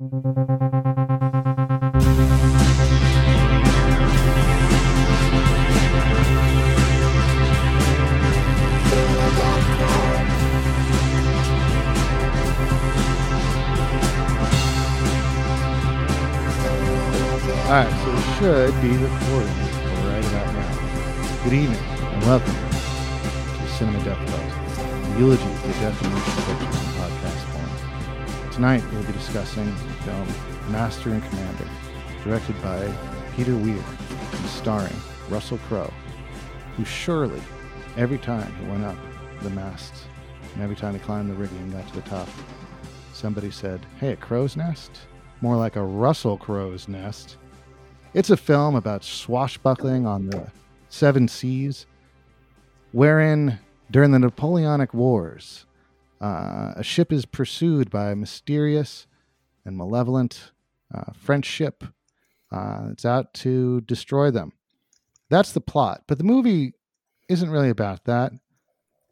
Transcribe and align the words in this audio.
All 0.00 0.08
right, 0.08 0.16
so 17.92 18.08
we 18.10 18.22
should 18.38 18.72
be 18.80 18.96
recording 18.96 19.52
right 20.06 20.24
about 20.24 20.48
now. 20.54 20.72
Good 21.44 21.52
evening 21.52 21.78
and 21.78 22.22
welcome 22.22 22.54
to 22.54 23.68
Cinema 23.76 24.02
Death 24.02 24.26
the 24.26 24.38
eulogy 25.18 25.44
of 25.44 25.62
the 25.62 25.68
death 25.68 26.02
and 26.02 26.14
motion 26.14 26.89
Tonight 28.60 28.84
we'll 28.92 29.02
be 29.04 29.12
discussing 29.12 29.64
the 29.64 29.94
film 30.04 30.28
Master 30.70 31.08
and 31.08 31.24
Commander, 31.30 31.66
directed 32.22 32.60
by 32.60 32.94
Peter 33.34 33.56
Weir 33.56 33.82
and 34.32 34.46
starring 34.50 34.94
Russell 35.30 35.56
Crowe, 35.66 35.90
who 36.76 36.84
surely, 36.84 37.40
every 37.96 38.18
time 38.18 38.54
he 38.56 38.70
went 38.70 38.84
up 38.84 38.98
the 39.40 39.48
masts 39.48 40.04
and 40.52 40.62
every 40.62 40.76
time 40.76 40.92
he 40.92 41.00
climbed 41.00 41.30
the 41.30 41.34
rigging 41.36 41.56
and 41.56 41.72
got 41.72 41.88
to 41.88 41.94
the 41.94 42.02
top, 42.02 42.28
somebody 43.14 43.50
said, 43.50 43.80
Hey, 43.98 44.12
a 44.12 44.16
crow's 44.16 44.58
nest? 44.58 44.90
More 45.40 45.56
like 45.56 45.76
a 45.76 45.82
Russell 45.82 46.36
Crowe's 46.36 46.86
nest. 46.86 47.38
It's 48.12 48.28
a 48.28 48.36
film 48.36 48.74
about 48.74 49.04
swashbuckling 49.04 50.06
on 50.06 50.26
the 50.26 50.48
seven 50.90 51.28
seas, 51.28 51.86
wherein 52.92 53.58
during 53.90 54.10
the 54.10 54.18
Napoleonic 54.18 54.92
Wars, 54.92 55.64
uh, 56.20 56.74
a 56.76 56.82
ship 56.82 57.12
is 57.12 57.24
pursued 57.24 57.90
by 57.90 58.10
a 58.10 58.16
mysterious 58.16 59.06
and 59.64 59.76
malevolent 59.76 60.52
uh, 60.94 61.12
French 61.14 61.46
ship 61.46 61.84
uh, 62.52 62.88
that's 62.88 63.04
out 63.04 63.32
to 63.34 63.80
destroy 63.82 64.30
them. 64.30 64.52
That's 65.28 65.52
the 65.52 65.60
plot. 65.60 66.02
But 66.06 66.18
the 66.18 66.24
movie 66.24 66.74
isn't 67.28 67.50
really 67.50 67.70
about 67.70 68.04
that. 68.04 68.32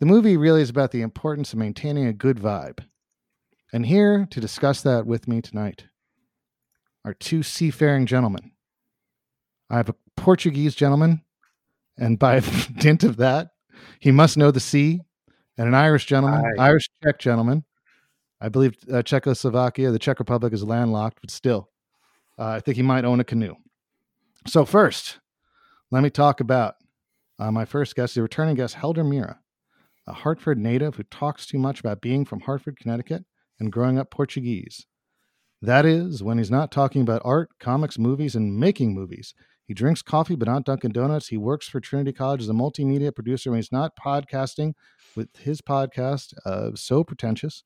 The 0.01 0.07
movie 0.07 0.37
really 0.37 0.63
is 0.63 0.71
about 0.71 0.91
the 0.91 1.03
importance 1.03 1.53
of 1.53 1.59
maintaining 1.59 2.07
a 2.07 2.13
good 2.13 2.39
vibe. 2.39 2.81
And 3.73 3.87
here 3.87 4.27
to 4.31 4.41
discuss 4.41 4.83
that 4.83 5.07
with 5.07 5.29
me 5.29 5.41
tonight 5.41 5.85
are 7.05 7.15
two 7.15 7.43
seafaring 7.43 8.07
gentlemen. 8.07 8.53
I 9.71 9.77
have 9.77 9.89
a 9.89 9.95
Portuguese 10.17 10.75
gentleman, 10.75 11.23
and 11.97 12.19
by 12.19 12.41
dint 12.79 13.05
of 13.05 13.17
that, 13.19 13.51
he 14.01 14.11
must 14.11 14.37
know 14.37 14.51
the 14.51 14.61
sea, 14.61 15.03
and 15.59 15.69
an 15.69 15.75
Irish 15.75 16.07
gentleman, 16.07 16.43
Aye. 16.59 16.63
Irish 16.69 16.89
Czech 17.03 17.19
gentleman. 17.19 17.65
I 18.41 18.49
believe 18.49 18.77
uh, 18.91 19.03
Czechoslovakia, 19.03 19.91
the 19.91 19.99
Czech 19.99 20.21
Republic, 20.21 20.53
is 20.53 20.63
landlocked, 20.63 21.19
but 21.21 21.31
still, 21.31 21.69
uh, 22.39 22.47
I 22.47 22.61
think 22.61 22.77
he 22.77 22.83
might 22.83 23.05
own 23.05 23.19
a 23.19 23.25
canoe. 23.25 23.57
So 24.47 24.65
first, 24.65 25.19
let 25.91 26.05
me 26.05 26.11
talk 26.11 26.41
about 26.41 26.77
uh, 27.41 27.51
my 27.51 27.65
first 27.65 27.97
guest, 27.97 28.15
the 28.15 28.23
returning 28.23 28.55
guest, 28.55 28.77
Helder 28.77 29.03
Mira, 29.03 29.41
a 30.07 30.13
Hartford 30.13 30.59
native 30.59 30.95
who 30.95 31.03
talks 31.03 31.47
too 31.47 31.59
much 31.59 31.81
about 31.81 32.01
being 32.01 32.25
from 32.25 32.41
Hartford, 32.41 32.79
Connecticut, 32.79 33.25
and 33.59 33.73
growing 33.73 33.99
up 33.99 34.11
Portuguese. 34.11 34.87
That 35.61 35.85
is, 35.85 36.23
when 36.23 36.39
he's 36.39 36.53
not 36.53 36.71
talking 36.71 37.03
about 37.03 37.23
art, 37.25 37.51
comics, 37.59 37.99
movies, 37.99 38.37
and 38.37 38.57
making 38.57 38.95
movies. 38.95 39.35
He 39.65 39.75
drinks 39.75 40.01
coffee, 40.01 40.37
but 40.37 40.49
not 40.49 40.65
Dunkin' 40.65 40.93
Donuts. 40.93 41.29
He 41.29 41.37
works 41.37 41.69
for 41.69 41.81
Trinity 41.81 42.13
College 42.13 42.43
as 42.43 42.49
a 42.49 42.53
multimedia 42.53 43.13
producer 43.13 43.51
when 43.51 43.59
he's 43.59 43.73
not 43.73 43.97
podcasting 43.97 44.75
with 45.17 45.37
his 45.39 45.61
podcast 45.61 46.35
of 46.45 46.79
So 46.79 47.05
Pretentious. 47.05 47.65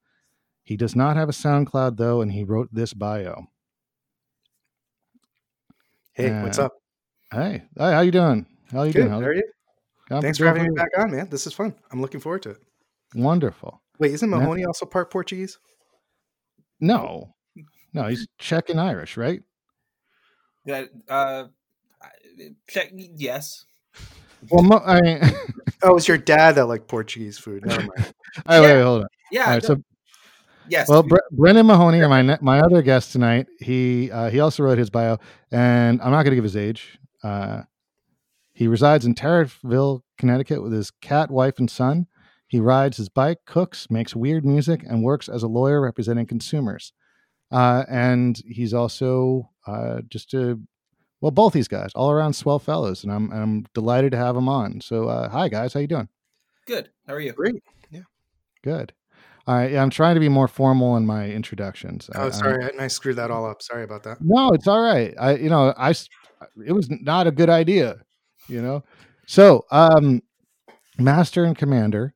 He 0.62 0.76
does 0.76 0.94
not 0.94 1.16
have 1.16 1.28
a 1.28 1.32
SoundCloud, 1.32 1.96
though, 1.96 2.20
and 2.20 2.32
he 2.32 2.44
wrote 2.44 2.68
this 2.72 2.94
bio. 2.94 3.46
Hey, 6.12 6.42
what's 6.42 6.58
Uh, 6.58 6.66
up? 6.66 6.72
Hey, 7.32 7.62
hey, 7.76 7.92
how 7.92 8.00
you 8.00 8.10
doing? 8.10 8.46
How 8.70 8.82
you 8.82 8.92
Good. 8.92 9.00
doing? 9.00 9.10
How 9.10 9.20
How 9.20 9.26
are 9.26 9.34
you? 9.34 9.42
I'm 10.10 10.20
Thanks 10.20 10.38
for 10.38 10.46
having 10.46 10.64
me 10.64 10.70
back 10.74 10.90
on, 10.98 11.10
man. 11.10 11.28
This 11.30 11.46
is 11.46 11.54
fun. 11.54 11.74
I'm 11.90 12.00
looking 12.02 12.20
forward 12.20 12.42
to 12.42 12.50
it. 12.50 12.58
Wonderful. 13.14 13.82
Wait, 13.98 14.12
isn't 14.12 14.30
Yeah. 14.30 14.36
Mahoney 14.38 14.64
also 14.64 14.84
part 14.84 15.10
Portuguese? 15.10 15.58
No, 16.80 17.34
no, 17.94 18.08
he's 18.08 18.26
Czech 18.38 18.68
and 18.68 18.80
Irish, 18.80 19.16
right? 19.16 19.42
That 20.66 20.90
uh, 21.08 21.44
I- 22.02 22.50
check. 22.68 22.90
Yes. 22.92 23.64
Well, 24.50 24.82
I 24.84 25.00
mean, 25.00 25.20
Oh, 25.82 25.96
it's 25.96 26.08
your 26.08 26.18
dad 26.18 26.52
that 26.56 26.66
liked 26.66 26.88
Portuguese 26.88 27.38
food. 27.38 27.64
Never 27.66 27.80
mind. 27.80 27.92
all 28.46 28.60
right, 28.60 28.60
wait, 28.60 28.68
Yeah. 28.68 28.74
wait, 28.76 28.82
hold 28.82 29.02
on. 29.02 29.08
Yeah. 29.30 29.44
All 29.46 29.50
right, 29.50 29.64
so 29.64 29.76
yes. 30.68 30.88
Well, 30.88 31.02
Bre- 31.02 31.16
Brendan 31.32 31.66
Mahoney, 31.66 32.00
or 32.00 32.08
my 32.08 32.22
my 32.40 32.60
other 32.60 32.82
guest 32.82 33.12
tonight, 33.12 33.46
he 33.60 34.10
uh, 34.10 34.30
he 34.30 34.40
also 34.40 34.62
wrote 34.62 34.78
his 34.78 34.90
bio, 34.90 35.18
and 35.50 36.00
I'm 36.02 36.10
not 36.10 36.22
going 36.22 36.32
to 36.32 36.36
give 36.36 36.44
his 36.44 36.56
age. 36.56 36.98
Uh, 37.24 37.62
he 38.54 38.68
resides 38.68 39.06
in 39.06 39.14
Tariffville, 39.14 40.02
Connecticut, 40.18 40.62
with 40.62 40.72
his 40.72 40.90
cat, 40.90 41.30
wife, 41.30 41.58
and 41.58 41.70
son. 41.70 42.06
He 42.48 42.60
rides 42.60 42.98
his 42.98 43.08
bike, 43.08 43.38
cooks, 43.46 43.86
makes 43.90 44.14
weird 44.14 44.44
music, 44.44 44.84
and 44.86 45.02
works 45.02 45.26
as 45.28 45.42
a 45.42 45.48
lawyer 45.48 45.80
representing 45.80 46.26
consumers. 46.26 46.92
Uh, 47.50 47.84
and 47.88 48.38
he's 48.46 48.74
also 48.74 49.48
uh, 49.66 50.02
just 50.10 50.34
a 50.34 50.58
well, 51.22 51.30
both 51.30 51.52
these 51.52 51.68
guys, 51.68 51.92
all 51.94 52.10
around 52.10 52.34
swell 52.34 52.58
fellows, 52.58 53.04
and 53.04 53.12
I'm 53.12 53.32
I'm 53.32 53.64
delighted 53.74 54.10
to 54.10 54.18
have 54.18 54.34
them 54.34 54.48
on. 54.48 54.80
So, 54.82 55.08
uh, 55.08 55.28
hi 55.30 55.48
guys, 55.48 55.72
how 55.72 55.80
you 55.80 55.86
doing? 55.86 56.08
good. 56.66 56.90
How 57.08 57.14
are 57.14 57.20
you? 57.20 57.32
Great. 57.32 57.62
Yeah. 57.90 58.02
Good. 58.62 58.92
All 59.46 59.56
right, 59.56 59.72
yeah, 59.72 59.82
I'm 59.82 59.90
trying 59.90 60.14
to 60.14 60.20
be 60.20 60.28
more 60.28 60.46
formal 60.46 60.96
in 60.96 61.04
my 61.06 61.28
introductions. 61.28 62.08
Oh, 62.14 62.22
I'm- 62.22 62.32
sorry. 62.32 62.64
I, 62.78 62.84
I 62.84 62.86
screwed 62.88 63.16
that 63.16 63.30
all 63.30 63.44
up. 63.46 63.62
Sorry 63.62 63.82
about 63.82 64.02
that. 64.04 64.18
No, 64.20 64.50
it's 64.50 64.68
all 64.68 64.80
right. 64.80 65.14
I, 65.18 65.34
you 65.36 65.48
know, 65.48 65.74
I, 65.76 65.90
it 66.64 66.72
was 66.72 66.88
not 66.90 67.26
a 67.26 67.32
good 67.32 67.50
idea, 67.50 67.96
you 68.48 68.60
know. 68.62 68.84
So, 69.26 69.64
um, 69.70 70.22
Master 70.98 71.44
and 71.44 71.56
Commander. 71.56 72.14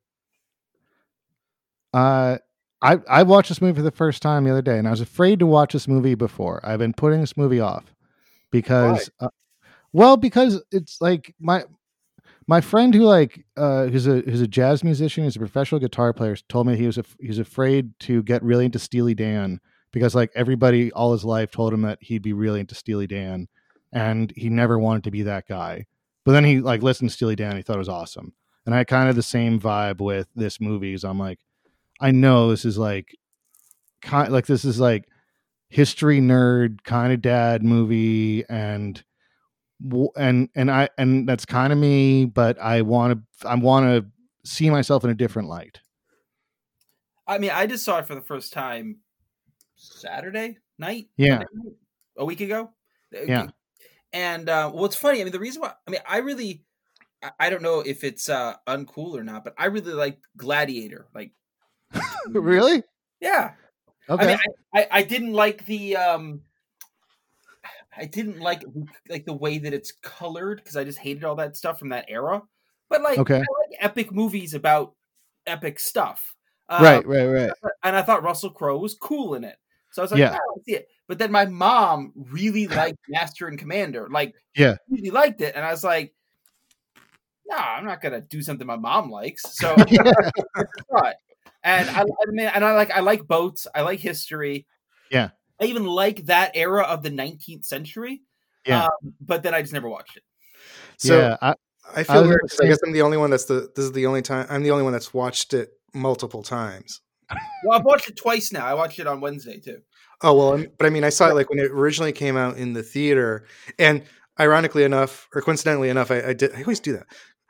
Uh, 1.95 2.39
I 2.83 2.99
I 3.09 3.23
watched 3.23 3.49
this 3.49 3.63
movie 3.63 3.77
for 3.77 3.83
the 3.83 3.91
first 3.91 4.21
time 4.21 4.45
the 4.45 4.51
other 4.51 4.63
day, 4.63 4.79
and 4.79 4.87
I 4.87 4.91
was 4.91 5.01
afraid 5.01 5.39
to 5.39 5.47
watch 5.47 5.73
this 5.73 5.89
movie 5.89 6.15
before. 6.15 6.61
I've 6.65 6.79
been 6.79 6.93
putting 6.93 7.21
this 7.21 7.37
movie 7.37 7.61
off 7.61 7.96
because, 8.51 9.11
uh, 9.21 9.29
well, 9.93 10.17
because 10.17 10.63
it's 10.71 11.01
like 11.01 11.35
my 11.41 11.65
my 12.47 12.61
friend 12.61 12.95
who 12.95 13.03
like 13.03 13.45
uh 13.57 13.87
who's 13.87 14.07
a 14.07 14.21
who's 14.21 14.41
a 14.41 14.47
jazz 14.47 14.85
musician, 14.85 15.25
who's 15.25 15.37
a 15.37 15.41
professional 15.41 15.81
guitar 15.81 16.13
player, 16.13 16.37
told 16.49 16.67
me 16.67 16.77
he 16.77 16.87
was 16.87 16.99
af- 16.99 17.17
he 17.21 17.29
was 17.29 17.39
afraid 17.39 17.99
to 18.01 18.23
get 18.23 18.43
really 18.43 18.65
into 18.65 18.79
Steely 18.79 19.15
Dan 19.15 19.61
because 19.93 20.15
like 20.15 20.31
everybody 20.35 20.93
all 20.93 21.13
his 21.13 21.25
life 21.25 21.51
told 21.51 21.73
him 21.73 21.83
that 21.83 21.99
he'd 22.01 22.23
be 22.23 22.33
really 22.33 22.61
into 22.61 22.75
Steely 22.75 23.07
Dan, 23.07 23.49
and 23.93 24.33
he 24.37 24.49
never 24.49 24.79
wanted 24.79 25.05
to 25.05 25.11
be 25.11 25.23
that 25.23 25.49
guy. 25.49 25.87
But 26.25 26.33
then 26.33 26.45
he 26.45 26.61
like 26.61 26.83
listened 26.83 27.11
to 27.11 27.15
Steely 27.15 27.37
Dan, 27.37 27.57
he 27.57 27.63
thought 27.63 27.77
it 27.77 27.79
was 27.79 27.89
awesome, 27.89 28.33
and 28.65 28.75
I 28.75 28.85
kind 28.85 29.09
of 29.09 29.17
the 29.17 29.23
same 29.23 29.61
vibe 29.61 30.01
with 30.01 30.29
this 30.37 30.61
movie. 30.61 30.95
Is 30.95 31.05
I'm 31.05 31.19
like, 31.19 31.41
I 32.01 32.13
know 32.13 32.51
this 32.51 32.65
is 32.65 32.79
like, 32.79 33.17
kind 34.03 34.33
like 34.33 34.47
this 34.47 34.65
is 34.65 34.79
like 34.79 35.09
history 35.69 36.21
nerd 36.21 36.83
kind 36.85 37.13
of 37.13 37.21
dad 37.23 37.63
movie, 37.63 38.45
and 38.49 39.03
and 40.17 40.49
and 40.55 40.71
I 40.71 40.89
and 40.99 41.29
that's 41.29 41.45
kind 41.45 41.73
of 41.73 41.79
me, 41.79 42.25
but 42.25 42.59
I 42.61 42.83
want 42.83 43.21
to 43.41 43.49
I 43.49 43.55
want 43.57 43.87
to 43.87 44.07
see 44.49 44.71
myself 44.71 45.05
in 45.05 45.11
a 45.11 45.15
different 45.15 45.49
light. 45.49 45.81
I 47.27 47.39
mean, 47.39 47.51
I 47.51 47.67
just 47.67 47.85
saw 47.85 47.99
it 47.99 48.07
for 48.07 48.15
the 48.15 48.21
first 48.21 48.53
time 48.53 48.99
Saturday 49.77 50.59
night. 50.79 51.09
Yeah. 51.17 51.39
Night? 51.39 51.47
A 52.19 52.25
week 52.25 52.41
ago. 52.41 52.71
Uh, 53.15 53.25
Yeah. 53.27 53.47
And 54.13 54.49
uh, 54.49 54.71
well, 54.73 54.85
it's 54.87 54.97
funny. 54.97 55.21
I 55.21 55.25
mean, 55.25 55.33
the 55.33 55.41
reason 55.41 55.63
why 55.63 55.73
I 55.87 55.91
mean, 55.91 56.01
I 56.09 56.19
really, 56.19 56.63
I, 57.23 57.31
I 57.41 57.51
don't 57.51 57.63
know 57.63 57.81
if 57.81 58.05
it's 58.05 58.29
uh, 58.29 58.55
uncool 58.67 59.15
or 59.19 59.25
not, 59.25 59.45
but 59.45 59.55
I 59.59 59.67
really 59.67 59.93
like 59.93 60.19
Gladiator. 60.37 61.07
Like, 61.15 61.33
really? 62.29 62.83
yeah. 63.21 63.53
Okay. 64.09 64.25
I 64.25 64.27
mean, 64.27 64.39
I, 64.75 64.81
I, 64.81 64.89
I 64.91 65.03
didn't 65.03 65.33
like 65.33 65.65
the 65.67 65.97
um, 65.97 66.43
I 67.97 68.05
didn't 68.05 68.41
like 68.41 68.63
like 69.09 69.25
the 69.25 69.33
way 69.33 69.59
that 69.59 69.73
it's 69.73 69.93
colored 70.03 70.59
because 70.59 70.77
I 70.77 70.85
just 70.85 70.99
hated 70.99 71.25
all 71.25 71.37
that 71.37 71.57
stuff 71.57 71.79
from 71.79 71.89
that 71.91 72.07
era. 72.09 72.43
But 72.89 73.03
like, 73.03 73.19
Okay. 73.19 73.37
I 73.37 73.39
like 73.39 73.79
epic 73.81 74.13
movies 74.13 74.55
about 74.55 74.95
epic 75.47 75.79
stuff. 75.81 76.35
Um, 76.69 76.83
right, 76.83 77.07
right, 77.07 77.27
right. 77.27 77.51
and 77.85 77.97
I 77.97 78.03
thought 78.03 78.23
Russell 78.23 78.51
Crowe 78.51 78.79
was 78.79 78.95
cool 78.95 79.35
in 79.35 79.45
it. 79.45 79.57
So 79.93 80.03
I 80.03 80.05
was 80.05 80.13
like, 80.13 80.19
Yeah. 80.19 80.33
yeah, 80.33 80.37
I 80.39 80.61
see 80.65 80.75
it. 80.75 80.89
But 81.09 81.19
then 81.19 81.31
my 81.31 81.47
mom 81.47 82.13
really 82.17 82.67
liked 82.67 82.99
Master 83.09 83.47
and 83.47 83.59
Commander, 83.59 84.09
like, 84.11 84.35
Yeah. 84.57 84.77
really 84.91 85.11
liked 85.11 85.41
it, 85.41 85.55
and 85.55 85.65
I 85.65 85.71
was 85.71 85.85
like, 85.85 86.13
no, 87.49 87.57
I'm 87.57 87.87
not 87.87 88.01
gonna 88.01 88.21
do 88.21 88.43
something 88.43 88.67
my 88.67 88.77
mom 88.77 89.11
likes. 89.11 89.43
So 89.57 89.77
Yeah. 89.89 91.13
But 91.67 91.89
and 91.89 91.91
I, 91.91 92.01
I 92.01 92.31
mean, 92.31 92.47
and 92.47 92.65
I 92.65 92.73
like 92.73 92.91
I 92.91 93.01
like 93.01 93.27
boats. 93.27 93.67
I 93.75 93.83
like 93.83 94.01
history. 94.01 94.67
Yeah. 95.11 95.31
I 95.61 95.65
even 95.65 95.85
like 95.85 96.27
that 96.27 96.53
era 96.55 96.83
of 96.83 97.03
the 97.03 97.11
19th 97.11 97.65
century. 97.65 98.23
Yeah. 98.67 98.85
Um, 98.85 99.15
but 99.21 99.43
then 99.43 99.55
I 99.55 99.63
just 99.63 99.73
never 99.73 99.89
watched 99.89 100.17
it. 100.17 100.23
So 100.99 101.19
yeah, 101.19 101.37
I, 101.43 101.51
I 101.51 101.55
I 102.01 102.05
feel 102.05 102.23
was 102.23 102.29
weird 102.29 102.41
I 102.63 102.67
guess 102.67 102.79
I'm 102.85 102.93
the 102.93 103.03
only 103.03 103.17
one 103.17 103.31
that's 103.31 103.47
the. 103.47 103.71
This 103.75 103.85
is 103.85 103.93
the 103.93 104.07
only 104.07 104.23
time 104.23 104.47
I'm 104.49 104.63
the 104.63 104.71
only 104.71 104.85
one 104.85 104.93
that's 104.93 105.13
watched 105.13 105.55
it 105.55 105.71
multiple 105.95 106.43
times. 106.43 107.01
Well, 107.65 107.79
I've 107.79 107.85
watched 107.85 108.09
it 108.09 108.17
twice 108.17 108.53
now. 108.53 108.67
I 108.67 108.75
watched 108.75 109.01
it 109.01 109.07
on 109.07 109.21
Wednesday 109.21 109.59
too. 109.59 109.81
Oh 110.23 110.35
well, 110.35 110.65
but 110.79 110.87
I 110.87 110.91
mean, 110.91 111.05
I 111.05 111.11
saw 111.11 111.29
it 111.29 111.35
like 111.35 111.51
when 111.51 111.59
it 111.59 111.71
originally 111.71 112.13
came 112.13 112.37
out 112.37 112.57
in 112.57 112.73
the 112.73 112.83
theater, 112.83 113.47
and 113.79 114.05
ironically 114.39 114.85
enough, 114.85 115.29
or 115.35 115.43
coincidentally 115.43 115.89
enough, 115.89 116.11
I, 116.11 116.29
I 116.29 116.33
did. 116.33 116.55
I 116.55 116.61
always 116.61 116.81
do 116.81 116.93
that. 116.93 117.07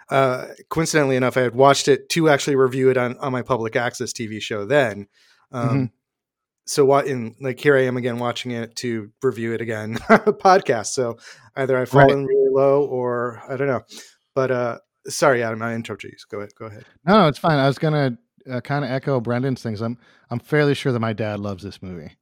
Uh, 0.09 0.47
coincidentally 0.69 1.17
enough, 1.17 1.37
I 1.37 1.41
had 1.43 1.55
watched 1.55 1.89
it 1.89 2.09
to 2.11 2.29
actually 2.29 2.57
review 2.57 2.91
it 2.91 2.97
on 2.97 3.17
on 3.19 3.33
my 3.33 3.43
public 3.43 3.75
access 3.77 4.13
TV 4.13 4.41
show 4.41 4.65
then. 4.65 5.09
Um, 5.53 5.69
Mhm. 5.69 5.91
So 6.69 6.85
what 6.85 7.07
in 7.07 7.37
like 7.41 7.61
here 7.61 7.77
I 7.77 7.83
am 7.85 7.97
again 7.97 8.19
watching 8.19 8.51
it 8.51 8.75
to 8.77 9.11
review 9.23 9.53
it 9.53 9.61
again 9.61 9.99
on 10.09 10.21
a 10.27 10.33
podcast. 10.33 10.87
So 10.87 11.17
either 11.55 11.77
I've 11.79 11.93
Right. 11.95 12.09
fallen 12.09 12.25
really 12.27 12.51
low 12.53 12.85
or 12.85 13.41
I 13.49 13.57
don't 13.57 13.69
know. 13.69 13.83
But 14.35 14.51
uh 14.51 14.79
sorry, 15.09 15.43
Adam, 15.45 15.63
I 15.63 15.75
interrupted 15.75 16.11
you. 16.11 16.17
Go 16.29 16.39
ahead. 16.39 16.51
Go 16.59 16.67
ahead. 16.67 16.85
No, 17.05 17.19
no, 17.19 17.29
it's 17.29 17.39
fine. 17.39 17.59
I 17.59 17.67
was 17.69 17.79
gonna 17.79 18.19
uh, 18.51 18.61
kind 18.61 18.85
of 18.85 18.91
echo 18.91 19.21
Brendan's 19.21 19.63
things. 19.63 19.81
I'm 19.81 19.97
I'm 20.31 20.41
fairly 20.41 20.75
sure 20.75 20.91
that 20.93 20.99
my 21.01 21.13
dad 21.13 21.39
loves 21.41 21.63
this 21.63 21.81
movie. 21.83 22.17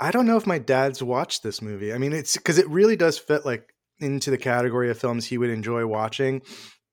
I 0.00 0.10
don't 0.10 0.26
know 0.26 0.36
if 0.36 0.46
my 0.46 0.58
dad's 0.58 1.02
watched 1.02 1.42
this 1.42 1.62
movie. 1.62 1.92
I 1.92 1.98
mean, 1.98 2.12
it's 2.12 2.36
because 2.36 2.58
it 2.58 2.68
really 2.68 2.96
does 2.96 3.18
fit 3.18 3.44
like 3.46 3.72
into 4.02 4.30
the 4.30 4.38
category 4.38 4.90
of 4.90 4.98
films 4.98 5.24
he 5.26 5.38
would 5.38 5.50
enjoy 5.50 5.86
watching. 5.86 6.42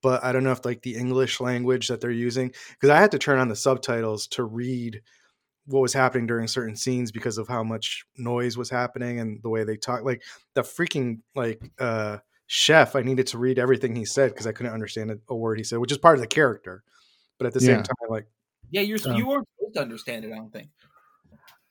But 0.02 0.24
I 0.24 0.32
don't 0.32 0.44
know 0.44 0.52
if 0.52 0.64
like 0.64 0.82
the 0.82 0.96
English 0.96 1.42
language 1.42 1.90
that 1.90 2.00
they're 2.00 2.12
using, 2.12 2.54
because 2.72 2.90
I 2.90 3.00
had 3.00 3.12
to 3.12 3.20
turn 3.20 3.40
on 3.40 3.50
the 3.50 3.56
subtitles 3.56 4.28
to 4.28 4.44
read 4.44 5.02
what 5.66 5.82
was 5.82 5.94
happening 5.94 6.26
during 6.26 6.48
certain 6.48 6.76
scenes 6.76 7.12
because 7.12 7.38
of 7.38 7.48
how 7.48 7.64
much 7.64 8.04
noise 8.18 8.58
was 8.58 8.70
happening 8.70 9.20
and 9.20 9.40
the 9.44 9.50
way 9.50 9.64
they 9.64 9.76
talk. 9.78 10.04
Like 10.04 10.24
the 10.56 10.62
freaking 10.62 11.20
like 11.36 11.62
uh 11.80 12.20
chef, 12.48 12.96
I 12.96 13.02
needed 13.02 13.28
to 13.28 13.38
read 13.38 13.60
everything 13.60 13.96
he 13.96 14.06
said 14.06 14.32
because 14.32 14.48
I 14.48 14.52
couldn't 14.52 14.74
understand 14.74 15.12
a, 15.12 15.18
a 15.28 15.36
word 15.36 15.58
he 15.58 15.64
said, 15.64 15.80
which 15.80 15.92
is 15.92 15.98
part 15.98 16.16
of 16.16 16.22
the 16.22 16.28
character. 16.28 16.84
But 17.38 17.48
at 17.48 17.54
the 17.54 17.62
same 17.62 17.78
Yeah. 17.78 17.84
time, 17.84 18.10
like 18.10 18.26
Yeah, 18.72 18.82
you're 18.82 19.00
Um, 19.06 19.16
you 19.18 19.28
weren't 19.28 19.48
supposed 19.58 19.76
to 19.76 19.82
understand 19.82 20.26
it. 20.26 20.32
I 20.32 20.36
don't 20.38 20.52
think. 20.52 20.70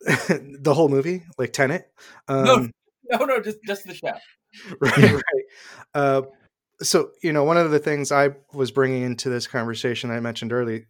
the 0.63 0.75
whole 0.75 0.89
movie, 0.89 1.25
like 1.39 1.53
Tenet. 1.53 1.91
Um, 2.29 2.45
No. 2.45 2.69
No, 3.11 3.25
no, 3.25 3.41
just 3.41 3.57
just 3.67 3.87
the 3.87 3.95
chef. 3.95 4.21
right 4.81 4.99
Yeah. 4.99 5.13
right 5.13 5.45
uh, 5.95 6.23
so 6.81 7.11
you 7.23 7.33
know 7.33 7.45
one 7.45 7.57
of 7.57 7.71
the 7.71 7.79
things 7.79 8.13
i 8.13 8.31
was 8.53 8.71
bringing 8.71 9.03
into 9.03 9.29
this 9.29 9.47
conversation 9.47 10.11
i 10.11 10.21
mentioned 10.21 10.53
early 10.53 10.87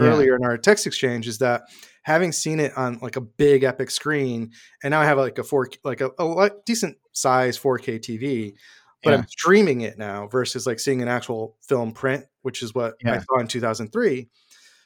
Yeah. 0.00 0.06
earlier 0.08 0.36
in 0.36 0.44
our 0.44 0.56
text 0.58 0.86
exchange 0.86 1.28
is 1.28 1.38
that 1.38 1.62
having 2.02 2.32
seen 2.32 2.60
it 2.60 2.76
on 2.76 2.98
like 3.02 3.16
a 3.16 3.20
big 3.20 3.62
epic 3.64 3.90
screen 3.90 4.52
and 4.82 4.92
now 4.92 5.00
i 5.00 5.04
have 5.04 5.18
like 5.18 5.38
a 5.38 5.44
4 5.44 5.68
like 5.84 6.00
a, 6.00 6.10
a 6.18 6.50
decent 6.66 6.96
size 7.12 7.58
4k 7.58 7.98
tv 8.00 8.54
but 9.02 9.10
Yeah. 9.10 9.16
i'm 9.18 9.26
streaming 9.28 9.82
it 9.82 9.98
now 9.98 10.26
versus 10.28 10.66
like 10.66 10.80
seeing 10.80 11.02
an 11.02 11.08
actual 11.08 11.56
film 11.68 11.92
print 11.92 12.24
which 12.42 12.62
is 12.62 12.74
what 12.74 12.94
i 13.06 13.18
saw 13.18 13.38
in 13.40 13.48
2003 13.48 14.28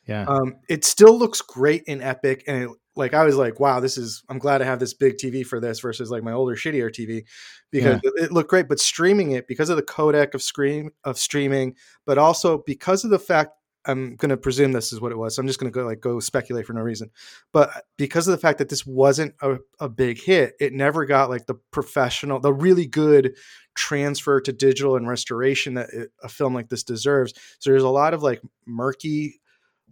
Yeah, 0.06 0.25
um, 0.26 0.56
it 0.69 0.85
still 0.85 1.17
looks 1.17 1.41
great 1.41 1.85
in 1.87 2.03
Epic, 2.03 2.43
and 2.49 2.65
it, 2.65 2.70
like 2.94 3.15
I 3.15 3.25
was 3.25 3.37
like, 3.37 3.59
wow, 3.59 3.81
this 3.81 3.97
is. 3.97 4.23
I'm 4.29 4.39
glad 4.39 4.62
I 4.62 4.67
have 4.67 4.79
this 4.79 4.94
big 4.94 5.17
TV 5.17 5.47
for 5.47 5.61
this 5.61 5.81
versus 5.81 6.11
like 6.11 6.23
my 6.23 6.33
older 6.33 6.55
shittier 6.55 6.91
TV 6.91 7.25
because 7.71 8.00
it, 8.03 8.12
it 8.25 8.33
looked 8.33 8.50
great. 8.50 8.69
But 8.69 8.81
streaming 8.81 9.33
it 9.33 9.47
because 9.47 9.71
of 9.71 9.77
the 9.77 9.83
codec 9.83 10.35
of 10.35 10.43
screen 10.43 10.91
of 11.05 11.19
streaming, 11.19 11.77
but 12.05 12.19
also 12.19 12.62
because 12.67 13.05
of 13.05 13.11
the 13.11 13.19
fact 13.19 13.53
I'm 13.85 14.15
going 14.17 14.31
to 14.31 14.37
presume 14.37 14.73
this 14.73 14.93
is 14.93 15.00
what 15.00 15.12
it 15.12 15.19
was. 15.19 15.35
So 15.35 15.41
I'm 15.41 15.47
just 15.47 15.59
going 15.59 15.73
to 15.73 15.77
go 15.77 15.85
like 15.85 16.00
go 16.00 16.21
speculate 16.21 16.67
for 16.67 16.73
no 16.73 16.83
reason. 16.83 17.11
But 17.53 17.85
because 17.97 18.29
of 18.29 18.33
the 18.33 18.39
fact 18.39 18.59
that 18.59 18.69
this 18.69 18.87
wasn't 18.87 19.35
a, 19.43 19.59
a 19.81 19.89
big 19.89 20.21
hit, 20.21 20.55
it 20.61 20.73
never 20.73 21.05
got 21.05 21.31
like 21.31 21.47
the 21.47 21.56
professional, 21.71 22.41
the 22.41 22.53
really 22.53 22.87
good 22.87 23.37
transfer 23.75 24.41
to 24.41 24.53
digital 24.53 24.97
and 24.97 25.09
restoration 25.09 25.75
that 25.75 25.91
it, 25.93 26.11
a 26.23 26.29
film 26.29 26.55
like 26.55 26.69
this 26.69 26.85
deserves. 26.85 27.33
So 27.59 27.71
there's 27.71 27.83
a 27.83 27.89
lot 27.89 28.15
of 28.15 28.23
like 28.23 28.41
murky, 28.67 29.41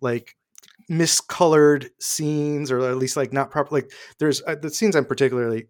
like 0.01 0.37
miscolored 0.89 1.91
scenes, 2.01 2.71
or 2.71 2.81
at 2.81 2.97
least 2.97 3.17
like 3.17 3.33
not 3.33 3.51
proper. 3.51 3.75
Like 3.75 3.93
there's 4.19 4.43
uh, 4.47 4.57
the 4.57 4.71
scenes 4.71 4.97
I'm 4.97 5.05
particularly 5.05 5.69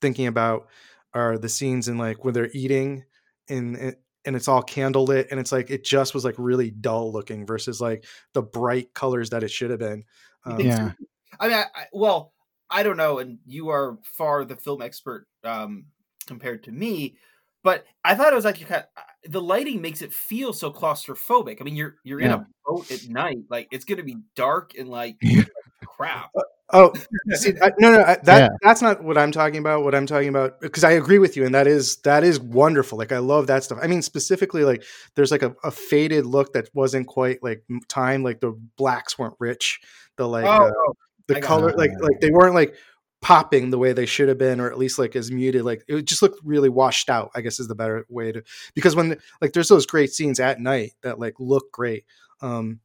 thinking 0.00 0.26
about 0.26 0.68
are 1.14 1.38
the 1.38 1.48
scenes 1.48 1.88
in 1.88 1.98
like 1.98 2.24
where 2.24 2.32
they're 2.32 2.50
eating 2.52 3.04
and 3.48 3.96
and 4.24 4.36
it's 4.36 4.48
all 4.48 4.62
candlelit 4.62 5.28
and 5.30 5.40
it's 5.40 5.52
like 5.52 5.70
it 5.70 5.84
just 5.84 6.12
was 6.12 6.24
like 6.24 6.34
really 6.38 6.70
dull 6.70 7.12
looking 7.12 7.46
versus 7.46 7.80
like 7.80 8.04
the 8.34 8.42
bright 8.42 8.92
colors 8.94 9.30
that 9.30 9.42
it 9.42 9.50
should 9.50 9.70
have 9.70 9.78
been. 9.78 10.04
Um, 10.44 10.60
Yeah. 10.60 10.92
I 11.40 11.48
mean, 11.48 11.56
I, 11.56 11.64
I, 11.74 11.84
well, 11.92 12.32
I 12.68 12.82
don't 12.82 12.96
know, 12.96 13.18
and 13.18 13.38
you 13.46 13.68
are 13.68 13.98
far 14.02 14.44
the 14.44 14.56
film 14.56 14.82
expert 14.82 15.26
um, 15.44 15.84
compared 16.26 16.64
to 16.64 16.72
me, 16.72 17.16
but 17.62 17.84
I 18.04 18.14
thought 18.14 18.32
it 18.32 18.36
was 18.36 18.44
like 18.44 18.60
you 18.60 18.66
kind 18.66 18.84
the 19.24 19.40
lighting 19.40 19.82
makes 19.82 20.02
it 20.02 20.12
feel 20.12 20.52
so 20.52 20.72
claustrophobic. 20.72 21.60
I 21.60 21.64
mean, 21.64 21.76
you're 21.76 21.96
you're 22.04 22.20
in 22.20 22.30
a 22.30 22.46
boat 22.66 22.90
at 22.90 23.08
night, 23.08 23.38
like 23.48 23.68
it's 23.70 23.84
gonna 23.84 24.02
be 24.02 24.16
dark 24.34 24.72
and 24.78 24.88
like 24.88 25.16
crap. 25.86 26.30
Oh, 26.70 26.92
see, 27.30 27.54
I, 27.62 27.70
no, 27.78 27.92
no, 27.92 28.02
I, 28.02 28.16
that 28.24 28.38
Yeah. 28.38 28.48
that's 28.62 28.82
not 28.82 29.02
what 29.02 29.16
I'm 29.16 29.32
talking 29.32 29.58
about. 29.58 29.84
What 29.84 29.94
I'm 29.94 30.06
talking 30.06 30.28
about, 30.28 30.60
because 30.60 30.84
I 30.84 30.92
agree 30.92 31.18
with 31.18 31.36
you, 31.36 31.46
and 31.46 31.54
that 31.54 31.66
is 31.66 31.96
that 31.98 32.24
is 32.24 32.38
wonderful. 32.38 32.98
Like 32.98 33.12
I 33.12 33.18
love 33.18 33.46
that 33.46 33.64
stuff. 33.64 33.78
I 33.82 33.86
mean, 33.86 34.02
specifically, 34.02 34.64
like 34.64 34.84
there's 35.14 35.30
like 35.30 35.42
a, 35.42 35.54
a 35.64 35.70
faded 35.70 36.26
look 36.26 36.52
that 36.52 36.68
wasn't 36.74 37.06
quite 37.06 37.42
like 37.42 37.64
time. 37.88 38.22
Like 38.22 38.40
the 38.40 38.58
blacks 38.76 39.18
weren't 39.18 39.36
rich. 39.38 39.80
The 40.16 40.28
like 40.28 40.44
oh, 40.44 40.66
uh, 40.68 40.92
the 41.26 41.40
color, 41.40 41.70
it. 41.70 41.78
like 41.78 41.92
like 42.00 42.20
they 42.20 42.30
weren't 42.30 42.54
like 42.54 42.74
popping 43.20 43.70
the 43.70 43.78
way 43.78 43.92
they 43.92 44.06
should 44.06 44.28
have 44.28 44.38
been, 44.38 44.60
or 44.60 44.70
at 44.70 44.78
least 44.78 44.98
like 44.98 45.16
as 45.16 45.30
muted. 45.30 45.62
Like 45.64 45.82
it 45.88 46.02
just 46.04 46.22
looked 46.22 46.40
really 46.44 46.68
washed 46.68 47.10
out. 47.10 47.30
I 47.34 47.40
guess 47.40 47.58
is 47.60 47.68
the 47.68 47.74
better 47.74 48.04
way 48.08 48.32
to 48.32 48.42
because 48.74 48.94
when 48.94 49.18
like 49.40 49.52
there's 49.52 49.68
those 49.68 49.86
great 49.86 50.12
scenes 50.12 50.40
at 50.40 50.60
night 50.60 50.92
that 51.02 51.18
like 51.18 51.34
look 51.38 51.72
great. 51.72 52.04
Um, 52.40 52.80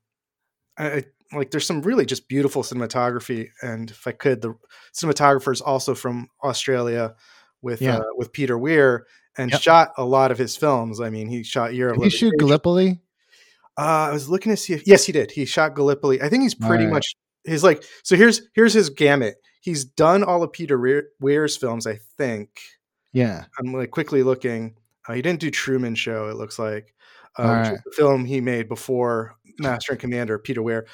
I, 0.78 1.06
like 1.32 1.52
there's 1.52 1.66
some 1.68 1.82
really 1.82 2.06
just 2.06 2.28
beautiful 2.28 2.64
cinematography, 2.64 3.50
and 3.62 3.90
if 3.92 4.08
I 4.08 4.12
could, 4.12 4.42
the 4.42 4.56
cinematographer 4.94 5.52
is 5.52 5.62
also 5.62 5.96
from 5.96 6.30
Australia 6.44 7.16
with 7.62 7.82
Yeah. 7.82 7.98
uh, 7.98 8.04
with 8.16 8.32
Peter 8.34 8.58
Weir 8.58 9.06
and 9.38 9.52
Yep. 9.52 9.62
shot 9.62 9.92
a 9.98 10.06
lot 10.06 10.32
of 10.32 10.38
his 10.38 10.56
films. 10.56 11.00
I 11.00 11.10
mean, 11.10 11.28
he 11.28 11.44
shot 11.44 11.74
Year 11.74 11.90
of 11.90 12.02
he 12.02 12.10
shoot 12.10 12.34
Gallipoli? 12.40 13.02
Uh, 13.78 14.08
I 14.10 14.12
was 14.12 14.30
looking 14.30 14.52
to 14.52 14.58
see 14.58 14.74
if 14.74 14.86
yes, 14.88 15.06
he 15.06 15.12
did. 15.12 15.32
He 15.32 15.46
shot 15.46 15.76
Gallipoli. 15.76 16.22
I 16.22 16.30
think 16.30 16.44
he's 16.44 16.54
pretty 16.54 16.84
Alright. 16.86 16.94
much 16.94 17.16
his 17.44 17.64
like. 17.64 17.84
So 18.04 18.16
here's 18.16 18.42
here's 18.54 18.74
his 18.74 18.90
gamut. 18.92 19.36
He's 19.64 19.86
done 19.86 20.26
all 20.26 20.44
of 20.44 20.52
Peter 20.52 20.78
Weir's 21.22 21.56
films. 21.56 21.88
I 21.88 22.00
think 22.18 22.60
Yeah, 23.14 23.46
I'm 23.58 23.72
like 23.72 23.92
quickly 23.92 24.22
looking. 24.22 24.76
Uh, 25.08 25.14
he 25.14 25.22
didn't 25.22 25.40
do 25.40 25.50
Truman 25.50 25.96
Show. 25.96 26.28
It 26.28 26.36
looks 26.36 26.60
like, 26.60 26.94
uh, 27.38 27.44
which 27.44 27.50
Alright. 27.50 27.74
is 27.76 27.82
the 27.86 27.92
film 27.92 28.26
he 28.26 28.42
made 28.42 28.68
before 28.68 29.38
Master 29.60 29.94
and 29.94 30.02
Commander 30.02 30.38
Peter 30.38 30.62
Weir. 30.62 30.86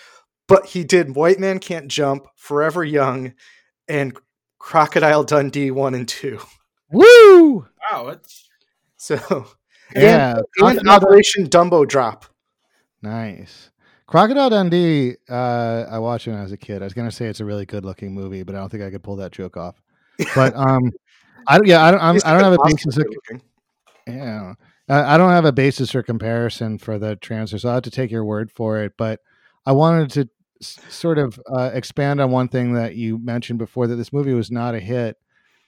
But 0.47 0.67
he 0.67 0.83
did 0.83 1.15
White 1.15 1.39
Man 1.39 1.57
Can't 1.57 1.87
Jump, 1.87 2.27
Forever 2.35 2.83
Young, 2.83 3.33
and 3.87 4.15
Crocodile 4.59 5.23
Dundee 5.23 5.71
one 5.71 5.95
and 5.95 6.07
two. 6.07 6.39
woo! 6.91 7.65
wow, 7.91 8.09
it's 8.09 8.47
So 8.97 9.47
Yeah, 9.95 10.41
and, 10.59 10.79
and 10.79 10.89
Operation 10.89 11.47
Dumbo 11.47 11.87
Drop. 11.87 12.25
Nice. 13.01 13.68
Crocodile 14.09 14.49
Dundee. 14.49 15.17
Uh, 15.29 15.85
I 15.87 15.99
watched 15.99 16.25
it 16.25 16.31
when 16.31 16.39
I 16.39 16.43
was 16.43 16.51
a 16.51 16.57
kid. 16.57 16.81
I 16.81 16.85
was 16.85 16.95
gonna 16.95 17.11
say 17.11 17.27
it's 17.27 17.41
a 17.41 17.45
really 17.45 17.67
good 17.67 17.85
looking 17.85 18.11
movie, 18.11 18.41
but 18.41 18.55
I 18.55 18.57
don't 18.57 18.69
think 18.69 18.81
I 18.81 18.89
could 18.89 19.03
pull 19.03 19.17
that 19.17 19.31
joke 19.31 19.55
off. 19.55 19.79
But 20.33 20.55
um, 20.55 20.91
I 21.45 21.59
don't. 21.59 21.67
Yeah, 21.67 21.85
I 21.85 21.91
don't. 21.91 22.01
I'm, 22.01 22.15
I 22.25 22.33
don't 22.33 22.43
have 22.43 22.53
a 22.53 22.63
basis. 22.65 22.97
Of, 22.97 23.05
yeah, 24.07 24.55
I 24.89 25.15
don't 25.15 25.29
have 25.29 25.45
a 25.45 25.51
basis 25.51 25.91
for 25.91 26.01
comparison 26.01 26.79
for 26.79 26.97
the 26.97 27.17
transfer, 27.17 27.59
so 27.59 27.69
I 27.69 27.75
have 27.75 27.83
to 27.83 27.91
take 27.91 28.09
your 28.09 28.25
word 28.25 28.51
for 28.51 28.79
it. 28.79 28.93
But 28.97 29.19
I 29.67 29.73
wanted 29.73 30.09
to 30.13 30.29
s- 30.59 30.79
sort 30.89 31.19
of 31.19 31.39
uh, 31.47 31.69
expand 31.71 32.19
on 32.19 32.31
one 32.31 32.47
thing 32.47 32.73
that 32.73 32.95
you 32.95 33.19
mentioned 33.19 33.59
before 33.59 33.85
that 33.85 33.95
this 33.95 34.11
movie 34.11 34.33
was 34.33 34.49
not 34.49 34.73
a 34.73 34.79
hit, 34.79 35.17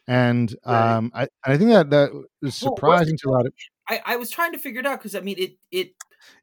and 0.07 0.51
Right. 0.65 0.95
um, 0.95 1.11
I 1.13 1.27
I 1.43 1.59
think 1.59 1.69
that 1.69 1.91
that 1.91 2.11
was 2.11 2.25
Well, 2.41 2.51
surprising 2.73 3.17
to 3.17 3.29
a 3.29 3.33
lot 3.33 3.45
of. 3.45 3.53
I, 3.89 4.01
I 4.05 4.15
was 4.15 4.29
trying 4.29 4.53
to 4.53 4.59
figure 4.59 4.79
it 4.79 4.85
out 4.85 4.99
because 4.99 5.15
I 5.15 5.21
mean 5.21 5.37
it 5.37 5.57
it 5.71 5.93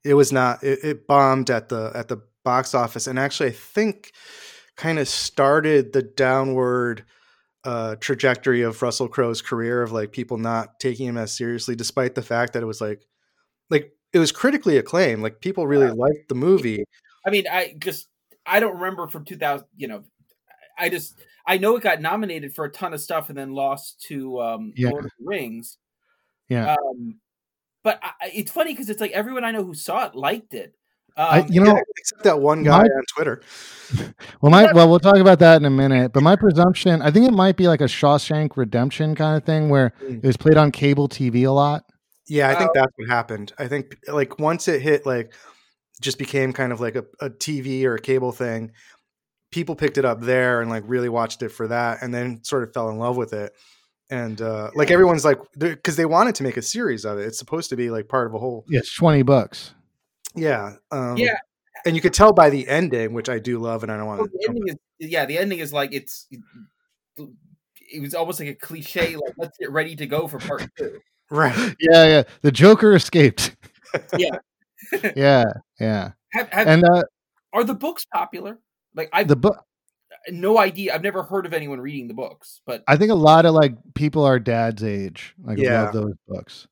it 0.05 0.15
was 0.15 0.33
not 0.33 0.63
it, 0.63 0.81
it 0.83 1.07
bombed 1.07 1.51
at 1.51 1.69
the 1.69 1.93
at 1.95 2.09
the 2.09 2.23
box 2.45 2.75
office 2.75 3.07
and 3.07 3.19
actually 3.19 3.49
i 3.49 3.53
think 3.53 4.13
kind 4.77 4.99
of 4.99 5.07
started 5.07 5.93
the 5.93 6.03
downward 6.03 7.05
uh 7.65 7.95
trajectory 7.97 8.63
of 8.63 8.81
russell 8.81 9.09
crowe's 9.09 9.43
career 9.43 9.83
of 9.83 9.93
like 9.93 10.13
people 10.13 10.39
not 10.39 10.81
taking 10.81 11.07
him 11.07 11.19
as 11.19 11.37
seriously 11.37 11.77
despite 11.77 12.15
the 12.15 12.23
fact 12.23 12.55
that 12.55 12.63
it 12.63 12.67
was 12.67 12.81
like 12.81 13.03
like 13.71 13.93
it 14.13 14.19
was 14.19 14.33
critically 14.33 14.79
acclaimed 14.79 15.23
like 15.23 15.41
people 15.41 15.67
really 15.67 15.91
liked 15.91 16.29
the 16.29 16.35
movie 16.35 16.85
I 17.27 17.31
mean 17.31 17.45
I 17.51 17.75
just 17.79 18.09
I 18.47 18.61
don't 18.61 18.75
remember 18.77 19.07
from 19.07 19.25
2000. 19.25 19.67
You 19.77 19.89
know, 19.89 20.05
I 20.79 20.89
just 20.89 21.21
I 21.47 21.59
know 21.59 21.77
it 21.77 21.83
got 21.83 22.01
nominated 22.01 22.55
for 22.55 22.65
a 22.65 22.71
ton 22.71 22.95
of 22.95 23.01
stuff 23.01 23.29
and 23.29 23.39
then 23.39 23.53
lost 23.53 24.01
to 24.09 24.41
um, 24.41 24.73
Yeah. 24.77 24.91
Lord 24.91 25.05
of 25.05 25.11
the 25.19 25.27
Rings. 25.27 25.79
Yeah. 26.49 26.73
Um, 26.75 27.21
but 27.85 27.99
I, 28.03 28.11
I- 28.23 28.31
it's 28.35 28.51
funny 28.51 28.73
because 28.73 28.89
it's 28.91 29.01
like 29.01 29.13
everyone 29.13 29.45
I 29.45 29.51
know 29.51 29.65
who 29.65 29.75
saw 29.75 30.07
it 30.07 30.15
liked 30.15 30.55
it. 30.55 30.75
Um, 31.17 31.27
I, 31.29 31.47
you 31.49 31.61
know, 31.61 31.75
Yeah, 31.75 31.81
except 31.99 32.23
that 32.25 32.39
one 32.41 32.63
guy 32.63 32.79
my- 32.79 32.85
on 32.85 33.03
twitter 33.13 33.43
Well, 34.41 34.53
my 34.53 34.71
well, 34.75 34.89
we'll 34.89 35.01
talk 35.01 35.17
about 35.17 35.41
that 35.41 35.57
in 35.57 35.65
a 35.65 35.71
minute. 35.71 36.13
But 36.13 36.23
my 36.23 36.37
presumption, 36.37 37.03
I 37.03 37.11
think 37.11 37.27
it 37.27 37.33
might 37.33 37.57
be 37.57 37.67
like 37.67 37.81
a 37.81 37.85
Shawshank 37.89 38.57
Redemption 38.57 39.15
kind 39.17 39.37
of 39.37 39.45
thing, 39.45 39.69
where 39.69 39.93
Mm. 40.03 40.19
it 40.23 40.27
was 40.27 40.37
played 40.37 40.57
on 40.57 40.71
cable 40.71 41.09
TV 41.09 41.45
a 41.47 41.51
lot. 41.51 41.85
yeah 42.29 42.49
i 42.51 42.55
think 42.55 42.71
Oh. 42.71 42.73
that's 42.75 42.93
what 42.97 43.09
happened 43.09 43.53
i 43.59 43.67
think 43.67 43.97
like 44.07 44.39
once 44.39 44.69
it 44.69 44.83
hit 44.83 45.07
like 45.07 45.33
just 46.01 46.19
became 46.19 46.53
kind 46.53 46.73
of 46.73 46.79
like 46.81 46.95
a, 46.95 47.05
a 47.21 47.31
tv 47.31 47.85
or 47.85 47.95
a 47.95 48.01
cable 48.01 48.33
thing 48.33 48.71
people 49.51 49.75
picked 49.75 49.97
it 49.97 50.05
up 50.05 50.21
there 50.21 50.61
and 50.61 50.69
like 50.71 50.83
really 50.87 51.09
watched 51.09 51.43
it 51.43 51.49
for 51.49 51.67
that, 51.69 52.03
and 52.03 52.13
then 52.15 52.45
sort 52.45 52.63
of 52.65 52.73
fell 52.75 52.91
in 52.91 52.99
love 52.99 53.17
with 53.17 53.33
it. 53.33 53.51
And 54.11 54.41
uh, 54.41 54.71
like 54.75 54.91
everyone's 54.91 55.25
like, 55.25 55.39
because 55.59 55.97
they 55.97 56.07
wanted 56.07 56.35
to 56.37 56.43
make 56.43 56.57
a 56.57 56.63
series 56.63 57.05
of 57.05 57.19
it. 57.19 57.27
It's 57.27 57.39
supposed 57.39 57.69
to 57.71 57.77
be 57.77 57.91
like 57.91 58.09
part 58.09 58.27
of 58.27 58.35
a 58.35 58.39
whole. 58.39 58.65
Yeah, 58.69 58.79
it's 58.79 58.95
twenty 58.95 59.23
bucks. 59.23 59.75
Yeah. 60.35 60.77
Um, 60.91 61.17
Yeah. 61.17 61.39
And 61.87 61.95
you 61.95 62.03
could 62.03 62.15
tell 62.15 62.33
by 62.33 62.51
the 62.51 62.67
ending, 62.69 63.13
which 63.15 63.29
I 63.29 63.39
do 63.39 63.59
love, 63.61 63.83
and 63.83 63.93
I 63.93 63.97
don't 63.97 64.07
want 64.07 64.21
Well, 64.21 64.29
to. 64.29 64.33
the 64.35 64.47
ending 64.49 64.65
is 64.69 65.11
yeah, 65.11 65.27
the 65.27 65.39
ending 65.39 65.59
is 65.61 65.73
like 65.73 65.93
it's 65.93 66.27
it 67.91 68.01
was 68.01 68.15
almost 68.15 68.41
like 68.41 68.49
a 68.49 68.55
cliche, 68.55 69.15
like 69.15 69.35
let's 69.37 69.57
get 69.59 69.71
ready 69.71 69.95
to 69.97 70.07
go 70.07 70.27
for 70.29 70.39
part 70.39 70.69
two. 70.77 71.01
Right. 71.31 71.77
Yeah, 71.79 72.07
yeah. 72.07 72.23
The 72.41 72.51
Joker 72.51 72.95
escaped. 72.95 73.55
Yeah. 74.17 74.39
yeah, 75.15 75.45
yeah. 75.79 76.13
Have, 76.33 76.49
have, 76.49 76.67
And 76.67 76.85
uh, 76.85 77.03
are 77.53 77.65
the 77.65 77.75
books 77.75 78.07
popular? 78.07 78.59
Like 78.95 79.11
I've 79.13 79.29
the 79.29 79.37
book. 79.37 79.63
No 80.31 80.59
idea. 80.59 80.95
I've 80.95 81.03
never 81.03 81.23
heard 81.23 81.47
of 81.47 81.53
anyone 81.53 81.81
reading 81.81 82.09
the 82.09 82.15
books, 82.15 82.61
but 82.67 82.83
I 82.87 82.97
think 82.97 83.11
a 83.11 83.15
lot 83.15 83.47
of 83.47 83.55
like 83.55 83.75
people 83.95 84.25
our 84.25 84.39
dad's 84.39 84.83
age 84.85 85.35
like 85.45 85.59
Yeah. 85.59 85.85
love 85.85 85.93
those 85.93 86.15
books. 86.27 86.67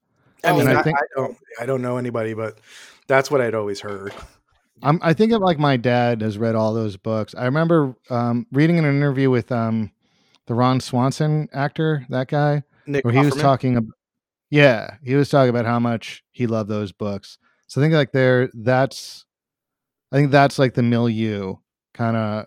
I 0.44 0.52
mean, 0.52 0.68
I 0.68 0.80
I, 0.80 0.82
think- 0.82 0.98
I 0.98 1.04
don't, 1.16 1.36
I 1.60 1.66
don't 1.66 1.82
know 1.82 1.96
anybody, 1.96 2.34
but 2.34 2.58
that's 3.06 3.30
what 3.30 3.40
I'd 3.40 3.54
always 3.54 3.80
heard. 3.80 4.12
I'm, 4.82 5.00
I 5.02 5.14
think 5.14 5.32
of 5.32 5.40
like 5.40 5.58
my 5.58 5.76
dad 5.76 6.20
has 6.20 6.36
read 6.38 6.54
all 6.54 6.74
those 6.74 6.96
books. 6.96 7.34
I 7.34 7.46
remember 7.46 7.96
um, 8.10 8.46
reading 8.52 8.78
an 8.78 8.84
interview 8.84 9.30
with 9.30 9.50
um, 9.50 9.90
the 10.46 10.54
Ron 10.54 10.80
Swanson 10.80 11.48
actor, 11.52 12.04
that 12.10 12.28
guy, 12.28 12.62
Nick 12.86 13.04
where 13.04 13.14
he 13.14 13.20
was 13.20 13.34
talking 13.34 13.76
about, 13.76 13.94
yeah, 14.50 14.96
he 15.02 15.14
was 15.14 15.30
talking 15.30 15.48
about 15.48 15.64
how 15.64 15.80
much 15.80 16.22
he 16.30 16.46
loved 16.46 16.68
those 16.68 16.92
books. 16.92 17.38
So 17.66 17.80
I 17.80 17.84
think 17.84 17.94
like 17.94 18.12
there, 18.12 18.50
that's, 18.52 19.24
I 20.12 20.16
think 20.16 20.30
that's 20.30 20.58
like 20.58 20.74
the 20.74 20.82
milieu 20.82 21.56
kind 21.94 22.16
of 22.16 22.46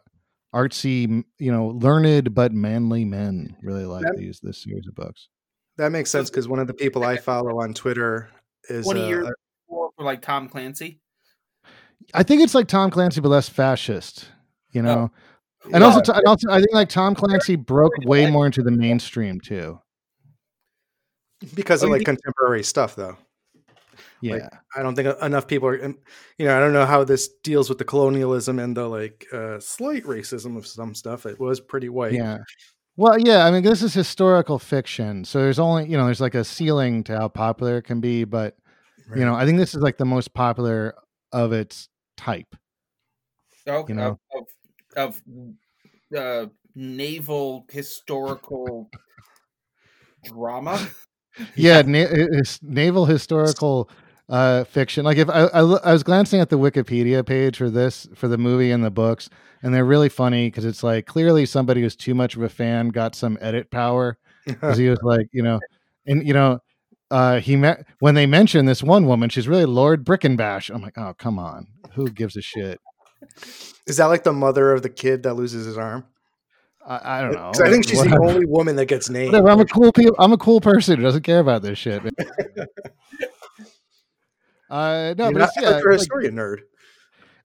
artsy, 0.53 1.23
you 1.37 1.51
know, 1.51 1.67
learned 1.67 2.33
but 2.33 2.51
manly 2.51 3.05
men 3.05 3.55
really 3.61 3.85
like 3.85 4.03
That- 4.03 4.17
these 4.17 4.39
this 4.41 4.63
series 4.63 4.87
of 4.87 4.95
books. 4.95 5.29
That 5.77 5.91
makes 5.91 6.09
sense 6.11 6.29
because 6.29 6.47
one 6.47 6.59
of 6.59 6.67
the 6.67 6.73
people 6.73 7.03
I 7.05 7.17
follow 7.17 7.61
on 7.61 7.73
Twitter 7.73 8.29
is 8.69 8.85
twenty 8.85 9.01
uh, 9.01 9.07
years 9.07 9.27
before 9.67 9.91
for 9.95 10.03
like 10.03 10.21
Tom 10.21 10.49
Clancy. 10.49 10.99
I 12.13 12.23
think 12.23 12.41
it's 12.41 12.53
like 12.55 12.67
Tom 12.67 12.89
Clancy, 12.91 13.21
but 13.21 13.29
less 13.29 13.47
fascist, 13.47 14.27
you 14.71 14.81
know. 14.81 15.11
And 15.65 15.75
Yeah. 15.75 15.85
also, 15.85 16.13
and 16.13 16.25
also, 16.25 16.49
I 16.49 16.57
think 16.57 16.73
like 16.73 16.89
Tom 16.89 17.15
Clancy 17.15 17.55
broke 17.55 17.93
way 18.05 18.29
more 18.29 18.45
into 18.45 18.61
the 18.63 18.71
mainstream 18.71 19.39
too. 19.39 19.79
because 21.53 21.83
Oh, 21.83 21.85
of 21.87 21.91
like 21.93 22.03
contemporary 22.03 22.63
stuff, 22.63 22.95
though. 22.95 23.17
Yeah, 24.21 24.33
Like, 24.33 24.43
I 24.75 24.83
don't 24.83 24.95
think 24.95 25.15
enough 25.21 25.47
people 25.47 25.69
are, 25.69 25.77
you 25.77 26.45
know, 26.45 26.57
I 26.57 26.59
don't 26.59 26.73
know 26.73 26.85
how 26.85 27.03
this 27.03 27.29
deals 27.43 27.69
with 27.69 27.77
the 27.77 27.85
colonialism 27.85 28.59
and 28.59 28.75
the 28.75 28.87
like 28.87 29.25
uh, 29.33 29.59
slight 29.59 30.03
racism 30.03 30.57
of 30.57 30.67
some 30.67 30.93
stuff. 30.93 31.25
It 31.25 31.39
was 31.39 31.59
pretty 31.59 31.89
white. 31.89 32.13
yeah. 32.13 32.39
Well, 32.97 33.17
yeah. 33.17 33.45
I 33.45 33.51
mean, 33.51 33.63
this 33.63 33.81
is 33.81 33.93
historical 33.93 34.59
fiction, 34.59 35.23
so 35.23 35.39
there's 35.39 35.59
only 35.59 35.87
you 35.87 35.97
know 35.97 36.05
there's 36.05 36.19
like 36.19 36.35
a 36.35 36.43
ceiling 36.43 37.03
to 37.05 37.17
how 37.17 37.29
popular 37.29 37.77
it 37.77 37.83
can 37.83 38.01
be, 38.01 38.25
but 38.25 38.57
you 39.15 39.25
know, 39.25 39.33
I 39.33 39.45
think 39.45 39.57
this 39.57 39.73
is 39.73 39.81
like 39.81 39.97
the 39.97 40.05
most 40.05 40.33
popular 40.33 40.95
of 41.31 41.51
its 41.51 41.89
type. 42.17 42.55
of, 43.65 43.89
you 43.89 43.95
know. 43.95 44.19
of, 44.35 44.45
of, 44.95 45.21
of 46.13 46.17
uh, 46.17 46.49
naval 46.75 47.65
historical 47.71 48.89
drama. 50.23 50.87
yeah, 51.55 51.81
na- 51.81 52.07
it's 52.09 52.61
naval 52.61 53.05
historical 53.05 53.89
uh, 54.29 54.63
fiction. 54.63 55.03
Like 55.03 55.17
if 55.17 55.29
I, 55.29 55.45
I, 55.45 55.61
I 55.61 55.93
was 55.93 56.03
glancing 56.03 56.39
at 56.39 56.49
the 56.49 56.59
Wikipedia 56.59 57.25
page 57.25 57.57
for 57.57 57.69
this 57.69 58.07
for 58.15 58.27
the 58.27 58.37
movie 58.37 58.71
and 58.71 58.83
the 58.83 58.91
books, 58.91 59.29
and 59.63 59.73
they're 59.73 59.85
really 59.85 60.09
funny 60.09 60.47
because 60.47 60.65
it's 60.65 60.83
like 60.83 61.05
clearly 61.05 61.45
somebody 61.45 61.81
who's 61.81 61.95
too 61.95 62.13
much 62.13 62.35
of 62.35 62.43
a 62.43 62.49
fan 62.49 62.89
got 62.89 63.15
some 63.15 63.37
edit 63.41 63.71
power 63.71 64.17
because 64.45 64.77
he 64.77 64.87
was 64.87 64.99
like, 65.01 65.27
you 65.31 65.41
know, 65.41 65.59
and 66.05 66.25
you 66.25 66.33
know, 66.33 66.59
uh, 67.11 67.39
he 67.39 67.55
met 67.55 67.85
when 67.99 68.15
they 68.15 68.27
mentioned 68.27 68.69
this 68.69 68.83
one 68.83 69.05
woman, 69.05 69.29
she's 69.29 69.47
really 69.47 69.65
Lord 69.65 70.05
Brickenbash. 70.05 70.73
I'm 70.73 70.81
like, 70.81 70.97
oh 70.97 71.13
come 71.17 71.39
on, 71.39 71.67
who 71.93 72.09
gives 72.09 72.37
a 72.37 72.41
shit? 72.41 72.79
Is 73.87 73.97
that 73.97 74.05
like 74.05 74.23
the 74.23 74.33
mother 74.33 74.71
of 74.71 74.83
the 74.83 74.89
kid 74.89 75.23
that 75.23 75.33
loses 75.33 75.65
his 75.65 75.77
arm? 75.77 76.05
I, 76.85 77.19
I 77.19 77.21
don't 77.21 77.33
know. 77.33 77.51
I 77.63 77.69
think 77.69 77.87
she's 77.87 77.97
Whatever. 77.97 78.19
the 78.19 78.33
only 78.33 78.45
woman 78.45 78.75
that 78.77 78.85
gets 78.85 79.09
named. 79.09 79.33
Whatever. 79.33 79.49
I'm 79.49 79.59
a 79.59 79.65
cool 79.65 79.91
pe- 79.91 80.05
I'm 80.17 80.31
a 80.31 80.37
cool 80.37 80.61
person 80.61 80.97
who 80.97 81.03
doesn't 81.03 81.23
care 81.23 81.39
about 81.39 81.61
this 81.61 81.77
shit. 81.77 82.01
uh, 84.69 85.13
no, 85.17 85.25
You're 85.25 85.33
but 85.33 85.39
not 85.39 85.49
it's, 85.55 85.61
yeah, 85.61 85.69
a 85.69 85.81
like- 85.81 85.99
historian 85.99 86.35
nerd. 86.35 86.59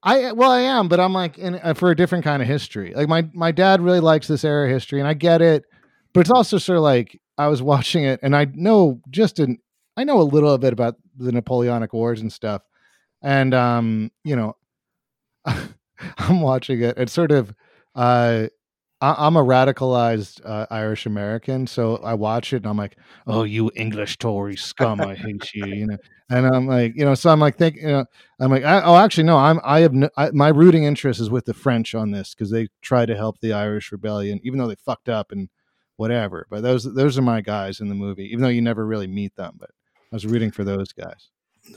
I 0.02 0.33
well, 0.33 0.50
I 0.50 0.61
am, 0.61 0.88
but 0.88 1.00
I'm 1.00 1.14
like 1.14 1.38
in 1.38 1.54
uh, 1.57 1.73
for 1.73 1.90
a 1.90 1.97
different 1.97 2.25
kind 2.25 2.43
of 2.43 2.49
history. 2.49 2.93
Like 2.95 3.09
my 3.09 3.26
my 3.33 3.52
dad 3.52 3.81
really 3.81 4.00
likes 4.00 4.26
this 4.28 4.45
era 4.45 4.66
of 4.66 4.71
history, 4.71 5.00
and 5.00 5.09
I 5.09 5.14
get 5.14 5.40
it, 5.40 5.64
but 6.12 6.21
it's 6.21 6.31
also 6.31 6.59
sort 6.59 6.76
of 6.76 6.83
like 6.83 7.19
I 7.38 7.49
was 7.49 7.62
watching 7.73 8.04
it, 8.04 8.21
and 8.23 8.37
I 8.37 8.47
know 8.52 9.00
just 9.11 9.38
an 9.38 9.59
I 9.97 10.04
know 10.04 10.21
a 10.21 10.23
little 10.23 10.59
bit 10.59 10.73
about 10.75 10.97
the 11.16 11.33
Napoleonic 11.33 11.95
Wars 11.95 12.21
and 12.21 12.31
stuff, 12.31 12.61
and 13.23 13.54
um, 13.54 14.11
you 14.25 14.37
know, 14.37 14.57
I'm 16.19 16.40
watching 16.43 16.83
it. 16.83 16.99
It's 16.99 17.12
sort 17.12 17.33
of 17.33 17.54
uh. 17.95 18.49
I- 19.04 19.26
I'm 19.26 19.37
a 19.37 19.44
radicalized 19.44 20.40
uh, 20.44 20.66
Irish 20.70 21.04
American, 21.06 21.66
so 21.66 21.96
I 21.96 22.14
watch 22.14 22.52
it 22.52 22.58
and 22.58 22.66
I'm 22.66 22.76
like, 22.76 22.96
"Oh, 23.26 23.42
you 23.42 23.70
English 23.76 24.18
Tory 24.18 24.56
scum! 24.56 25.00
I 25.00 25.14
hate 25.14 25.52
you!" 25.54 25.66
You 25.66 25.87
know, 25.88 25.96
and 26.30 26.46
I'm 26.46 26.66
like, 26.66 26.94
you 26.96 27.04
know, 27.04 27.14
so 27.14 27.30
I'm 27.30 27.40
like, 27.40 27.56
think, 27.56 27.76
you 27.76 27.87
know, 27.87 28.04
I'm 28.40 28.50
like, 28.50 28.64
I, 28.64 28.80
oh, 28.82 28.96
actually, 28.96 29.25
no, 29.25 29.37
I'm, 29.37 29.61
I 29.62 29.80
have, 29.80 29.92
no, 29.92 30.08
I, 30.16 30.30
my 30.30 30.49
rooting 30.49 30.84
interest 30.84 31.20
is 31.20 31.28
with 31.28 31.44
the 31.44 31.54
French 31.54 31.94
on 31.94 32.12
this 32.12 32.34
because 32.34 32.50
they 32.50 32.68
try 32.80 33.04
to 33.04 33.14
help 33.14 33.40
the 33.40 33.52
Irish 33.52 33.92
rebellion, 33.92 34.40
even 34.42 34.58
though 34.58 34.68
they 34.68 34.76
fucked 34.76 35.08
up 35.08 35.32
and 35.32 35.50
whatever. 35.96 36.46
But 36.50 36.62
those, 36.62 36.84
those 36.94 37.18
are 37.18 37.23
my 37.23 37.42
guys 37.42 37.80
in 37.80 37.88
the 37.88 37.94
movie, 37.94 38.25
even 38.25 38.40
though 38.40 38.49
you 38.49 38.62
never 38.62 38.87
really 38.87 39.06
meet 39.06 39.37
them. 39.37 39.56
But 39.58 39.70
I 40.12 40.16
was 40.16 40.26
rooting 40.26 40.50
for 40.50 40.64
those 40.64 40.92
guys. 40.92 41.28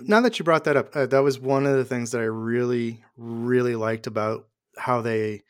Now 0.02 0.22
that 0.22 0.40
you 0.40 0.46
brought 0.46 0.64
that 0.64 0.78
up, 0.78 0.96
uh, 0.96 1.06
that 1.08 1.24
was 1.24 1.40
one 1.40 1.66
of 1.66 1.76
the 1.76 1.86
things 1.86 2.12
that 2.12 2.22
I 2.22 2.26
really, 2.26 3.04
really 3.18 3.76
liked 3.76 4.08
about 4.08 4.48
how 4.78 5.02
they 5.02 5.44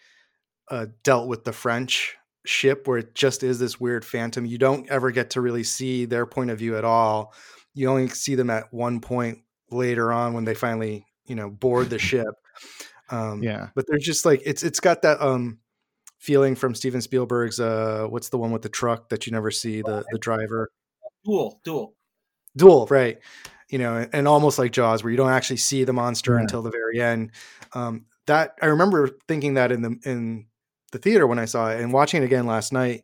uh, 0.69 0.87
dealt 1.03 1.27
with 1.27 1.43
the 1.43 1.53
French 1.53 2.15
ship, 2.45 2.87
where 2.87 2.97
it 2.99 3.13
just 3.15 3.43
is 3.43 3.59
this 3.59 3.79
weird 3.79 4.05
phantom. 4.05 4.45
You 4.45 4.57
don't 4.57 4.89
ever 4.89 5.11
get 5.11 5.31
to 5.31 5.41
really 5.41 5.63
see 5.63 6.05
their 6.05 6.25
point 6.25 6.49
of 6.49 6.57
view 6.59 6.77
at 6.77 6.85
all. 6.85 7.33
You 7.73 7.89
only 7.89 8.07
see 8.09 8.35
them 8.35 8.49
at 8.49 8.73
one 8.73 8.99
point 9.01 9.39
later 9.69 10.11
on 10.11 10.33
when 10.33 10.45
they 10.45 10.55
finally, 10.55 11.05
you 11.25 11.35
know, 11.35 11.49
board 11.49 11.89
the 11.89 11.99
ship. 11.99 12.27
Um, 13.09 13.43
Yeah, 13.43 13.69
but 13.75 13.85
there's 13.87 14.03
just 14.03 14.25
like 14.25 14.41
it's 14.45 14.63
it's 14.63 14.79
got 14.79 15.01
that 15.03 15.21
um 15.21 15.59
feeling 16.19 16.55
from 16.55 16.73
Steven 16.75 17.01
Spielberg's 17.01 17.59
uh 17.59 18.07
what's 18.09 18.29
the 18.29 18.37
one 18.37 18.51
with 18.51 18.63
the 18.63 18.69
truck 18.69 19.09
that 19.09 19.27
you 19.27 19.31
never 19.31 19.51
see 19.51 19.81
the 19.81 20.03
the 20.11 20.17
driver 20.19 20.69
Duel, 21.23 21.59
duel. 21.63 21.93
duel 22.55 22.87
right 22.89 23.19
you 23.69 23.77
know 23.77 23.95
and, 23.97 24.09
and 24.13 24.27
almost 24.27 24.57
like 24.57 24.71
jaws 24.71 25.03
where 25.03 25.11
you 25.11 25.17
don't 25.17 25.29
actually 25.31 25.57
see 25.57 25.83
the 25.83 25.93
monster 25.93 26.35
Yeah. 26.35 26.41
until 26.41 26.61
the 26.61 26.71
very 26.71 26.99
end 27.01 27.31
um 27.73 28.05
that 28.25 28.55
i 28.61 28.65
remember 28.67 29.09
thinking 29.27 29.55
that 29.55 29.71
in 29.71 29.81
the 29.81 29.99
in 30.05 30.45
the 30.91 30.97
theater 30.99 31.27
when 31.27 31.39
i 31.39 31.45
saw 31.45 31.69
it 31.69 31.79
and 31.81 31.91
watching 31.93 32.21
it 32.21 32.25
again 32.25 32.45
last 32.45 32.71
night 32.73 33.03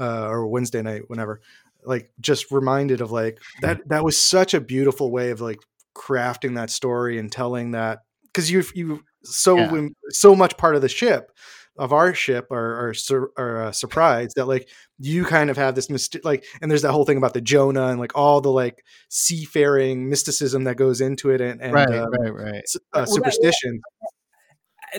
uh 0.00 0.26
or 0.28 0.46
wednesday 0.46 0.82
night 0.82 1.02
whenever 1.08 1.40
like 1.84 2.10
just 2.20 2.50
reminded 2.50 3.00
of 3.00 3.10
like 3.12 3.38
that 3.62 3.80
that 3.88 4.04
was 4.04 4.18
such 4.18 4.54
a 4.54 4.60
beautiful 4.60 5.10
way 5.10 5.30
of 5.30 5.40
like 5.40 5.58
crafting 5.96 6.54
that 6.56 6.70
story 6.70 7.18
and 7.18 7.32
telling 7.32 7.72
that 7.72 8.00
because 8.24 8.50
you 8.50 8.62
you 8.74 9.02
so 9.24 9.56
Yeah. 9.56 9.88
so 10.10 10.34
much 10.36 10.56
part 10.56 10.76
of 10.76 10.82
the 10.82 10.88
ship 10.88 11.32
of 11.76 11.92
our 11.92 12.12
ship 12.12 12.50
are 12.50 12.88
are, 12.88 12.94
sur- 12.94 13.30
are 13.36 13.62
uh, 13.66 13.72
surprised 13.72 14.32
that 14.36 14.46
like 14.46 14.68
you 14.98 15.24
kind 15.24 15.48
of 15.50 15.56
have 15.56 15.74
this 15.76 15.88
mystic 15.88 16.24
like 16.24 16.44
and 16.60 16.68
there's 16.70 16.82
that 16.82 16.90
whole 16.92 17.04
thing 17.04 17.16
about 17.16 17.34
the 17.34 17.40
jonah 17.40 17.86
and 17.86 18.00
like 18.00 18.16
all 18.16 18.40
the 18.40 18.50
like 18.50 18.84
seafaring 19.08 20.08
mysticism 20.08 20.64
that 20.64 20.76
goes 20.76 21.00
into 21.00 21.30
it 21.30 21.40
and, 21.40 21.60
and 21.62 21.72
right, 21.72 21.88
uh, 21.90 22.08
right, 22.10 22.34
right. 22.34 22.54
s- 22.64 22.76
uh, 22.76 22.80
Well, 22.94 23.04
that- 23.04 23.08
superstition 23.12 23.80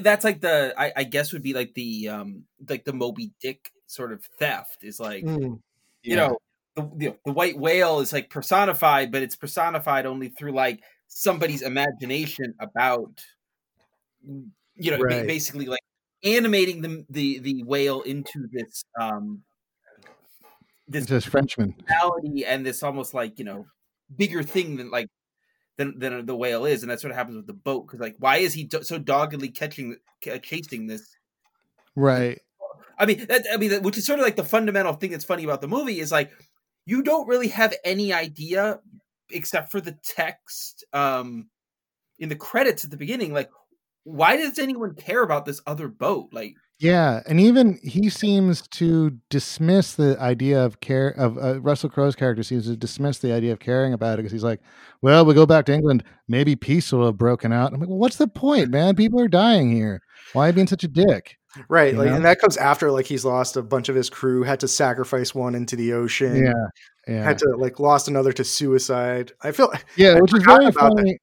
That's 0.02 0.24
like 0.24 0.42
the 0.42 0.74
I, 0.78 0.92
I 0.98 1.04
guess 1.04 1.34
would 1.34 1.44
be 1.44 1.54
like 1.54 1.74
the 1.74 2.10
um 2.10 2.46
like 2.68 2.86
the 2.86 2.94
Moby 2.94 3.34
Dick 3.42 3.72
sort 3.88 4.12
of 4.14 4.24
theft 4.40 4.84
is 4.84 5.00
like 5.00 5.28
Mm, 5.28 5.60
you 6.04 6.16
know 6.18 6.38
the, 6.76 6.84
the 6.96 7.18
the 7.26 7.34
white 7.34 7.58
whale 7.60 8.00
is 8.02 8.14
like 8.14 8.30
personified, 8.30 9.12
but 9.12 9.24
it's 9.24 9.36
personified 9.36 10.06
only 10.06 10.30
through 10.30 10.54
like 10.54 10.84
somebody's 11.08 11.62
imagination 11.64 12.56
about 12.60 13.22
you 14.76 14.92
know 14.92 14.98
Right. 14.98 15.24
basically 15.26 15.66
like 15.66 15.82
animating 16.24 16.82
the 16.82 17.06
the 17.10 17.40
the 17.40 17.64
whale 17.64 18.02
into 18.02 18.48
this 18.52 18.84
um 19.00 19.44
this 20.88 21.06
It's 21.06 21.10
just 21.10 21.28
Frenchman. 21.30 21.76
personality 21.88 22.46
and 22.46 22.66
this 22.66 22.84
almost 22.84 23.14
like 23.14 23.40
you 23.40 23.46
know 23.46 23.68
bigger 24.16 24.44
thing 24.44 24.78
than 24.78 24.92
like 24.92 25.08
than 25.80 25.98
than 25.98 26.26
the 26.26 26.36
whale 26.36 26.66
is, 26.66 26.84
and 26.84 26.92
that's 26.92 27.04
what 27.04 27.14
happens 27.14 27.38
with 27.38 27.48
the 27.48 27.54
boat 27.54 27.88
because 27.88 28.02
like 28.02 28.16
why 28.20 28.38
is 28.38 28.54
he 28.54 28.66
do- 28.66 28.84
so 28.84 29.00
doggedly 29.00 29.50
catching 29.50 29.96
ca- 30.24 30.38
chasing 30.38 30.86
this? 30.86 31.16
Right. 31.96 32.40
I 33.00 33.06
mean, 33.06 33.26
that, 33.28 33.46
I 33.52 33.56
mean, 33.56 33.82
which 33.82 33.98
is 33.98 34.06
sort 34.06 34.20
of 34.20 34.26
like 34.26 34.36
the 34.36 34.44
fundamental 34.44 34.94
thing 34.94 35.12
that's 35.12 35.24
funny 35.24 35.46
about 35.46 35.62
the 35.62 35.70
movie 35.70 36.00
is 36.00 36.12
like 36.12 36.32
you 36.86 37.02
don't 37.02 37.28
really 37.28 37.48
have 37.48 37.74
any 37.86 38.12
idea 38.12 38.80
except 39.32 39.72
for 39.72 39.80
the 39.80 39.98
text 40.04 40.84
um 40.92 41.48
in 42.18 42.30
the 42.30 42.36
credits 42.36 42.84
at 42.84 42.92
the 42.92 42.98
beginning 42.98 43.32
like 43.32 43.50
why 44.04 44.36
does 44.36 44.58
anyone 44.58 44.96
care 44.96 45.22
about 45.22 45.46
this 45.46 45.62
other 45.68 45.88
boat 45.88 46.30
like 46.32 46.56
Yeah, 46.80 47.22
and 47.28 47.42
even 47.42 47.78
he 47.84 48.10
seems 48.10 48.66
to 48.70 49.12
dismiss 49.30 49.96
the 49.96 50.18
idea 50.20 50.64
of 50.64 50.80
care 50.80 51.10
of 51.10 51.38
uh, 51.38 51.60
Russell 51.60 51.90
Crowe's 51.90 52.16
character 52.16 52.42
seems 52.42 52.68
to 52.68 52.78
dismiss 52.78 53.18
the 53.20 53.34
idea 53.34 53.52
of 53.52 53.60
caring 53.60 53.92
about 53.92 54.14
it 54.14 54.18
because 54.18 54.32
he's 54.32 54.46
like, 54.46 54.62
"Well, 55.02 55.26
we 55.26 55.34
go 55.34 55.46
back 55.46 55.66
to 55.66 55.74
England, 55.74 56.06
maybe 56.30 56.56
peace 56.56 56.92
will 56.94 57.06
have 57.08 57.18
broken 57.18 57.52
out." 57.52 57.74
I'm 57.74 57.82
like, 57.82 57.90
"Well, 57.90 57.98
what's 57.98 58.16
the 58.16 58.30
point, 58.30 58.70
man? 58.70 58.96
People 58.96 59.20
are 59.20 59.28
dying 59.28 59.70
here. 59.72 60.02
Why 60.32 60.46
are 60.46 60.48
you 60.48 60.54
being 60.54 60.68
such 60.68 60.86
a 60.86 60.88
dick?" 60.88 61.36
Right, 61.68 61.94
You 61.94 62.00
like, 62.00 62.10
know? 62.10 62.16
and 62.16 62.26
that 62.26 62.40
comes 62.40 62.56
after 62.58 62.92
like 62.92 63.08
he's 63.08 63.26
lost 63.26 63.58
a 63.58 63.62
bunch 63.64 63.90
of 63.90 63.96
his 63.96 64.10
crew, 64.10 64.44
had 64.44 64.60
to 64.62 64.68
sacrifice 64.68 65.36
one 65.36 65.56
into 65.56 65.76
the 65.76 65.92
ocean, 65.94 66.46
Yeah, 66.46 66.54
yeah, 67.08 67.24
had 67.24 67.40
to 67.40 67.56
like 67.58 67.80
lost 67.80 68.08
another 68.08 68.32
to 68.34 68.44
suicide. 68.46 69.34
I 69.42 69.52
feel 69.52 69.74
yeah, 69.98 70.12
I 70.16 70.22
which 70.22 70.34
is 70.34 70.44
very 70.44 70.66
about 70.68 70.96
that. 70.96 70.98
funny. 70.98 71.18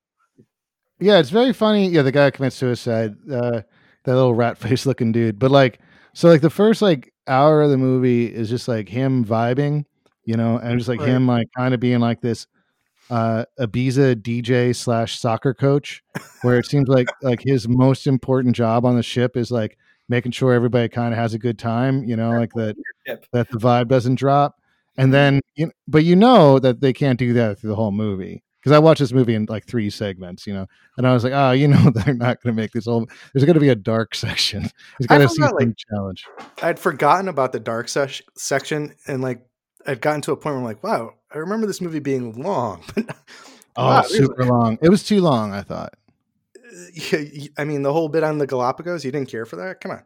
Yeah, 0.99 1.19
it's 1.19 1.31
very 1.31 1.53
funny. 1.55 1.89
Yeah, 1.89 2.03
the 2.03 2.13
guy 2.13 2.27
who 2.27 2.31
commits 2.33 2.57
suicide, 2.57 3.15
uh, 3.31 3.63
that 4.07 4.15
little 4.15 4.35
rat 4.35 4.59
face 4.59 4.87
looking 4.87 5.13
dude. 5.13 5.39
But 5.39 5.51
like, 5.53 5.81
so 6.15 6.29
like 6.29 6.41
the 6.41 6.51
first 6.51 6.83
like 6.83 7.13
hour 7.29 7.63
of 7.63 7.71
the 7.71 7.79
movie 7.79 8.27
is 8.27 8.49
just 8.49 8.69
like 8.69 8.89
him 8.89 9.25
vibing, 9.25 9.85
you 10.25 10.37
know, 10.37 10.59
and 10.59 10.79
just 10.79 10.89
like 10.89 11.01
Right. 11.01 11.11
him 11.11 11.27
like 11.29 11.49
kind 11.57 11.75
of 11.75 11.81
being 11.81 12.01
like 12.01 12.21
this 12.23 12.47
uh 13.11 13.45
Ibiza 13.61 14.17
DJ 14.23 14.75
slash 14.75 15.19
soccer 15.19 15.55
coach, 15.55 16.03
where 16.43 16.59
it 16.59 16.67
seems 16.67 16.89
like 16.89 17.11
like 17.23 17.41
his 17.45 17.69
most 17.69 18.07
important 18.07 18.57
job 18.57 18.85
on 18.87 18.97
the 18.97 19.03
ship 19.03 19.37
is 19.37 19.51
like 19.51 19.79
making 20.09 20.33
sure 20.33 20.53
everybody 20.55 20.89
kind 20.89 21.13
of 21.13 21.19
has 21.19 21.35
a 21.35 21.39
good 21.39 21.59
time, 21.59 22.05
you 22.05 22.17
know, 22.17 22.35
like 22.35 22.53
that 22.55 22.77
that 23.33 23.51
the 23.51 23.59
vibe 23.59 23.89
doesn't 23.89 24.17
drop. 24.17 24.57
And 24.99 25.13
then, 25.13 25.41
you 25.57 25.67
know, 25.67 25.73
but 25.87 26.05
you 26.05 26.17
know 26.17 26.59
that 26.59 26.81
they 26.81 26.93
can't 26.95 27.19
do 27.19 27.35
that 27.35 27.59
through 27.59 27.71
the 27.71 27.77
whole 27.77 27.93
movie 27.93 28.43
because 28.67 28.75
I 28.75 28.81
watched 28.81 28.99
this 28.99 29.13
movie 29.13 29.37
in 29.37 29.47
like 29.49 29.65
three 29.65 29.91
segments, 29.91 30.45
you 30.45 30.53
know, 30.53 30.67
and 30.99 31.07
I 31.07 31.13
was 31.15 31.23
like, 31.23 31.33
oh, 31.33 31.53
you 31.53 31.69
know, 31.69 31.89
they're 31.91 32.15
not 32.15 32.43
going 32.43 32.53
to 32.57 32.61
make 32.61 32.73
this 32.73 32.87
whole. 32.87 33.07
There's 33.33 33.45
going 33.45 33.55
to 33.55 33.61
be 33.61 33.69
a 33.69 33.77
dark 33.77 34.13
section. 34.17 34.63
There's 34.99 35.09
I 35.09 35.19
got 35.19 35.19
to 35.19 35.29
see 35.29 35.37
forgot, 35.37 35.61
some 35.61 35.69
like- 35.69 35.77
challenge. 35.77 36.25
I'd 36.63 36.79
forgotten 36.81 37.29
about 37.29 37.53
the 37.53 37.61
dark 37.61 37.89
sesh 37.89 38.23
section, 38.37 38.97
and 39.07 39.23
like 39.23 39.47
I'd 39.87 40.01
gotten 40.01 40.21
to 40.23 40.33
a 40.33 40.37
point 40.37 40.55
where 40.55 40.59
I'm 40.59 40.65
like, 40.65 40.83
wow, 40.83 41.13
I 41.33 41.39
remember 41.39 41.69
this 41.69 41.81
movie 41.81 42.01
being 42.01 42.43
long. 42.43 42.83
Oh, 43.79 43.85
Wow, 43.89 44.01
there's 44.01 44.17
super 44.17 44.43
long. 44.47 44.79
It 44.81 44.89
was 44.89 45.05
too 45.05 45.21
long. 45.21 45.53
I 45.53 45.61
thought. 45.61 45.93
Uh, 46.57 46.79
yeah, 46.95 47.19
y- 47.19 47.49
I 47.59 47.65
mean, 47.65 47.83
the 47.83 47.93
whole 47.93 48.09
bit 48.09 48.25
on 48.25 48.39
the 48.39 48.47
Galapagos, 48.47 49.05
you 49.05 49.13
didn't 49.13 49.29
care 49.29 49.45
for 49.45 49.57
that? 49.57 49.83
Come 49.83 49.91
on. 49.91 50.03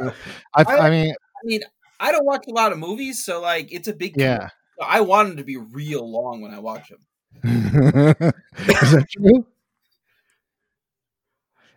Uh, 0.00 0.10
I, 0.54 0.64
I- 0.66 0.78
I 0.88 0.90
mean, 0.90 1.10
I 1.14 1.46
mean, 1.46 1.60
I 2.00 2.10
don't 2.10 2.24
watch 2.26 2.44
a 2.48 2.52
lot 2.52 2.72
of 2.72 2.78
movies, 2.78 3.24
so 3.24 3.40
like 3.40 3.72
it's 3.72 3.86
a 3.86 3.92
big. 3.94 4.14
yeah. 4.16 4.48
I 4.84 5.02
want 5.02 5.28
them 5.28 5.36
to 5.36 5.44
be 5.44 5.56
real 5.56 6.10
long 6.10 6.40
when 6.42 6.52
I 6.52 6.58
watch 6.58 6.88
them. 6.88 6.98
Is 7.44 8.92
that 8.92 9.06
true? 9.10 9.46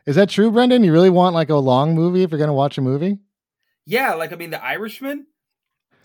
Is 0.05 0.15
that 0.15 0.29
true, 0.29 0.51
Brendan? 0.51 0.83
You 0.83 0.93
really 0.93 1.09
want 1.09 1.35
like 1.35 1.49
a 1.49 1.55
long 1.55 1.93
movie 1.93 2.23
if 2.23 2.31
you're 2.31 2.37
going 2.37 2.47
to 2.47 2.53
watch 2.53 2.77
a 2.77 2.81
movie? 2.81 3.19
Yeah, 3.85 4.13
like 4.13 4.31
I 4.31 4.35
mean, 4.35 4.51
The 4.51 4.63
Irishman. 4.63 5.27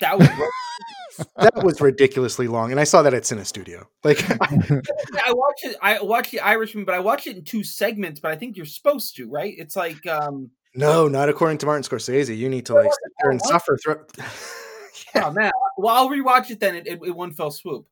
That 0.01 0.19
was. 0.19 0.29
That 1.37 1.63
was 1.63 1.79
ridiculously 1.79 2.49
long, 2.49 2.71
and 2.71 2.81
I 2.81 2.85
saw 2.85 3.03
that 3.03 3.13
at 3.13 3.25
Cinestudio. 3.25 3.85
Like, 4.03 4.25
I 4.41 5.33
watched 5.33 5.65
it. 5.65 5.77
I 5.83 6.01
watched 6.01 6.31
The 6.31 6.41
Irishman, 6.41 6.87
but 6.87 6.95
I 6.95 7.01
watched 7.01 7.27
it 7.27 7.37
in 7.37 7.45
two 7.45 7.63
segments. 7.63 8.19
But 8.19 8.31
I 8.31 8.37
think 8.37 8.57
you're 8.57 8.65
supposed 8.65 9.17
to, 9.17 9.29
right? 9.29 9.55
It's 9.59 9.77
like, 9.77 10.07
um, 10.07 10.51
no, 10.75 11.09
not 11.09 11.29
according 11.29 11.59
to 11.59 11.67
Martin 11.67 11.83
Scorsese. 11.83 12.35
You 12.35 12.49
need 12.49 12.65
to 12.67 12.75
like 12.75 12.91
sit 12.91 13.13
there 13.21 13.31
and 13.31 13.43
suffer 13.43 13.77
through. 13.77 14.07
oh 15.17 15.31
man. 15.33 15.53
Well, 15.77 15.95
I'll 15.95 16.09
rewatch 16.09 16.51
it 16.51 16.61
then. 16.61 16.77
in 16.77 17.05
in 17.05 17.15
one 17.15 17.33
fell 17.33 17.51
swoop. 17.51 17.87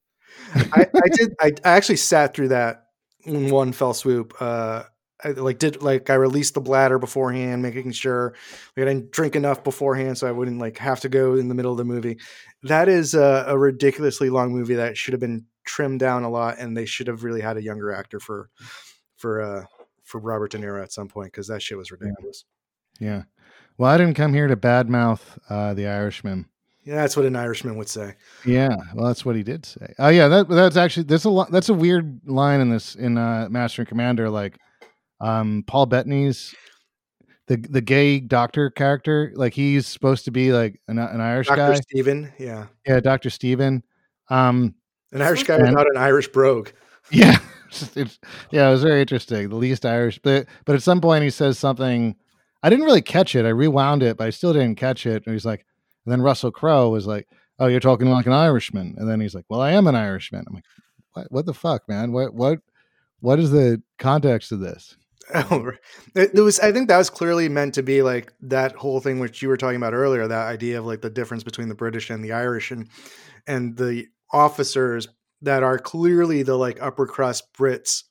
I, 0.55 0.87
I 0.95 1.09
did. 1.13 1.35
I, 1.41 1.53
I 1.65 1.71
actually 1.77 1.97
sat 1.97 2.35
through 2.35 2.49
that 2.49 2.87
in 3.25 3.51
one 3.51 3.73
fell 3.73 3.95
swoop. 3.95 4.35
Uh, 4.41 4.85
I 5.23 5.31
like 5.31 5.59
did 5.59 5.83
like 5.83 6.11
I 6.11 6.15
released 6.15 6.55
the 6.55 6.61
bladder 6.61 6.99
beforehand, 6.99 7.63
making 7.63 7.93
sure 7.93 8.35
like, 8.77 8.87
I 8.87 8.93
didn't 8.93 9.11
drink 9.11 9.37
enough 9.37 9.63
beforehand, 9.63 10.19
so 10.19 10.27
I 10.27 10.33
wouldn't 10.33 10.59
like 10.59 10.79
have 10.79 11.01
to 11.01 11.09
go 11.09 11.35
in 11.35 11.49
the 11.49 11.55
middle 11.55 11.73
of 11.73 11.79
the 11.79 11.85
movie. 11.85 12.19
That 12.63 12.89
is 12.89 13.15
a, 13.15 13.45
a 13.49 13.59
ridiculously 13.59 14.31
long 14.31 14.53
movie 14.53 14.75
that 14.75 14.97
should 14.97 15.13
have 15.13 15.21
been 15.21 15.47
trimmed 15.65 16.01
down 16.01 16.25
a 16.25 16.31
lot, 16.31 16.59
and 16.59 16.77
they 16.77 16.87
should 16.87 17.07
have 17.07 17.23
really 17.23 17.41
had 17.41 17.57
a 17.57 17.63
younger 17.63 17.93
actor 17.93 18.19
for 18.19 18.49
for 19.17 19.43
uh 19.43 19.65
for 20.05 20.21
Robert 20.21 20.53
De 20.53 20.59
Niro 20.59 20.83
at 20.83 20.93
some 20.93 21.09
point 21.09 21.33
because 21.33 21.49
that 21.49 21.63
shit 21.63 21.79
was 21.79 21.91
ridiculous. 21.91 22.45
Yeah. 22.99 23.25
Well, 23.79 23.91
I 23.91 23.97
didn't 23.97 24.17
come 24.17 24.35
here 24.35 24.47
to 24.47 24.57
badmouth 24.57 25.39
uh, 25.49 25.73
the 25.75 25.87
Irishman. 25.87 26.47
Yeah, 26.91 26.97
that's 26.97 27.17
what 27.17 27.25
an 27.25 27.37
Irishman 27.37 27.77
would 27.77 27.89
say. 27.89 28.15
Yeah, 28.45 28.75
well, 28.97 29.07
that's 29.07 29.25
what 29.25 29.37
he 29.37 29.45
did 29.45 29.65
say. 29.65 29.95
Oh, 30.01 30.09
yeah, 30.09 30.27
that 30.27 30.49
that's 30.49 30.77
actually 30.77 31.05
that's 31.05 31.23
a 31.23 31.31
lo- 31.31 31.47
that's 31.49 31.69
a 31.69 31.75
weird 31.75 32.21
line 32.27 32.61
in 32.61 32.69
this 32.69 32.97
in 32.97 33.17
uh, 33.17 33.47
Master 33.49 33.83
and 33.83 33.89
Commander. 33.89 34.29
Like, 34.29 34.59
um, 35.21 35.63
Paul 35.69 35.87
Bettany's 35.87 36.53
the 37.47 37.59
the 37.59 37.81
gay 37.81 38.19
doctor 38.19 38.71
character. 38.71 39.31
Like, 39.37 39.55
he's 39.55 39.87
supposed 39.87 40.25
to 40.25 40.33
be 40.33 40.53
like 40.53 40.81
an, 40.89 40.99
an 40.99 41.21
Irish 41.21 41.47
Doctor 41.47 41.75
guy. 41.75 41.75
Stephen, 41.77 42.33
yeah, 42.41 42.67
Yeah, 42.85 42.99
Doctor 42.99 43.31
Stephen. 43.31 43.85
Um, 44.29 44.75
an 45.13 45.23
Irish 45.23 45.45
guy 45.45 45.59
And- 45.59 45.69
without 45.69 45.87
an 45.95 45.97
Irish 45.97 46.27
brogue. 46.27 46.71
yeah, 47.13 47.39
it's, 47.95 48.19
yeah, 48.51 48.69
it 48.69 48.73
was 48.73 48.83
very 48.83 49.01
interesting. 49.01 49.49
The 49.49 49.55
least 49.55 49.87
Irish, 49.87 50.19
but 50.25 50.47
but 50.65 50.75
at 50.75 50.83
some 50.83 51.01
point 51.01 51.23
he 51.23 51.31
says 51.31 51.57
something. 51.57 52.17
I 52.65 52.69
didn't 52.69 52.85
really 52.85 53.01
catch 53.01 53.37
it. 53.37 53.45
I 53.47 53.51
rewound 53.51 54.03
it, 54.03 54.17
but 54.17 54.27
I 54.27 54.31
still 54.31 54.53
didn't 54.53 54.75
catch 54.75 55.07
it. 55.07 55.23
And 55.25 55.33
he's 55.37 55.47
like, 55.47 55.65
and 56.05 56.13
then 56.13 56.23
Russell 56.23 56.51
Crowe 56.51 56.89
was 56.91 57.07
like, 57.07 57.27
"Oh, 57.59 57.67
you're 57.67 57.81
talking 57.81 58.09
like 58.11 58.27
an 58.27 58.33
Irishman," 58.33 58.95
and 58.99 59.09
then 59.09 59.21
he's 59.21 59.35
like, 59.35 59.45
"Well, 59.49 59.61
I 59.61 59.73
am 59.73 59.87
an 59.87 59.95
Irishman." 59.97 60.45
I'm 60.49 60.55
like, 60.55 60.65
"What? 61.13 61.27
What 61.31 61.47
the 61.47 61.55
fuck, 61.55 61.89
man? 61.89 62.13
What? 62.13 62.35
What? 62.35 62.59
What 63.21 63.39
is 63.39 63.51
the 63.51 63.83
context 63.99 64.53
of 64.53 64.61
this?" 64.61 64.97
Oh, 65.33 65.71
it, 66.17 66.31
it 66.35 66.41
was. 66.41 66.59
I 66.59 66.73
think 66.73 66.89
that 66.89 66.99
was 66.99 67.09
clearly 67.09 67.49
meant 67.49 67.75
to 67.75 67.85
be 67.85 68.03
like 68.03 68.33
that 68.41 68.73
whole 68.75 68.99
thing 68.99 69.21
which 69.21 69.43
you 69.43 69.49
were 69.49 69.57
talking 69.57 69.77
about 69.77 69.95
earlier. 69.95 70.27
That 70.27 70.49
idea 70.49 70.81
of 70.81 70.87
like 70.87 71.03
the 71.03 71.11
difference 71.11 71.45
between 71.45 71.69
the 71.69 71.75
British 71.77 72.11
and 72.11 72.25
the 72.25 72.33
Irish, 72.33 72.73
and 72.73 72.89
and 73.47 73.77
the 73.77 74.09
officers 74.33 75.07
that 75.43 75.63
are 75.63 75.79
clearly 75.79 76.43
the 76.43 76.57
like 76.57 76.83
upper 76.83 77.07
crust 77.07 77.45
Brits, 77.57 78.03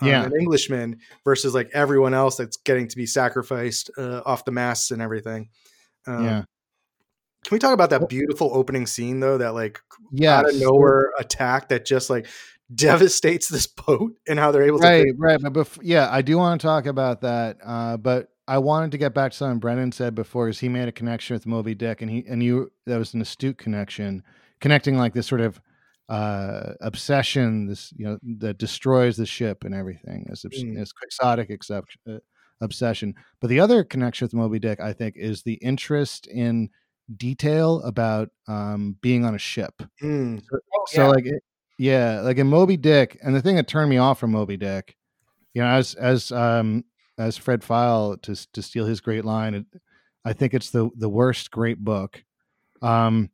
um, 0.00 0.08
Yeah. 0.08 0.22
and 0.24 0.32
Englishmen 0.34 0.98
versus 1.24 1.52
like 1.52 1.68
everyone 1.74 2.14
else 2.14 2.36
that's 2.36 2.56
getting 2.58 2.86
to 2.88 2.96
be 2.96 3.06
sacrificed 3.06 3.90
uh, 3.98 4.22
off 4.24 4.44
the 4.44 4.52
masts 4.52 4.92
and 4.92 5.02
everything. 5.02 5.48
Um, 6.06 6.24
yeah. 6.24 6.42
Can 7.44 7.54
we 7.54 7.58
talk 7.58 7.74
about 7.74 7.90
that 7.90 8.08
beautiful 8.08 8.50
opening 8.54 8.86
scene 8.86 9.20
though? 9.20 9.38
That 9.38 9.52
like 9.54 9.80
Yeah. 10.12 10.38
out 10.38 10.48
of 10.48 10.56
nowhere 10.60 11.12
attack 11.18 11.68
that 11.68 11.84
just 11.84 12.08
like 12.10 12.26
devastates 12.74 13.48
this 13.48 13.66
boat 13.66 14.12
and 14.28 14.38
how 14.38 14.50
they're 14.52 14.62
able 14.62 14.78
to 14.78 14.84
Right, 14.84 15.06
right. 15.18 15.40
But 15.42 15.52
bef- 15.52 15.78
yeah, 15.82 16.08
I 16.10 16.22
do 16.22 16.38
want 16.38 16.60
to 16.60 16.66
talk 16.66 16.86
about 16.86 17.20
that. 17.22 17.58
Uh, 17.64 17.96
but 17.96 18.28
I 18.48 18.58
wanted 18.58 18.92
to 18.92 18.98
get 18.98 19.12
back 19.14 19.32
to 19.32 19.36
something 19.36 19.58
Brendan 19.60 19.92
said 19.92 20.14
before, 20.14 20.46
because 20.46 20.60
he 20.60 20.68
made 20.68 20.88
a 20.88 20.92
connection 20.92 21.34
with 21.34 21.46
Moby 21.46 21.74
Dick, 21.74 22.00
and 22.02 22.10
he 22.10 22.24
and 22.28 22.42
you 22.42 22.70
that 22.86 22.96
was 22.98 23.14
an 23.14 23.20
astute 23.20 23.58
connection, 23.58 24.22
connecting 24.60 24.96
like 24.96 25.12
this 25.14 25.26
sort 25.26 25.40
of 25.40 25.60
uh, 26.08 26.72
obsession, 26.80 27.66
this 27.66 27.92
you 27.96 28.04
know 28.04 28.18
that 28.40 28.58
destroys 28.58 29.16
the 29.16 29.26
ship 29.26 29.64
and 29.64 29.74
everything, 29.74 30.26
obs- 30.30 30.44
Mm. 30.44 30.80
as 30.80 30.92
quixotic 30.92 31.50
except, 31.50 31.96
uh, 32.10 32.18
obsession. 32.60 33.14
But 33.40 33.48
the 33.48 33.60
other 33.60 33.84
connection 33.84 34.24
with 34.24 34.34
Moby 34.34 34.58
Dick, 34.58 34.80
I 34.80 34.92
think, 34.92 35.16
is 35.16 35.42
the 35.42 35.54
interest 35.54 36.26
in 36.26 36.70
detail 37.16 37.82
about 37.82 38.30
um, 38.48 38.96
being 39.00 39.24
on 39.24 39.34
a 39.34 39.38
ship. 39.38 39.82
Mm. 40.02 40.42
Oh, 40.52 40.84
So 40.88 41.02
yeah. 41.02 41.08
like 41.08 41.26
it, 41.26 41.42
yeah, 41.78 42.20
like 42.20 42.38
in 42.38 42.46
Moby 42.46 42.76
Dick, 42.76 43.18
and 43.22 43.34
the 43.34 43.42
thing 43.42 43.56
that 43.56 43.68
turned 43.68 43.90
me 43.90 43.98
off 43.98 44.18
from 44.18 44.30
Moby 44.32 44.56
Dick, 44.56 44.96
you 45.54 45.62
know, 45.62 45.68
as 45.68 45.94
as 45.94 46.30
um 46.32 46.84
as 47.18 47.36
Fred 47.36 47.64
File 47.64 48.16
to 48.18 48.52
to 48.52 48.62
steal 48.62 48.86
his 48.86 49.00
great 49.00 49.24
line, 49.24 49.54
it, 49.54 49.66
I 50.24 50.32
think 50.32 50.54
it's 50.54 50.70
the 50.70 50.90
the 50.96 51.08
worst 51.08 51.50
great 51.50 51.78
book. 51.78 52.22
Um 52.82 53.30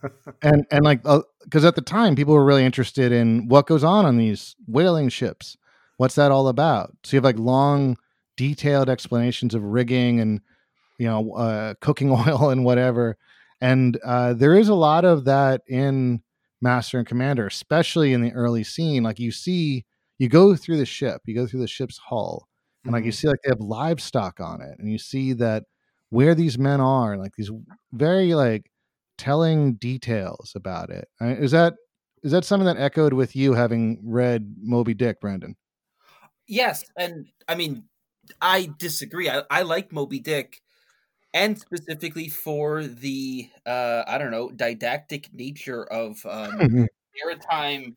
and 0.42 0.66
and 0.70 0.84
like 0.84 1.02
because 1.44 1.64
at 1.64 1.74
the 1.74 1.80
time 1.82 2.14
people 2.14 2.34
were 2.34 2.44
really 2.44 2.64
interested 2.64 3.10
in 3.10 3.48
what 3.48 3.66
goes 3.66 3.84
on 3.84 4.04
on 4.04 4.16
these 4.16 4.54
whaling 4.66 5.08
ships. 5.08 5.56
What's 5.96 6.14
that 6.14 6.30
all 6.30 6.48
about? 6.48 6.94
So 7.04 7.16
you 7.16 7.18
have 7.18 7.24
like 7.24 7.38
long 7.38 7.96
detailed 8.36 8.88
explanations 8.88 9.54
of 9.54 9.64
rigging 9.64 10.20
and 10.20 10.40
you 10.98 11.06
know 11.06 11.32
uh, 11.34 11.74
cooking 11.80 12.10
oil 12.28 12.50
and 12.50 12.64
whatever. 12.64 13.16
And 13.60 13.98
uh, 14.04 14.34
there 14.34 14.54
is 14.54 14.68
a 14.68 14.74
lot 14.74 15.04
of 15.04 15.24
that 15.24 15.62
in 15.66 16.22
Master 16.60 16.98
and 16.98 17.06
Commander, 17.06 17.46
especially 17.46 18.12
in 18.12 18.22
the 18.22 18.32
early 18.32 18.64
scene. 18.64 19.02
Like 19.02 19.18
you 19.18 19.32
see, 19.32 19.84
you 20.18 20.28
go 20.28 20.54
through 20.56 20.76
the 20.78 20.86
ship, 20.86 21.22
you 21.24 21.34
go 21.34 21.46
through 21.46 21.60
the 21.60 21.66
ship's 21.68 21.98
hull, 21.98 22.48
and 22.86 22.92
like 22.92 23.04
you 23.04 23.10
Mhm. 23.10 23.14
see, 23.14 23.28
like 23.28 23.40
they 23.44 23.50
have 23.50 23.60
livestock 23.60 24.40
on 24.40 24.60
it, 24.62 24.78
and 24.78 24.90
you 24.90 24.98
see 24.98 25.32
that 25.34 25.64
where 26.10 26.34
these 26.34 26.58
men 26.58 26.80
are, 26.80 27.16
like 27.16 27.32
these 27.36 27.50
very 27.92 28.34
like 28.34 28.70
telling 29.18 29.74
details 29.74 30.52
about 30.54 30.90
it. 30.90 31.08
Uh, 31.20 31.26
Is 31.26 31.50
that 31.52 31.74
is 32.22 32.32
that 32.32 32.44
something 32.44 32.66
that 32.66 32.76
echoed 32.78 33.12
with 33.12 33.36
you 33.36 33.54
having 33.54 34.00
read 34.04 34.54
Moby 34.60 34.94
Dick, 34.94 35.20
Brendan? 35.20 35.56
Yes, 36.46 36.84
and 36.96 37.26
I 37.46 37.54
mean, 37.54 37.84
I 38.40 38.70
disagree. 38.78 39.28
I, 39.28 39.42
I 39.50 39.62
like 39.62 39.92
Moby 39.92 40.20
Dick, 40.20 40.60
and 41.34 41.58
specifically 41.58 42.28
for 42.28 42.84
the 42.84 43.50
uh, 43.66 44.04
I 44.06 44.18
don't 44.18 44.30
know 44.30 44.50
didactic 44.50 45.32
nature 45.32 45.84
of 45.84 46.24
um, 46.26 46.66
maritime 47.24 47.96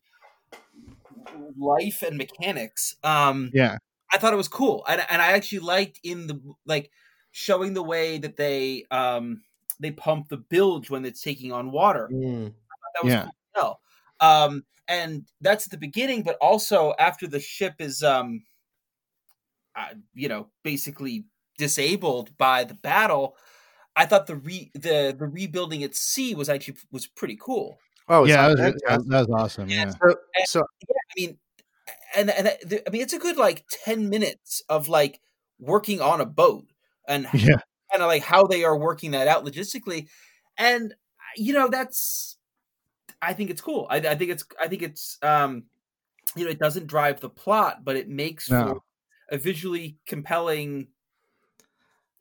life 1.56 2.02
and 2.02 2.16
mechanics. 2.16 2.96
Um, 3.02 3.52
yeah, 3.52 3.78
I 4.12 4.18
thought 4.18 4.34
it 4.34 4.38
was 4.38 4.48
cool, 4.48 4.84
and, 4.88 5.04
and 5.10 5.22
I 5.22 5.32
actually 5.32 5.60
liked 5.60 6.00
in 6.04 6.26
the 6.28 6.40
like 6.66 6.90
showing 7.32 7.74
the 7.74 7.82
way 7.82 8.18
that 8.18 8.36
they 8.36 8.86
um 8.90 9.44
they 9.80 9.92
pump 9.92 10.28
the 10.28 10.38
bilge 10.38 10.90
when 10.90 11.04
it's 11.04 11.22
taking 11.22 11.52
on 11.52 11.72
water. 11.72 12.12
Mm. 12.12 12.54
That 12.94 13.04
was 13.04 13.14
Yeah. 13.14 13.30
cool. 13.56 13.80
Um, 14.20 14.64
and 14.88 15.26
that's 15.40 15.66
at 15.66 15.70
the 15.72 15.78
beginning, 15.78 16.22
but 16.22 16.36
also 16.40 16.94
after 16.98 17.26
the 17.26 17.40
ship 17.40 17.76
is 17.80 18.02
um, 18.02 18.44
uh, 19.74 19.94
you 20.14 20.28
know, 20.28 20.50
basically 20.62 21.26
disabled 21.62 22.36
by 22.36 22.64
the 22.64 22.74
battle. 22.74 23.36
I 23.94 24.04
thought 24.06 24.26
the 24.26 24.36
re 24.36 24.70
the 24.74 25.14
the 25.16 25.26
rebuilding 25.26 25.84
at 25.84 25.94
sea 25.94 26.34
was 26.34 26.48
actually 26.48 26.78
was 26.90 27.06
pretty 27.06 27.38
cool. 27.40 27.78
Oh, 28.08 28.24
yeah, 28.24 28.48
it's 28.48 28.60
that 28.60 28.72
was, 28.74 28.82
fantastic. 28.82 29.10
that 29.10 29.28
was 29.28 29.42
awesome. 29.42 29.68
Yeah, 29.68 29.90
So, 29.90 30.16
so 30.44 30.60
I 30.60 31.14
mean, 31.16 31.38
and 32.16 32.30
and 32.30 32.48
I 32.48 32.90
mean, 32.90 33.02
it's 33.02 33.12
a 33.12 33.18
good 33.18 33.36
like 33.36 33.64
ten 33.70 34.08
minutes 34.08 34.62
of 34.68 34.88
like 34.88 35.20
working 35.60 36.00
on 36.00 36.20
a 36.20 36.26
boat 36.26 36.66
and 37.06 37.28
yeah, 37.32 37.60
kind 37.92 38.02
of 38.02 38.08
like 38.08 38.22
how 38.22 38.44
they 38.44 38.64
are 38.64 38.76
working 38.76 39.12
that 39.12 39.28
out 39.28 39.44
logistically, 39.44 40.08
and 40.58 40.94
you 41.36 41.52
know 41.52 41.68
that's 41.68 42.36
I 43.20 43.34
think 43.34 43.50
it's 43.50 43.60
cool. 43.60 43.86
I, 43.88 43.98
I 43.98 44.16
think 44.16 44.32
it's 44.32 44.44
I 44.60 44.66
think 44.66 44.82
it's 44.82 45.16
um 45.22 45.64
you 46.34 46.44
know 46.44 46.50
it 46.50 46.58
doesn't 46.58 46.88
drive 46.88 47.20
the 47.20 47.30
plot, 47.30 47.84
but 47.84 47.94
it 47.94 48.08
makes 48.08 48.50
No. 48.50 48.64
for 48.64 48.80
a 49.30 49.38
visually 49.38 49.96
compelling 50.06 50.88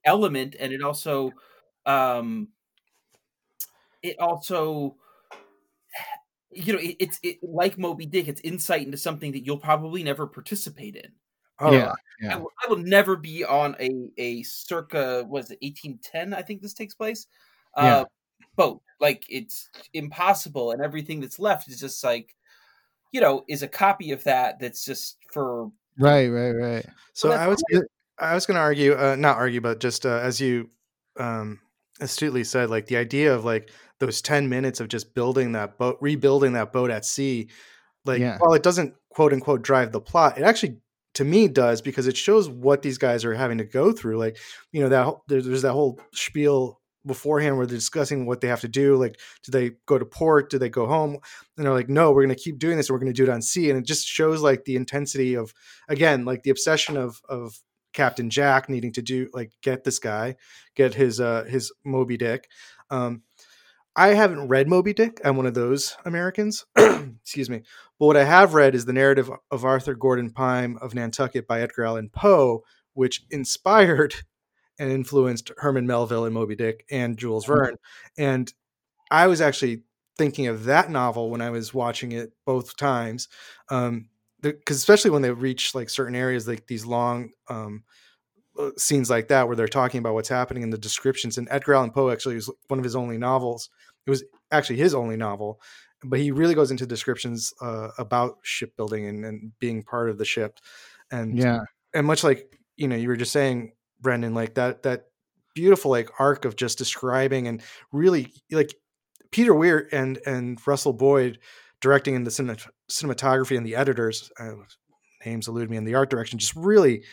element, 0.06 0.56
and 0.60 0.74
it 0.74 0.82
also 0.82 1.32
um 1.86 2.50
it 4.04 4.20
also 4.20 4.96
you 6.52 6.74
know 6.74 6.80
it, 6.80 6.96
it's 7.00 7.20
it, 7.24 7.38
like 7.44 7.78
Moby 7.78 8.06
Dick. 8.06 8.28
It's 8.28 8.42
insight 8.42 8.86
into 8.86 8.98
something 8.98 9.32
that 9.32 9.46
you'll 9.46 9.58
probably 9.58 10.04
never 10.04 10.28
participate 10.28 10.96
in. 10.96 11.12
oh, 11.60 11.72
yeah, 11.72 11.94
I 12.30 12.38
will, 12.38 12.52
I 12.64 12.70
will 12.70 12.78
never 12.78 13.16
be 13.16 13.44
on 13.44 13.76
a 13.80 14.10
a 14.18 14.44
circa 14.44 15.26
was 15.28 15.52
it 15.52 15.60
eighteen 15.62 16.00
ten? 16.04 16.34
I 16.34 16.42
think 16.42 16.62
this 16.62 16.74
takes 16.74 16.96
place. 16.96 17.28
Uh, 17.76 17.84
Yeah. 17.86 18.04
boat 18.58 18.82
like 19.00 19.24
it's 19.30 19.70
impossible, 19.94 20.72
and 20.72 20.82
everything 20.82 21.22
that's 21.22 21.40
left 21.40 21.70
is 21.70 21.80
just 21.80 22.04
like 22.04 22.36
you 23.12 23.22
know 23.22 23.46
is 23.48 23.64
a 23.64 23.68
copy 23.68 24.12
of 24.12 24.24
that. 24.26 24.60
That's 24.60 24.86
just 24.86 25.18
for 25.32 25.72
Right, 25.98 26.28
right, 26.28 26.52
right. 26.52 26.86
So 27.14 27.30
Well, 27.30 27.40
I 27.40 27.48
was 27.48 27.64
I 28.22 28.34
was 28.36 28.46
going 28.46 28.56
to 28.56 28.62
argue, 28.62 28.94
uh, 28.94 29.16
not 29.18 29.38
argue, 29.38 29.62
but 29.62 29.80
just 29.80 30.06
uh, 30.06 30.20
as 30.20 30.40
you 30.40 30.70
um, 31.20 31.60
astutely 32.00 32.44
said, 32.44 32.70
like 32.70 32.86
the 32.88 32.98
idea 32.98 33.34
of 33.34 33.44
like 33.44 33.72
those 34.00 34.22
ten 34.22 34.48
minutes 34.50 34.80
of 34.80 34.88
just 34.88 35.14
building 35.14 35.54
that 35.54 35.78
boat, 35.78 35.98
rebuilding 36.02 36.54
that 36.54 36.72
boat 36.72 36.92
at 36.92 37.06
sea, 37.06 37.50
like 38.06 38.20
Yeah. 38.20 38.38
while 38.40 38.54
it 38.54 38.64
doesn't 38.64 38.94
quote 39.10 39.34
unquote 39.34 39.62
drive 39.62 39.92
the 39.92 40.02
plot, 40.02 40.38
it 40.38 40.44
actually 40.44 40.78
to 41.16 41.26
me 41.26 41.48
does 41.48 41.82
because 41.82 42.08
it 42.08 42.16
shows 42.16 42.48
what 42.50 42.82
these 42.84 42.98
guys 42.98 43.26
are 43.26 43.34
having 43.34 43.58
to 43.58 43.66
go 43.66 43.92
through. 43.92 44.18
Like 44.18 44.38
you 44.72 44.82
know 44.82 44.90
that 44.90 45.16
there's 45.28 45.64
that 45.64 45.74
whole 45.74 46.00
spiel 46.14 46.80
beforehand 47.06 47.58
where 47.58 47.66
they're 47.66 47.78
discussing 47.78 48.26
what 48.26 48.42
they 48.42 48.48
have 48.48 48.62
to 48.62 48.68
do. 48.68 48.96
Like, 48.96 49.20
do 49.44 49.52
they 49.52 49.72
go 49.88 49.98
to 49.98 50.06
port? 50.06 50.50
Do 50.52 50.60
they 50.60 50.70
go 50.70 50.86
home? 50.86 51.18
And 51.58 51.66
they're 51.66 51.74
like, 51.74 51.90
no, 51.90 52.12
we're 52.12 52.24
going 52.24 52.36
to 52.36 52.42
keep 52.44 52.60
doing 52.60 52.78
this. 52.78 52.92
We're 52.92 53.00
going 53.00 53.12
to 53.12 53.14
do 53.14 53.24
it 53.24 53.34
on 53.34 53.42
sea. 53.42 53.70
And 53.72 53.80
it 53.80 53.86
just 53.86 54.08
shows 54.08 54.42
like 54.42 54.66
the 54.66 54.76
intensity 54.76 55.34
of, 55.34 55.52
again, 55.90 56.26
like 56.26 56.44
the 56.44 56.52
obsession 56.52 56.98
of, 56.98 57.20
of 57.28 57.56
Captain 57.94 58.30
Jack 58.30 58.70
needing 58.70 58.94
to 58.94 59.02
do 59.02 59.30
like, 59.34 59.52
get 59.62 59.84
this 59.84 60.00
guy, 60.00 60.36
get 60.76 60.94
his, 60.94 61.20
uh, 61.20 61.44
his 61.46 61.72
Moby 61.84 62.18
Dick. 62.18 62.48
Um, 62.90 63.24
I 63.96 64.10
haven't 64.10 64.48
read 64.48 64.70
Moby 64.70 64.94
Dick. 64.94 65.20
I'm 65.24 65.36
one 65.36 65.46
of 65.46 65.54
those 65.54 65.98
Americans. 66.06 66.66
Excuse 66.78 67.50
me. 67.50 67.64
But 68.00 68.06
what 68.06 68.18
I 68.18 68.24
have 68.24 68.54
read 68.54 68.74
is 68.74 68.86
the 68.86 68.94
narrative 68.94 69.30
of 69.52 69.66
Arthur 69.66 69.96
Gordon 69.96 70.32
Pym 70.32 70.78
of 70.82 70.96
Nantucket 70.96 71.46
by 71.46 71.62
Edgar 71.62 71.86
Allan 71.86 72.10
Poe, 72.10 72.64
which 72.94 73.24
inspired 73.30 74.16
and 74.80 74.92
influenced 74.92 75.52
Herman 75.58 75.86
Melville 75.86 76.26
and 76.26 76.34
Moby 76.34 76.56
Dick 76.56 76.86
and 76.90 77.18
Jules 77.18 77.46
Verne. 77.46 77.78
And 78.18 78.52
I 79.12 79.28
was 79.28 79.42
actually 79.42 79.84
thinking 80.18 80.48
of 80.48 80.64
that 80.66 80.90
novel 80.90 81.30
when 81.30 81.42
I 81.42 81.50
was 81.50 81.74
watching 81.74 82.14
it 82.14 82.32
both 82.46 82.78
times. 82.78 83.28
Um, 83.70 84.08
because 84.42 84.78
especially 84.78 85.12
when 85.12 85.22
they 85.22 85.32
reach 85.32 85.76
like 85.76 85.90
certain 85.90 86.16
areas, 86.16 86.48
like 86.48 86.68
these 86.68 86.86
long 86.86 87.32
um, 87.50 87.84
uh, 88.60 88.72
scenes 88.78 89.10
like 89.10 89.28
that, 89.30 89.48
where 89.48 89.56
they're 89.56 89.68
talking 89.68 90.00
about 90.00 90.14
what's 90.14 90.30
happening 90.30 90.64
in 90.64 90.70
the 90.70 90.78
descriptions. 90.78 91.38
And 91.38 91.48
Edgar 91.52 91.76
Allan 91.76 91.92
Poe 91.92 92.10
actually 92.10 92.36
was 92.36 92.52
one 92.68 92.80
of 92.80 92.84
his 92.84 92.96
only 92.96 93.18
novels. 93.18 93.70
It 94.06 94.10
was 94.10 94.24
actually 94.52 94.78
his 94.78 94.94
only 94.94 95.16
novel, 95.16 95.62
but 96.04 96.20
he 96.20 96.32
really 96.32 96.56
goes 96.56 96.72
into 96.72 96.86
descriptions 96.86 97.54
uh, 97.62 97.90
about 97.98 98.38
shipbuilding 98.42 99.06
and, 99.08 99.26
and 99.26 99.52
being 99.60 99.84
part 99.84 100.10
of 100.10 100.18
the 100.18 100.26
ship. 100.26 100.60
And 101.12 101.38
Yeah, 101.38 101.60
and 101.94 102.08
much 102.08 102.24
like 102.24 102.58
you 102.78 102.88
know 102.88 102.96
you 102.96 103.08
were 103.08 103.16
just 103.16 103.32
saying 103.32 103.74
brendan 104.00 104.34
like 104.34 104.56
that 104.56 104.84
that 104.84 105.06
beautiful 105.54 105.92
like 105.92 106.10
arc 106.20 106.46
of 106.46 106.56
just 106.56 106.78
describing 106.78 107.48
and 107.48 107.62
really 107.92 108.34
like 108.52 108.74
peter 109.32 109.54
weir 109.54 109.88
and 109.92 110.20
and 110.26 110.60
russell 110.66 110.94
boyd 110.94 111.40
directing 111.82 112.16
in 112.16 112.24
the 112.24 112.32
cine- 112.32 112.70
cinematography 112.92 113.58
and 113.58 113.66
the 113.66 113.76
editors 113.76 114.32
uh, 114.40 114.52
names 115.26 115.48
elude 115.48 115.70
me 115.70 115.78
in 115.78 115.86
the 115.86 115.96
art 115.96 116.10
direction 116.10 116.40
just 116.40 116.56
really 116.56 117.04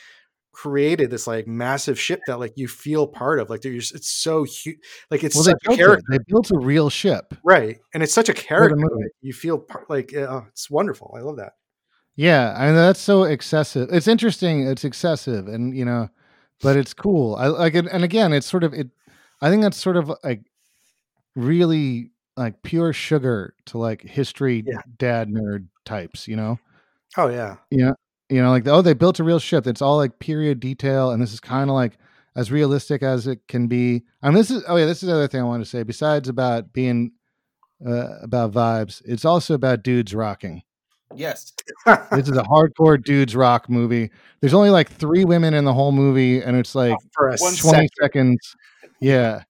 created 0.53 1.11
this 1.11 1.27
like 1.27 1.47
massive 1.47 2.01
ship 2.01 2.21
that 2.27 2.39
like 2.41 2.53
you 2.57 2.67
feel 2.67 3.07
part 3.07 3.39
of 3.39 3.49
like 3.49 3.61
just, 3.63 3.95
it's 3.95 4.11
so 4.11 4.43
huge 4.45 4.77
like 5.11 5.23
it's 5.23 5.37
well, 5.37 5.45
they 5.45 5.51
such 5.53 5.59
a 5.65 5.69
built, 5.69 5.79
character 5.79 6.05
it. 6.09 6.19
they 6.19 6.25
built 6.27 6.51
a 6.51 6.59
real 6.59 6.91
ship. 6.91 7.35
right 7.45 7.79
and 7.95 8.03
it's 8.03 8.13
such 8.13 8.29
a 8.29 8.35
character 8.35 8.75
movie. 8.75 8.95
like, 9.05 9.13
you 9.21 9.33
feel 9.33 9.59
part, 9.59 9.89
like 9.89 10.15
uh, 10.17 10.41
it's 10.49 10.69
wonderful 10.71 11.15
i 11.17 11.21
love 11.21 11.37
that 11.37 11.53
Yeah, 12.17 12.55
I 12.59 12.67
mean 12.67 12.75
that's 12.75 12.99
so 13.01 13.23
excessive. 13.23 13.89
It's 13.93 14.09
interesting. 14.09 14.67
It's 14.67 14.83
excessive, 14.85 15.47
and 15.47 15.77
you 15.77 15.85
know, 15.85 16.09
but 16.61 16.77
it's 16.77 16.93
cool. 16.93 17.37
I 17.37 17.47
like 17.47 17.77
it, 17.77 17.87
and 17.87 18.03
again, 18.03 18.33
it's 18.33 18.49
sort 18.51 18.65
of 18.65 18.75
it. 18.75 18.89
I 19.41 19.51
think 19.51 19.63
that's 19.63 19.77
sort 19.77 19.97
of 19.97 20.11
like 20.25 20.43
really 21.37 22.11
like 22.39 22.63
pure 22.63 22.93
sugar 22.93 23.55
to 23.67 23.79
like 23.79 24.03
history 24.03 24.65
Yeah. 24.67 24.81
dad 24.99 25.29
nerd 25.29 25.67
types. 25.85 26.27
You 26.29 26.37
know, 26.37 26.59
oh 27.17 27.29
yeah 27.29 27.57
Yeah. 27.71 27.93
you 28.31 28.41
know, 28.43 28.51
like 28.51 28.67
oh, 28.67 28.83
they 28.83 28.95
built 28.95 29.19
a 29.21 29.25
real 29.25 29.39
ship. 29.39 29.67
It's 29.67 29.83
all 29.83 29.97
like 29.97 30.19
period 30.19 30.61
detail, 30.61 31.11
and 31.11 31.23
this 31.23 31.33
is 31.33 31.41
kind 31.41 31.69
of 31.71 31.75
like 31.75 31.99
as 32.37 32.53
realistic 32.53 33.03
as 33.03 33.27
it 33.27 33.41
can 33.49 33.67
be. 33.67 34.05
I 34.23 34.29
mean, 34.29 34.37
this 34.37 34.51
is 34.51 34.63
oh 34.69 34.77
yeah, 34.77 34.87
this 34.87 35.03
is 35.03 35.09
the 35.09 35.15
other 35.15 35.29
thing 35.29 35.41
I 35.41 35.45
wanted 35.45 35.65
to 35.65 35.71
say. 35.71 35.83
Besides 35.83 36.29
about 36.29 36.73
being 36.73 37.13
uh, 37.87 38.19
about 38.23 38.53
vibes, 38.53 39.03
it's 39.05 39.25
also 39.25 39.55
about 39.55 39.83
dudes 39.83 40.15
rocking. 40.15 40.63
yes. 41.15 41.53
This 42.13 42.29
is 42.29 42.37
a 42.37 42.43
hardcore 42.51 43.03
dudes 43.03 43.35
rock 43.37 43.69
movie. 43.71 44.11
There's 44.41 44.55
only 44.55 44.71
like 44.71 44.91
three 44.91 45.25
women 45.25 45.55
in 45.55 45.65
the 45.65 45.73
whole 45.73 45.93
movie, 45.93 46.41
and 46.43 46.57
it's 46.57 46.75
like 46.75 46.97
for 47.13 47.29
a 47.29 47.37
One 47.39 47.55
20 47.55 47.57
second. 47.57 47.89
seconds. 48.01 48.57
Yeah. 49.01 49.43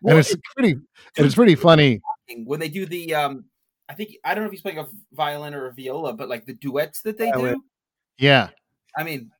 Well, 0.00 0.16
and 0.16 0.20
it's 0.26 0.34
pretty 0.56 0.72
and 0.72 1.26
it's 1.26 1.34
pretty 1.34 1.54
funny. 1.54 2.00
when 2.44 2.60
they 2.60 2.68
do 2.68 2.86
the 2.86 3.14
um 3.14 3.44
I 3.88 3.94
think 3.94 4.10
I 4.24 4.34
don't 4.34 4.44
know 4.44 4.48
if 4.48 4.52
he's 4.52 4.62
playing 4.62 4.78
a 4.78 4.86
violin 5.12 5.54
or 5.54 5.66
a 5.66 5.72
viola, 5.72 6.12
but 6.12 6.28
like 6.28 6.46
the 6.46 6.52
duets 6.54 7.02
that 7.02 7.16
they 7.18 7.30
Violin. 7.30 7.54
do. 7.54 7.64
Yeah. 8.18 8.50
I 8.96 9.04
mean, 9.04 9.30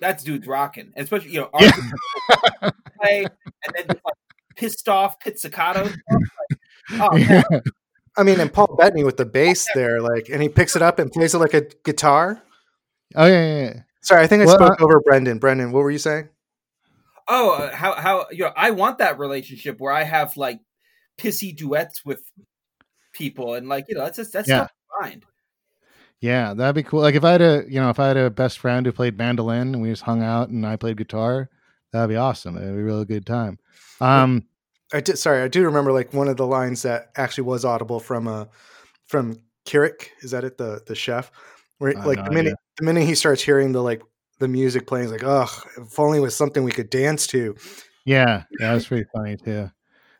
that's 0.00 0.24
dudes 0.24 0.46
rocking, 0.46 0.92
especially 0.96 1.30
you 1.30 1.40
know, 1.40 1.50
Yeah. 1.58 1.70
Play 3.00 3.24
and 3.66 3.74
then 3.76 3.86
like 3.88 4.14
pissed 4.56 4.88
off 4.88 5.18
pizzicato. 5.20 5.84
stuff, 5.86 5.96
like, 6.90 7.00
oh, 7.12 7.16
yeah. 7.16 7.42
I 8.16 8.22
mean, 8.22 8.40
and 8.40 8.52
Paul 8.52 8.76
Bettany 8.78 9.04
with 9.04 9.16
the 9.16 9.24
bass 9.24 9.66
there, 9.74 10.00
like, 10.00 10.28
and 10.28 10.42
he 10.42 10.48
picks 10.48 10.76
it 10.76 10.82
up 10.82 10.98
and 10.98 11.10
plays 11.10 11.34
it 11.34 11.38
like 11.38 11.54
a 11.54 11.62
guitar. 11.84 12.42
Oh 13.14 13.26
yeah, 13.26 13.44
yeah, 13.44 13.62
yeah. 13.64 13.80
Sorry, 14.02 14.22
I 14.22 14.26
think 14.26 14.42
I 14.42 14.46
Well, 14.46 14.56
spoke 14.56 14.80
over 14.82 15.00
Brendan. 15.00 15.38
Brendan, 15.38 15.72
what 15.72 15.80
were 15.80 15.90
you 15.90 15.98
saying? 15.98 16.28
Oh, 17.34 17.52
uh, 17.52 17.74
how 17.74 17.94
how 17.94 18.26
you 18.30 18.44
know? 18.44 18.52
I 18.54 18.72
want 18.72 18.98
that 18.98 19.18
relationship 19.18 19.80
where 19.80 19.90
I 19.92 20.02
have 20.02 20.36
like 20.36 20.60
pissy 21.18 21.56
duets 21.56 22.04
with 22.04 22.22
people, 23.12 23.54
and 23.54 23.68
like 23.70 23.86
you 23.88 23.94
know, 23.94 24.02
that's 24.04 24.18
just 24.18 24.32
that's 24.34 24.48
Yeah. 24.48 24.58
tough 24.58 24.68
to 24.68 24.74
find. 25.00 25.24
Yeah, 26.20 26.52
that'd 26.54 26.74
be 26.74 26.82
cool. 26.82 27.00
Like 27.00 27.14
if 27.14 27.24
I 27.24 27.32
had 27.32 27.40
a 27.42 27.64
you 27.68 27.80
know, 27.80 27.88
if 27.90 27.98
I 27.98 28.08
had 28.08 28.16
a 28.16 28.30
best 28.30 28.58
friend 28.58 28.84
who 28.84 28.92
played 28.92 29.16
mandolin 29.16 29.72
and 29.74 29.82
we 29.82 29.88
just 29.88 30.02
hung 30.02 30.22
out 30.22 30.50
and 30.50 30.66
I 30.66 30.76
played 30.76 30.96
guitar, 30.98 31.48
that'd 31.92 32.10
be 32.10 32.16
awesome. 32.16 32.56
It'd 32.56 32.74
be 32.74 32.80
a 32.80 32.84
really 32.84 33.06
good 33.06 33.24
time. 33.26 33.58
Um 34.00 34.46
I 34.92 35.00
did. 35.00 35.16
Sorry, 35.18 35.42
I 35.42 35.48
do 35.48 35.64
remember 35.64 35.90
like 35.90 36.12
one 36.12 36.28
of 36.28 36.36
the 36.36 36.46
lines 36.46 36.82
that 36.82 37.12
actually 37.16 37.44
was 37.44 37.64
audible 37.64 37.98
from 37.98 38.28
uh 38.28 38.44
from 39.06 39.38
Killick. 39.64 40.08
Is 40.20 40.32
that 40.32 40.44
it? 40.44 40.58
The 40.58 40.82
the 40.86 40.94
chef. 40.94 41.32
Where 41.78 41.94
like 41.94 42.18
no 42.18 42.24
the 42.24 42.30
minute 42.30 42.46
idea. 42.48 42.56
the 42.78 42.84
minute 42.84 43.04
he 43.04 43.14
starts 43.14 43.42
hearing 43.42 43.72
the 43.72 43.82
like 43.82 44.02
the 44.42 44.48
music 44.48 44.86
playing, 44.86 45.04
he's 45.04 45.12
like, 45.12 45.24
oh, 45.24 45.46
if 45.78 45.98
only 45.98 46.18
it 46.18 46.22
was 46.22 46.36
something 46.36 46.64
we 46.64 46.72
could 46.72 46.90
dance 46.90 47.26
to. 47.28 47.56
yeah, 48.04 48.42
that 48.58 48.74
was 48.74 48.86
pretty 48.86 49.06
funny 49.14 49.36
too. 49.36 49.70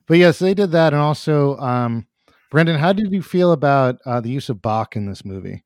But 0.06 0.18
yes, 0.18 0.38
they 0.38 0.54
did 0.54 0.70
that 0.72 0.92
and 0.94 1.02
also 1.02 1.56
um 1.58 2.06
Brendan, 2.50 2.78
how 2.78 2.92
did 2.92 3.11
you 3.12 3.22
feel 3.22 3.52
about 3.52 3.98
uh, 4.04 4.20
the 4.20 4.28
use 4.28 4.48
of 4.50 4.61
Bach 4.61 4.94
in 4.94 5.06
this 5.06 5.24
movie? 5.24 5.64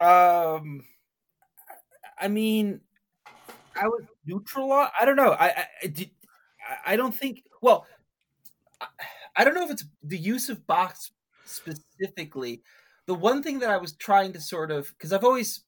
Um, 0.00 0.84
I 2.20 2.28
mean, 2.28 2.80
I 3.80 3.86
was 3.88 4.02
neutral. 4.26 4.72
on- 4.72 4.90
I 5.00 5.04
don't 5.04 5.16
know. 5.16 5.30
I 5.32 5.46
I, 5.48 5.66
I 5.82 5.86
did. 5.86 6.10
I- 6.68 6.92
I 6.92 6.96
don't 6.96 7.14
think. 7.14 7.44
Well, 7.62 7.86
I, 8.80 8.86
I 9.36 9.44
don't 9.44 9.54
know 9.54 9.64
if 9.64 9.70
it's 9.70 9.84
the 10.02 10.18
use 10.18 10.48
of 10.48 10.66
box 10.66 11.12
specifically. 11.44 12.62
The 13.06 13.14
one 13.14 13.42
thing 13.42 13.60
that 13.60 13.70
I 13.70 13.76
was 13.76 13.92
trying 13.92 14.32
to 14.32 14.40
sort 14.40 14.70
of 14.70 14.88
because 14.88 15.12
I've 15.12 15.24
always 15.24 15.62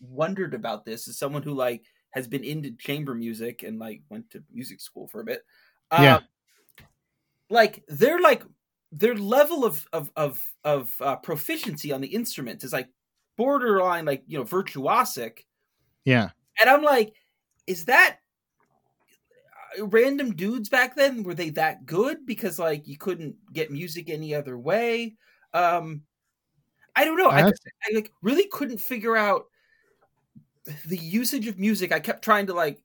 wondered 0.00 0.54
about 0.54 0.84
this 0.84 1.08
as 1.08 1.18
someone 1.18 1.42
who 1.42 1.54
like 1.54 1.82
has 2.10 2.26
been 2.26 2.44
into 2.44 2.72
chamber 2.72 3.14
music 3.14 3.62
and 3.62 3.78
like 3.78 4.02
went 4.08 4.28
to 4.30 4.42
music 4.52 4.80
school 4.80 5.06
for 5.08 5.20
a 5.20 5.24
bit. 5.24 5.42
Yeah. 5.92 6.16
Um, 6.16 6.24
like 7.50 7.84
they're 7.88 8.20
like 8.20 8.42
their 8.92 9.14
level 9.14 9.64
of 9.64 9.86
of 9.92 10.10
of 10.16 10.44
of 10.64 10.92
uh, 11.00 11.16
proficiency 11.16 11.92
on 11.92 12.00
the 12.00 12.08
instrument 12.08 12.64
is 12.64 12.72
like 12.72 12.88
borderline 13.36 14.04
like 14.04 14.22
you 14.26 14.38
know 14.38 14.44
virtuosic 14.44 15.44
Yeah. 16.04 16.30
and 16.60 16.68
i'm 16.68 16.82
like 16.82 17.14
is 17.66 17.84
that 17.86 18.18
uh, 19.78 19.86
random 19.86 20.34
dudes 20.34 20.68
back 20.68 20.94
then 20.96 21.22
were 21.22 21.34
they 21.34 21.50
that 21.50 21.86
good 21.86 22.26
because 22.26 22.58
like 22.58 22.86
you 22.86 22.98
couldn't 22.98 23.36
get 23.52 23.70
music 23.70 24.10
any 24.10 24.34
other 24.34 24.58
way 24.58 25.16
um 25.54 26.02
i 26.96 27.04
don't 27.04 27.16
know 27.16 27.28
I, 27.30 27.42
I 27.46 27.94
like 27.94 28.12
really 28.22 28.46
couldn't 28.48 28.78
figure 28.78 29.16
out 29.16 29.46
the 30.86 30.96
usage 30.96 31.46
of 31.46 31.58
music 31.58 31.92
i 31.92 32.00
kept 32.00 32.22
trying 32.22 32.46
to 32.46 32.54
like 32.54 32.80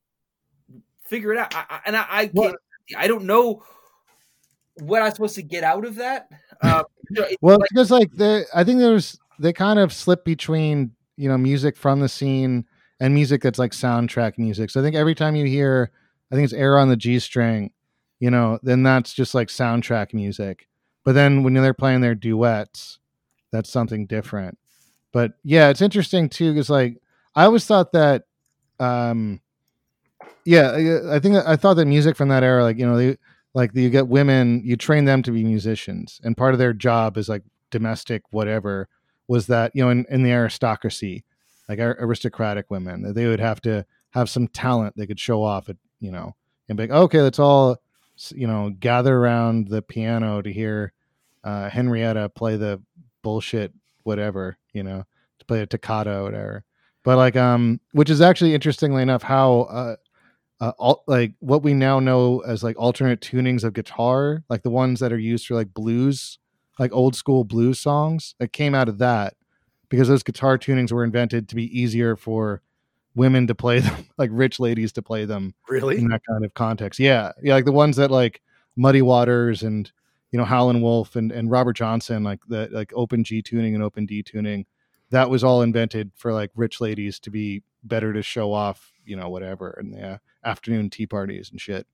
figure 1.06 1.32
it 1.34 1.38
out 1.38 1.54
I, 1.54 1.66
I, 1.70 1.80
and 1.86 1.96
i 1.96 2.06
I, 2.10 2.32
Well- 2.34 2.54
I 2.98 3.08
don't 3.08 3.26
know 3.26 3.64
what 4.76 5.02
i'm 5.02 5.12
supposed 5.12 5.36
to 5.36 5.44
get 5.44 5.64
out 5.64 5.86
of 5.86 5.96
that 5.96 6.30
um, 6.62 6.84
you 7.10 7.22
know, 7.22 7.28
Well, 7.42 7.60
like- 7.60 7.70
because 7.70 7.92
like 7.92 8.12
the 8.14 8.46
I 8.54 8.64
think 8.64 8.80
there's 8.80 9.18
they 9.40 9.54
kind 9.54 9.80
of 9.80 9.92
slip 9.94 10.24
between 10.26 10.92
you 11.18 11.30
know 11.30 11.38
music 11.38 11.76
from 11.78 12.00
the 12.00 12.10
scene 12.10 12.66
and 13.00 13.14
music 13.14 13.42
that's 13.42 13.60
like 13.60 13.72
soundtrack 13.74 14.38
music. 14.38 14.70
So 14.70 14.80
I 14.80 14.84
think 14.84 14.96
every 14.96 15.16
time 15.16 15.36
you 15.36 15.46
hear, 15.46 15.92
I 16.32 16.36
think 16.36 16.46
it's 16.46 16.54
"Air 16.54 16.78
on 16.80 16.88
the 16.90 16.96
G 16.96 17.20
String," 17.20 17.72
you 18.20 18.32
know, 18.32 18.58
then 18.64 18.84
that's 18.84 19.14
just 19.14 19.36
like 19.36 19.50
soundtrack 19.50 20.14
music. 20.14 20.68
But 21.04 21.14
then 21.14 21.44
when 21.44 21.54
they're 21.54 21.74
playing 21.74 22.02
their 22.02 22.16
duets, 22.16 23.00
that's 23.52 23.70
something 23.70 24.06
different. 24.06 24.58
But 25.12 25.34
yeah, 25.44 25.70
it's 25.70 25.82
interesting 25.82 26.30
too 26.30 26.54
because 26.54 26.70
like 26.70 26.98
I 27.36 27.46
always 27.46 27.66
thought 27.66 27.92
that, 27.94 28.24
um, 28.80 29.42
yeah, 30.46 31.02
I- 31.12 31.20
think 31.20 31.36
I 31.38 31.56
thought 31.56 31.76
that 31.76 31.86
music 31.86 32.16
from 32.16 32.30
that 32.30 32.44
era, 32.44 32.64
like 32.64 32.78
you 32.78 32.86
know, 32.86 32.98
they, 32.98 33.18
like 33.54 33.72
you 33.74 33.90
get 33.90 34.08
women, 34.08 34.62
you 34.64 34.76
train 34.76 35.06
them 35.06 35.24
to 35.24 35.32
be 35.32 35.44
musicians, 35.44 36.20
and 36.24 36.38
part 36.38 36.54
of 36.54 36.60
their 36.60 36.74
job 36.74 37.18
is 37.18 37.30
like 37.30 37.44
domestic 37.72 38.22
whatever 38.32 38.88
was 39.28 39.48
that 39.48 39.72
you 39.76 39.84
know 39.84 39.90
in, 39.90 40.06
in 40.10 40.22
the 40.24 40.32
aristocracy 40.32 41.24
like 41.68 41.80
ar- 41.80 41.98
aristocratic 42.00 42.70
women 42.70 43.02
that 43.02 43.16
they 43.16 43.26
would 43.26 43.40
have 43.40 43.60
to 43.60 43.84
have 44.12 44.30
some 44.30 44.48
talent 44.50 44.94
they 44.96 45.08
could 45.08 45.20
show 45.20 45.44
off 45.44 45.68
at 45.68 45.76
you 46.00 46.12
know 46.12 46.34
and 46.70 46.78
be 46.78 46.84
like 46.84 46.92
okay 46.92 47.22
let's 47.22 47.40
all 47.40 47.76
you 48.30 48.46
know 48.46 48.70
gather 48.80 49.18
around 49.18 49.68
the 49.68 49.82
piano 49.82 50.42
to 50.44 50.54
hear 50.54 50.94
uh 51.44 51.68
henrietta 51.70 52.30
play 52.30 52.56
the 52.56 52.80
bullshit 53.26 53.74
whatever 54.04 54.56
you 54.74 54.84
know 54.84 55.04
to 55.40 55.46
play 55.46 55.62
a 55.62 55.66
toccata 55.66 56.20
or 56.20 56.24
whatever 56.26 56.64
but 57.04 57.18
like 57.18 57.36
um 57.36 57.80
which 57.92 58.12
is 58.12 58.22
actually 58.22 58.54
interestingly 58.54 59.02
enough 59.02 59.24
how 59.24 59.62
uh 59.62 59.96
uh, 60.62 60.72
al- 60.80 61.04
like 61.08 61.34
what 61.40 61.64
we 61.64 61.74
now 61.74 62.00
know 62.00 62.40
as 62.48 62.64
like 62.64 62.78
alternate 62.80 63.20
tunings 63.20 63.66
of 63.66 63.74
guitar, 63.74 64.42
like 64.48 64.64
the 64.64 64.70
ones 64.70 65.02
that 65.02 65.12
are 65.12 65.20
used 65.20 65.46
for 65.46 65.54
like 65.54 65.74
blues, 65.74 66.40
like 66.80 66.94
old 66.94 67.14
school 67.14 67.44
blues 67.44 67.78
songs, 67.78 68.36
that 68.40 68.54
came 68.54 68.74
out 68.74 68.88
of 68.88 68.98
that 69.00 69.34
because 69.90 70.08
those 70.08 70.24
guitar 70.24 70.58
tunings 70.58 70.94
were 70.94 71.04
invented 71.04 71.50
to 71.50 71.56
be 71.56 71.66
easier 71.78 72.16
for 72.16 72.62
women 73.16 73.48
to 73.48 73.54
play 73.54 73.80
them, 73.86 74.06
like 74.18 74.30
rich 74.32 74.58
ladies 74.58 74.94
to 74.94 75.02
play 75.02 75.26
them 75.26 75.54
Really? 75.68 75.98
in 75.98 76.08
that 76.08 76.22
kind 76.26 76.46
of 76.46 76.54
context. 76.54 77.02
Yeah, 77.02 77.34
yeah, 77.44 77.56
like 77.56 77.66
the 77.66 77.74
ones 77.74 77.98
that 77.98 78.10
like 78.10 78.42
Muddy 78.78 79.02
Waters 79.02 79.62
and 79.62 79.92
you 80.32 80.38
know 80.40 80.46
Howlin' 80.46 80.82
Wolf 80.82 81.16
and 81.16 81.32
and 81.32 81.50
Robert 81.50 81.74
Johnson, 81.74 82.24
like 82.24 82.40
the 82.48 82.68
like 82.72 82.92
open 82.96 83.24
G 83.24 83.42
tuning 83.42 83.74
and 83.76 83.84
open 83.84 84.06
D 84.06 84.22
tuning, 84.24 84.66
that 85.12 85.30
was 85.30 85.44
all 85.44 85.62
invented 85.62 86.12
for 86.16 86.34
like 86.34 86.52
rich 86.56 86.82
ladies 86.82 87.20
to 87.20 87.30
be 87.30 87.64
better 87.84 88.14
to 88.14 88.22
show 88.22 88.52
off, 88.52 88.92
you 89.06 89.16
know, 89.16 89.30
whatever, 89.30 89.70
and 89.80 89.94
the 89.94 90.02
uh, 90.02 90.18
afternoon 90.44 90.90
tea 90.90 91.06
parties 91.08 91.50
and 91.52 91.60
shit. 91.62 91.88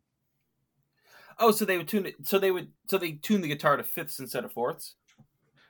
oh 1.39 1.51
so 1.51 1.65
they 1.65 1.77
would 1.77 1.87
tune 1.87 2.05
it 2.05 2.15
so 2.23 2.37
they 2.39 2.51
would 2.51 2.69
so 2.87 2.97
they 2.97 3.13
tune 3.13 3.41
the 3.41 3.47
guitar 3.47 3.77
to 3.77 3.83
fifths 3.83 4.19
instead 4.19 4.43
of 4.45 4.51
fourths 4.51 4.95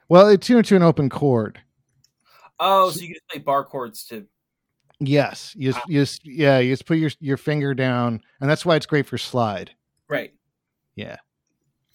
Well, 0.10 0.28
it 0.28 0.42
tuned 0.42 0.66
to 0.66 0.76
an 0.76 0.84
open 0.84 1.10
chord. 1.10 1.60
oh 2.60 2.90
so 2.92 3.00
you 3.02 3.08
can 3.10 3.18
play 3.32 3.40
bar 3.42 3.64
chords 3.64 4.04
to 4.06 4.26
Yes, 5.04 5.56
you 5.58 5.74
just, 5.74 5.88
you 5.90 6.00
just 6.02 6.26
yeah, 6.26 6.60
you 6.60 6.72
just 6.72 6.86
put 6.86 6.98
your 7.00 7.10
your 7.20 7.38
finger 7.38 7.74
down, 7.74 8.22
and 8.40 8.48
that's 8.50 8.64
why 8.64 8.76
it's 8.76 8.86
great 8.86 9.08
for 9.08 9.18
slide. 9.18 9.72
right 10.08 10.34
Yeah, 10.96 11.18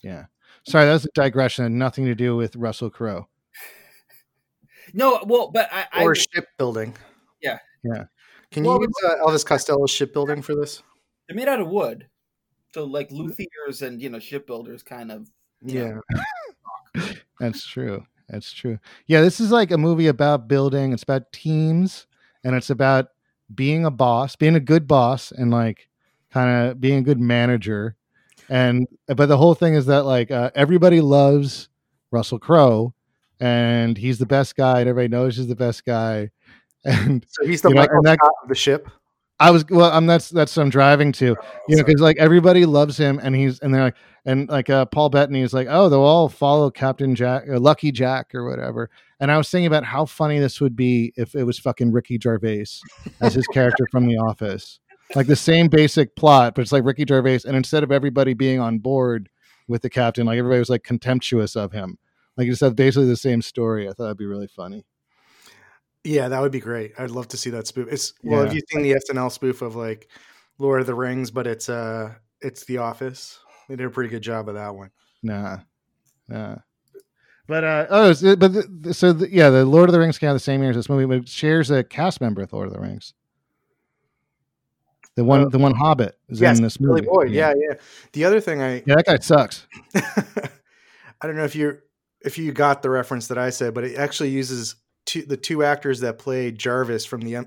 yeah. 0.02 0.26
Sorry, 0.66 0.84
that 0.86 0.92
was 0.92 1.04
a 1.04 1.08
digression. 1.14 1.78
Nothing 1.78 2.04
to 2.06 2.14
do 2.14 2.36
with 2.36 2.56
Russell 2.56 2.90
Crowe. 2.90 3.28
no 4.94 5.20
well 5.26 5.50
but 5.50 5.68
i, 5.72 5.86
I 5.92 6.02
Or 6.04 6.14
shipbuilding. 6.14 6.94
Yeah. 7.42 7.58
Yeah. 7.84 8.04
Can 8.50 8.64
Well, 8.64 8.76
you 8.80 8.82
use 8.82 8.94
uh, 9.12 9.26
Elvis 9.26 9.44
Costello's 9.44 9.90
shipbuilding 9.90 10.42
for 10.42 10.54
this? 10.54 10.82
they're 11.28 11.36
made 11.36 11.48
out 11.48 11.60
of 11.60 11.68
wood 11.68 12.06
so 12.72 12.84
like 12.84 13.10
luthiers 13.10 13.82
and 13.82 14.00
you 14.00 14.08
know 14.08 14.18
shipbuilders 14.18 14.82
kind 14.82 15.10
of 15.10 15.28
Yeah. 15.62 15.98
That's 17.40 17.66
true. 17.66 18.04
That's 18.28 18.52
true. 18.52 18.78
Yeah, 19.06 19.20
this 19.22 19.38
is 19.40 19.50
like 19.52 19.70
a 19.70 19.78
movie 19.78 20.08
about 20.08 20.48
building. 20.48 20.92
It's 20.92 21.02
about 21.04 21.30
teams, 21.32 22.06
and 22.42 22.56
it's 22.56 22.70
about 22.70 23.08
being 23.54 23.84
a 23.84 23.90
boss, 23.90 24.34
being 24.34 24.56
a 24.56 24.60
good 24.60 24.88
boss, 24.88 25.30
and 25.30 25.50
like 25.50 25.88
kind 26.32 26.70
of 26.70 26.80
being 26.80 26.98
a 26.98 27.02
good 27.02 27.20
manager. 27.20 27.94
And 28.48 28.86
but 29.06 29.26
the 29.26 29.36
whole 29.36 29.54
thing 29.54 29.74
is 29.74 29.86
that 29.86 30.04
like 30.04 30.30
uh, 30.30 30.50
everybody 30.54 31.00
loves 31.00 31.68
Russell 32.10 32.38
Crowe, 32.38 32.94
and 33.40 33.96
he's 33.98 34.18
the 34.18 34.26
best 34.26 34.56
guy, 34.56 34.80
and 34.80 34.88
everybody 34.88 35.08
knows 35.08 35.36
he's 35.36 35.48
the 35.48 35.56
best 35.56 35.84
guy. 35.84 36.30
And 36.84 37.26
So 37.28 37.44
he's 37.44 37.62
the 37.62 37.70
You 37.70 37.74
know, 37.74 37.80
Michael 37.80 38.02
that- 38.02 38.18
of 38.42 38.48
the 38.48 38.54
ship. 38.54 38.88
I 39.38 39.50
was 39.50 39.66
well, 39.68 39.90
I'm 39.90 40.06
that's 40.06 40.30
that's 40.30 40.56
what 40.56 40.62
I'm 40.62 40.70
driving 40.70 41.12
to. 41.12 41.36
you 41.68 41.76
know, 41.76 41.84
because 41.84 42.00
like 42.00 42.16
everybody 42.18 42.64
loves 42.64 42.96
him, 42.96 43.18
and 43.22 43.34
he's 43.34 43.58
and 43.58 43.74
they're 43.74 43.82
like, 43.82 43.96
and 44.24 44.48
like 44.48 44.70
uh, 44.70 44.86
Paul 44.86 45.10
Bettany 45.10 45.42
is 45.42 45.52
like, 45.52 45.66
oh, 45.68 45.88
they'll 45.90 46.00
all 46.00 46.28
follow 46.30 46.70
Captain 46.70 47.14
Jack, 47.14 47.46
or 47.48 47.58
Lucky 47.58 47.92
Jack, 47.92 48.34
or 48.34 48.48
whatever. 48.48 48.88
And 49.20 49.30
I 49.30 49.36
was 49.36 49.50
thinking 49.50 49.66
about 49.66 49.84
how 49.84 50.06
funny 50.06 50.38
this 50.38 50.58
would 50.62 50.74
be 50.74 51.12
if 51.16 51.34
it 51.34 51.44
was 51.44 51.58
fucking 51.58 51.92
Ricky 51.92 52.18
Gervais 52.22 52.64
as 53.20 53.34
his 53.34 53.46
character 53.48 53.86
from 53.92 54.06
The 54.06 54.16
Office, 54.16 54.80
like 55.14 55.26
the 55.26 55.36
same 55.36 55.68
basic 55.68 56.16
plot, 56.16 56.54
but 56.54 56.62
it's 56.62 56.72
like 56.72 56.84
Ricky 56.84 57.04
Gervais, 57.08 57.40
and 57.46 57.56
instead 57.56 57.82
of 57.82 57.92
everybody 57.92 58.34
being 58.34 58.60
on 58.60 58.78
board 58.78 59.28
with 59.68 59.82
the 59.82 59.90
captain, 59.90 60.26
like 60.26 60.38
everybody 60.38 60.58
was 60.58 60.70
like 60.70 60.82
contemptuous 60.84 61.56
of 61.56 61.72
him. 61.72 61.98
Like 62.36 62.46
you 62.46 62.54
said, 62.54 62.76
basically 62.76 63.06
the 63.06 63.16
same 63.16 63.40
story. 63.42 63.86
I 63.88 63.92
thought 63.92 64.04
that'd 64.04 64.16
be 64.18 64.26
really 64.26 64.48
funny. 64.48 64.84
Yeah, 66.04 66.28
that 66.28 66.40
would 66.40 66.52
be 66.52 66.60
great. 66.60 66.92
I'd 66.98 67.10
love 67.10 67.28
to 67.28 67.36
see 67.36 67.50
that 67.50 67.66
spoof. 67.66 67.88
It's 67.90 68.12
well, 68.22 68.44
have 68.44 68.54
you 68.54 68.60
seen 68.70 68.82
the 68.82 68.94
SNL 68.94 69.32
spoof 69.32 69.62
of 69.62 69.74
like 69.74 70.08
Lord 70.58 70.80
of 70.80 70.86
the 70.86 70.94
Rings, 70.94 71.30
but 71.30 71.46
it's 71.46 71.68
uh 71.68 72.14
it's 72.40 72.64
The 72.64 72.78
Office. 72.78 73.38
They 73.68 73.76
did 73.76 73.86
a 73.86 73.90
pretty 73.90 74.10
good 74.10 74.22
job 74.22 74.48
of 74.48 74.54
that 74.54 74.74
one. 74.74 74.90
Nah, 75.22 75.58
nah. 76.28 76.56
But 77.48 77.64
uh 77.64 77.86
oh, 77.90 78.14
but 78.36 78.52
the, 78.52 78.62
the- 78.80 78.94
so 78.94 79.12
the, 79.12 79.32
yeah, 79.32 79.50
the 79.50 79.64
Lord 79.64 79.88
of 79.88 79.92
the 79.92 79.98
Rings 79.98 80.18
came 80.18 80.28
out 80.30 80.34
the 80.34 80.38
same 80.40 80.60
year 80.60 80.70
as 80.70 80.76
this 80.76 80.88
movie, 80.88 81.06
but 81.06 81.18
it 81.18 81.28
shares 81.28 81.70
a 81.70 81.82
cast 81.82 82.20
member 82.20 82.40
with 82.42 82.52
Lord 82.52 82.68
of 82.68 82.72
the 82.74 82.80
Rings. 82.80 83.14
The 85.16 85.24
one, 85.24 85.44
Oh. 85.44 85.48
the 85.48 85.58
one 85.58 85.74
Hobbit 85.74 86.16
is 86.28 86.40
yes, 86.40 86.58
in 86.58 86.62
this 86.62 86.76
Billy 86.76 87.00
movie. 87.00 87.06
Boyd. 87.06 87.30
Yeah, 87.32 87.52
yeah. 87.56 87.76
The 88.12 88.24
other 88.24 88.40
thing 88.40 88.60
I 88.62 88.82
yeah, 88.86 88.96
that 88.96 89.06
guy 89.06 89.16
sucks. 89.18 89.66
I 89.94 91.26
don't 91.26 91.36
know 91.36 91.44
if 91.44 91.56
you 91.56 91.78
if 92.22 92.38
you 92.38 92.52
got 92.52 92.82
the 92.82 92.90
reference 92.90 93.28
that 93.28 93.38
I 93.38 93.50
said, 93.50 93.72
but 93.74 93.84
it 93.84 93.96
actually 93.96 94.30
uses 94.30 94.74
two, 95.06 95.22
the 95.22 95.36
two 95.36 95.62
actors 95.64 96.00
that 96.00 96.18
play 96.18 96.50
Jarvis 96.50 97.04
from 97.06 97.20
the 97.22 97.46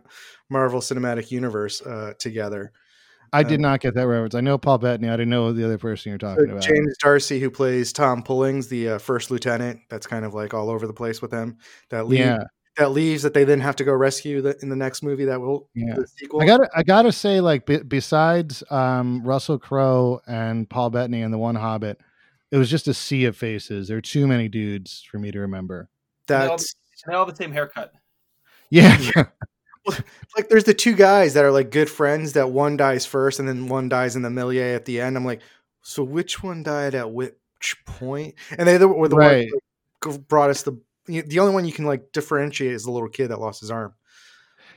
Marvel 0.49 0.79
Cinematic 0.79 1.32
Universe 1.32 1.82
uh, 1.82 2.13
together. 2.17 2.71
I 3.32 3.43
did 3.43 3.58
Um, 3.58 3.62
not 3.63 3.79
get 3.82 3.93
that 3.93 4.08
reference. 4.08 4.34
I 4.34 4.41
know 4.41 4.58
Paul 4.58 4.79
Bettany. 4.79 5.08
I 5.10 5.12
didn't 5.12 5.29
know 5.29 5.53
the 5.53 5.63
other 5.65 5.77
person 5.77 6.10
you're 6.12 6.19
So 6.19 6.27
talking 6.36 6.49
about. 6.49 6.63
James 6.63 6.95
D'Arcy, 7.03 7.39
who 7.39 7.51
plays 7.51 7.93
Tom 7.93 8.23
Pullings, 8.23 8.69
the 8.69 8.89
uh, 8.89 8.97
first 8.97 9.29
lieutenant, 9.29 9.82
that's 9.89 10.08
kind 10.08 10.25
of 10.25 10.34
like 10.34 10.55
all 10.55 10.69
over 10.71 10.88
the 10.88 10.93
place 10.93 11.21
with 11.21 11.29
them. 11.29 11.58
That 11.91 12.08
leave, 12.08 12.21
yeah, 12.21 12.39
that 12.80 12.92
leaves 12.92 13.22
that 13.24 13.34
they 13.34 13.44
then 13.44 13.60
have 13.60 13.76
to 13.76 13.84
go 13.84 13.94
rescue 13.94 14.42
the, 14.42 14.58
in 14.62 14.70
the 14.70 14.76
next 14.76 15.04
movie 15.04 15.26
that 15.26 15.39
will 15.39 15.70
Yeah. 15.76 15.96
the 15.96 16.08
sequel. 16.08 16.42
I 16.42 16.46
got 16.46 16.58
to 16.58 16.70
I 16.76 16.82
got 16.84 17.04
to 17.04 17.12
say, 17.12 17.42
like, 17.42 17.65
be, 17.65 17.78
besides 17.78 18.63
um, 18.72 19.22
Russell 19.24 19.60
Crowe 19.60 20.22
and 20.26 20.68
Paul 20.70 20.89
Bettany 20.89 21.22
and 21.22 21.34
the 21.34 21.38
One 21.38 21.56
Hobbit, 21.56 22.00
it 22.52 22.58
was 22.58 22.70
just 22.70 22.88
a 22.88 22.94
sea 22.94 23.26
of 23.26 23.38
faces. 23.38 23.88
There 23.89 23.98
are 23.98 24.02
too 24.02 24.26
many 24.28 24.48
dudes 24.48 25.06
for 25.12 25.20
me 25.20 25.30
to 25.32 25.39
remember. 25.39 25.89
that's 26.26 26.76
they 27.06 27.13
all 27.13 27.26
have 27.26 27.36
the 27.36 27.42
same 27.42 27.52
haircut 27.52 27.94
Yeah, 28.70 28.98
like 30.38 30.50
there's 30.50 30.65
the 30.65 30.74
two 30.74 30.96
guys 30.96 31.34
that 31.34 31.44
are 31.46 31.52
like 31.52 31.72
good 31.72 31.89
friends 31.89 32.34
that 32.34 32.50
one 32.52 32.78
dies 32.78 33.06
first 33.06 33.39
and 33.39 33.48
then 33.48 33.68
one 33.68 33.89
dies 33.89 34.15
in 34.15 34.22
the 34.22 34.30
milieu 34.30 34.76
at 34.76 34.86
the 34.86 35.02
end. 35.02 35.15
I'm 35.18 35.26
like, 35.26 35.42
so 35.82 36.04
which 36.04 36.44
one 36.44 36.63
died 36.63 36.96
at 36.96 37.12
which 37.12 37.34
point? 37.86 38.36
And 38.58 38.68
they 38.68 38.78
were 38.78 39.08
the 39.08 39.15
Right. 39.15 39.48
ones 39.52 40.15
that 40.18 40.28
brought 40.28 40.50
us 40.50 40.63
the 40.63 40.80
the 41.10 41.39
only 41.39 41.54
one 41.54 41.65
you 41.65 41.74
can 41.74 41.86
like 41.86 42.12
differentiate 42.12 42.72
is 42.72 42.84
the 42.84 42.91
little 42.91 43.10
kid 43.10 43.30
that 43.30 43.39
lost 43.39 43.62
his 43.62 43.72
arm. 43.72 43.93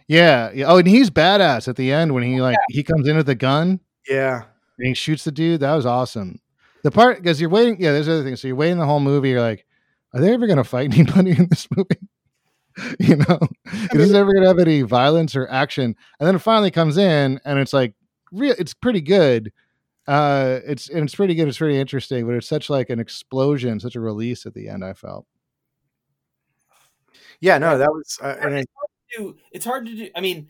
Yeah, 0.09 0.51
yeah. 0.53 0.67
Oh, 0.67 0.79
and 0.79 0.89
he's 0.89 1.11
badass 1.11 1.69
at 1.69 1.77
the 1.77 1.93
end 1.93 2.13
when 2.13 2.23
he 2.23 2.41
like 2.41 2.57
he 2.71 2.83
comes 2.83 3.09
in 3.09 3.17
with 3.17 3.27
the 3.27 3.35
gun 3.35 3.81
Yeah, 4.09 4.43
and 4.79 4.89
he 4.89 4.95
shoots 4.95 5.25
the 5.25 5.33
dude. 5.33 5.61
That 5.61 5.75
was 5.75 5.87
awesome. 5.87 6.41
The 6.83 6.91
part 6.91 7.19
because 7.19 7.41
you're 7.41 7.51
waiting. 7.51 7.77
Yeah, 7.81 7.93
there's 7.93 8.09
other 8.09 8.25
things. 8.25 8.41
So 8.41 8.49
you're 8.49 8.57
waiting 8.57 8.79
the 8.79 8.87
whole 8.87 9.01
movie. 9.01 9.31
You're 9.31 9.41
like, 9.41 9.65
are 10.13 10.21
they 10.21 10.33
ever 10.35 10.47
gonna 10.47 10.65
fight 10.65 10.93
anybody 10.99 11.33
in 11.33 11.49
this 11.49 11.69
movie? 11.77 12.09
you 13.01 13.17
know, 13.17 13.39
it 13.67 14.01
isn't 14.01 14.17
ever 14.17 14.33
going 14.33 14.43
to 14.43 14.49
have 14.49 14.59
any 14.59 14.83
violence 14.83 15.37
or 15.37 15.49
action, 15.51 15.95
and 16.19 16.27
then 16.27 16.35
it 16.35 16.41
finally 16.41 16.71
comes 16.71 16.97
in, 16.97 17.41
and 17.45 17.59
it's 17.59 17.73
like, 17.73 17.95
real. 18.33 18.55
It's 18.59 18.75
pretty 18.75 19.01
good. 19.01 19.53
Uh, 20.07 20.61
it's 20.67 20.89
and 20.89 21.05
it's 21.05 21.15
pretty 21.15 21.35
good. 21.35 21.49
It's 21.49 21.59
pretty 21.59 21.79
interesting, 21.79 22.27
but 22.27 22.35
it's 22.35 22.49
such 22.49 22.71
like 22.71 22.91
an 22.91 22.99
explosion, 22.99 23.79
such 23.79 23.95
a 23.95 24.01
release 24.01 24.47
at 24.47 24.55
the 24.55 24.69
end. 24.69 24.85
I 24.85 24.95
felt. 24.95 25.27
Yeah, 27.43 27.59
no, 27.59 27.77
that 27.77 27.93
was. 27.93 28.19
Uh, 28.23 28.37
and 28.41 28.55
it's, 28.55 28.73
hard 28.75 28.89
to 29.11 29.19
do, 29.19 29.37
it's 29.51 29.65
hard 29.65 29.87
to 29.87 29.95
do. 29.95 30.09
I 30.15 30.21
mean, 30.21 30.49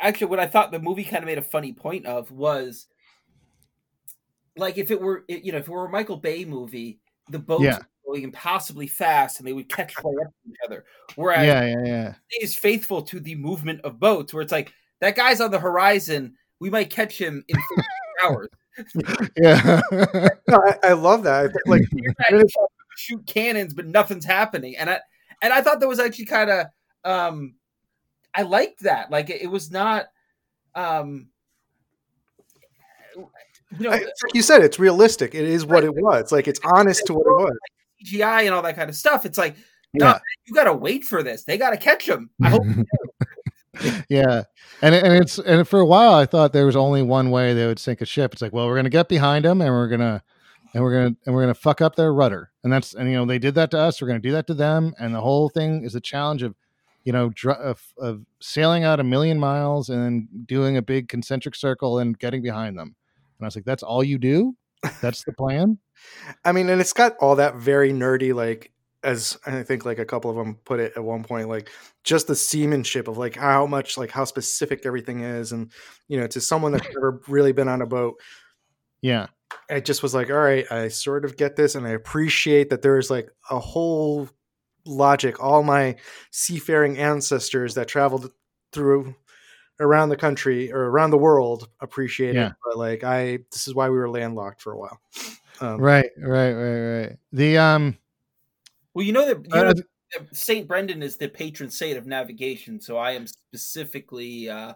actually, 0.00 0.26
what 0.26 0.40
I 0.40 0.46
thought 0.48 0.72
the 0.72 0.80
movie 0.80 1.04
kind 1.04 1.22
of 1.22 1.26
made 1.26 1.38
a 1.38 1.42
funny 1.42 1.72
point 1.72 2.04
of 2.04 2.32
was, 2.32 2.88
like, 4.56 4.76
if 4.76 4.90
it 4.90 5.00
were, 5.00 5.24
you 5.28 5.52
know, 5.52 5.58
if 5.58 5.68
it 5.68 5.70
were 5.70 5.86
a 5.86 5.88
Michael 5.90 6.16
Bay 6.16 6.44
movie, 6.44 6.98
the 7.30 7.38
boats 7.38 7.62
Yeah. 7.62 7.78
going 8.04 8.24
impossibly 8.24 8.88
fast 8.88 9.38
and 9.38 9.46
they 9.46 9.52
would 9.52 9.68
catch 9.68 9.94
right 9.98 10.26
up 10.26 10.32
to 10.44 10.50
each 10.50 10.56
other. 10.66 10.84
Whereas 11.14 11.46
Yeah, 11.46 11.64
yeah, 11.64 11.84
yeah. 11.86 12.14
he 12.28 12.42
is 12.44 12.56
faithful 12.56 13.02
to 13.02 13.20
the 13.20 13.36
movement 13.36 13.80
of 13.82 14.00
boats, 14.00 14.34
where 14.34 14.42
it's 14.42 14.52
like 14.52 14.72
that 15.00 15.14
guy's 15.14 15.40
on 15.40 15.52
the 15.52 15.60
horizon. 15.60 16.34
We 16.58 16.70
might 16.70 16.90
catch 16.90 17.16
him 17.18 17.44
in 17.46 17.56
15 17.56 17.84
hours. 18.24 18.48
Yeah. 19.36 19.80
no, 20.48 20.56
I, 20.56 20.78
I 20.82 20.92
love 20.94 21.22
that. 21.22 21.52
Like, 21.66 21.82
You're 21.92 22.14
trying 22.14 22.40
to 22.40 22.48
shoot 22.96 23.24
cannons, 23.26 23.74
but 23.74 23.86
nothing's 23.86 24.24
happening. 24.24 24.76
And 24.76 24.90
I 24.90 25.00
and 25.42 25.52
I 25.52 25.60
thought 25.62 25.80
that 25.80 25.88
was 25.88 26.00
actually 26.00 26.26
kind 26.26 26.50
of 26.50 26.66
um 27.04 27.54
I 28.34 28.42
liked 28.42 28.80
that. 28.84 29.10
Like 29.10 29.30
it, 29.30 29.42
it 29.42 29.46
was 29.48 29.70
not 29.70 30.06
um 30.74 31.28
you 33.16 33.28
know 33.80 33.90
I- 33.90 33.98
like 34.00 34.34
you 34.34 34.42
said, 34.42 34.62
it's 34.62 34.78
realistic. 34.78 35.34
It 35.34 35.44
is 35.44 35.64
what 35.66 35.84
it 35.84 35.94
was. 35.94 36.32
Like 36.32 36.48
it's 36.48 36.60
honest 36.64 37.06
to 37.06 37.14
what 37.14 37.26
it 37.26 37.44
was. 37.44 37.58
CGI 38.06 38.46
and 38.46 38.54
all 38.54 38.62
that 38.62 38.76
kind 38.76 38.88
of 38.88 38.96
stuff. 38.96 39.24
It's 39.26 39.38
like 39.38 39.56
no, 39.92 40.06
Yeah. 40.06 40.18
you 40.46 40.54
got 40.54 40.64
to 40.64 40.72
wait 40.74 41.04
for 41.04 41.22
this. 41.22 41.44
They 41.44 41.58
got 41.58 41.70
to 41.70 41.76
catch 41.76 42.08
him. 42.08 42.30
I 42.42 42.50
hope 42.50 42.62
yeah 44.10 44.42
and 44.82 44.94
and 44.94 45.14
it's 45.14 45.38
and 45.38 45.66
for 45.66 45.78
a 45.78 45.86
while 45.86 46.12
i 46.12 46.26
thought 46.26 46.52
there 46.52 46.66
was 46.66 46.74
only 46.76 47.02
one 47.02 47.30
way 47.30 47.54
they 47.54 47.66
would 47.66 47.78
sink 47.78 48.00
a 48.00 48.04
ship 48.04 48.32
it's 48.32 48.42
like 48.42 48.52
well 48.52 48.66
we're 48.66 48.74
gonna 48.74 48.90
get 48.90 49.08
behind 49.08 49.44
them 49.44 49.60
and 49.62 49.70
we're 49.70 49.86
gonna 49.86 50.22
and 50.74 50.82
we're 50.82 50.92
gonna 50.92 51.16
and 51.26 51.34
we're 51.34 51.42
gonna 51.42 51.54
fuck 51.54 51.80
up 51.80 51.96
their 51.96 52.12
rudder. 52.12 52.50
And 52.62 52.72
that's 52.72 52.94
and 52.94 53.08
you 53.08 53.16
know 53.16 53.26
they 53.26 53.38
did 53.38 53.54
that 53.56 53.70
to 53.72 53.78
us 53.78 54.00
we're 54.00 54.08
gonna 54.08 54.20
do 54.20 54.32
that 54.32 54.46
to 54.48 54.54
them. 54.54 54.94
And 54.98 55.14
the 55.14 55.20
whole 55.20 55.48
thing 55.48 55.84
is 55.84 55.94
a 55.94 56.00
challenge 56.00 56.42
of 56.42 56.54
you 57.04 57.12
know 57.12 57.30
dr- 57.30 57.58
of, 57.58 57.82
of 57.98 58.24
sailing 58.40 58.84
out 58.84 59.00
a 59.00 59.04
million 59.04 59.38
miles 59.38 59.88
and 59.88 60.28
doing 60.46 60.76
a 60.76 60.82
big 60.82 61.08
concentric 61.08 61.54
circle 61.54 61.98
and 61.98 62.18
getting 62.18 62.42
behind 62.42 62.78
them. 62.78 62.94
And 63.38 63.44
i 63.44 63.46
was 63.46 63.56
like 63.56 63.64
that's 63.64 63.82
all 63.82 64.04
you 64.04 64.18
do? 64.18 64.54
That's 65.00 65.24
the 65.24 65.32
plan? 65.32 65.78
I 66.44 66.52
mean, 66.52 66.70
and 66.70 66.80
it's 66.80 66.94
got 66.94 67.16
all 67.18 67.36
that 67.36 67.56
very 67.56 67.92
nerdy, 67.92 68.34
like 68.34 68.72
as 69.02 69.38
I 69.46 69.62
think 69.62 69.84
like 69.84 69.98
a 69.98 70.04
couple 70.04 70.30
of 70.30 70.36
them 70.36 70.58
put 70.64 70.80
it 70.80 70.92
at 70.94 71.02
one 71.02 71.24
point, 71.24 71.48
like 71.48 71.70
just 72.04 72.26
the 72.26 72.36
seamanship 72.36 73.08
of 73.08 73.18
like 73.18 73.36
how 73.36 73.66
much 73.66 73.98
like 73.98 74.10
how 74.10 74.24
specific 74.24 74.86
everything 74.86 75.20
is, 75.20 75.52
and 75.52 75.72
you 76.08 76.18
know, 76.18 76.26
to 76.28 76.40
someone 76.40 76.72
that's 76.72 76.88
never 76.94 77.20
really 77.28 77.52
been 77.52 77.68
on 77.68 77.82
a 77.82 77.86
boat, 77.86 78.20
yeah 79.02 79.26
I 79.68 79.80
just 79.80 80.02
was 80.02 80.14
like, 80.14 80.30
all 80.30 80.36
right, 80.36 80.70
I 80.70 80.88
sort 80.88 81.24
of 81.24 81.36
get 81.36 81.56
this, 81.56 81.74
and 81.74 81.86
I 81.86 81.90
appreciate 81.90 82.70
that 82.70 82.82
there's 82.82 83.10
like 83.10 83.30
a 83.50 83.58
whole 83.58 84.28
logic. 84.84 85.42
All 85.42 85.62
my 85.62 85.96
seafaring 86.30 86.98
ancestors 86.98 87.74
that 87.74 87.88
traveled 87.88 88.32
through 88.72 89.14
around 89.78 90.10
the 90.10 90.16
country 90.16 90.72
or 90.72 90.90
around 90.90 91.10
the 91.10 91.18
world 91.18 91.68
appreciate 91.80 92.34
Yeah. 92.34 92.48
it, 92.48 92.52
but 92.64 92.76
like 92.76 93.04
I, 93.04 93.38
this 93.50 93.66
is 93.66 93.74
why 93.74 93.88
we 93.88 93.96
were 93.96 94.10
landlocked 94.10 94.60
for 94.60 94.72
a 94.72 94.78
while. 94.78 95.00
Um, 95.60 95.78
right 95.78 96.10
right 96.18 96.52
right 96.52 97.00
right 97.00 97.18
the 97.32 97.58
um 97.58 97.98
Well, 98.94 99.04
you 99.04 99.12
know 99.12 99.26
that 99.26 99.46
you 99.46 99.60
uh, 99.60 99.74
know, 99.74 100.26
Saint 100.32 100.66
Brendan 100.66 101.02
is 101.02 101.16
the 101.16 101.28
patron 101.28 101.70
saint 101.70 101.98
of 101.98 102.06
navigation, 102.06 102.80
so 102.80 102.96
I 102.96 103.12
am 103.12 103.26
specifically 103.26 104.48
uh, 104.48 104.74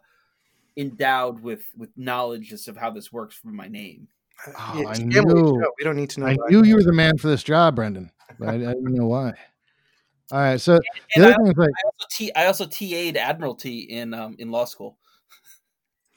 endowed 0.76 1.40
with 1.40 1.66
with 1.76 1.90
knowledge 1.96 2.52
as 2.52 2.68
of 2.68 2.76
how 2.76 2.90
this 2.90 3.12
works 3.12 3.34
from 3.34 3.56
my 3.56 3.68
name. 3.68 4.08
Oh, 4.46 4.72
yeah, 4.82 4.88
I 4.88 4.94
just 4.94 5.08
gamble 5.08 5.30
each 5.38 5.44
knew. 5.44 5.62
show. 5.62 5.72
We 5.78 5.84
don't 5.84 5.96
need 5.96 6.10
to 6.10 6.20
know. 6.20 6.26
I 6.26 6.36
knew 6.50 6.64
you 6.64 6.74
were 6.76 6.82
the 6.82 6.92
man 6.92 7.16
for 7.18 7.28
this 7.28 7.42
job, 7.42 7.76
Brendan, 7.76 8.10
but 8.38 8.48
I, 8.48 8.54
I 8.54 8.56
didn't 8.58 8.94
know 8.94 9.06
why. 9.06 9.32
All 10.32 10.38
right, 10.40 10.60
so 10.60 10.80
And 11.14 11.24
the 11.24 11.28
I, 11.28 11.32
other 11.32 11.36
thing 11.44 11.46
is 11.52 11.56
like, 11.58 11.68
I 11.70 11.86
also 11.86 12.06
t- 12.10 12.34
I 12.34 12.46
also 12.46 12.66
TA'd 12.66 13.16
Admiralty 13.16 13.80
in 13.80 14.12
um, 14.14 14.36
in 14.38 14.50
law 14.50 14.64
school. 14.64 14.98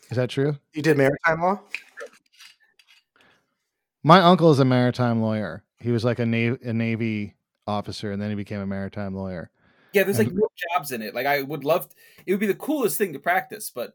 is 0.10 0.17
that 0.17 0.30
true? 0.30 0.58
You 0.73 0.82
did 0.82 0.97
maritime 0.97 1.41
law. 1.41 1.60
My 4.03 4.21
uncle 4.21 4.51
is 4.51 4.60
a 4.60 4.65
maritime 4.65 5.21
lawyer. 5.21 5.63
He 5.80 5.91
was 5.91 6.03
like 6.06 6.19
a 6.19 6.25
navy 6.25 6.58
a 6.63 6.73
navy 6.73 7.36
officer, 7.65 8.12
and 8.12 8.21
then 8.21 8.30
he 8.30 8.36
became 8.36 8.62
a 8.62 8.67
maritime 8.67 9.13
lawyer. 9.15 9.49
Yeah, 9.93 10.03
there's 10.03 10.17
like 10.19 10.27
And- 10.27 10.38
real 10.38 10.51
jobs 10.73 10.91
in 10.91 11.01
it. 11.01 11.13
Like 11.13 11.25
I 11.25 11.41
would 11.41 11.63
love. 11.63 11.88
it 12.25 12.32
would 12.34 12.39
be 12.39 12.47
the 12.47 12.56
coolest 12.56 12.97
thing 12.97 13.13
to 13.13 13.19
practice, 13.19 13.71
but 13.73 13.93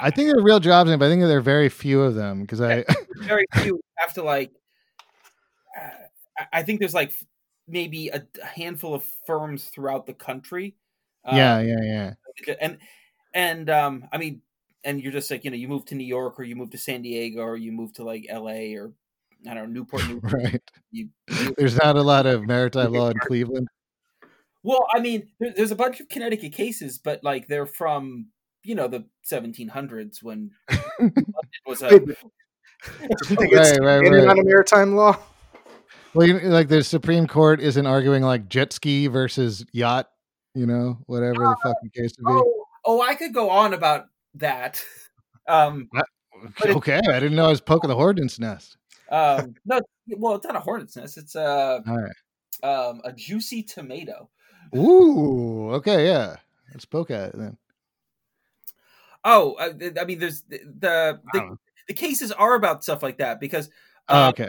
I 0.00 0.10
think 0.10 0.28
there 0.28 0.38
are 0.38 0.42
real 0.42 0.60
jobs 0.60 0.90
in 0.90 0.98
but 0.98 1.06
I 1.06 1.08
think 1.08 1.22
there 1.22 1.38
are 1.38 1.40
very 1.40 1.68
few 1.68 2.02
of 2.02 2.14
them 2.14 2.42
because 2.42 2.60
I 2.60 2.84
very 3.22 3.44
few 3.54 3.80
have 3.98 4.12
to 4.14 4.22
like. 4.22 4.52
Uh, 5.76 5.90
I- 6.52 6.62
think 6.62 6.80
there's 6.80 6.94
like 6.94 7.12
maybe 7.66 8.08
a 8.08 8.22
handful 8.44 8.94
of 8.94 9.04
firms 9.26 9.64
throughout 9.66 10.06
the 10.06 10.14
country. 10.14 10.76
uh, 11.24 11.34
yeah 11.36 11.60
yeah 11.60 11.82
yeah 11.82 12.54
and 12.60 12.78
and 13.34 13.68
um 13.68 14.08
i 14.12 14.16
mean 14.16 14.40
and 14.84 15.02
you're 15.02 15.12
just 15.12 15.30
like 15.30 15.44
you 15.44 15.50
know 15.50 15.56
you 15.56 15.68
move 15.68 15.84
to 15.84 15.94
new 15.94 16.04
york 16.06 16.38
or 16.40 16.44
you 16.44 16.56
move 16.56 16.70
to 16.70 16.78
san 16.78 17.02
diego 17.02 17.40
or 17.42 17.56
you 17.56 17.72
move 17.72 17.92
to 17.92 18.04
like 18.04 18.24
la 18.32 18.52
or 18.52 18.92
i 19.50 19.54
don't 19.54 19.56
know 19.56 19.66
newport 19.66 20.06
New 20.08 20.18
right. 20.22 20.62
you, 20.92 21.08
you- 21.28 21.54
There's 21.58 21.76
not 21.76 21.96
a 21.96 22.02
lot 22.02 22.24
of 22.26 22.46
maritime 22.46 22.92
law 22.92 23.10
in 23.10 23.18
Cleveland. 23.18 23.68
well 24.62 24.86
i 24.94 25.00
mean 25.00 25.28
there's 25.40 25.72
a 25.72 25.76
bunch 25.76 26.00
of 26.00 26.08
connecticut 26.08 26.52
cases 26.52 26.98
but 26.98 27.22
like 27.22 27.48
they're 27.48 27.66
from 27.66 28.28
you 28.62 28.74
know 28.74 28.88
the 28.88 29.04
1700s 29.30 30.22
when 30.22 30.50
London 31.00 31.24
was 31.66 31.82
a 31.82 31.88
Wait, 31.88 32.06
Didn't 33.28 33.38
they 33.50 33.56
Right, 33.56 33.78
right, 33.80 33.98
right. 34.00 34.28
on 34.28 34.38
a 34.38 34.44
maritime 34.44 34.94
law? 34.94 35.16
Well, 36.14 36.26
you, 36.26 36.38
like 36.40 36.68
the 36.68 36.82
Supreme 36.82 37.26
Court 37.26 37.60
isn't 37.60 37.86
arguing 37.86 38.22
like 38.22 38.48
jet 38.48 38.72
ski 38.72 39.06
versus 39.08 39.64
yacht, 39.72 40.08
you 40.54 40.66
know, 40.66 40.98
whatever 41.06 41.34
the 41.34 41.56
fucking 41.62 41.90
case 41.94 42.12
would 42.18 42.26
be. 42.26 42.32
oh, 42.32 42.64
oh 42.84 43.02
i 43.02 43.14
could 43.14 43.34
go 43.34 43.50
on 43.50 43.74
about 43.74 44.06
that 44.34 44.82
um 45.48 45.88
but 45.92 46.70
okay, 46.70 47.00
I 47.08 47.18
didn't 47.20 47.34
know 47.34 47.46
I 47.46 47.50
was 47.50 47.60
poking 47.60 47.88
the 47.88 47.96
hornet's 47.96 48.38
nest. 48.38 48.76
um 49.10 49.54
no 49.66 49.80
well 50.16 50.36
it's 50.36 50.46
not 50.46 50.56
a 50.56 50.60
hornet's 50.60 50.96
nest 50.96 51.18
it's 51.18 51.34
a 51.34 51.82
All 51.86 51.98
right. 52.00 52.12
um 52.62 53.00
a 53.04 53.12
juicy 53.12 53.62
tomato 53.62 54.30
Ooh, 54.76 55.70
okay, 55.74 56.06
yeah. 56.06 56.36
Let's 56.72 56.84
poke 56.84 57.10
at 57.10 57.30
it 57.30 57.38
then. 57.38 57.56
Oh, 59.24 59.54
uh, 59.54 59.72
th- 59.72 59.96
I 60.00 60.04
mean, 60.04 60.18
there's 60.18 60.42
the 60.42 60.58
the, 60.58 61.20
the, 61.32 61.52
the 61.88 61.94
cases 61.94 62.32
are 62.32 62.54
about 62.54 62.82
stuff 62.84 63.02
like 63.02 63.18
that 63.18 63.40
because 63.40 63.70
Oh, 64.10 64.28
uh, 64.28 64.30
okay. 64.30 64.48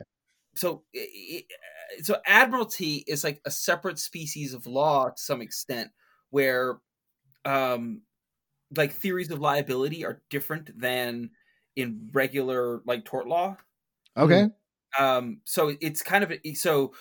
so 0.56 0.84
i- 0.96 1.46
i- 1.50 2.02
so 2.04 2.18
admiralty 2.26 3.04
is 3.08 3.24
like 3.24 3.42
a 3.46 3.52
separate 3.52 4.00
species 4.00 4.54
of 4.54 4.68
law 4.68 5.10
to 5.10 5.22
some 5.22 5.42
extent 5.42 5.92
where 6.32 6.80
um 7.46 8.02
like 8.76 8.92
theories 8.94 9.32
of 9.32 9.40
liability 9.40 10.06
are 10.06 10.24
different 10.30 10.80
than 10.80 11.32
in 11.76 12.10
regular 12.14 12.82
like 12.86 13.06
tort 13.06 13.28
law 13.28 13.58
Okay. 14.18 14.50
um 14.98 15.42
so 15.46 15.76
it's 15.82 16.02
kind 16.02 16.24
of 16.24 16.34
so 16.56 16.94
i- 16.94 16.98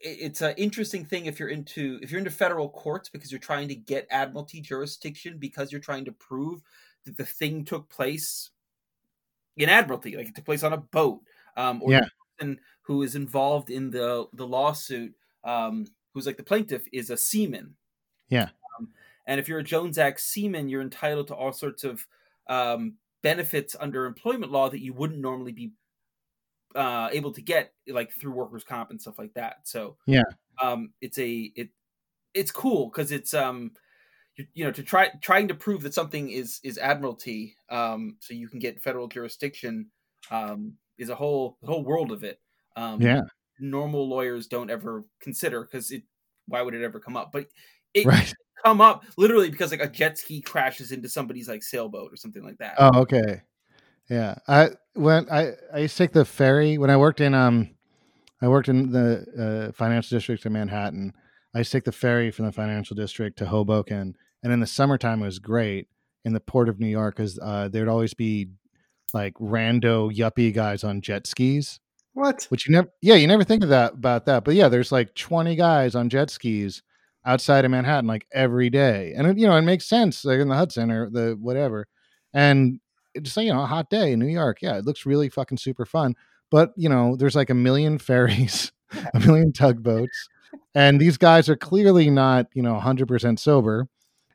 it's 0.00 0.40
an 0.42 0.54
interesting 0.56 1.04
thing 1.04 1.26
if 1.26 1.40
you're 1.40 1.48
into 1.48 1.98
if 2.02 2.10
you're 2.10 2.18
into 2.20 2.30
federal 2.30 2.68
courts 2.70 3.08
because 3.08 3.32
you're 3.32 3.40
trying 3.40 3.68
to 3.68 3.74
get 3.74 4.06
admiralty 4.10 4.60
jurisdiction 4.60 5.38
because 5.38 5.72
you're 5.72 5.80
trying 5.80 6.04
to 6.04 6.12
prove 6.12 6.62
that 7.04 7.16
the 7.16 7.24
thing 7.26 7.64
took 7.64 7.88
place 7.88 8.50
in 9.56 9.68
admiralty 9.68 10.16
like 10.16 10.28
it 10.28 10.34
took 10.34 10.44
place 10.44 10.62
on 10.62 10.72
a 10.72 10.76
boat 10.78 11.20
um 11.56 11.82
or 11.82 11.90
Yeah. 11.90 12.00
the 12.00 12.06
person 12.38 12.60
who 12.82 13.02
is 13.02 13.14
involved 13.14 13.70
in 13.70 13.90
the 13.90 14.26
the 14.32 14.46
lawsuit 14.46 15.14
um 15.44 15.86
who's 16.12 16.26
like 16.26 16.36
the 16.36 16.42
plaintiff 16.42 16.86
is 16.92 17.10
a 17.10 17.16
seaman 17.16 17.76
Yeah. 18.28 18.50
um, 18.78 18.92
and 19.26 19.40
if 19.40 19.48
you're 19.48 19.58
a 19.60 19.64
jones 19.64 19.98
act 19.98 20.20
seaman 20.20 20.68
you're 20.68 20.82
entitled 20.82 21.28
to 21.28 21.34
all 21.34 21.52
sorts 21.52 21.84
of 21.84 22.06
um 22.48 22.96
benefits 23.22 23.76
under 23.78 24.06
employment 24.06 24.50
law 24.50 24.68
that 24.68 24.80
you 24.82 24.92
wouldn't 24.92 25.20
normally 25.20 25.52
be 25.52 25.72
uh, 26.74 27.08
able 27.12 27.32
to 27.32 27.42
get 27.42 27.74
like 27.86 28.12
through 28.12 28.32
workers 28.32 28.64
comp 28.64 28.90
and 28.90 29.00
stuff 29.00 29.18
like 29.18 29.34
that. 29.34 29.66
So 29.68 29.96
Yeah. 30.06 30.22
um, 30.62 30.92
it's 31.00 31.18
a 31.18 31.52
it 31.56 31.70
it's 32.34 32.52
cool 32.52 32.88
because 32.90 33.12
it's 33.12 33.34
um 33.34 33.72
you, 34.36 34.46
you 34.54 34.64
know 34.64 34.72
to 34.72 34.82
try 34.82 35.10
trying 35.22 35.48
to 35.48 35.54
prove 35.54 35.82
that 35.82 35.94
something 35.94 36.30
is 36.30 36.60
is 36.64 36.78
admiralty 36.78 37.56
um 37.70 38.16
so 38.20 38.34
you 38.34 38.48
can 38.48 38.58
get 38.58 38.82
federal 38.82 39.08
jurisdiction 39.08 39.90
um 40.30 40.74
is 40.98 41.08
a 41.10 41.14
whole 41.14 41.58
whole 41.64 41.84
world 41.84 42.12
of 42.12 42.24
it 42.24 42.40
um 42.76 43.00
Yeah. 43.02 43.22
normal 43.60 44.08
lawyers 44.08 44.46
don't 44.46 44.70
ever 44.70 45.04
consider 45.20 45.62
because 45.64 45.90
it 45.90 46.04
why 46.46 46.62
would 46.62 46.74
it 46.74 46.82
ever 46.82 47.00
come 47.00 47.16
up 47.16 47.32
but 47.32 47.46
it 47.94 48.08
Right. 48.08 48.32
come 48.64 48.80
up 48.80 49.04
literally 49.16 49.50
because 49.50 49.70
like 49.70 49.82
a 49.82 49.88
jet 49.88 50.18
ski 50.18 50.40
crashes 50.40 50.92
into 50.92 51.08
somebody's 51.08 51.48
like 51.48 51.62
sailboat 51.62 52.12
or 52.12 52.16
something 52.16 52.42
like 52.44 52.58
that 52.58 52.78
Oh, 52.78 53.00
okay. 53.02 53.42
Yeah. 54.12 54.34
I 54.46 54.70
when 54.92 55.26
I 55.30 55.52
I 55.72 55.78
used 55.78 55.96
to 55.96 56.04
take 56.04 56.12
the 56.12 56.26
ferry 56.26 56.76
when 56.76 56.90
I 56.90 56.98
worked 56.98 57.22
in 57.22 57.32
um 57.32 57.70
I 58.42 58.48
worked 58.48 58.68
in 58.68 58.92
the 58.92 59.70
uh, 59.70 59.72
financial 59.72 60.16
district 60.16 60.44
in 60.44 60.52
Manhattan. 60.52 61.14
I 61.54 61.58
used 61.58 61.70
to 61.72 61.78
take 61.78 61.84
the 61.84 61.92
ferry 61.92 62.30
from 62.30 62.44
the 62.44 62.52
financial 62.52 62.94
district 62.94 63.38
to 63.38 63.46
Hoboken, 63.46 64.16
and 64.42 64.52
in 64.52 64.60
the 64.60 64.66
summertime 64.66 65.22
it 65.22 65.26
was 65.26 65.38
great 65.38 65.88
in 66.26 66.34
the 66.34 66.40
port 66.40 66.68
of 66.68 66.78
New 66.78 66.88
York 66.88 67.16
because 67.16 67.38
uh, 67.38 67.68
there'd 67.68 67.88
always 67.88 68.12
be 68.12 68.48
like 69.14 69.32
rando 69.34 70.14
yuppie 70.14 70.52
guys 70.52 70.84
on 70.84 71.00
jet 71.00 71.26
skis. 71.26 71.80
What? 72.12 72.44
Which 72.50 72.68
you 72.68 72.72
never, 72.72 72.88
yeah, 73.00 73.14
you 73.14 73.26
never 73.26 73.44
think 73.44 73.62
of 73.62 73.70
that 73.70 73.94
about 73.94 74.26
that, 74.26 74.44
but 74.44 74.54
yeah, 74.54 74.68
there's 74.68 74.92
like 74.92 75.14
20 75.14 75.56
guys 75.56 75.94
on 75.94 76.10
jet 76.10 76.28
skis 76.28 76.82
outside 77.24 77.64
of 77.64 77.70
Manhattan 77.70 78.08
like 78.08 78.26
every 78.32 78.68
day, 78.68 79.14
and 79.16 79.26
it, 79.26 79.38
you 79.38 79.46
know 79.46 79.56
it 79.56 79.62
makes 79.62 79.86
sense 79.86 80.22
like 80.22 80.40
in 80.40 80.48
the 80.48 80.56
Hudson 80.56 80.90
or 80.90 81.08
the 81.08 81.38
whatever, 81.40 81.86
and 82.34 82.78
it's 83.14 83.36
you 83.36 83.52
know 83.52 83.62
a 83.62 83.66
hot 83.66 83.90
day 83.90 84.12
in 84.12 84.18
New 84.18 84.26
York, 84.26 84.62
yeah, 84.62 84.76
it 84.76 84.84
looks 84.84 85.06
really 85.06 85.28
fucking 85.28 85.58
super 85.58 85.84
fun, 85.84 86.14
but 86.50 86.72
you 86.76 86.88
know 86.88 87.16
there's 87.16 87.36
like 87.36 87.50
a 87.50 87.54
million 87.54 87.98
ferries, 88.08 88.72
a 89.14 89.20
million 89.26 89.52
tugboats, 89.52 90.28
and 90.74 91.00
these 91.00 91.16
guys 91.16 91.48
are 91.48 91.56
clearly 91.56 92.10
not 92.10 92.48
you 92.54 92.62
know 92.62 92.74
100 92.74 93.06
percent 93.08 93.40
sober, 93.40 93.88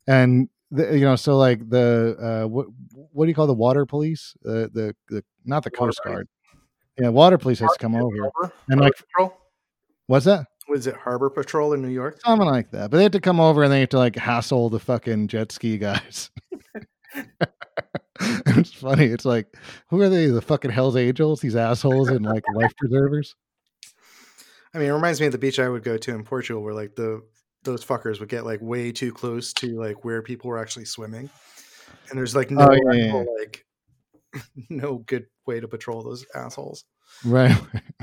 and 0.07 0.49
the, 0.71 0.97
you 0.97 1.05
know 1.05 1.15
so 1.15 1.37
like 1.37 1.69
the 1.69 2.15
uh, 2.43 2.47
what 2.47 2.67
what 3.11 3.25
do 3.25 3.29
you 3.29 3.35
call 3.35 3.47
the 3.47 3.53
water 3.53 3.85
police, 3.85 4.35
uh, 4.45 4.67
the 4.73 4.95
the 5.09 5.23
not 5.45 5.63
the 5.63 5.71
Water 5.73 5.87
Coast 5.87 6.01
Guard. 6.03 6.27
Yeah, 6.99 7.09
water 7.09 7.37
police 7.37 7.59
has 7.59 7.71
to 7.73 7.79
come 7.79 7.95
over. 7.95 8.15
Harbor? 8.21 8.53
And, 8.69 8.81
like- 8.81 8.93
Patrol? 8.95 9.37
What's 10.07 10.25
that? 10.25 10.47
was 10.67 10.87
it 10.87 10.95
Harbor 10.95 11.29
Patrol 11.29 11.73
in 11.73 11.81
New 11.81 11.89
York? 11.89 12.19
Something 12.23 12.47
like 12.47 12.71
that. 12.71 12.91
But 12.91 12.97
they 12.97 13.03
had 13.03 13.13
to 13.13 13.21
come 13.21 13.39
over 13.39 13.63
and 13.63 13.71
they 13.71 13.81
had 13.81 13.91
to 13.91 13.97
like 13.97 14.15
hassle 14.15 14.69
the 14.69 14.79
fucking 14.79 15.27
jet 15.27 15.51
ski 15.51 15.77
guys. 15.77 16.29
it's 18.57 18.73
funny. 18.73 19.05
It's 19.05 19.25
like, 19.25 19.47
who 19.89 20.01
are 20.01 20.09
they? 20.09 20.27
The 20.27 20.41
fucking 20.41 20.71
Hell's 20.71 20.95
Angels? 20.95 21.41
These 21.41 21.55
assholes 21.55 22.09
and 22.09 22.25
like 22.25 22.43
life 22.53 22.75
preservers? 22.77 23.35
I 24.73 24.79
mean, 24.79 24.89
it 24.89 24.93
reminds 24.93 25.19
me 25.19 25.27
of 25.27 25.31
the 25.31 25.37
beach 25.37 25.59
I 25.59 25.69
would 25.69 25.83
go 25.83 25.97
to 25.97 26.13
in 26.13 26.23
Portugal, 26.23 26.61
where 26.61 26.73
like 26.73 26.95
the 26.95 27.23
those 27.63 27.83
fuckers 27.83 28.19
would 28.19 28.29
get 28.29 28.45
like 28.45 28.61
way 28.61 28.91
too 28.91 29.11
close 29.11 29.53
to 29.53 29.79
like 29.79 30.05
where 30.05 30.21
people 30.21 30.49
were 30.49 30.57
actually 30.57 30.85
swimming, 30.85 31.29
and 32.09 32.17
there's 32.17 32.35
like 32.35 32.51
no 32.51 32.67
Oh, 32.69 32.93
yeah, 32.93 33.05
yeah, 33.05 33.23
like 33.39 33.65
no 34.69 34.97
good 34.99 35.25
way 35.45 35.59
to 35.59 35.67
patrol 35.67 36.03
those 36.03 36.25
assholes. 36.35 36.85
Right. 37.25 37.55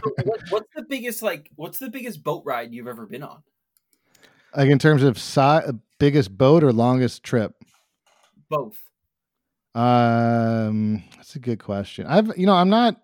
So 0.03 0.11
what, 0.25 0.41
what's 0.51 0.69
the 0.75 0.85
biggest 0.89 1.23
like? 1.23 1.51
What's 1.57 1.79
the 1.79 1.91
biggest 1.91 2.25
boat 2.25 2.43
ride 2.45 2.73
you've 2.73 2.89
ever 2.89 3.07
been 3.07 3.23
on? 3.23 3.43
like 4.57 4.71
in 4.71 4.79
terms 4.79 5.03
of 5.03 5.19
size, 5.19 5.71
biggest 5.99 6.37
boat 6.37 6.63
or 6.63 6.73
longest 6.73 7.23
trip? 7.23 7.55
Both. 8.49 8.79
Um, 9.75 11.03
that's 11.17 11.37
a 11.37 11.41
good 11.41 11.59
question. 11.59 12.07
I've, 12.07 12.37
you 12.37 12.47
know, 12.47 12.55
I'm 12.55 12.71
not. 12.71 13.01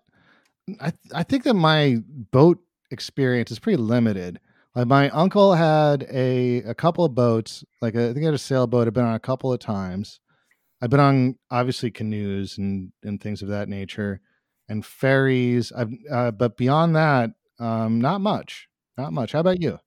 I 0.79 0.93
I 1.13 1.23
think 1.23 1.43
that 1.43 1.53
my 1.53 1.97
boat 2.07 2.59
experience 2.91 3.51
is 3.51 3.59
pretty 3.59 3.77
limited. 3.77 4.39
Like 4.75 4.87
my 4.87 5.09
uncle 5.09 5.53
had 5.53 6.07
a 6.11 6.57
a 6.63 6.73
couple 6.73 7.03
of 7.03 7.13
boats. 7.13 7.63
Like 7.81 7.95
a, 7.95 8.03
I 8.03 8.07
think 8.07 8.19
he 8.19 8.25
had 8.25 8.33
a 8.33 8.39
sailboat. 8.39 8.87
I've 8.87 8.93
been 8.93 9.05
on 9.05 9.15
a 9.15 9.19
couple 9.19 9.51
of 9.51 9.59
times. 9.59 10.19
I've 10.81 10.89
been 10.89 10.99
on 10.99 11.35
obviously 11.49 11.91
canoes 11.91 12.57
and 12.57 12.91
and 13.03 13.21
things 13.21 13.41
of 13.41 13.49
that 13.49 13.67
nature, 13.67 14.21
and 14.69 14.85
ferries. 14.85 15.71
I've 15.71 15.91
uh, 16.09 16.31
but 16.31 16.55
beyond 16.55 16.95
that, 16.95 17.31
um, 17.59 17.99
not 17.99 18.21
much. 18.21 18.69
Not 18.97 19.13
much. 19.13 19.33
How 19.33 19.39
about 19.41 19.61
you? 19.61 19.79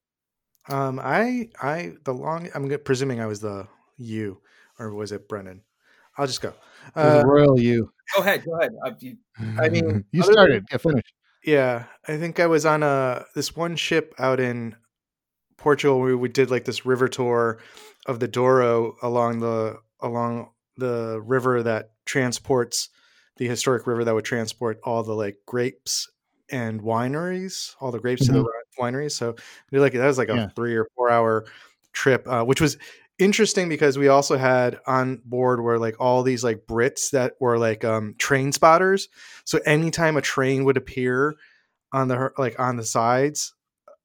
Um, 0.69 1.01
I 1.03 1.49
I 1.61 1.95
the 2.05 2.13
long 2.13 2.49
I'm 2.55 2.69
presuming 2.81 3.21
I 3.21 3.27
was 3.27 3.41
the 3.41 3.69
you 3.97 4.41
or 4.79 4.93
was 4.93 5.13
it 5.13 5.29
Brendan? 5.29 5.63
I'll 6.17 6.27
just 6.27 6.41
go. 6.43 6.53
It 6.89 6.97
was 6.97 7.25
Uh, 7.25 7.27
royal 7.27 7.59
you. 7.61 7.93
Go 8.17 8.23
ahead. 8.23 8.45
Go 8.45 8.59
ahead. 8.59 8.73
Uh, 8.85 8.91
you, 9.01 9.17
I 9.59 9.69
mean, 9.69 10.05
you 10.13 10.23
other 10.23 10.27
than- 10.27 10.33
started. 10.33 10.65
Yeah, 10.71 10.77
finish. 10.79 11.05
Yeah, 11.45 11.85
I 12.09 12.17
think 12.17 12.41
I 12.41 12.47
was 12.47 12.65
on 12.65 12.83
a 12.83 13.25
this 13.35 13.55
one 13.55 13.77
ship 13.77 14.15
out 14.19 14.41
in 14.41 14.77
Portugal 15.57 16.01
where 16.01 16.17
we 16.17 16.29
did 16.29 16.51
like 16.51 16.65
this 16.65 16.85
river 16.87 17.09
tour 17.09 17.59
of 18.07 18.21
the 18.21 18.29
Douro 18.29 18.97
along 19.03 19.41
the 19.41 19.79
along 20.01 20.51
the 20.77 21.21
river 21.25 21.63
that 21.63 21.91
transports 22.05 22.89
the 23.37 23.47
historic 23.49 23.87
river 23.87 24.05
that 24.05 24.15
would 24.15 24.25
transport 24.25 24.79
all 24.85 25.03
the 25.03 25.15
like 25.15 25.39
grapes 25.47 26.09
and 26.51 26.81
wineries, 26.83 27.75
all 27.81 27.91
the 27.93 27.99
grapes 28.01 28.27
to 28.27 28.33
the 28.33 28.45
wineries. 28.79 29.13
So 29.13 29.35
we 29.71 29.79
like 29.81 29.93
that 29.93 30.07
was 30.07 30.19
like 30.19 30.29
a 30.29 30.35
Yeah. 30.35 30.49
three 30.57 30.75
or 30.77 30.87
four 30.97 31.11
hour 31.11 31.45
trip, 31.93 32.27
uh, 32.29 32.45
which 32.45 32.61
was 32.61 32.77
interesting 33.19 33.69
because 33.69 33.97
we 33.99 34.09
also 34.09 34.37
had 34.37 34.79
on 34.87 35.23
board 35.25 35.61
were 35.61 35.79
like 35.79 35.97
all 36.01 36.23
these 36.23 36.43
like 36.43 36.67
Brits 36.67 37.11
that 37.11 37.35
were 37.41 37.59
like 37.59 37.85
um, 37.85 38.15
train 38.19 38.53
spotters. 38.53 39.09
So 39.45 39.61
anytime 39.65 40.17
a 40.17 40.23
train 40.23 40.65
would 40.65 40.77
appear 40.77 41.35
on 41.93 42.09
the 42.09 42.31
like 42.39 42.59
on 42.59 42.77
the 42.77 42.85
sides, 42.85 43.55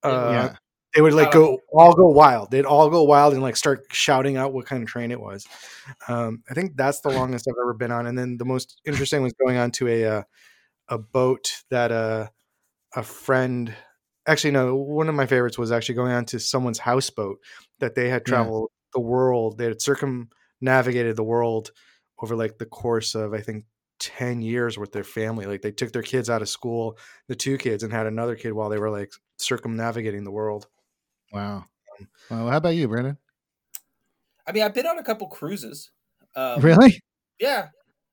uh, 0.04 0.30
yeah. 0.32 0.56
they 0.96 1.02
would 1.02 1.14
like 1.14 1.30
Uh, 1.30 1.32
go 1.32 1.60
all 1.74 1.94
go 1.94 2.08
wild. 2.08 2.52
They'd 2.52 2.66
all 2.66 2.90
go 2.90 3.04
wild 3.04 3.34
and 3.34 3.42
like 3.42 3.56
start 3.56 3.86
shouting 3.92 4.38
out 4.38 4.54
what 4.54 4.66
kind 4.66 4.84
of 4.84 4.90
train 4.90 5.12
it 5.12 5.20
was. 5.20 5.48
Um, 6.08 6.44
I 6.50 6.54
think 6.54 6.76
that's 6.76 7.02
the 7.02 7.10
longest 7.10 7.48
I've 7.48 7.62
ever 7.62 7.74
been 7.74 7.92
on. 7.92 8.06
And 8.06 8.18
then 8.18 8.38
the 8.38 8.46
most 8.46 8.82
interesting 8.86 9.24
was 9.24 9.34
going 9.34 9.58
on 9.58 9.72
to 9.72 9.88
a 9.88 10.06
uh, 10.06 10.24
a 10.88 10.98
boat 10.98 11.64
that 11.70 11.92
uh, 11.92 12.28
a 12.96 13.04
friend. 13.04 13.74
Actually, 14.28 14.52
no. 14.52 14.76
One 14.76 15.10
of 15.10 15.16
my 15.16 15.26
favorites 15.26 15.58
was 15.58 15.72
actually 15.72 15.96
going 15.96 16.12
on 16.12 16.26
to 16.26 16.40
someone's 16.40 16.78
houseboat 16.78 17.40
that 17.80 17.96
they 17.96 18.10
had 18.10 18.26
traveled 18.26 18.70
the 18.94 19.00
world. 19.00 19.58
They 19.58 19.66
had 19.66 19.82
circumnavigated 19.82 21.16
the 21.16 21.24
world 21.24 21.72
over 22.22 22.36
like 22.36 22.58
the 22.58 22.66
course 22.66 23.16
of 23.16 23.34
I 23.34 23.42
think 23.42 23.66
10 24.00 24.42
years 24.42 24.78
with 24.78 24.92
their 24.92 25.04
family. 25.04 25.46
Like 25.46 25.62
they 25.62 25.72
took 25.72 25.92
their 25.92 26.02
kids 26.04 26.30
out 26.30 26.42
of 26.42 26.50
school, 26.50 26.98
the 27.28 27.36
two 27.36 27.58
kids, 27.58 27.84
and 27.84 27.92
had 27.92 28.08
another 28.08 28.36
kid 28.36 28.54
while 28.54 28.70
they 28.70 28.78
were 28.80 28.90
like 28.90 29.12
circumnavigating 29.38 30.24
the 30.24 30.32
world. 30.32 30.68
Wow. 31.32 31.66
Um, 32.00 32.08
Well, 32.30 32.48
how 32.50 32.58
about 32.58 32.76
you, 32.76 32.88
Brendan? 32.88 33.18
I 34.48 34.52
mean, 34.52 34.64
I've 34.64 34.74
been 34.74 34.88
on 34.88 34.98
a 34.98 35.04
couple 35.04 35.28
cruises. 35.28 35.92
Um, 36.36 36.62
really? 36.62 37.02
Yeah. 37.40 37.68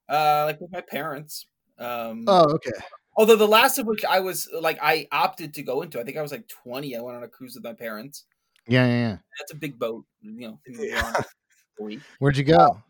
Uh, 0.09 0.45
like 0.47 0.61
with 0.61 0.73
my 0.73 0.83
parents. 0.83 1.47
Um, 1.79 2.25
Oh, 2.27 2.45
okay. 2.55 2.71
although 3.17 3.37
the 3.37 3.47
last 3.49 3.79
of 3.79 3.87
which 3.87 4.05
I 4.05 4.21
was 4.21 4.49
like, 4.61 4.79
I 4.83 5.09
opted 5.13 5.55
to 5.55 5.63
go 5.63 5.83
into. 5.83 6.01
I 6.01 6.05
think 6.05 6.17
I 6.17 6.23
was 6.23 6.33
like 6.33 6.49
20. 6.49 6.97
I 6.97 7.01
went 7.01 7.17
on 7.17 7.23
a 7.23 7.29
cruise 7.29 7.55
with 7.55 7.65
my 7.65 7.73
parents. 7.73 8.25
Yeah, 8.69 8.87
yeah, 8.87 9.09
yeah. 9.09 9.17
That's 9.39 9.53
a 9.53 9.57
big 9.57 9.79
boat. 9.79 10.05
You 10.21 10.33
know, 10.33 10.61
Yeah. 10.67 11.05
on 11.05 11.15
a 11.81 11.83
week. 11.83 12.01
Where'd 12.19 12.37
you 12.37 12.45
go? 12.45 12.83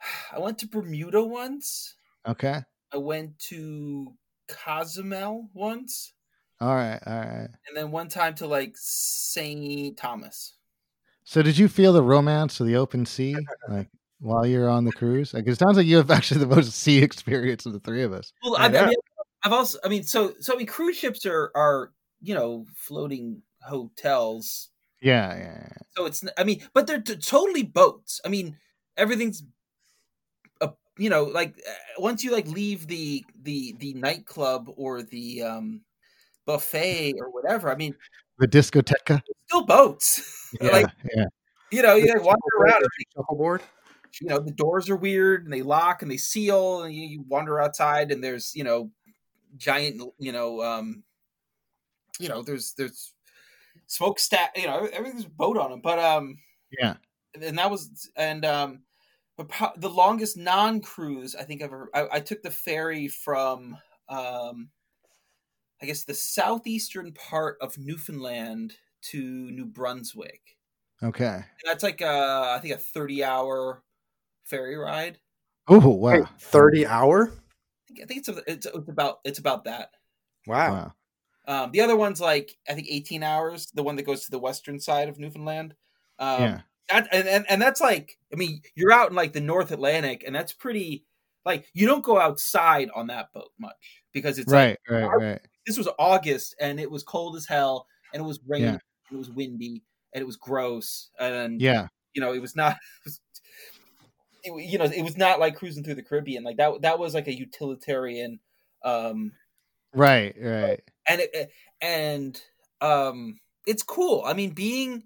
I 0.32 0.38
went 0.38 0.58
to 0.58 0.68
Bermuda 0.68 1.22
once. 1.24 1.94
Okay. 2.26 2.60
I 2.92 2.96
went 2.96 3.38
to 3.50 4.14
Cozumel 4.48 5.50
once, 5.52 6.14
All 6.60 6.74
right. 6.74 7.00
All 7.06 7.18
right. 7.20 7.48
and 7.68 7.76
then 7.76 7.90
one 7.90 8.08
time 8.08 8.34
to 8.36 8.46
like 8.46 8.74
St. 8.76 9.96
Thomas. 9.96 10.54
So, 11.24 11.42
did 11.42 11.58
you 11.58 11.68
feel 11.68 11.92
the 11.92 12.02
romance 12.02 12.58
of 12.60 12.66
the 12.66 12.76
open 12.76 13.04
sea, 13.04 13.36
like 13.68 13.88
while 14.20 14.46
you're 14.46 14.68
on 14.70 14.84
the 14.84 14.92
cruise? 14.92 15.34
Like, 15.34 15.46
it 15.46 15.58
sounds 15.58 15.76
like 15.76 15.86
you 15.86 15.98
have 15.98 16.10
actually 16.10 16.40
the 16.40 16.46
most 16.54 16.72
sea 16.80 17.02
experience 17.02 17.66
of 17.66 17.74
the 17.74 17.80
three 17.80 18.02
of 18.02 18.12
us. 18.12 18.32
Well, 18.42 18.56
I, 18.56 18.66
I 18.66 18.70
Yeah. 18.72 18.86
mean, 18.86 18.96
I've 19.44 19.52
also, 19.52 19.78
I 19.84 19.88
mean, 19.88 20.02
so, 20.04 20.34
so 20.40 20.54
I 20.54 20.56
mean, 20.56 20.66
cruise 20.66 20.96
ships 20.96 21.26
are 21.26 21.52
are 21.54 21.92
you 22.20 22.34
know 22.34 22.66
floating 22.74 23.42
hotels. 23.62 24.68
Yeah, 25.00 25.34
yeah. 25.36 25.42
yeah. 25.42 25.68
So 25.96 26.06
it's, 26.06 26.24
I 26.36 26.44
mean, 26.44 26.62
but 26.74 26.86
they're 26.86 27.00
t- 27.00 27.16
totally 27.16 27.62
boats. 27.62 28.20
I 28.24 28.28
mean, 28.28 28.56
everything's, 28.96 29.42
a, 30.60 30.70
you 30.98 31.10
know, 31.10 31.24
like 31.24 31.56
uh, 31.68 31.72
once 31.98 32.24
you 32.24 32.32
like 32.32 32.46
leave 32.48 32.86
the 32.86 33.24
the 33.42 33.74
the 33.78 33.94
nightclub 33.94 34.70
or 34.76 35.02
the 35.02 35.42
um 35.42 35.82
buffet 36.46 37.14
or 37.20 37.30
whatever. 37.30 37.70
I 37.70 37.76
mean, 37.76 37.94
The 38.38 38.46
discoteca. 38.46 39.22
still 39.46 39.64
boats. 39.64 40.34
Yeah, 40.62 40.70
like 40.72 40.86
yeah. 41.14 41.24
you 41.70 41.82
know, 41.82 41.94
you 41.96 42.06
like 42.06 42.24
wander 42.24 42.40
around. 42.58 42.80
and 42.82 42.88
Shuffleboard. 43.14 43.60
you 44.22 44.28
know 44.28 44.38
the 44.38 44.50
doors 44.50 44.88
are 44.88 44.96
weird 44.96 45.44
and 45.44 45.52
they 45.52 45.60
lock 45.60 46.00
and 46.00 46.10
they 46.10 46.16
seal 46.16 46.84
and 46.84 46.94
you, 46.94 47.02
you 47.06 47.24
wander 47.28 47.60
outside 47.60 48.10
and 48.10 48.24
there's 48.24 48.54
you 48.56 48.64
know 48.64 48.90
giant 49.58 50.00
you 50.18 50.32
know 50.32 50.62
um 50.62 51.02
you 52.18 52.30
know 52.30 52.40
there's 52.42 52.72
there's 52.78 53.12
smokestack 53.88 54.56
you 54.56 54.66
know 54.66 54.88
everything's 54.92 55.24
boat 55.24 55.56
on 55.58 55.70
them 55.70 55.80
but 55.80 55.98
um 55.98 56.38
Yeah. 56.78 56.94
and 57.40 57.58
that 57.58 57.70
was 57.70 58.10
and 58.16 58.44
um 58.44 58.82
but 59.36 59.50
the 59.78 59.88
longest 59.90 60.36
non-cruise 60.36 61.34
i 61.34 61.42
think 61.42 61.62
i've 61.62 61.72
ever 61.72 61.90
I, 61.94 62.08
I 62.12 62.20
took 62.20 62.42
the 62.42 62.50
ferry 62.50 63.08
from 63.08 63.76
um 64.08 64.70
i 65.82 65.86
guess 65.86 66.04
the 66.04 66.14
southeastern 66.14 67.12
part 67.12 67.56
of 67.60 67.78
newfoundland 67.78 68.76
to 69.00 69.20
new 69.50 69.66
brunswick 69.66 70.56
Okay. 71.02 71.26
and 71.26 71.44
that's 71.64 71.82
like 71.82 72.02
uh 72.02 72.52
i 72.54 72.58
think 72.60 72.74
a 72.74 72.78
30 72.78 73.24
hour 73.24 73.82
ferry 74.44 74.76
ride 74.76 75.18
Oh 75.70 75.90
wow. 75.90 76.12
Wait, 76.12 76.24
30 76.38 76.86
hour? 76.86 77.30
I 77.30 77.86
think, 77.86 78.00
I 78.02 78.06
think 78.06 78.20
it's, 78.20 78.28
it's 78.46 78.66
it's 78.66 78.88
about 78.88 79.18
it's 79.24 79.38
about 79.38 79.64
that. 79.64 79.90
Wow. 80.46 80.72
Wow. 80.72 80.92
Um, 81.48 81.72
the 81.72 81.80
other 81.80 81.96
one's 81.96 82.20
like 82.20 82.56
I 82.68 82.74
think 82.74 82.86
18 82.88 83.22
hours. 83.24 83.66
The 83.74 83.82
one 83.82 83.96
that 83.96 84.04
goes 84.04 84.24
to 84.26 84.30
the 84.30 84.38
western 84.38 84.78
side 84.78 85.08
of 85.08 85.18
Newfoundland. 85.18 85.74
Um, 86.20 86.42
yeah. 86.42 86.60
that, 86.90 87.08
and, 87.10 87.26
and 87.26 87.46
and 87.48 87.60
that's 87.62 87.80
like 87.80 88.18
I 88.32 88.36
mean 88.36 88.60
you're 88.76 88.92
out 88.92 89.08
in 89.10 89.16
like 89.16 89.32
the 89.32 89.40
North 89.40 89.72
Atlantic, 89.72 90.22
and 90.26 90.34
that's 90.34 90.52
pretty 90.52 91.04
like 91.46 91.66
you 91.72 91.86
don't 91.86 92.04
go 92.04 92.20
outside 92.20 92.90
on 92.94 93.06
that 93.06 93.32
boat 93.32 93.50
much 93.58 94.02
because 94.12 94.38
it's 94.38 94.52
like 94.52 94.78
Right. 94.88 95.02
Right. 95.02 95.16
Right. 95.16 95.40
this 95.66 95.78
was 95.78 95.88
August 95.98 96.54
and 96.60 96.78
it 96.78 96.90
was 96.90 97.02
cold 97.02 97.34
as 97.36 97.46
hell 97.46 97.86
and 98.12 98.22
it 98.22 98.26
was 98.26 98.40
raining. 98.46 98.74
Yeah. 98.74 98.78
it 99.12 99.16
was 99.16 99.30
windy 99.30 99.82
and 100.12 100.20
it 100.20 100.26
was 100.26 100.36
gross 100.36 101.10
and 101.18 101.60
Yeah. 101.62 101.86
you 102.14 102.20
know 102.20 102.34
it 102.34 102.42
was 102.42 102.54
not 102.54 102.76
it 103.06 103.06
was, 103.06 103.20
it, 104.44 104.70
you 104.70 104.76
know 104.78 104.84
it 104.84 105.02
was 105.02 105.16
not 105.16 105.40
like 105.40 105.56
cruising 105.56 105.82
through 105.84 105.94
the 105.94 106.02
caribbean 106.02 106.44
like 106.44 106.56
that 106.58 106.82
that 106.82 106.98
was 106.98 107.14
like 107.14 107.28
a 107.28 107.38
utilitarian 107.38 108.40
um 108.84 109.32
Right. 109.94 110.34
Right. 110.38 110.80
And 111.08 111.20
it 111.20 111.50
and 111.80 112.40
um 112.80 113.38
it's 113.66 113.82
cool 113.82 114.22
i 114.26 114.32
mean 114.32 114.50
being 114.50 115.02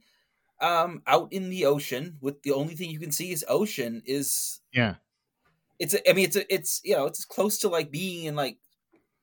um 0.60 1.02
out 1.06 1.32
in 1.32 1.50
the 1.50 1.64
ocean 1.64 2.16
with 2.20 2.42
the 2.42 2.52
only 2.52 2.74
thing 2.74 2.90
you 2.90 2.98
can 2.98 3.12
see 3.12 3.32
is 3.32 3.44
ocean 3.48 4.02
is 4.04 4.60
Yeah. 4.72 4.96
it's 5.78 5.94
a, 5.94 6.10
i 6.10 6.12
mean 6.12 6.26
it's 6.26 6.36
a, 6.36 6.54
it's 6.54 6.80
you 6.84 6.94
know 6.96 7.06
it's 7.06 7.20
as 7.20 7.24
close 7.24 7.58
to 7.58 7.68
like 7.68 7.90
being 7.90 8.24
in 8.24 8.36
like 8.36 8.58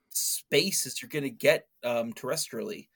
space 0.10 0.86
as 0.86 1.02
you're 1.02 1.10
gonna 1.10 1.30
get 1.30 1.68
um 1.84 2.14
terrestrially 2.14 2.88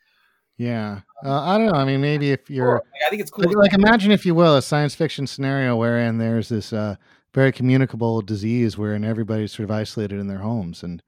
Yeah. 0.58 1.02
Uh, 1.26 1.42
I 1.42 1.58
don't 1.58 1.68
know. 1.68 1.80
I 1.80 1.86
mean, 1.86 2.02
maybe 2.02 2.32
if 2.32 2.50
you're 2.50 2.84
i 3.06 3.10
think 3.10 3.22
it's 3.22 3.32
cool 3.32 3.46
like, 3.46 3.56
like 3.56 3.74
imagine 3.74 4.12
if 4.12 4.26
you 4.26 4.36
will 4.36 4.58
a 4.58 4.62
science 4.62 4.94
fiction 4.94 5.26
scenario 5.26 5.76
wherein 5.76 6.18
there's 6.18 6.50
this 6.50 6.74
uh, 6.74 6.96
very 7.34 7.52
communicable 7.52 8.22
disease 8.22 8.78
wherein 8.78 9.04
everybody's 9.04 9.52
sort 9.52 9.64
of 9.70 9.72
isolated 9.72 10.20
in 10.20 10.28
their 10.28 10.40
homes 10.40 10.84
and 10.84 11.02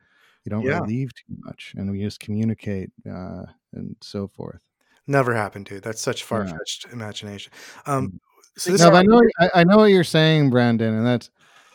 you 0.46 0.52
don't 0.52 0.64
Yeah. 0.64 0.80
really 0.80 0.88
leave 0.88 1.14
too 1.14 1.36
much 1.40 1.74
and 1.76 1.92
we 1.92 2.02
just 2.02 2.20
communicate 2.20 2.92
uh, 3.10 3.44
and 3.74 3.96
so 4.02 4.28
forth. 4.28 4.62
Never 5.08 5.36
happened, 5.36 5.66
dude. 5.66 5.84
That's 5.84 6.02
such 6.02 6.24
far 6.24 6.48
fetched 6.48 6.88
imagination. 6.92 7.52
Um, 7.86 8.20
so 8.58 8.72
this 8.72 8.82
No, 8.82 8.92
I 8.92 9.04
know 9.04 9.22
I, 9.40 9.50
I 9.56 9.64
know 9.64 9.78
what 9.78 9.86
you're 9.92 10.04
saying, 10.04 10.50
Brandon, 10.50 10.94
and 10.94 11.06
that's 11.06 11.30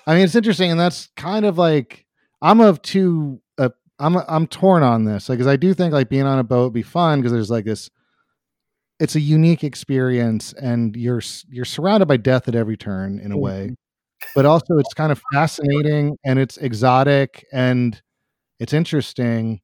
I 0.07 0.14
mean 0.14 0.25
it's 0.25 0.35
interesting, 0.35 0.71
and 0.71 0.81
that's 0.81 1.09
kind 1.16 1.45
of 1.45 1.59
like 1.59 2.07
I'm 2.43 2.61
of 2.61 2.81
two. 2.83 3.41
Uh, 3.59 3.68
I'm 3.99 4.16
I'm 4.16 4.47
torn 4.47 4.83
on 4.83 5.05
this, 5.05 5.29
like, 5.29 5.39
because 5.39 5.47
I 5.47 5.57
do 5.57 5.75
think 5.75 5.93
like 5.93 6.09
being 6.09 6.25
on 6.25 6.39
a 6.39 6.45
boat 6.45 6.64
would 6.64 6.73
be 6.73 6.83
fun 6.83 7.21
because 7.21 7.33
there's 7.33 7.51
like 7.51 7.66
this. 7.66 7.91
It's 8.99 9.14
a 9.14 9.21
unique 9.21 9.62
experience, 9.62 10.53
and 10.55 10.97
you're 10.97 11.23
you're 11.49 11.64
surrounded 11.64 12.07
by 12.07 12.16
death 12.16 12.49
at 12.49 12.55
every 12.55 12.77
turn 12.77 13.21
in 13.21 13.31
a 13.31 13.39
way, 13.39 13.77
but 14.35 14.45
also 14.47 14.79
it's 14.79 14.95
kind 14.95 15.12
of 15.12 15.23
fascinating 15.33 16.16
and 16.25 16.39
it's 16.39 16.57
exotic 16.57 17.47
and 17.53 18.01
it's 18.61 18.73
interesting 18.73 19.61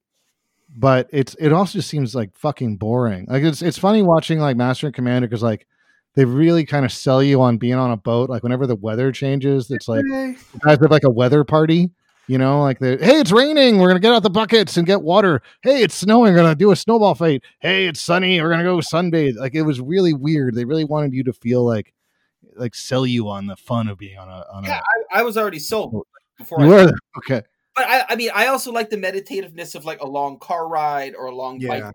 but 0.75 1.09
it's 1.13 1.35
it 1.39 1.53
also 1.53 1.79
just 1.79 1.89
seems 1.89 2.15
like 2.15 2.37
fucking 2.37 2.77
boring. 2.77 3.27
Like 3.29 3.43
it's 3.43 3.63
it's 3.63 3.79
funny 3.79 4.03
watching 4.03 4.39
like 4.39 4.57
master 4.57 4.87
and 4.87 4.95
commander 4.95 5.29
because 5.29 5.43
like 5.43 5.67
they 6.15 6.25
really 6.25 6.65
kind 6.65 6.85
of 6.85 6.93
sell 6.93 7.23
you 7.23 7.41
on 7.43 7.59
being 7.59 7.75
on 7.75 7.91
a 7.91 7.97
boat 7.97 8.31
like 8.31 8.43
whenever 8.43 8.67
the 8.67 8.75
weather 8.75 9.13
changes 9.13 9.71
it's 9.71 9.87
like 9.87 10.03
the 10.03 10.37
guys 10.65 10.79
have 10.81 10.91
like 10.91 11.05
a 11.05 11.11
weather 11.11 11.45
party 11.45 11.91
you 12.27 12.39
know 12.39 12.63
like 12.63 12.79
they 12.79 12.97
hey 12.97 13.21
it's 13.21 13.31
raining 13.31 13.79
we're 13.79 13.89
gonna 13.89 14.01
get 14.01 14.13
out 14.13 14.23
the 14.23 14.31
buckets 14.31 14.77
and 14.77 14.87
get 14.87 15.03
water. 15.03 15.41
Hey 15.63 15.83
it's 15.83 15.95
snowing 15.95 16.33
we're 16.33 16.41
gonna 16.41 16.55
do 16.55 16.73
a 16.73 16.77
snowball 16.77 17.15
fight. 17.15 17.43
Hey 17.61 17.87
it's 17.87 18.01
sunny 18.01 18.41
we're 18.41 18.51
gonna 18.51 18.65
go 18.65 18.79
sunbathe. 18.79 19.37
Like 19.37 19.55
it 19.55 19.63
was 19.63 19.81
really 19.81 20.13
weird. 20.13 20.55
They 20.55 20.65
really 20.65 20.85
wanted 20.85 21.13
you 21.13 21.25
to 21.25 21.33
feel 21.33 21.65
like 21.65 21.93
like 22.57 22.75
sell 22.75 23.07
you 23.07 23.29
on 23.29 23.47
the 23.47 23.57
fun 23.57 23.89
of 23.89 23.99
being 23.99 24.19
on 24.19 24.29
a 24.29 24.45
on 24.53 24.65
yeah 24.65 24.81
a 25.13 25.17
I, 25.17 25.21
I 25.21 25.23
was 25.23 25.37
already 25.37 25.59
sold 25.59 26.07
before 26.39 26.61
you 26.61 26.75
I 26.75 26.85
were? 26.87 26.93
okay 27.19 27.43
but 27.77 27.85
I, 27.87 28.05
I 28.11 28.17
mean, 28.17 28.31
I 28.35 28.47
also 28.49 28.73
like 28.73 28.91
the 28.91 28.97
meditativeness 28.97 29.75
of 29.75 29.85
like 29.85 30.01
a 30.01 30.07
long 30.07 30.39
car 30.39 30.67
ride 30.67 31.15
or 31.15 31.27
a 31.27 31.35
long 31.35 31.59
bike 31.59 31.85
ride 31.85 31.93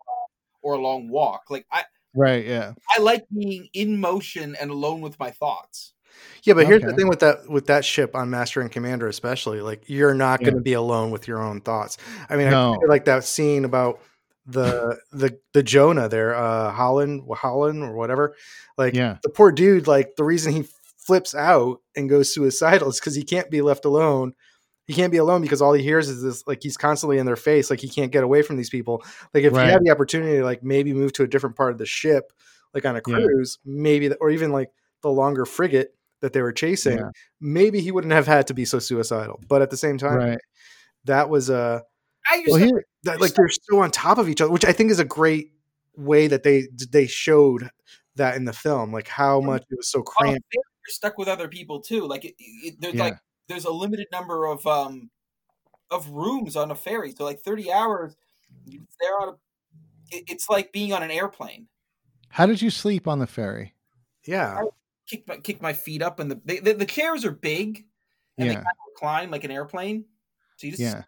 or 0.62 0.74
a 0.74 0.80
long 0.80 1.08
walk. 1.08 1.44
Like 1.50 1.66
I, 1.70 1.84
right 2.14 2.44
yeah 2.46 2.74
I 2.94 3.00
like 3.00 3.24
being 3.34 3.68
in 3.72 3.98
motion 3.98 4.54
and 4.60 4.70
alone 4.70 5.00
with 5.00 5.18
my 5.18 5.30
thoughts. 5.30 5.94
Yeah, 6.44 6.54
but 6.54 6.66
here's 6.66 6.82
the 6.82 6.92
thing 6.94 7.08
with 7.08 7.20
that 7.20 7.48
with 7.48 7.66
that 7.68 7.84
ship 7.84 8.14
on 8.14 8.28
Master 8.30 8.60
and 8.60 8.70
Commander, 8.70 9.08
especially 9.08 9.60
like 9.60 9.84
you're 9.88 10.14
not 10.14 10.40
Yeah. 10.40 10.46
going 10.46 10.56
to 10.56 10.62
be 10.62 10.74
alone 10.74 11.10
with 11.10 11.26
your 11.26 11.42
own 11.42 11.60
thoughts. 11.60 11.98
I 12.28 12.36
mean, 12.36 12.50
No. 12.50 12.74
I 12.74 12.86
like 12.86 13.06
that 13.06 13.24
scene 13.24 13.64
about 13.64 14.00
the 14.44 14.98
the 15.12 15.38
the 15.52 15.62
Jonah 15.62 16.08
there, 16.08 16.34
uh, 16.34 16.70
Holland, 16.72 17.22
Holland 17.32 17.82
or 17.82 17.94
whatever. 17.94 18.36
Like 18.76 18.94
Yeah. 18.94 19.18
the 19.22 19.30
poor 19.30 19.52
dude, 19.52 19.86
like 19.86 20.16
the 20.16 20.24
reason 20.24 20.52
he 20.52 20.64
flips 20.98 21.34
out 21.34 21.80
and 21.96 22.08
goes 22.08 22.32
suicidal 22.34 22.88
is 22.90 23.00
because 23.00 23.14
he 23.14 23.22
can't 23.24 23.50
be 23.50 23.62
left 23.62 23.84
alone. 23.84 24.34
He 24.86 24.94
can't 24.94 25.12
be 25.12 25.18
alone 25.18 25.42
because 25.42 25.62
all 25.62 25.72
he 25.72 25.82
hears 25.82 26.08
is 26.08 26.22
this, 26.22 26.44
like 26.46 26.62
he's 26.62 26.76
constantly 26.76 27.18
in 27.18 27.26
their 27.26 27.36
face, 27.36 27.70
like 27.70 27.80
he 27.80 27.88
can't 27.88 28.10
get 28.10 28.24
away 28.24 28.42
from 28.42 28.56
these 28.56 28.70
people. 28.70 29.04
Like 29.32 29.44
if 29.44 29.52
Right. 29.52 29.66
he 29.66 29.72
had 29.72 29.84
the 29.84 29.90
opportunity 29.90 30.38
to 30.38 30.44
like 30.44 30.62
maybe 30.62 30.92
move 30.92 31.12
to 31.14 31.22
a 31.22 31.26
different 31.28 31.54
part 31.56 31.70
of 31.72 31.78
the 31.78 31.86
ship, 31.86 32.32
like 32.74 32.84
on 32.84 32.96
a 32.96 33.02
Yeah. 33.06 33.14
cruise, 33.14 33.58
maybe, 33.64 34.12
or 34.14 34.30
even 34.30 34.50
like 34.50 34.70
the 35.02 35.10
longer 35.10 35.44
frigate 35.44 35.94
that 36.20 36.32
they 36.32 36.42
were 36.42 36.52
chasing, 36.52 36.98
Yeah. 36.98 37.10
maybe 37.40 37.80
he 37.80 37.92
wouldn't 37.92 38.12
have 38.12 38.26
had 38.26 38.46
to 38.48 38.54
be 38.54 38.64
so 38.64 38.78
suicidal. 38.80 39.40
But 39.48 39.62
at 39.62 39.70
the 39.70 39.76
same 39.76 39.98
time, 39.98 40.14
right 40.16 40.38
that 41.04 41.28
was 41.28 41.50
uh 41.50 41.80
I 42.30 42.36
used 42.36 42.50
well 42.50 42.58
to 42.60 42.64
here 42.66 42.84
that, 43.04 43.20
like 43.20 43.34
they're 43.34 43.48
so 43.48 43.80
on 43.80 43.90
top 43.90 44.18
of 44.18 44.28
each 44.28 44.40
other, 44.40 44.52
which 44.52 44.64
I 44.64 44.72
think 44.72 44.90
is 44.92 45.00
a 45.00 45.04
great 45.04 45.52
way 45.96 46.28
that 46.28 46.42
they 46.44 46.68
they 46.90 47.06
showed 47.08 47.68
that 48.16 48.36
in 48.36 48.44
the 48.44 48.52
film, 48.52 48.92
like 48.92 49.08
how 49.08 49.40
much 49.40 49.62
it 49.70 49.76
was 49.76 49.88
so 49.90 50.02
cramped. 50.02 50.46
you're 50.54 50.62
stuck 50.86 51.18
with 51.18 51.26
other 51.28 51.48
people 51.48 51.80
too. 51.80 52.06
Like 52.06 52.24
it, 52.24 52.34
it, 52.38 52.80
there's 52.80 52.94
Yeah. 52.94 53.04
like 53.04 53.18
there's 53.48 53.64
a 53.64 53.70
limited 53.72 54.08
number 54.12 54.46
of 54.46 54.66
um 54.66 55.10
of 55.90 56.08
rooms 56.08 56.56
on 56.56 56.70
a 56.70 56.74
ferry. 56.74 57.12
So 57.12 57.24
like 57.24 57.40
30 57.40 57.70
hours, 57.72 58.16
you're 58.66 58.82
there 59.00 59.20
on 59.20 59.28
a. 59.30 59.32
It's 60.10 60.48
like 60.48 60.72
being 60.72 60.92
on 60.92 61.02
an 61.02 61.10
airplane. 61.10 61.68
how 62.28 62.46
did 62.46 62.60
you 62.60 62.70
sleep 62.70 63.08
on 63.08 63.18
the 63.18 63.26
ferry 63.26 63.74
Yeah, 64.26 64.62
Kick 65.08 65.26
my 65.26 65.36
kick 65.38 65.60
my 65.60 65.72
feet 65.72 66.02
up, 66.02 66.20
and 66.20 66.30
the 66.30 66.40
the, 66.44 66.60
the, 66.60 66.72
the 66.74 66.86
chairs 66.86 67.24
are 67.24 67.32
big, 67.32 67.84
and 68.38 68.48
they 68.48 68.54
yeah 68.54 68.62
kind 68.62 68.66
of 68.66 68.92
recline 68.94 69.30
like 69.30 69.44
an 69.44 69.50
airplane. 69.50 70.04
So 70.56 70.66
you 70.66 70.72
just 70.72 70.82
yeah 70.82 71.02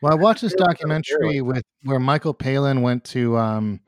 well 0.00 0.12
i 0.12 0.14
watched 0.14 0.42
this 0.42 0.54
documentary 0.54 1.40
with 1.40 1.62
where 1.82 1.98
michael 2.00 2.34
palin 2.34 2.82
went 2.82 3.04
to 3.04 3.36
um 3.36 3.80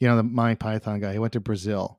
you 0.00 0.08
know 0.08 0.16
the 0.16 0.22
monty 0.22 0.54
python 0.54 0.98
guy 1.00 1.12
he 1.12 1.18
went 1.18 1.32
to 1.32 1.40
brazil 1.40 1.98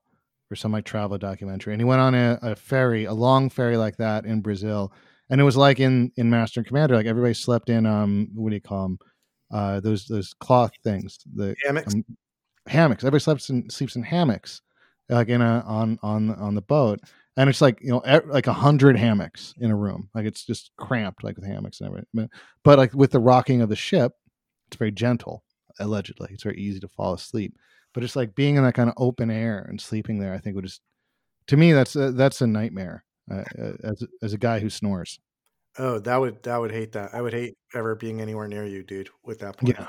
for 0.50 0.56
some 0.56 0.72
like 0.72 0.84
travel 0.84 1.18
documentary 1.18 1.74
and 1.74 1.80
he 1.82 1.86
went 1.86 2.02
on 2.02 2.14
a, 2.16 2.38
a 2.42 2.56
ferry 2.56 3.06
a 3.06 3.14
long 3.14 3.50
ferry 3.50 3.78
like 3.78 3.96
that 3.98 4.26
in 4.26 4.42
brazil 4.42 4.92
and 5.30 5.40
it 5.40 5.44
was 5.44 5.56
like 5.56 5.80
in 5.80 6.12
in 6.18 6.30
master 6.30 6.60
and 6.60 6.68
commander 6.68 6.96
like 6.96 7.06
everybody 7.06 7.34
slept 7.34 7.70
in 7.70 7.86
um 7.86 8.28
what 8.34 8.50
do 8.50 8.56
you 8.56 8.62
call 8.62 8.84
them 8.84 9.00
uh 9.52 9.80
those 9.80 10.06
those 10.08 10.34
cloth 10.34 10.72
things 10.84 11.20
the 11.36 11.56
hammocks. 11.64 11.94
um, 11.94 12.04
hammocks. 12.70 13.04
Everybody 13.04 13.24
sleeps 13.24 13.50
in 13.50 13.70
sleeps 13.70 13.96
in 13.96 14.04
hammocks, 14.04 14.62
like 15.10 15.30
in 15.30 15.42
a 15.42 15.64
on 15.66 16.00
on 16.02 16.32
on 16.32 16.56
the 16.56 16.62
boat, 16.62 17.02
and 17.36 17.50
it's 17.50 17.62
like 17.62 17.80
you 17.82 17.90
know 17.90 18.22
like 18.28 18.48
a 18.48 18.54
hundred 18.54 18.98
hammocks 18.98 19.54
in 19.60 19.72
a 19.72 19.76
room. 19.76 20.10
Like 20.16 20.26
it's 20.26 20.46
just 20.46 20.72
cramped, 20.78 21.24
like 21.24 21.36
with 21.36 21.46
hammocks 21.46 21.82
and 21.82 21.88
everything. 21.88 22.08
But, 22.14 22.30
but 22.64 22.80
like 22.80 22.94
with 22.94 23.12
the 23.12 23.20
rocking 23.20 23.62
of 23.62 23.70
the 23.70 23.76
ship, 23.76 24.14
it's 24.68 24.78
very 24.78 24.92
gentle. 24.92 25.44
Allegedly, 25.80 26.30
it's 26.32 26.44
very 26.44 26.60
easy 26.60 26.80
to 26.80 26.88
fall 26.88 27.14
asleep. 27.14 27.58
But 27.94 28.04
it's 28.04 28.16
like 28.16 28.36
being 28.36 28.56
in 28.56 28.64
that 28.64 28.74
kind 28.76 28.90
of 28.90 28.96
open 28.98 29.32
air 29.32 29.66
and 29.68 29.80
sleeping 29.82 30.20
there. 30.20 30.34
I 30.34 30.38
think 30.38 30.56
would 30.56 30.66
just 30.66 30.82
to 31.48 31.58
me 31.58 31.74
that's 31.74 31.96
a, 31.96 32.12
that's 32.12 32.42
a 32.42 32.48
nightmare 32.48 33.04
uh, 33.32 33.44
uh, 33.60 33.72
as 33.84 34.04
as 34.22 34.34
a 34.34 34.38
guy 34.38 34.60
who 34.60 34.70
snores. 34.70 35.20
Oh, 35.78 36.00
that 36.00 36.18
would 36.18 36.44
that 36.44 36.58
would 36.58 36.72
hate 36.72 36.92
that. 36.94 37.14
I 37.14 37.22
would 37.22 37.34
hate 37.34 37.58
ever 37.74 37.96
being 37.96 38.22
anywhere 38.22 38.48
near 38.48 38.66
you, 38.66 38.84
dude. 38.84 39.10
With 39.24 39.40
that 39.40 39.58
point, 39.58 39.76
Yeah. 39.78 39.88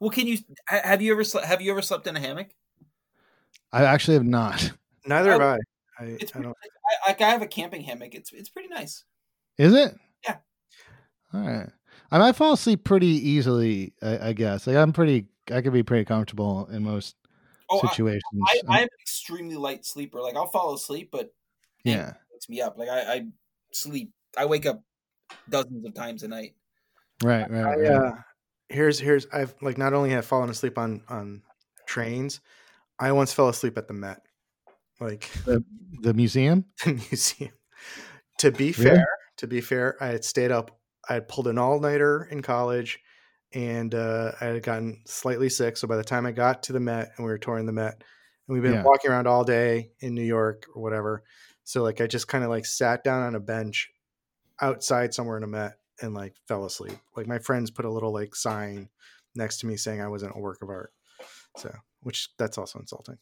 well. 0.00 0.10
Can 0.10 0.26
you 0.26 0.38
have 0.66 1.02
you 1.02 1.12
ever 1.12 1.22
sle- 1.22 1.44
have 1.44 1.60
you 1.60 1.70
ever 1.72 1.82
slept 1.82 2.06
in 2.06 2.16
a 2.16 2.20
hammock? 2.20 2.48
I 3.72 3.84
actually 3.84 4.14
have 4.14 4.24
not. 4.26 4.72
neither 5.06 5.32
have 5.32 5.40
Oh, 5.40 5.44
I. 5.44 5.58
I, 5.98 6.04
It's 6.04 6.32
I 6.32 6.32
pretty, 6.32 6.44
don't. 6.44 6.56
I, 7.04 7.10
like 7.10 7.20
I 7.20 7.30
have 7.30 7.42
a 7.42 7.46
camping 7.46 7.82
hammock. 7.82 8.14
It's 8.14 8.32
it's 8.32 8.48
pretty 8.48 8.68
nice. 8.68 9.04
Is 9.58 9.74
it? 9.74 9.94
Yeah. 10.24 10.36
All 11.34 11.40
right. 11.40 11.68
I 12.10 12.18
mean, 12.18 12.26
I 12.26 12.32
fall 12.32 12.52
asleep 12.54 12.84
pretty 12.84 13.06
easily. 13.06 13.94
I, 14.02 14.28
I 14.28 14.32
guess. 14.32 14.66
Like 14.66 14.76
I'm 14.76 14.92
pretty. 14.92 15.26
I 15.50 15.60
could 15.60 15.72
be 15.72 15.82
pretty 15.82 16.04
comfortable 16.04 16.66
in 16.66 16.82
most 16.84 17.16
Oh, 17.72 17.80
situations. 17.80 18.22
I, 18.46 18.60
Um, 18.66 18.74
I'm 18.74 18.82
an 18.82 18.88
extremely 19.00 19.56
light 19.56 19.86
sleeper. 19.86 20.20
Like 20.20 20.36
I'll 20.36 20.46
fall 20.46 20.74
asleep, 20.74 21.08
but 21.10 21.32
yeah. 21.84 22.14
wakes 22.30 22.48
me 22.48 22.60
up. 22.60 22.76
Like 22.76 22.90
I, 22.90 23.14
I 23.14 23.26
sleep. 23.72 24.12
I 24.36 24.44
wake 24.44 24.66
up 24.66 24.82
dozens 25.48 25.84
of 25.86 25.94
times 25.94 26.22
a 26.22 26.28
night. 26.28 26.54
Right. 27.22 27.50
Right. 27.50 27.64
I, 27.64 27.76
right. 27.76 27.90
uh, 27.90 28.14
here's 28.68 28.98
here's 28.98 29.26
I've 29.32 29.54
like 29.62 29.78
not 29.78 29.94
only 29.94 30.10
have 30.10 30.26
fallen 30.26 30.50
asleep 30.50 30.76
on 30.76 31.02
on 31.08 31.42
trains, 31.86 32.40
I 32.98 33.12
once 33.12 33.32
fell 33.32 33.48
asleep 33.48 33.78
at 33.78 33.88
the 33.88 33.94
Met, 33.94 34.20
like 35.00 35.30
the 35.46 36.12
museum. 36.12 36.66
the 36.84 36.92
museum. 36.92 37.52
To 38.38 38.50
be 38.50 38.72
Really? 38.72 38.90
fair, 38.96 39.06
to 39.38 39.46
be 39.46 39.60
fair, 39.60 39.96
I 40.02 40.08
had 40.08 40.24
stayed 40.24 40.50
up. 40.50 40.78
I 41.08 41.14
had 41.14 41.28
pulled 41.28 41.46
an 41.46 41.58
all 41.58 41.80
nighter 41.80 42.28
in 42.30 42.42
college, 42.42 43.00
and 43.54 43.94
uh, 43.94 44.32
I 44.40 44.46
had 44.46 44.62
gotten 44.62 45.02
slightly 45.06 45.48
sick. 45.48 45.76
So 45.76 45.86
by 45.88 45.96
the 45.96 46.04
time 46.04 46.26
I 46.26 46.32
got 46.32 46.64
to 46.64 46.72
the 46.72 46.80
Met 46.80 47.12
and 47.16 47.26
we 47.26 47.30
were 47.32 47.38
touring 47.38 47.66
the 47.66 47.72
Met, 47.72 47.94
and 47.94 48.54
we've 48.54 48.62
been 48.62 48.72
Yeah. 48.72 48.82
walking 48.84 49.10
around 49.10 49.26
all 49.26 49.44
day 49.44 49.92
in 50.00 50.14
New 50.14 50.22
York 50.22 50.66
or 50.74 50.82
whatever. 50.82 51.22
So 51.64 51.82
like 51.82 52.00
I 52.00 52.06
just 52.06 52.28
kind 52.28 52.44
of 52.44 52.50
like 52.50 52.66
sat 52.66 53.04
down 53.04 53.22
on 53.22 53.34
a 53.34 53.40
bench 53.40 53.90
outside 54.60 55.14
somewhere 55.14 55.36
in 55.36 55.42
a 55.44 55.48
Met 55.48 55.78
and 56.00 56.14
like 56.14 56.34
fell 56.48 56.64
asleep. 56.64 56.98
Like 57.16 57.26
my 57.26 57.38
friends 57.38 57.70
put 57.70 57.84
a 57.84 57.90
little 57.90 58.12
like 58.12 58.34
sign 58.34 58.88
next 59.34 59.58
to 59.58 59.66
me 59.66 59.76
saying 59.76 60.00
I 60.00 60.08
wasn't 60.08 60.36
a 60.36 60.40
work 60.40 60.62
of 60.62 60.68
art. 60.70 60.92
So 61.56 61.72
which 62.02 62.30
that's 62.38 62.58
also 62.58 62.78
insulting. 62.78 63.18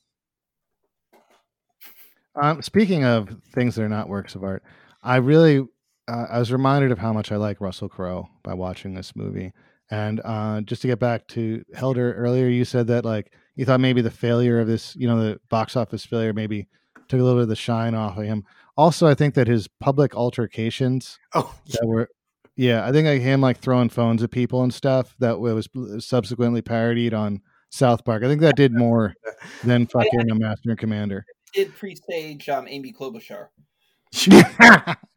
Um, 2.35 2.63
speaking 2.63 3.05
of 3.05 3.37
things 3.53 3.75
that 3.75 3.83
are 3.83 3.89
not 3.89 4.09
works 4.09 4.35
of 4.35 4.45
art, 4.45 4.63
I 5.03 5.17
really 5.17 5.67
uh, 6.09 6.27
I 6.31 6.39
was 6.39 6.53
reminded 6.53 6.93
of 6.93 6.99
how 6.99 7.13
much 7.13 7.33
I 7.33 7.37
like 7.37 7.61
Russell 7.61 7.89
Crowe 7.89 8.29
by 8.43 8.55
watching 8.55 8.95
this 8.95 9.15
movie, 9.15 9.53
And 9.91 10.21
uh, 10.25 10.61
just 10.61 10.83
to 10.83 10.89
get 10.89 10.99
back 11.01 11.27
to 11.29 11.65
Helder 11.75 12.15
earlier, 12.15 12.49
you 12.49 12.65
said 12.65 12.87
that 12.89 13.05
like 13.05 13.33
you 13.57 13.65
thought 13.65 13.81
maybe 13.81 14.03
the 14.03 14.11
failure 14.11 14.61
of 14.61 14.67
this, 14.69 14.95
you 14.97 15.09
know, 15.09 15.19
the 15.21 15.41
box 15.49 15.77
office 15.77 16.05
failure 16.05 16.33
maybe 16.33 16.69
took 17.09 17.19
a 17.21 17.23
little 17.23 17.39
bit 17.39 17.43
of 17.45 17.49
the 17.49 17.57
shine 17.57 17.95
off 17.95 18.17
of 18.17 18.25
him. 18.25 18.45
Also, 18.77 19.09
I 19.09 19.15
think 19.15 19.35
that 19.35 19.49
his 19.49 19.67
public 19.81 20.15
altercations 20.15 21.19
Oh, 21.35 21.53
that 21.73 21.85
were, 21.87 22.09
yeah, 22.57 22.87
I 22.87 22.93
think 22.93 23.07
like 23.07 23.21
him 23.21 23.41
like 23.41 23.59
throwing 23.59 23.89
phones 23.89 24.23
at 24.23 24.31
people 24.31 24.63
and 24.63 24.73
stuff 24.73 25.17
that 25.19 25.41
was 25.41 25.69
subsequently 25.99 26.63
parodied 26.63 27.13
on 27.13 27.43
South 27.71 28.05
Park. 28.05 28.23
I 28.23 28.29
think 28.29 28.41
that 28.43 28.57
did 28.57 28.73
more 28.73 29.15
than 29.65 29.87
fucking 29.89 30.31
a 30.31 30.35
Master 30.37 30.71
and 30.71 30.79
Commander. 30.79 31.25
Did 31.53 31.75
presage 31.75 32.49
um, 32.49 32.67
Amy 32.69 32.93
Klobuchar. 32.93 33.49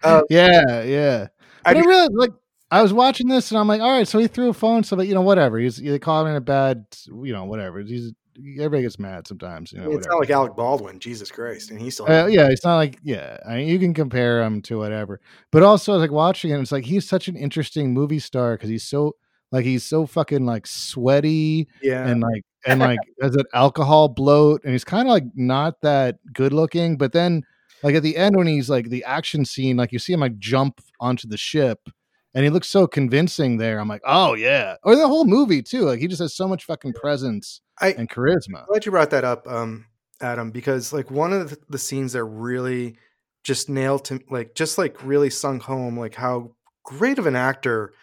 Uh, 0.03 0.21
yeah, 0.29 0.81
yeah. 0.81 1.27
I 1.63 1.71
I, 1.71 1.73
mean- 1.75 1.85
really 1.85 2.09
like. 2.13 2.31
I 2.73 2.81
was 2.81 2.91
watching 2.91 3.27
this 3.27 3.51
and 3.51 3.59
I'm 3.59 3.67
like, 3.67 3.81
all 3.81 3.91
right, 3.91 4.07
so 4.07 4.17
he 4.17 4.25
threw 4.25 4.49
a 4.49 4.53
phone, 4.53 4.83
so 4.83 4.95
that 4.95 5.05
you 5.05 5.13
know, 5.13 5.21
whatever. 5.21 5.59
He's 5.59 5.77
they 5.77 5.99
call 5.99 6.21
him 6.25 6.31
in 6.31 6.35
a 6.35 6.41
bad, 6.41 6.85
you 7.05 7.31
know, 7.31 7.45
whatever. 7.45 7.81
He's 7.81 8.13
everybody 8.57 8.81
gets 8.81 8.97
mad 8.97 9.27
sometimes, 9.27 9.71
you 9.71 9.77
know. 9.77 9.85
it's 9.85 10.07
whatever. 10.07 10.09
not 10.09 10.19
like 10.21 10.29
Alec 10.31 10.55
Baldwin, 10.55 10.99
Jesus 10.99 11.29
Christ, 11.29 11.69
and 11.69 11.79
he's 11.79 11.93
still. 11.93 12.11
Uh, 12.11 12.25
yeah, 12.25 12.47
it's 12.49 12.65
not 12.65 12.77
like 12.77 12.97
yeah. 13.03 13.37
I 13.47 13.57
mean, 13.57 13.67
you 13.67 13.77
can 13.77 13.93
compare 13.93 14.41
him 14.41 14.59
to 14.63 14.79
whatever, 14.79 15.21
but 15.51 15.61
also 15.61 15.91
I 15.91 15.95
was 15.97 16.01
like 16.01 16.11
watching 16.11 16.49
it. 16.49 16.59
It's 16.59 16.71
like 16.71 16.85
he's 16.85 17.07
such 17.07 17.27
an 17.27 17.35
interesting 17.35 17.93
movie 17.93 18.17
star 18.17 18.55
because 18.55 18.71
he's 18.71 18.83
so 18.83 19.17
like 19.51 19.65
he's 19.65 19.83
so 19.83 20.07
fucking 20.07 20.47
like 20.47 20.65
sweaty 20.65 21.67
yeah, 21.83 22.07
and 22.07 22.21
like 22.21 22.43
and 22.65 22.79
like 22.79 22.97
has 23.21 23.35
an 23.35 23.45
alcohol 23.53 24.09
bloat, 24.09 24.63
and 24.63 24.71
he's 24.71 24.83
kind 24.83 25.07
of 25.07 25.11
like 25.11 25.25
not 25.35 25.79
that 25.81 26.17
good 26.33 26.53
looking. 26.53 26.97
But 26.97 27.11
then 27.11 27.43
like 27.83 27.93
at 27.93 28.01
the 28.01 28.17
end 28.17 28.35
when 28.35 28.47
he's 28.47 28.67
like 28.67 28.89
the 28.89 29.03
action 29.03 29.45
scene, 29.45 29.77
like 29.77 29.91
you 29.91 29.99
see 29.99 30.13
him 30.13 30.21
like 30.21 30.39
jump 30.39 30.81
onto 30.99 31.27
the 31.27 31.37
ship. 31.37 31.87
And 32.35 32.43
he 32.43 32.49
looks 32.49 32.67
so 32.67 32.87
convincing 32.87 33.57
there. 33.57 33.79
I'm 33.79 33.87
like, 33.87 34.01
oh 34.05 34.33
yeah, 34.33 34.75
or 34.83 34.95
the 34.95 35.07
whole 35.07 35.25
movie 35.25 35.61
too. 35.61 35.81
Like 35.81 35.99
he 35.99 36.07
just 36.07 36.21
has 36.21 36.35
so 36.35 36.47
much 36.47 36.65
fucking 36.65 36.93
presence 36.93 37.61
I 37.79 37.89
and 37.89 38.09
charisma. 38.09 38.61
I'm 38.61 38.65
glad 38.67 38.85
you 38.85 38.91
brought 38.91 39.11
that 39.11 39.23
up, 39.23 39.47
um, 39.47 39.85
Adam, 40.21 40.51
because 40.51 40.93
like 40.93 41.11
one 41.11 41.33
of 41.33 41.51
the, 41.51 41.57
the 41.69 41.77
scenes 41.77 42.13
that 42.13 42.23
really 42.23 42.97
just 43.43 43.69
nailed 43.69 44.05
to 44.05 44.19
like 44.29 44.55
just 44.55 44.77
like 44.77 45.03
really 45.03 45.29
sunk 45.29 45.63
home 45.63 45.99
like 45.99 46.15
how 46.15 46.55
great 46.85 47.19
of 47.19 47.27
an 47.27 47.35
actor 47.35 47.93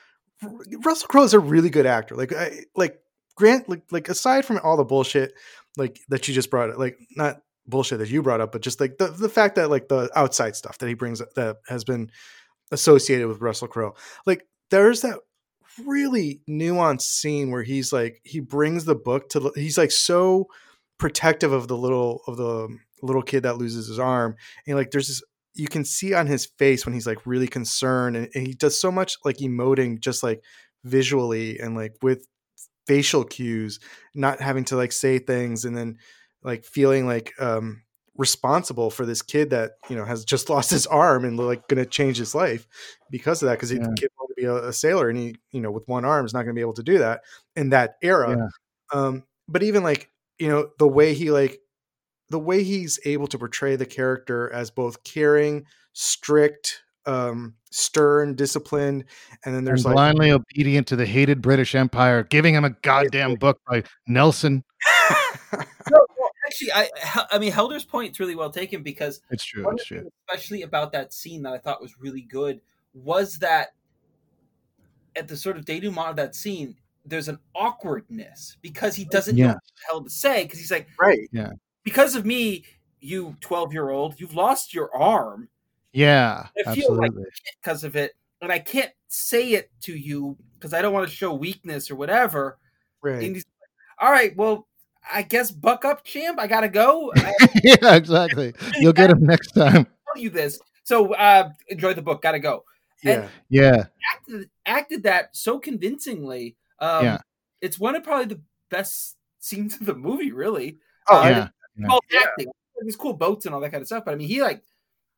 Russell 0.84 1.08
Crowe 1.08 1.24
is 1.24 1.34
a 1.34 1.38
really 1.38 1.70
good 1.70 1.86
actor. 1.86 2.14
Like 2.14 2.32
I 2.32 2.64
like 2.74 3.00
Grant 3.36 3.68
like 3.68 3.82
like 3.90 4.08
aside 4.08 4.44
from 4.44 4.60
all 4.62 4.76
the 4.76 4.84
bullshit 4.84 5.34
like 5.76 5.98
that 6.08 6.28
you 6.28 6.34
just 6.34 6.50
brought 6.50 6.78
like 6.78 6.98
not 7.16 7.42
bullshit 7.66 7.98
that 7.98 8.10
you 8.10 8.22
brought 8.22 8.40
up, 8.40 8.52
but 8.52 8.62
just 8.62 8.80
like 8.80 8.98
the 8.98 9.08
the 9.08 9.28
fact 9.28 9.54
that 9.56 9.70
like 9.70 9.88
the 9.88 10.10
outside 10.14 10.56
stuff 10.56 10.78
that 10.78 10.88
he 10.88 10.94
brings 10.94 11.22
that 11.36 11.56
has 11.68 11.84
been 11.84 12.10
associated 12.70 13.28
with 13.28 13.40
Russell 13.40 13.68
Crowe. 13.68 13.94
Like 14.26 14.46
there's 14.70 15.02
that 15.02 15.18
really 15.86 16.40
nuanced 16.48 17.02
scene 17.02 17.50
where 17.50 17.62
he's 17.62 17.92
like 17.92 18.20
he 18.24 18.40
brings 18.40 18.84
the 18.84 18.94
book 18.94 19.28
to 19.30 19.52
he's 19.54 19.78
like 19.78 19.90
so 19.90 20.46
protective 20.98 21.52
of 21.52 21.68
the 21.68 21.76
little 21.76 22.22
of 22.26 22.36
the 22.36 22.68
little 23.02 23.22
kid 23.22 23.44
that 23.44 23.56
loses 23.56 23.86
his 23.86 23.98
arm 23.98 24.34
and 24.66 24.76
like 24.76 24.90
there's 24.90 25.08
this 25.08 25.22
you 25.54 25.68
can 25.68 25.84
see 25.84 26.12
on 26.12 26.26
his 26.26 26.46
face 26.58 26.84
when 26.84 26.92
he's 26.92 27.06
like 27.06 27.26
really 27.26 27.48
concerned 27.48 28.16
and, 28.16 28.28
and 28.34 28.46
he 28.46 28.52
does 28.52 28.78
so 28.78 28.90
much 28.90 29.16
like 29.24 29.38
emoting 29.38 29.98
just 30.00 30.22
like 30.22 30.42
visually 30.84 31.58
and 31.58 31.74
like 31.74 31.94
with 32.02 32.26
facial 32.86 33.24
cues 33.24 33.78
not 34.14 34.40
having 34.40 34.64
to 34.64 34.76
like 34.76 34.92
say 34.92 35.18
things 35.18 35.64
and 35.64 35.76
then 35.76 35.96
like 36.42 36.64
feeling 36.64 37.06
like 37.06 37.32
um 37.38 37.82
responsible 38.20 38.90
for 38.90 39.06
this 39.06 39.22
kid 39.22 39.48
that 39.48 39.72
you 39.88 39.96
know 39.96 40.04
has 40.04 40.24
just 40.26 40.50
lost 40.54 40.70
his 40.70 40.86
arm 40.86 41.24
and 41.24 41.38
like 41.38 41.66
going 41.68 41.82
to 41.82 41.88
change 41.88 42.18
his 42.18 42.34
life 42.34 42.68
because 43.10 43.42
of 43.42 43.46
that 43.48 43.54
because 43.54 43.72
Yeah. 43.72 43.78
the 43.78 43.96
kid 43.98 44.10
wanted 44.18 44.34
to 44.34 44.40
be 44.40 44.44
a, 44.44 44.68
a 44.68 44.72
sailor 44.74 45.08
and 45.08 45.18
he 45.18 45.36
you 45.52 45.60
know 45.62 45.70
with 45.70 45.88
one 45.88 46.04
arm 46.04 46.26
is 46.26 46.34
not 46.34 46.42
going 46.42 46.54
to 46.54 46.58
be 46.58 46.60
able 46.60 46.74
to 46.74 46.82
do 46.82 46.98
that 46.98 47.22
in 47.56 47.70
that 47.70 47.94
era 48.02 48.36
Yeah. 48.36 48.48
um 49.00 49.24
but 49.48 49.62
even 49.62 49.82
like 49.82 50.10
you 50.38 50.48
know 50.48 50.68
the 50.78 50.86
way 50.86 51.14
he 51.14 51.30
like 51.30 51.60
the 52.28 52.38
way 52.38 52.62
he's 52.62 53.00
able 53.06 53.26
to 53.28 53.38
portray 53.38 53.74
the 53.76 53.86
character 53.86 54.52
as 54.52 54.70
both 54.70 55.02
caring 55.02 55.64
strict 55.94 56.82
um 57.06 57.54
stern 57.72 58.34
disciplined 58.34 59.04
and 59.46 59.54
then 59.54 59.64
there's 59.64 59.86
and 59.86 59.94
like 59.94 59.94
blindly 59.94 60.30
obedient 60.30 60.86
to 60.88 60.96
the 60.96 61.06
hated 61.06 61.40
British 61.40 61.74
Empire, 61.74 62.22
giving 62.24 62.54
him 62.54 62.64
a 62.64 62.70
goddamn 62.82 63.36
book 63.36 63.58
by 63.66 63.82
Nelson. 64.06 64.62
No, 66.50 66.70
well, 66.72 66.72
actually, 66.72 66.72
I 66.72 67.26
I 67.30 67.38
mean 67.38 67.52
Helder's 67.52 67.84
point 67.84 68.12
is 68.12 68.20
really 68.20 68.34
well 68.34 68.50
taken 68.50 68.82
because 68.82 69.20
It's 69.30 69.44
true. 69.44 69.68
It's 69.70 69.84
true. 69.84 70.08
especially 70.28 70.62
about 70.62 70.92
that 70.92 71.12
scene 71.12 71.42
that 71.42 71.52
I 71.52 71.58
thought 71.58 71.80
was 71.80 71.98
really 71.98 72.22
good 72.22 72.60
was 72.94 73.38
that 73.38 73.68
at 75.16 75.28
the 75.28 75.36
sort 75.36 75.56
of 75.56 75.64
denouement 75.64 76.10
of 76.10 76.16
that 76.16 76.34
scene, 76.34 76.76
there's 77.04 77.28
an 77.28 77.38
awkwardness 77.54 78.56
because 78.62 78.94
he 78.94 79.04
doesn't 79.06 79.36
know 79.36 79.48
what 79.48 79.56
the 79.56 79.82
hell 79.88 80.04
to 80.04 80.10
say 80.10 80.44
because 80.44 80.58
he's 80.58 80.70
like, 80.70 80.88
right 81.00 81.28
yeah, 81.32 81.50
because 81.82 82.14
of 82.14 82.24
me, 82.26 82.64
you 83.00 83.36
twelve 83.40 83.72
year 83.72 83.90
old, 83.90 84.20
you've 84.20 84.34
lost 84.34 84.74
your 84.74 84.94
arm. 84.94 85.48
Yeah, 85.92 86.46
I 86.66 86.74
feel 86.74 86.92
absolutely. 86.92 87.24
shit 87.32 87.54
because 87.60 87.84
of 87.84 87.96
it, 87.96 88.12
and 88.40 88.52
I 88.52 88.58
can't 88.58 88.92
say 89.08 89.52
it 89.52 89.70
to 89.82 89.96
you 89.96 90.36
because 90.54 90.74
I 90.74 90.82
don't 90.82 90.92
want 90.92 91.08
to 91.08 91.14
show 91.14 91.34
weakness 91.34 91.90
or 91.90 91.96
whatever. 91.96 92.58
right 93.02 93.14
And 93.22 93.34
he's 93.34 93.44
like, 93.44 94.06
all 94.06 94.12
right, 94.12 94.36
well, 94.36 94.68
I 95.12 95.22
guess 95.22 95.50
buck 95.50 95.84
up, 95.84 96.04
champ. 96.04 96.38
I 96.40 96.46
gotta 96.46 96.68
go. 96.68 97.12
Yeah, 97.64 97.94
exactly. 97.96 98.52
You'll 98.78 98.92
get 98.92 99.10
him 99.10 99.22
next 99.24 99.52
time. 99.52 99.84
tell 100.14 100.22
you 100.22 100.30
this. 100.30 100.58
So 100.84 101.14
uh, 101.14 101.50
enjoy 101.68 101.94
the 101.94 102.02
book. 102.02 102.22
Gotta 102.22 102.38
go. 102.38 102.64
yeah 103.02 103.28
Yeah, 103.48 103.84
Acted, 104.14 104.50
acted 104.66 105.02
that 105.04 105.34
so 105.36 105.58
convincingly. 105.58 106.56
Um, 106.78 107.04
Yeah. 107.04 107.18
It's 107.60 107.78
one 107.78 107.94
of 107.96 108.02
probably 108.04 108.26
the 108.26 108.40
best 108.70 109.16
scenes 109.38 109.74
of 109.80 109.86
the 109.86 109.94
movie. 109.94 110.32
Really. 110.32 110.78
oh 111.08 111.20
Uh, 111.20 111.24
yeah. 111.24 111.48
Yeah. 111.76 111.86
Well, 111.88 112.00
Yeah. 112.10 112.20
acting. 112.20 112.48
These 112.82 112.96
cool 112.96 113.12
boats 113.12 113.44
and 113.44 113.54
all 113.54 113.60
that 113.60 113.70
kind 113.72 113.82
of 113.82 113.86
stuff. 113.86 114.04
But 114.06 114.12
I 114.12 114.14
mean, 114.14 114.28
he 114.28 114.40
like 114.42 114.62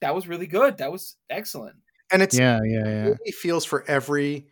that 0.00 0.14
was 0.14 0.26
really 0.26 0.48
good. 0.48 0.78
That 0.78 0.90
was 0.90 1.16
excellent. 1.30 1.76
and 2.12 2.20
it's 2.22 2.36
yeah, 2.38 2.58
yeah, 2.64 2.84
yeah. 2.84 3.02
really 3.04 3.32
feels 3.32 3.64
for 3.64 3.84
every 3.88 4.48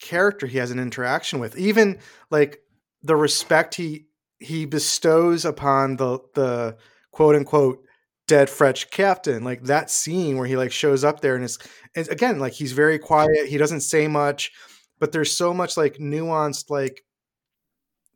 character 0.00 0.46
he 0.46 0.58
has 0.58 0.70
an 0.70 0.78
interaction 0.78 1.38
with 1.40 1.56
even 1.58 1.98
like 2.30 2.60
the 3.02 3.14
respect 3.14 3.74
he 3.74 4.06
he 4.44 4.64
bestows 4.66 5.44
upon 5.44 5.96
the 5.96 6.18
the 6.34 6.76
quote 7.12 7.36
unquote 7.36 7.84
dead 8.26 8.48
french 8.48 8.90
captain 8.90 9.44
like 9.44 9.62
that 9.64 9.90
scene 9.90 10.36
where 10.38 10.46
he 10.46 10.56
like 10.56 10.72
shows 10.72 11.04
up 11.04 11.20
there 11.20 11.34
and 11.34 11.44
it's, 11.44 11.58
it's 11.94 12.08
again 12.08 12.38
like 12.38 12.52
he's 12.54 12.72
very 12.72 12.98
quiet 12.98 13.46
he 13.46 13.58
doesn't 13.58 13.82
say 13.82 14.08
much 14.08 14.50
but 14.98 15.12
there's 15.12 15.36
so 15.36 15.52
much 15.52 15.76
like 15.76 15.96
nuanced 15.98 16.70
like 16.70 17.02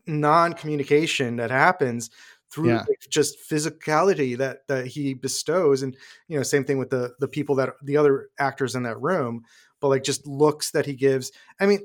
non-communication 0.06 1.36
that 1.36 1.50
happens 1.50 2.10
through 2.50 2.70
Yeah. 2.70 2.84
like, 2.88 3.00
just 3.10 3.36
physicality 3.50 4.36
that 4.38 4.66
that 4.68 4.86
he 4.86 5.12
bestows 5.14 5.82
and 5.82 5.94
you 6.28 6.36
know 6.36 6.42
same 6.42 6.64
thing 6.64 6.78
with 6.78 6.90
the 6.90 7.12
the 7.20 7.28
people 7.28 7.54
that 7.56 7.74
the 7.82 7.96
other 7.96 8.28
actors 8.38 8.74
in 8.74 8.84
that 8.84 9.00
room 9.00 9.42
but 9.80 9.88
like 9.88 10.02
just 10.02 10.26
looks 10.26 10.70
that 10.70 10.86
he 10.86 10.94
gives 10.94 11.30
i 11.60 11.66
mean 11.66 11.80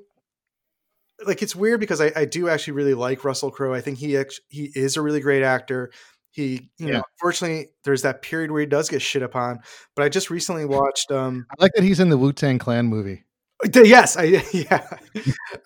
like 1.26 1.42
it's 1.42 1.56
weird 1.56 1.80
because 1.80 2.02
i, 2.02 2.12
I 2.16 2.26
do 2.26 2.50
actually 2.50 2.74
really 2.74 2.94
like 2.94 3.24
russell 3.24 3.52
crowe 3.52 3.74
i 3.74 3.82
think 3.82 3.98
he 3.98 4.18
actually, 4.18 4.46
he 4.50 4.72
is 4.76 4.98
a 4.98 5.02
really 5.02 5.20
great 5.20 5.44
actor 5.44 5.92
he 6.32 6.70
you 6.78 6.88
Yeah. 6.88 6.92
know 6.94 7.04
unfortunately 7.20 7.70
there's 7.84 8.02
that 8.04 8.22
period 8.22 8.52
where 8.52 8.62
he 8.62 8.68
does 8.68 8.90
get 8.90 9.02
shit 9.02 9.22
upon 9.24 9.60
but 9.96 10.04
i 10.04 10.10
just 10.10 10.30
recently 10.30 10.66
watched 10.66 11.12
um 11.12 11.46
I 11.52 11.64
like 11.64 11.72
that 11.76 11.84
he's 11.84 12.00
in 12.00 12.10
the 12.10 12.18
Wu 12.18 12.34
Tang 12.34 12.60
Clan 12.60 12.88
movie. 12.88 13.24
yes 13.74 14.18
i 14.18 14.24
yeah 14.54 14.88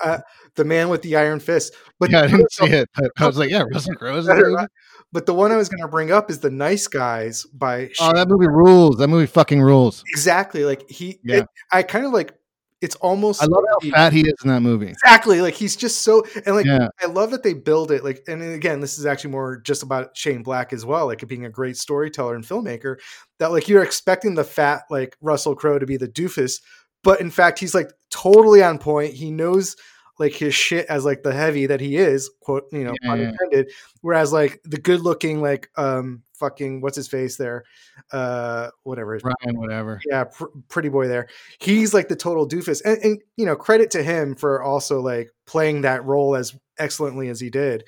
uh, 0.04 0.20
the 0.56 0.66
man 0.66 0.90
with 0.90 1.02
the 1.02 1.16
iron 1.16 1.40
fist 1.40 1.74
but 2.00 2.12
Yeah, 2.12 2.22
I 2.24 2.28
didn't 2.28 2.52
see 2.52 2.66
it, 2.66 2.90
but 2.96 3.12
I 3.18 3.26
was 3.26 3.38
like, 3.40 3.50
yeah, 3.50 3.64
Russell 3.74 3.96
Crowe 3.96 4.18
is 4.18 4.28
in 4.28 4.30
the 4.30 4.34
Better 4.36 4.50
movie. 4.52 4.62
not. 4.62 4.72
But 5.12 5.26
the 5.26 5.34
one 5.34 5.52
I 5.52 5.56
was 5.58 5.68
going 5.68 5.82
to 5.82 5.88
bring 5.88 6.12
up 6.12 6.30
is 6.30 6.40
the 6.42 6.52
Nice 6.52 6.86
Guys 6.88 7.44
by 7.46 7.90
Oh, 8.00 8.14
that 8.14 8.28
movie 8.28 8.48
rules. 8.48 8.98
That 8.98 9.08
movie 9.08 9.26
fucking 9.26 9.60
rules. 9.62 10.04
exactly 10.10 10.64
like 10.64 10.88
he. 10.92 11.20
Yeah. 11.24 11.38
it- 11.38 11.48
I 11.72 11.82
kind 11.82 12.06
of 12.06 12.12
like. 12.14 12.34
It's 12.80 12.96
almost. 12.98 13.42
I 13.42 13.46
love 13.46 13.64
how 13.70 13.90
fat 13.90 14.14
he 14.14 14.22
is 14.22 14.36
in 14.44 14.50
that 14.50 14.62
movie. 14.62 14.90
Exactly, 14.90 15.42
like 15.42 15.56
he's 15.56 15.76
just 15.76 16.04
so 16.04 16.24
and 16.46 16.56
like 16.56 16.66
Yeah, 16.66 16.90
I 17.02 17.08
love 17.08 17.32
that 17.32 17.42
they 17.42 17.54
build 17.54 17.92
it 17.92 18.04
like 18.04 18.24
and 18.28 18.44
again 18.44 18.82
this 18.82 19.00
is 19.00 19.06
actually 19.06 19.32
more 19.32 19.58
just 19.58 19.82
about 19.82 20.16
Shane 20.16 20.44
Black 20.44 20.74
as 20.74 20.86
well 20.86 21.08
like 21.08 21.28
being 21.28 21.46
a 21.46 21.50
great 21.50 21.78
storyteller 21.78 22.36
and 22.36 22.44
filmmaker 22.44 22.98
that 23.40 23.52
like 23.52 23.68
you're 23.68 23.84
expecting 23.84 24.36
the 24.36 24.44
fat 24.44 24.84
like 24.92 25.18
Russell 25.22 25.56
Crowe 25.56 25.80
to 25.80 25.86
be 25.88 25.98
the 25.98 26.08
doofus 26.08 26.62
but 27.04 27.20
in 27.20 27.32
fact 27.32 27.60
he's 27.60 27.74
like 27.74 27.92
totally 28.12 28.62
on 28.62 28.78
point 28.78 29.14
he 29.14 29.32
knows 29.32 29.76
like 30.20 30.34
his 30.34 30.54
shit 30.54 30.86
as 30.88 31.06
like 31.06 31.24
the 31.24 31.34
heavy 31.34 31.66
that 31.68 31.80
he 31.82 31.98
is 31.98 32.30
quote 32.42 32.66
you 32.72 32.84
know 32.84 32.94
Yeah, 33.02 33.10
pun 33.10 33.34
yeah. 33.52 33.64
whereas 34.02 34.32
like 34.32 34.62
the 34.64 34.78
good 34.78 35.02
looking 35.02 35.42
like 35.42 35.70
um 35.78 36.22
fucking 36.40 36.82
what's 36.82 36.96
his 36.96 37.08
face 37.08 37.36
there 37.38 37.64
uh 38.12 38.70
whatever 38.84 39.14
his 39.16 39.24
Ryan, 39.24 39.58
whatever. 39.60 40.00
yeah, 40.10 40.26
pr- 40.26 40.46
pretty 40.70 40.90
boy 40.90 41.08
there. 41.08 41.28
He's 41.60 41.94
like 41.94 42.08
the 42.08 42.16
total 42.16 42.48
doofus, 42.48 42.82
and, 42.86 42.98
and 43.04 43.22
you 43.36 43.46
know, 43.46 43.56
credit 43.56 43.92
to 43.92 44.04
him 44.04 44.36
for 44.36 44.62
also 44.62 45.00
like 45.02 45.32
playing 45.46 45.82
that 45.82 46.04
role 46.06 46.36
as 46.36 46.56
excellently 46.80 47.30
as 47.30 47.40
he 47.40 47.50
did. 47.50 47.84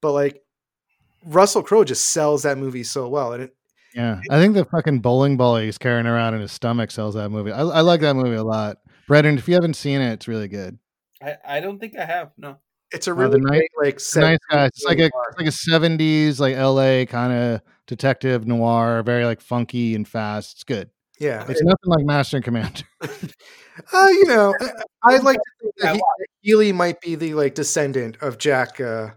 But 0.00 0.12
like 0.12 0.42
Russell 1.24 1.62
Crowe 1.62 1.84
just 1.84 2.10
sells 2.12 2.42
that 2.42 2.58
movie 2.58 2.82
so 2.84 3.08
well, 3.08 3.32
and 3.32 3.44
it, 3.44 3.56
Yeah, 3.94 4.20
I 4.30 4.38
think 4.38 4.54
the 4.54 4.64
fucking 4.66 5.00
bowling 5.00 5.36
ball 5.36 5.56
he's 5.56 5.78
carrying 5.78 6.06
around 6.06 6.34
in 6.34 6.40
his 6.40 6.52
stomach 6.52 6.90
sells 6.90 7.14
that 7.14 7.30
movie. 7.30 7.52
I, 7.52 7.60
I 7.62 7.80
like 7.80 8.00
that 8.02 8.14
movie 8.14 8.36
a 8.36 8.44
lot. 8.44 8.78
Brendan, 9.08 9.38
if 9.38 9.48
you 9.48 9.54
haven't 9.54 9.74
seen 9.74 10.00
it, 10.00 10.12
it's 10.12 10.28
really 10.28 10.48
good. 10.48 10.78
I, 11.22 11.36
I 11.46 11.60
don't 11.60 11.78
think 11.78 11.96
I 11.98 12.04
have. 12.04 12.32
No. 12.36 12.58
It's 12.92 13.08
a 13.08 13.12
Uh, 13.12 13.14
really 13.14 13.30
the 13.32 13.38
nice- 13.38 13.50
great, 13.50 13.70
like 13.82 13.94
It's 13.94 14.16
nice 14.16 14.38
guys. 14.50 14.68
It's 14.74 14.84
like 14.84 14.98
a 14.98 15.06
it's 15.06 15.38
like 15.38 15.46
a 15.46 15.52
seventies 15.52 16.38
like 16.40 16.56
LA 16.56 17.04
kind 17.06 17.32
of 17.32 17.60
detective 17.86 18.46
noir, 18.46 19.02
very 19.02 19.24
like 19.24 19.40
funky 19.40 19.94
and 19.94 20.06
fast. 20.06 20.52
It's 20.54 20.64
good. 20.64 20.90
yeah. 21.18 21.44
It's 21.48 21.62
nothing 21.62 21.86
like 21.86 22.04
Master 22.04 22.36
and 22.38 22.44
Commander. 22.44 22.82
Uh, 23.92 24.06
you 24.08 24.26
know, 24.26 24.54
I- 24.60 25.14
I'd 25.14 25.24
like 25.24 25.36
to 25.36 25.50
think 25.60 25.74
that 25.80 25.96
he, 25.96 26.02
Healy 26.42 26.70
might 26.72 27.00
be 27.00 27.16
the 27.16 27.34
like 27.34 27.56
descendant 27.56 28.16
of 28.22 28.38
Jack, 28.38 28.80
uh, 28.80 29.10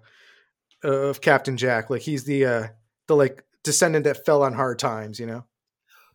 of 0.84 1.22
Captain 1.22 1.58
Jack. 1.58 1.92
Like 1.92 2.02
he's 2.02 2.24
the 2.24 2.44
uh, 2.46 2.68
the 3.08 3.16
like 3.16 3.44
descendant 3.64 4.06
that 4.06 4.26
fell 4.26 4.42
on 4.42 4.54
hard 4.54 4.80
times. 4.80 5.20
You 5.20 5.28
know. 5.28 5.46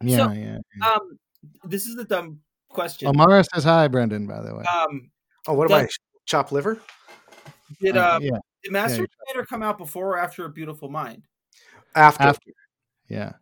Yeah, 0.03 0.17
So, 0.27 0.33
yeah. 0.33 0.59
Um, 0.85 1.19
this 1.63 1.87
is 1.87 1.97
a 1.99 2.05
dumb 2.05 2.41
question. 2.69 3.13
Omara 3.15 3.45
says 3.55 3.63
hi, 3.63 3.87
Brendan. 3.87 4.27
By 4.27 4.43
the 4.43 4.57
way, 4.57 4.65
um, 4.65 5.13
Oh, 5.47 5.55
what 5.55 5.71
am 5.71 5.79
I? 5.85 5.89
Chop 6.27 6.51
liver? 6.51 6.81
did 7.81 7.97
Uh, 7.97 8.01
uh, 8.01 8.19
yeah, 8.21 8.39
did 8.65 8.73
Master 8.73 8.97
yeah, 8.97 9.01
and 9.03 9.09
Commander 9.29 9.47
come 9.47 9.63
out 9.63 9.79
before 9.79 10.15
or 10.15 10.19
after 10.19 10.45
A 10.45 10.49
Beautiful 10.49 10.89
Mind? 10.89 11.23
After. 11.95 12.25
after. 12.25 12.51
Yeah, 13.09 13.33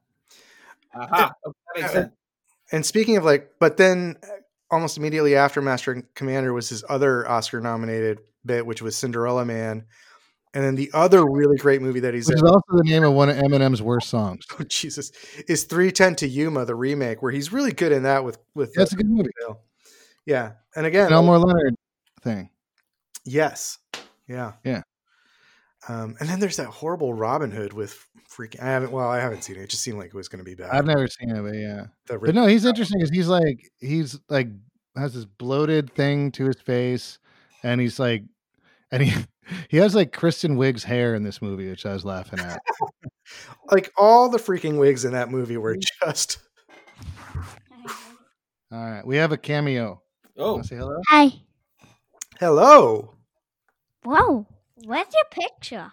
Aha, 0.95 1.33
okay, 1.47 1.55
that 1.75 1.81
makes 1.81 1.91
Uh, 1.91 1.93
sense. 1.93 2.13
And 2.73 2.87
speaking 2.87 3.17
of 3.17 3.25
like, 3.25 3.51
but 3.61 3.77
then 3.77 4.17
uh, 4.23 4.27
almost 4.71 4.97
immediately 4.97 5.37
after 5.37 5.61
Master 5.63 5.93
and 5.93 6.15
Commander 6.15 6.53
was 6.53 6.69
his 6.69 6.85
other 6.89 7.29
Oscar 7.29 7.61
nominated 7.61 8.21
bit, 8.45 8.67
which 8.67 8.83
was 8.83 8.97
Cinderella 8.97 9.45
Man. 9.45 9.85
And 10.53 10.65
then 10.65 10.75
the 10.75 10.91
other 10.93 11.25
really 11.25 11.57
great 11.59 11.81
movie 11.81 12.01
that 12.01 12.13
he's 12.13 12.27
which 12.27 12.39
in, 12.41 12.45
is 12.45 12.51
also 12.51 12.77
the 12.77 12.83
name 12.83 13.05
of 13.05 13.13
one 13.13 13.29
of 13.29 13.37
Eminem's 13.37 13.81
worst 13.83 14.09
songs. 14.09 14.45
oh, 14.59 14.65
Jesus, 14.65 15.13
is 15.47 15.63
310 15.65 16.17
to 16.17 16.29
Yuma, 16.29 16.65
the 16.65 16.75
remake, 16.75 17.23
where 17.23 17.31
he's 17.31 17.53
really 17.53 17.71
good 17.73 17.93
in 17.93 18.03
that 18.03 18.25
with, 18.25 18.39
with, 18.57 18.75
That's 18.75 18.93
a 18.93 18.97
good 18.97 19.09
movie. 19.09 19.31
Bill. 19.39 19.61
Yeah. 20.27 20.53
And 20.75 20.87
again, 20.87 21.07
An 21.07 21.13
Elmore 21.13 21.39
Leonard 21.39 21.77
thing. 22.23 22.51
yes. 23.25 23.79
Yeah. 24.27 24.53
Yeah. 24.65 24.83
Um, 25.89 26.15
and 26.21 26.29
then 26.29 26.41
there's 26.41 26.57
that 26.57 26.67
horrible 26.67 27.15
Robin 27.15 27.51
Hood 27.51 27.73
with 27.73 28.07
freaking, 28.31 28.61
I 28.63 28.67
haven't, 28.67 28.93
well, 28.93 29.09
I 29.09 29.19
haven't 29.19 29.43
seen 29.45 29.57
it. 29.57 29.63
It 29.63 29.71
just 29.71 29.83
seemed 29.83 29.97
like 29.99 30.09
it 30.09 30.15
was 30.15 30.29
going 30.29 30.39
to 30.41 30.45
be 30.45 30.55
bad. 30.55 30.71
I've 30.71 30.85
never 30.85 31.09
seen 31.09 31.31
it, 31.31 31.43
but 31.43 31.55
yeah. 31.55 31.87
The 32.07 32.19
But 32.19 32.35
no, 32.35 32.47
he's 32.47 32.65
interesting 32.67 32.99
because 32.99 33.11
he's 33.15 33.29
like 33.29 33.59
he's 33.81 34.19
like 34.29 34.49
has 34.97 35.15
this 35.15 35.25
bloated 35.25 35.93
thing 35.95 36.33
to 36.33 36.45
his 36.47 36.61
face, 36.61 37.19
and 37.63 37.81
he's 37.81 37.99
like, 37.99 38.25
and 38.93 39.03
he 39.03 39.25
he 39.71 39.79
has 39.79 39.95
like 39.95 40.13
Kristen 40.13 40.57
Wiig's 40.57 40.85
hair 40.85 41.15
in 41.15 41.23
this 41.23 41.41
movie, 41.41 41.69
which 41.71 41.87
I 41.87 41.93
was 41.95 42.05
laughing 42.05 42.41
at. 42.41 42.61
like 43.73 43.91
all 43.97 44.29
the 44.29 44.39
freaking 44.39 44.79
wigs 44.79 45.05
in 45.07 45.13
that 45.13 45.31
movie 45.31 45.57
were 45.57 45.77
Mm-hmm. 45.77 46.11
just, 46.11 46.39
All 48.73 48.79
right, 48.85 49.07
we 49.07 49.17
have 49.17 49.33
a 49.33 49.37
cameo. 49.39 50.03
Oh, 50.37 50.53
Wanna 50.53 50.65
say 50.65 50.77
hello? 50.77 51.01
Hi. 51.09 51.33
hello. 52.39 53.15
Whoa. 54.05 54.47
Where's 54.85 55.07
your 55.13 55.25
picture? 55.31 55.93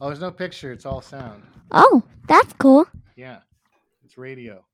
Oh, 0.00 0.06
there's 0.08 0.20
no 0.20 0.30
picture; 0.30 0.72
it's 0.72 0.86
all 0.86 1.00
sound. 1.02 1.42
Oh, 1.70 2.02
that's 2.28 2.52
cool. 2.54 2.86
Yeah, 3.16 3.38
it's 4.04 4.16
radio. 4.18 4.64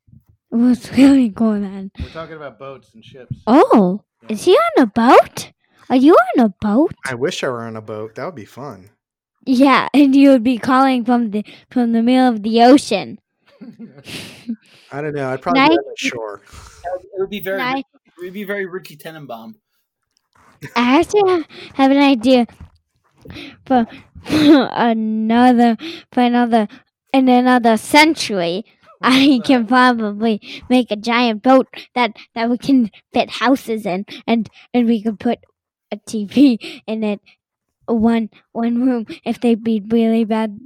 It 0.52 0.56
was 0.56 0.90
really 0.96 1.30
cool 1.30 1.52
then. 1.60 1.90
We're 1.98 2.08
talking 2.10 2.36
about 2.36 2.58
boats 2.58 2.94
and 2.94 3.04
ships. 3.04 3.36
Oh, 3.46 4.02
is 4.28 4.44
he 4.44 4.52
on 4.52 4.82
a 4.82 4.86
boat? 4.86 5.52
Are 5.90 5.96
you 5.96 6.14
on 6.14 6.44
a 6.44 6.48
boat? 6.60 6.92
I 7.04 7.14
wish 7.14 7.44
I 7.44 7.48
were 7.48 7.62
on 7.62 7.76
a 7.76 7.80
boat. 7.82 8.14
That 8.14 8.24
would 8.26 8.34
be 8.34 8.44
fun. 8.44 8.90
Yeah, 9.44 9.88
and 9.94 10.14
you 10.14 10.30
would 10.30 10.42
be 10.44 10.58
calling 10.58 11.04
from 11.04 11.30
the 11.30 11.44
from 11.70 11.92
the 11.92 12.02
middle 12.02 12.28
of 12.28 12.42
the 12.42 12.62
ocean. 12.62 13.18
I 14.92 15.00
don't 15.00 15.14
know. 15.14 15.30
I'd 15.30 15.42
probably 15.42 15.60
Nice. 15.60 15.70
be 15.70 15.76
on 15.76 15.84
the 15.84 15.96
shore. 15.96 16.42
it 16.92 17.08
would 17.20 17.30
be 17.30 17.40
very, 17.40 17.58
Nice. 17.58 17.84
it 18.18 18.24
would 18.24 18.32
be 18.32 18.44
very 18.44 18.66
Richie 18.66 18.96
Tenenbaum. 18.96 19.54
I 20.74 21.00
actually 21.00 21.22
ha- 21.30 21.44
have 21.74 21.90
an 21.90 21.98
idea 21.98 22.46
for 23.64 23.86
another 24.28 25.76
for 26.12 26.20
another 26.20 26.68
in 27.12 27.28
another 27.28 27.76
century. 27.76 28.64
I 29.02 29.40
can 29.44 29.66
probably 29.66 30.40
make 30.70 30.90
a 30.90 30.96
giant 30.96 31.42
boat 31.42 31.68
that 31.94 32.16
that 32.34 32.48
we 32.48 32.58
can 32.58 32.90
fit 33.12 33.30
houses 33.30 33.86
in, 33.86 34.06
and 34.26 34.48
and 34.72 34.86
we 34.86 35.02
could 35.02 35.20
put 35.20 35.38
a 35.92 35.96
TV 35.98 36.82
in 36.86 37.04
it, 37.04 37.20
one 37.86 38.30
one 38.52 38.84
room. 38.86 39.06
If 39.24 39.40
they 39.40 39.54
be 39.54 39.82
really 39.86 40.24
bad, 40.24 40.58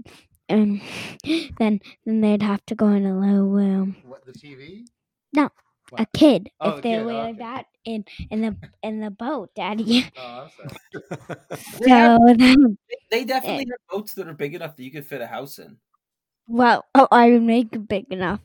um, 0.48 0.80
then 1.58 1.80
then 2.06 2.20
they'd 2.20 2.42
have 2.42 2.64
to 2.66 2.74
go 2.74 2.88
in 2.88 3.04
a 3.04 3.18
little 3.18 3.48
room. 3.48 3.96
What 4.04 4.24
the 4.24 4.32
TV? 4.32 4.84
A 5.98 6.06
kid, 6.14 6.50
Oh, 6.60 6.76
if 6.76 6.82
they're 6.82 7.00
kid, 7.00 7.06
really 7.06 7.30
okay. 7.30 7.38
bad 7.38 7.64
in 7.84 8.04
in 8.30 8.40
the 8.42 8.56
in 8.82 9.00
the 9.00 9.10
boat, 9.10 9.50
Daddy. 9.56 10.06
Oh, 10.16 10.20
I'm 10.44 10.50
sorry. 10.50 11.36
So 11.88 12.18
then, 12.38 12.78
They 13.10 13.24
definitely 13.24 13.64
eh. 13.64 13.70
have 13.72 13.88
boats 13.98 14.14
that 14.14 14.28
are 14.28 14.34
big 14.34 14.54
enough 14.54 14.76
that 14.76 14.82
you 14.82 14.90
could 14.90 15.06
fit 15.06 15.20
a 15.20 15.26
house 15.26 15.58
in. 15.58 15.76
well, 16.46 16.84
oh, 16.94 17.08
I 17.10 17.30
would 17.30 17.42
make 17.42 17.74
it 17.74 17.88
big 17.88 18.12
enough, 18.12 18.40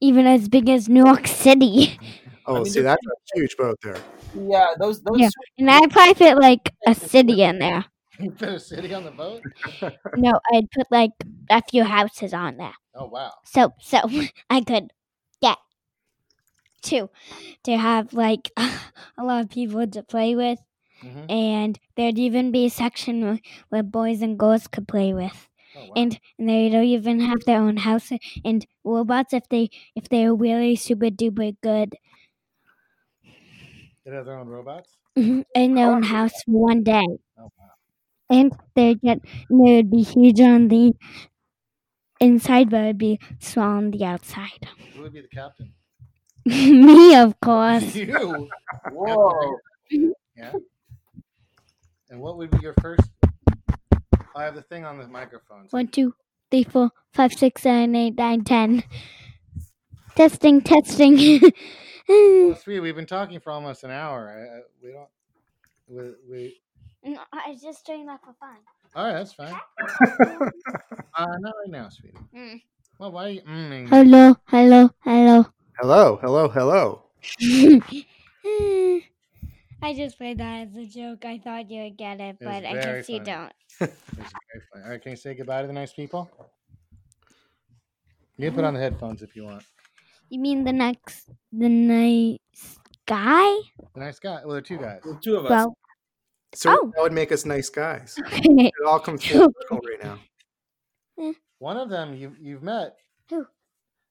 even 0.00 0.26
as 0.26 0.48
big 0.48 0.68
as 0.68 0.88
New 0.88 1.04
York 1.04 1.26
City, 1.26 1.98
Oh, 2.46 2.62
mean, 2.62 2.64
see, 2.66 2.80
that's 2.80 3.04
a 3.06 3.38
huge 3.38 3.56
boat 3.58 3.78
there. 3.82 3.96
Yeah, 4.34 4.72
those 4.78 5.02
those. 5.02 5.20
Yeah. 5.20 5.28
and 5.58 5.70
I'd 5.70 5.90
probably 5.90 6.14
fit 6.14 6.38
like 6.38 6.72
a 6.86 6.94
city 6.94 7.42
in 7.42 7.58
there. 7.58 7.84
You 8.18 8.30
put 8.32 8.48
a 8.48 8.58
city 8.60 8.92
on 8.94 9.04
the 9.04 9.10
boat? 9.12 9.42
No, 10.16 10.40
I'd 10.52 10.70
put 10.70 10.86
like 10.90 11.12
a 11.50 11.62
few 11.70 11.84
houses 11.84 12.32
on 12.34 12.56
there, 12.56 12.74
Oh 12.94 13.06
wow. 13.06 13.32
so 13.44 13.72
so 13.80 13.98
I 14.50 14.60
could 14.62 14.90
get 15.42 15.58
to 16.90 17.08
to 17.64 17.76
have 17.78 18.12
like 18.12 18.50
a 18.56 19.24
lot 19.24 19.44
of 19.44 19.50
people 19.50 19.86
to 19.86 20.02
play 20.02 20.34
with, 20.36 20.60
Mhm. 21.02 21.28
and 21.28 21.78
there'd 21.96 22.18
even 22.18 22.52
be 22.52 22.66
a 22.66 22.70
section 22.70 23.22
where, 23.24 23.40
where 23.70 23.82
boys 23.82 24.22
and 24.22 24.38
girls 24.38 24.68
could 24.68 24.88
play 24.88 25.14
with. 25.14 25.48
Oh, 25.74 25.84
wow. 25.86 26.04
and 26.04 26.20
and 26.38 26.48
they 26.48 26.68
don't 26.70 26.84
even 26.84 27.20
have 27.20 27.40
their 27.46 27.60
own 27.60 27.78
house 27.78 28.10
and 28.44 28.66
robots 28.84 29.32
if 29.34 29.48
they 29.50 29.70
if 29.96 30.08
they're 30.08 30.34
really 30.34 30.76
super 30.76 31.10
duper 31.10 31.56
good 31.62 31.96
They 34.04 34.10
have 34.10 34.26
their 34.26 34.36
own 34.38 34.48
robots. 34.48 34.98
mhm, 35.18 35.44
in 35.54 35.74
their 35.74 35.90
own 35.94 36.02
house 36.02 36.32
one 36.46 36.82
day 36.82 37.04
Oh 37.38 37.50
wow. 37.56 37.70
and 38.30 38.52
they 38.74 38.94
get 38.94 39.18
they 39.22 39.76
would 39.76 39.90
be 39.90 40.02
huge 40.02 40.40
on 40.40 40.68
the 40.68 40.92
inside 42.20 42.70
but 42.70 42.82
it'd 42.84 42.98
be 42.98 43.18
small 43.40 43.76
on 43.78 43.90
the 43.90 44.04
outside 44.04 44.68
Who 44.92 45.00
would 45.00 45.14
be 45.14 45.22
the 45.22 45.28
captain? 45.28 45.74
me 46.46 47.14
of 47.16 47.38
course 47.40 47.94
you. 47.96 48.48
Whoa! 48.92 49.58
Yeah. 50.36 50.52
And 52.10 52.20
what 52.20 52.36
would 52.36 52.50
be 52.52 52.58
your 52.62 52.74
first? 52.80 53.10
I 54.36 54.44
have 54.44 54.54
the 54.54 54.62
thing 54.62 54.84
on 54.84 54.98
the 54.98 55.08
microphone. 55.08 55.68
so- 55.68 55.76
one 55.76 55.88
two 55.88 56.14
three 56.50 56.62
four 56.62 56.90
five 57.12 57.32
six 57.32 57.62
seven 57.62 57.96
eight 57.96 58.16
nine 58.16 58.44
ten 58.44 58.84
testing 60.14 60.60
testing 60.60 61.40
Well, 62.08 62.54
sweet. 62.54 62.80
We've 62.80 62.94
been 62.94 63.04
talking 63.06 63.40
for 63.40 63.50
almost 63.50 63.82
an 63.84 63.90
hour. 63.90 64.30
I, 64.30 64.58
I, 64.58 64.60
we 64.82 64.92
don't. 64.92 65.08
We, 65.88 66.14
we. 66.30 66.60
no, 67.14 67.20
i 67.32 67.50
was 67.50 67.60
just 67.60 67.84
doing 67.84 68.06
that 68.06 68.20
for 68.22 68.32
fun 68.38 68.56
All 68.94 69.04
right, 69.06 69.14
that's 69.14 69.32
fine. 69.32 69.54
Uh, 71.14 71.26
not 71.40 71.54
right 71.64 71.70
now, 71.70 71.88
sweetie. 71.88 72.16
Mm. 72.34 72.62
Well, 72.98 73.10
why? 73.12 73.24
Are 73.24 73.30
you, 73.30 73.40
mm, 73.42 73.88
hello 73.88 74.36
hello 74.46 74.90
hello 75.02 75.46
hello, 75.78 76.18
hello, 76.22 76.48
hello. 76.48 77.02
I 79.80 79.94
just 79.94 80.18
played 80.18 80.38
that 80.38 80.68
as 80.68 80.76
a 80.76 80.86
joke. 80.86 81.24
I 81.24 81.38
thought 81.38 81.70
you 81.70 81.82
would 81.84 81.96
get 81.96 82.20
it, 82.20 82.36
It 82.40 82.44
but 82.44 82.64
I 82.64 82.72
very 82.74 82.82
guess 83.00 83.08
you 83.08 83.20
don't. 83.20 83.52
it's 83.80 83.92
very 84.12 84.62
funny. 84.72 84.84
All 84.84 84.90
right, 84.90 85.02
can 85.02 85.10
you 85.12 85.16
say 85.16 85.34
goodbye 85.34 85.62
to 85.62 85.66
the 85.68 85.72
nice 85.72 85.92
people? 85.92 86.28
You 88.36 88.46
can 88.48 88.54
put 88.54 88.64
on 88.64 88.74
the 88.74 88.80
headphones 88.80 89.22
if 89.22 89.34
you 89.36 89.44
want. 89.44 89.64
You 90.30 90.40
mean 90.40 90.64
the 90.64 90.72
next, 90.72 91.30
the 91.52 91.68
nice 91.68 92.78
guy? 93.06 93.44
The 93.94 94.00
nice 94.00 94.18
guy. 94.18 94.40
Well, 94.44 94.48
there 94.50 94.58
are 94.58 94.60
two 94.60 94.78
guys. 94.78 95.00
The 95.02 95.18
two 95.22 95.36
of 95.36 95.44
us. 95.46 95.50
Well, 95.50 95.76
So 96.54 96.70
Oh. 96.72 96.92
that 96.94 97.02
would 97.02 97.12
make 97.12 97.30
us 97.32 97.44
nice 97.44 97.68
guys. 97.68 98.16
okay. 98.26 98.66
It 98.66 98.86
all 98.86 99.00
comes 99.00 99.24
full 99.24 99.52
circle 99.60 99.80
right 99.86 100.02
now. 100.02 100.18
Eh. 101.20 101.32
One 101.58 101.76
of 101.76 101.88
them 101.90 102.14
you 102.14 102.34
you've 102.40 102.62
met. 102.62 102.96
Who? 103.30 103.46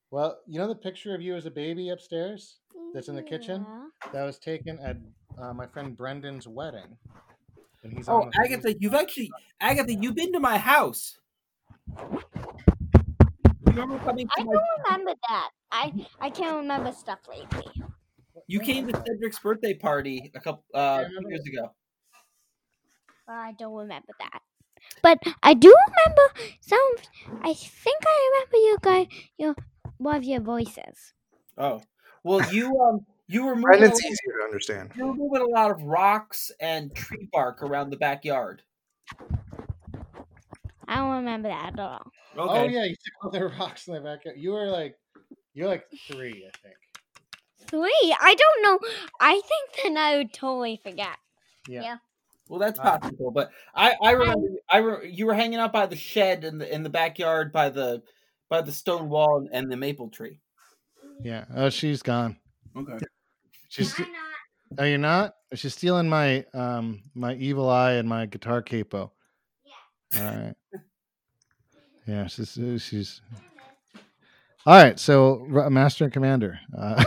Well, 0.10 0.39
you 0.47 0.58
know 0.58 0.68
the 0.68 0.76
picture 0.76 1.14
of 1.14 1.22
you 1.22 1.36
as 1.36 1.45
a 1.45 1.51
baby 1.51 1.89
upstairs 1.89 2.60
That's 2.93 3.10
in 3.10 3.16
the 3.16 3.24
kitchen? 3.24 3.66
Yeah. 3.68 4.12
that 4.14 4.24
was 4.24 4.39
taken 4.39 4.80
at 4.80 4.97
uh, 5.38 5.53
my 5.53 5.68
friend 5.68 5.97
Brendan's 5.97 6.47
wedding. 6.47 6.97
And 7.84 7.93
he's 7.93 8.08
oh, 8.08 8.30
Agatha, 8.41 8.74
you've 8.80 8.95
actually 8.95 9.32
Agatha, 9.60 9.93
you've 9.93 10.16
been 10.16 10.32
to 10.34 10.39
my 10.39 10.58
house. 10.58 11.20
You 11.99 12.24
remember 13.66 13.99
coming 13.99 14.28
I 14.38 14.43
my? 14.43 14.53
don't 14.53 14.64
remember 14.86 15.14
that. 15.28 15.49
I 15.72 15.93
I 16.20 16.30
can't 16.30 16.55
remember 16.58 16.91
stuff 16.93 17.20
lately. 17.30 17.84
You 18.47 18.62
came 18.62 18.88
to 18.88 18.93
Cedric's 18.93 19.39
birthday 19.39 19.74
party 19.74 20.32
a 20.34 20.39
couple 20.39 20.64
uh, 20.74 21.03
years 21.28 21.45
ago. 21.45 21.74
Well, 23.28 23.38
I 23.38 23.51
don't 23.51 23.74
remember 23.74 24.14
that. 24.20 24.41
But 25.01 25.20
I 25.43 25.53
do 25.53 25.68
remember 25.68 26.34
some. 26.62 26.91
I 27.43 27.53
think 27.53 28.03
I 28.05 28.32
remember 28.32 28.58
you 28.58 28.78
guys, 28.82 29.08
your 29.38 29.55
one 29.98 30.16
of 30.16 30.24
your 30.24 30.41
voices. 30.41 31.14
Oh, 31.58 31.82
well, 32.24 32.52
you 32.54 32.68
um, 32.82 33.06
you 33.28 33.43
were 33.45 33.56
moving. 33.56 33.64
A 33.64 33.68
Brendan's 33.78 33.93
lot, 34.04 34.12
easier 34.12 34.38
to 34.39 34.43
understand. 34.45 34.91
you 34.95 35.06
were 35.08 35.14
moving 35.16 35.41
a 35.41 35.48
lot 35.48 35.72
of 35.72 35.82
rocks 35.84 36.52
and 36.60 36.93
tree 36.95 37.28
bark 37.32 37.62
around 37.64 37.89
the 37.89 37.98
backyard. 37.98 38.64
I 40.88 40.95
don't 40.98 41.12
remember 41.18 41.50
that 41.50 41.74
at 41.74 41.80
all. 41.80 42.12
Okay. 42.38 42.60
Oh 42.60 42.64
yeah, 42.68 42.84
you 42.86 42.95
took 42.95 43.24
all 43.26 43.32
the 43.32 43.45
rocks 43.60 43.88
in 43.88 43.93
the 43.95 44.02
backyard. 44.02 44.38
You 44.38 44.52
were 44.52 44.68
like, 44.68 44.98
you're 45.54 45.68
like 45.68 45.86
three, 46.08 46.48
I 46.48 46.58
think. 46.60 46.76
Three? 47.68 48.16
I 48.22 48.36
don't 48.36 48.64
know. 48.64 48.88
I 49.20 49.34
think 49.34 49.84
then 49.84 49.98
I 49.98 50.18
would 50.18 50.32
totally 50.32 50.80
forget. 50.82 51.18
Yeah. 51.68 51.82
Yeah. 51.82 51.98
Well, 52.48 52.60
that's 52.60 52.80
Uh, 52.80 52.98
possible, 52.98 53.32
but 53.32 53.52
I 53.76 53.95
I 54.02 54.12
remember 54.12 54.48
I 54.70 54.78
re- 54.78 55.12
you 55.12 55.26
were 55.26 55.34
hanging 55.34 55.60
out 55.60 55.74
by 55.74 55.86
the 55.86 55.98
shed 55.98 56.45
in 56.45 56.60
the 56.60 56.74
in 56.74 56.84
the 56.84 56.89
backyard 56.89 57.52
by 57.52 57.70
the 57.70 58.04
by 58.50 58.62
the 58.62 58.72
stone 58.72 59.10
wall 59.10 59.38
and, 59.39 59.50
and 59.52 59.72
the 59.72 59.78
maple 59.78 60.10
tree. 60.10 60.39
Yeah. 61.22 61.45
Oh, 61.56 61.70
she's 61.70 62.02
gone. 62.02 62.38
Okay. 62.76 63.06
She's. 63.70 63.98
I'm 64.00 64.06
not. 64.12 64.80
Oh, 64.80 64.84
you're 64.86 64.98
not. 64.98 65.36
She's 65.56 65.74
stealing 65.74 66.10
my 66.10 66.45
um 66.54 67.04
my 67.16 67.34
evil 67.36 67.70
eye 67.70 67.93
and 67.93 68.08
my 68.08 68.26
guitar 68.26 68.62
capo. 68.62 69.12
Yeah. 70.16 70.30
All 70.30 70.36
right. 70.43 70.56
Yeah, 72.08 72.26
she's 72.28 72.58
uh, 72.58 72.78
she's. 72.78 73.22
All 74.66 74.82
right, 74.82 74.98
so 74.98 75.45
Master 75.70 76.06
and 76.06 76.14
Commander. 76.14 76.58
Uh, 76.78 77.04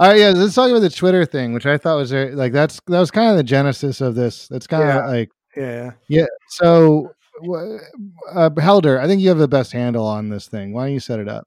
all 0.00 0.08
right, 0.08 0.18
yeah. 0.18 0.30
Let's 0.30 0.54
talk 0.54 0.70
about 0.70 0.80
the 0.80 0.90
Twitter 0.90 1.24
thing, 1.26 1.52
which 1.52 1.66
I 1.66 1.76
thought 1.76 1.96
was 1.96 2.10
very, 2.10 2.34
like 2.34 2.52
that's 2.52 2.80
that 2.86 2.98
was 3.00 3.10
kind 3.10 3.30
of 3.30 3.36
the 3.36 3.42
genesis 3.42 4.00
of 4.00 4.14
this. 4.14 4.48
That's 4.48 4.66
kind 4.66 4.82
of 4.82 4.88
Yeah. 4.94 5.06
like 5.06 5.30
Yeah. 5.56 5.90
yeah. 6.08 6.26
So, 6.48 7.10
wh- 7.10 7.17
uh, 8.32 8.50
Helder, 8.58 9.00
I 9.00 9.06
think 9.06 9.20
you 9.20 9.28
have 9.28 9.38
the 9.38 9.48
best 9.48 9.72
handle 9.72 10.06
on 10.06 10.28
this 10.28 10.48
thing. 10.48 10.72
Why 10.72 10.84
don't 10.86 10.94
you 10.94 11.00
set 11.00 11.20
it 11.20 11.28
up? 11.28 11.46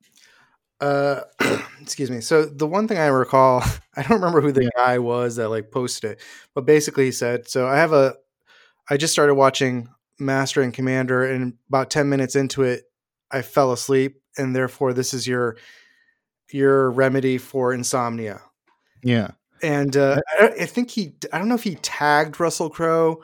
Uh, 0.80 1.22
excuse 1.82 2.10
me. 2.10 2.22
So 2.22 2.46
the 2.46 2.68
one 2.68 2.88
thing 2.88 2.98
I 2.98 3.08
recall, 3.08 3.64
I 3.96 4.02
don't 4.02 4.20
remember 4.20 4.42
who 4.42 4.52
the 4.52 4.64
Yeah. 4.64 4.70
guy 4.76 5.00
was 5.00 5.36
that 5.36 5.50
like 5.50 5.72
posted 5.72 6.12
it, 6.12 6.22
but 6.56 6.66
basically 6.66 7.06
he 7.06 7.12
said, 7.12 7.48
"So 7.48 7.68
I 7.68 7.78
have 7.78 7.94
a, 7.94 8.16
I 8.90 8.98
just 8.98 9.14
started 9.14 9.36
watching 9.36 9.90
Master 10.20 10.62
and 10.62 10.74
Commander, 10.74 11.24
and 11.24 11.54
about 11.70 11.90
ten 11.90 12.10
minutes 12.10 12.36
into 12.36 12.64
it, 12.64 12.84
I 13.30 13.42
fell 13.42 13.72
asleep, 13.72 14.22
and 14.38 14.56
therefore 14.56 14.94
this 14.94 15.14
is 15.14 15.28
your, 15.28 15.58
your 16.52 16.90
remedy 16.92 17.38
for 17.38 17.74
insomnia." 17.74 18.42
Yeah. 19.04 19.32
And 19.64 19.96
uh, 19.96 20.20
I, 20.40 20.48
I 20.62 20.66
think 20.66 20.90
he, 20.90 21.14
I 21.32 21.38
don't 21.38 21.48
know 21.48 21.56
if 21.56 21.64
he 21.64 21.76
tagged 21.76 22.40
Russell 22.40 22.72
Crowe. 22.72 23.22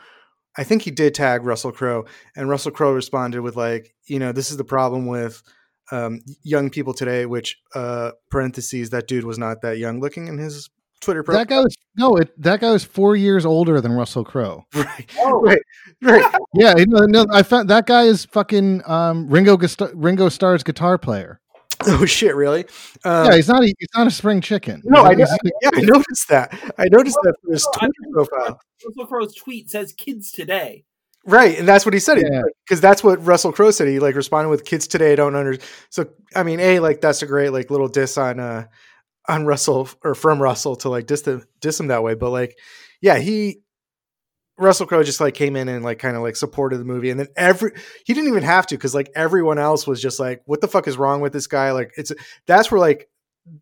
I 0.58 0.64
think 0.64 0.82
he 0.82 0.92
did 0.92 1.14
tag 1.14 1.44
Russell 1.44 1.72
Crowe, 1.72 2.06
and 2.36 2.50
Russell 2.50 2.72
Crowe 2.72 2.94
responded 2.94 3.42
with 3.42 3.56
like, 3.56 3.94
you 4.06 4.20
know, 4.20 4.32
this 4.32 4.52
is 4.52 4.58
the 4.58 4.64
problem 4.64 5.06
with 5.06 5.44
um, 5.92 6.22
young 6.44 6.70
people 6.70 6.94
today. 6.94 7.26
Which 7.26 7.58
uh, 7.76 8.12
parentheses 8.32 8.90
that 8.90 9.08
dude 9.08 9.24
was 9.26 9.38
not 9.38 9.62
that 9.62 9.78
young 9.78 10.00
looking 10.00 10.28
in 10.28 10.38
his 10.38 10.70
Twitter 11.02 11.24
profile. 11.24 11.42
That 11.42 11.50
guy 11.50 11.60
was 11.60 11.76
no, 11.96 12.16
it, 12.16 12.42
that 12.42 12.60
guy 12.62 12.72
was 12.72 12.84
four 12.84 13.16
years 13.16 13.46
older 13.46 13.82
than 13.82 13.92
Russell 13.94 14.24
Crowe. 14.24 14.66
right, 14.76 15.10
Oh, 15.20 15.42
right, 15.42 15.62
right. 16.02 16.36
Yeah, 16.54 16.76
you 16.78 16.86
know, 16.88 17.06
no, 17.06 17.26
I 17.32 17.44
found 17.44 17.70
that 17.70 17.86
guy 17.86 18.04
is 18.04 18.26
fucking 18.26 18.84
um, 18.86 19.28
Ringo 19.30 19.58
Gust- 19.58 19.82
Ringo 19.94 20.30
Starr's 20.30 20.64
guitar 20.64 20.98
player. 20.98 21.40
Oh 21.86 22.06
shit, 22.06 22.36
really? 22.36 22.66
Um, 23.04 23.28
yeah, 23.28 23.36
he's 23.36 23.48
not. 23.48 23.64
A, 23.64 23.66
he's 23.66 23.90
not 23.96 24.08
a 24.08 24.12
spring 24.12 24.42
chicken. 24.42 24.82
no, 24.84 25.04
I, 25.04 25.16
He's- 25.16 25.30
know, 25.44 25.52
yeah, 25.62 25.70
I 25.76 25.82
noticed 25.82 26.28
that. 26.30 26.74
I 26.78 26.88
noticed 26.92 27.18
that 27.24 27.36
for 27.44 27.52
his 27.52 27.68
Twitter 27.74 27.94
profile. 28.12 28.60
Russell 28.86 29.06
Crowe's 29.08 29.36
tweet 29.36 29.70
says 29.70 29.94
"Kids 29.94 30.32
today." 30.32 30.86
Right, 31.26 31.60
and 31.60 31.68
that's 31.68 31.86
what 31.86 31.94
he 31.94 32.00
said. 32.00 32.20
Yeah. 32.20 32.42
Because 32.66 32.80
that's 32.82 33.04
what 33.04 33.24
Russell 33.26 33.52
Crowe 33.52 33.72
said. 33.72 33.88
He 33.90 34.00
like 34.00 34.16
responded 34.16 34.50
with 34.50 34.66
"Kids 34.66 34.88
today 34.88 35.16
don't 35.16 35.36
under." 35.36 35.58
So 35.90 36.08
I 36.36 36.44
mean, 36.44 36.60
a 36.60 36.80
like 36.80 37.02
that's 37.02 37.22
a 37.22 37.28
great 37.28 37.50
like 37.50 37.70
little 37.70 37.90
diss 37.90 38.18
on 38.18 38.40
uh 38.40 38.66
on 39.28 39.46
Russell 39.46 39.90
or 40.04 40.16
from 40.16 40.42
Russell 40.42 40.78
to 40.78 40.90
like 40.90 41.06
diss 41.06 41.22
the, 41.24 41.44
diss 41.60 41.80
him 41.80 41.88
that 41.88 42.02
way. 42.02 42.16
But 42.16 42.30
like, 42.32 42.58
yeah, 43.02 43.18
he 43.20 43.60
Russell 44.58 44.88
Crowe 44.88 45.04
just 45.04 45.20
like 45.20 45.36
came 45.36 45.56
in 45.56 45.68
and 45.68 45.84
like 45.84 46.00
kind 46.00 46.16
of 46.16 46.24
like 46.24 46.36
supported 46.36 46.78
the 46.78 46.86
movie, 46.86 47.10
and 47.10 47.20
then 47.20 47.28
every 47.36 47.72
he 48.06 48.14
didn't 48.14 48.30
even 48.30 48.44
have 48.44 48.66
to 48.68 48.76
because 48.76 48.96
like 48.96 49.12
everyone 49.16 49.60
else 49.60 49.86
was 49.86 50.02
just 50.02 50.20
like, 50.20 50.42
"What 50.46 50.62
the 50.62 50.68
fuck 50.68 50.88
is 50.88 50.98
wrong 50.98 51.22
with 51.22 51.34
this 51.34 51.48
guy?" 51.48 51.72
Like 51.72 51.94
it's 51.98 52.12
that's 52.48 52.72
where 52.72 52.80
like 52.80 53.10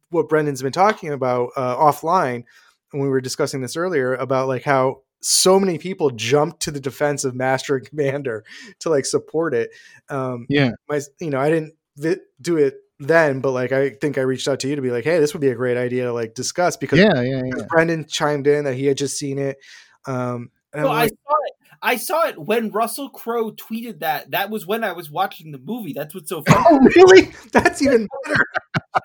what 0.09 0.29
Brendan's 0.29 0.61
been 0.61 0.71
talking 0.71 1.11
about 1.11 1.49
uh, 1.55 1.75
offline 1.75 2.45
when 2.91 3.03
we 3.03 3.09
were 3.09 3.21
discussing 3.21 3.61
this 3.61 3.75
earlier 3.75 4.15
about 4.15 4.47
like 4.47 4.63
how 4.63 5.01
so 5.21 5.59
many 5.59 5.77
people 5.77 6.11
jumped 6.11 6.61
to 6.61 6.71
the 6.71 6.79
defense 6.79 7.25
of 7.25 7.35
Master 7.35 7.75
and 7.75 7.87
Commander 7.87 8.43
to 8.79 8.89
like 8.89 9.05
support 9.05 9.53
it. 9.53 9.71
Um, 10.09 10.45
yeah, 10.49 10.71
my, 10.87 11.01
you 11.19 11.29
know, 11.29 11.39
I 11.39 11.49
didn't 11.49 11.73
vi- 11.97 12.17
do 12.41 12.57
it 12.57 12.75
then, 12.99 13.41
but 13.41 13.51
like 13.51 13.71
I 13.71 13.89
think 13.89 14.17
I 14.17 14.21
reached 14.21 14.47
out 14.47 14.61
to 14.61 14.67
you 14.69 14.75
to 14.75 14.81
be 14.81 14.91
like, 14.91 15.03
hey, 15.03 15.19
this 15.19 15.33
would 15.33 15.41
be 15.41 15.49
a 15.49 15.55
great 15.55 15.77
idea 15.77 16.05
to 16.05 16.13
like 16.13 16.35
discuss 16.35 16.77
because 16.77 16.99
yeah, 16.99 17.21
yeah, 17.21 17.41
yeah. 17.43 17.63
Brendan 17.67 18.05
chimed 18.05 18.47
in 18.47 18.63
that 18.63 18.75
he 18.75 18.85
had 18.85 18.97
just 18.97 19.17
seen 19.17 19.39
it. 19.39 19.57
Um, 20.07 20.51
Well, 20.83 20.91
I'm 20.91 21.03
I 21.03 21.07
saw 21.07 21.35
it. 21.45 21.53
I 21.81 21.95
saw 21.97 22.27
it 22.27 22.39
when 22.39 22.71
Russell 22.71 23.09
Crowe 23.09 23.51
tweeted 23.51 23.99
that. 23.99 24.31
That 24.31 24.49
was 24.49 24.65
when 24.65 24.83
I 24.83 24.93
was 24.93 25.09
watching 25.09 25.51
the 25.51 25.57
movie. 25.57 25.93
That's 25.93 26.15
what's 26.15 26.29
so 26.29 26.41
funny. 26.43 26.65
oh, 26.69 26.79
really? 26.95 27.31
That's 27.51 27.81
even 27.81 28.07
better. 28.25 28.45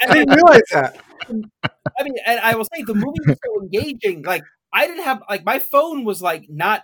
I 0.03 0.15
didn't 0.15 0.35
realize 0.35 0.63
that. 0.73 0.97
I 1.29 2.03
mean, 2.03 2.15
and 2.27 2.41
I 2.41 2.55
will 2.55 2.65
say 2.65 2.83
the 2.83 2.95
movie 2.95 3.21
was 3.27 3.39
so 3.45 3.63
engaging. 3.63 4.23
Like 4.23 4.43
I 4.73 4.87
didn't 4.87 5.05
have 5.05 5.23
like 5.29 5.45
my 5.45 5.59
phone 5.59 6.05
was 6.05 6.23
like 6.23 6.47
not 6.49 6.83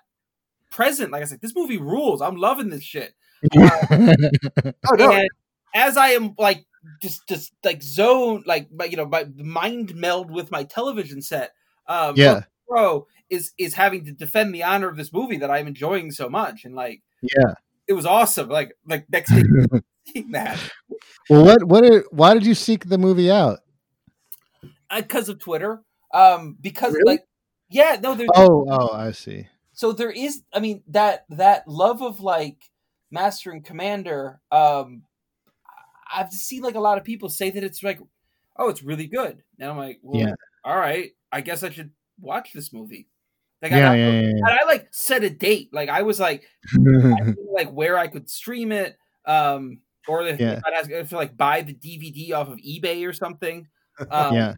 present. 0.71 1.13
Like 1.13 1.23
I 1.23 1.27
said, 1.27 1.41
this 1.41 1.55
movie 1.55 1.79
rules. 1.79 2.21
I'm 2.21 2.37
loving 2.37 2.69
this 2.69 2.85
shit. 2.85 3.15
Oh 3.55 4.95
no, 4.97 5.13
And 5.13 5.29
as 5.75 5.97
I 5.97 6.09
am 6.09 6.35
like 6.39 6.65
just 7.03 7.27
just 7.29 7.53
like 7.65 7.83
zone 7.83 8.43
like 8.47 8.69
my, 8.73 8.85
you 8.85 8.97
know 8.97 9.07
my 9.07 9.27
mind 9.37 9.95
meld 9.95 10.31
with 10.31 10.51
my 10.51 10.65
television 10.65 11.23
set. 11.23 11.53
Um, 11.89 12.15
yeah, 12.17 12.43
Crowe 12.69 13.07
is 13.31 13.53
is 13.59 13.75
having 13.75 14.05
to 14.05 14.13
defend 14.13 14.55
the 14.55 14.63
honor 14.63 14.89
of 14.89 14.97
this 14.97 15.13
movie 15.13 15.39
that 15.39 15.51
I'm 15.51 15.67
enjoying 15.67 16.11
so 16.11 16.29
much, 16.29 16.65
and 16.65 16.75
like 16.75 17.03
yeah. 17.23 17.55
it 17.89 17.93
was 17.95 18.07
awesome. 18.07 18.49
Like 18.49 18.73
like 18.87 19.07
next 19.11 19.33
day 19.33 19.43
seeing 20.13 20.31
that 20.33 20.59
well, 21.29 21.45
what, 21.45 21.65
what? 21.65 21.85
Are, 21.85 22.05
why 22.11 22.35
did 22.35 22.47
you 22.47 22.55
seek 22.55 22.89
the 22.89 22.99
movie 22.99 23.31
out? 23.31 23.61
because 24.97 25.29
of 25.29 25.39
Twitter. 25.39 25.83
Um, 26.15 26.57
because 26.61 26.93
Really? 26.95 27.05
like 27.15 27.25
yeah, 27.69 27.99
no, 28.01 28.15
there's 28.15 28.31
Oh, 28.35 28.65
oh, 28.71 28.93
I 28.93 29.11
see. 29.11 29.49
so 29.73 29.93
there 29.93 30.11
is 30.11 30.43
i 30.53 30.61
mean 30.61 30.83
that 30.89 31.25
that 31.31 31.67
love 31.67 32.01
of 32.01 32.21
like 32.21 32.59
master 33.11 33.51
and 33.51 33.65
commander 33.65 34.41
um 34.53 35.03
i've 36.13 36.31
seen 36.33 36.63
like 36.63 36.77
a 36.77 36.81
lot 36.81 36.97
of 36.99 37.05
people 37.05 37.29
say 37.29 37.51
that 37.51 37.63
it's 37.65 37.83
like 37.83 38.01
oh 38.57 38.69
it's 38.69 38.83
really 38.83 39.07
good 39.07 39.43
and 39.59 39.69
i'm 39.71 39.77
like 39.77 39.99
well, 40.03 40.21
Yeah. 40.21 40.35
all 40.65 40.77
right 40.77 41.11
i 41.33 41.41
guess 41.41 41.63
i 41.63 41.71
should 41.71 41.91
watch 42.21 42.53
this 42.53 42.73
movie 42.73 43.09
like 43.63 43.73
Yeah, 43.73 43.91
I, 43.91 43.97
yeah, 43.97 44.11
yeah. 44.11 44.29
and 44.29 44.45
I 44.47 44.65
like 44.67 44.89
set 44.91 45.25
a 45.25 45.31
date 45.31 45.71
like 45.73 45.89
i 45.89 46.03
was 46.03 46.21
like. 46.21 46.45
I 46.75 46.79
knew, 46.79 47.37
like 47.55 47.71
where 47.71 47.97
i 47.99 48.07
could 48.07 48.29
stream 48.29 48.73
it 48.73 48.97
um 49.27 49.79
or 50.09 50.23
if, 50.27 50.39
Yeah. 50.41 50.61
I'd 50.67 50.75
ask 50.75 50.91
if 50.91 51.13
like 51.13 51.37
buy 51.37 51.63
the 51.63 51.75
dvd 51.75 52.33
off 52.33 52.49
of 52.49 52.59
ebay 52.59 53.07
or 53.09 53.13
something 53.13 53.67
um, 54.11 54.35
yeah, 54.35 54.55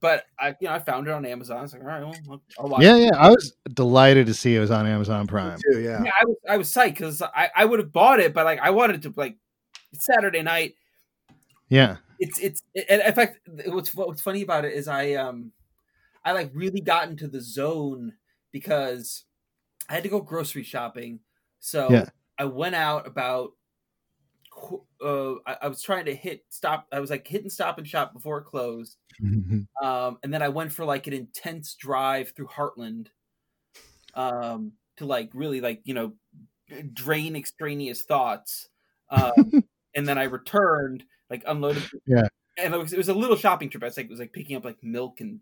but 0.00 0.24
i 0.38 0.48
you 0.60 0.66
know 0.68 0.74
i 0.74 0.78
found 0.80 1.06
it 1.06 1.12
on 1.12 1.24
amazon 1.24 1.62
it's 1.64 1.72
like 1.72 1.82
all 1.82 1.88
right 1.88 2.02
well 2.26 2.42
i'll 2.58 2.68
watch 2.68 2.82
yeah, 2.82 2.96
it. 2.96 3.04
yeah. 3.04 3.16
I 3.16 3.28
was 3.30 3.52
delighted 3.72 4.26
to 4.26 4.34
see 4.34 4.56
it 4.56 4.60
was 4.60 4.70
on 4.72 4.86
Amazon 4.86 5.26
Prime. 5.28 5.58
too, 5.70 5.80
yeah. 5.80 6.02
yeah, 6.04 6.10
I 6.20 6.24
was 6.24 6.36
I 6.48 6.56
was 6.56 6.68
psyched 6.72 6.94
because 6.94 7.22
I, 7.22 7.50
I 7.54 7.64
would 7.64 7.78
have 7.78 7.92
bought 7.92 8.18
it, 8.20 8.34
but 8.34 8.44
like 8.44 8.58
I 8.60 8.70
wanted 8.70 9.02
to 9.02 9.14
like 9.16 9.36
it's 9.92 10.04
Saturday 10.06 10.42
night. 10.42 10.74
Yeah, 11.68 11.96
It's 12.18 12.38
it's 12.40 12.62
and 12.88 13.00
in 13.02 13.12
fact 13.14 13.38
what's 13.66 13.94
what's 13.94 14.22
funny 14.22 14.42
about 14.42 14.64
it 14.64 14.72
is 14.74 14.88
I 14.88 15.12
um 15.14 15.52
I 16.30 16.32
like 16.32 16.50
really 16.54 16.80
got 16.80 17.08
into 17.08 17.26
the 17.26 17.40
zone 17.40 18.12
because 18.52 19.24
I 19.88 19.94
had 19.94 20.04
to 20.04 20.08
go 20.08 20.20
grocery 20.20 20.62
shopping, 20.62 21.18
so 21.58 21.88
Yeah. 21.90 22.06
I 22.38 22.44
went 22.44 22.76
out 22.76 23.06
about. 23.06 23.50
Uh, 25.02 25.34
I, 25.46 25.56
I 25.62 25.68
was 25.68 25.82
trying 25.82 26.04
to 26.04 26.14
hit 26.14 26.44
stop. 26.50 26.86
I 26.92 27.00
was 27.00 27.10
like 27.10 27.26
hitting 27.26 27.50
stop 27.50 27.78
and 27.78 27.86
shop 27.86 28.12
before 28.12 28.38
it 28.38 28.44
closed, 28.44 28.96
um, 29.82 30.18
and 30.22 30.32
then 30.32 30.42
I 30.42 30.48
went 30.48 30.72
for 30.72 30.84
like 30.84 31.06
an 31.06 31.12
intense 31.12 31.74
drive 31.74 32.30
through 32.30 32.48
Heartland, 32.48 33.08
um, 34.14 34.72
to 34.98 35.06
like 35.06 35.30
really 35.34 35.60
like 35.60 35.80
you 35.84 35.94
know 35.94 36.12
drain 36.92 37.34
extraneous 37.36 38.02
thoughts, 38.02 38.68
um, 39.10 39.64
and 39.94 40.06
then 40.06 40.18
I 40.18 40.24
returned 40.24 41.04
like 41.28 41.42
unloaded. 41.46 41.84
Yeah. 42.06 42.28
and 42.58 42.74
it 42.74 42.78
was, 42.78 42.92
it 42.92 42.98
was 42.98 43.08
a 43.08 43.14
little 43.14 43.36
shopping 43.36 43.70
trip. 43.70 43.82
I 43.82 43.86
was 43.86 43.96
like 43.96 44.06
it 44.06 44.10
was 44.10 44.20
like 44.20 44.32
picking 44.32 44.56
up 44.56 44.64
like 44.64 44.82
milk 44.82 45.20
and 45.20 45.40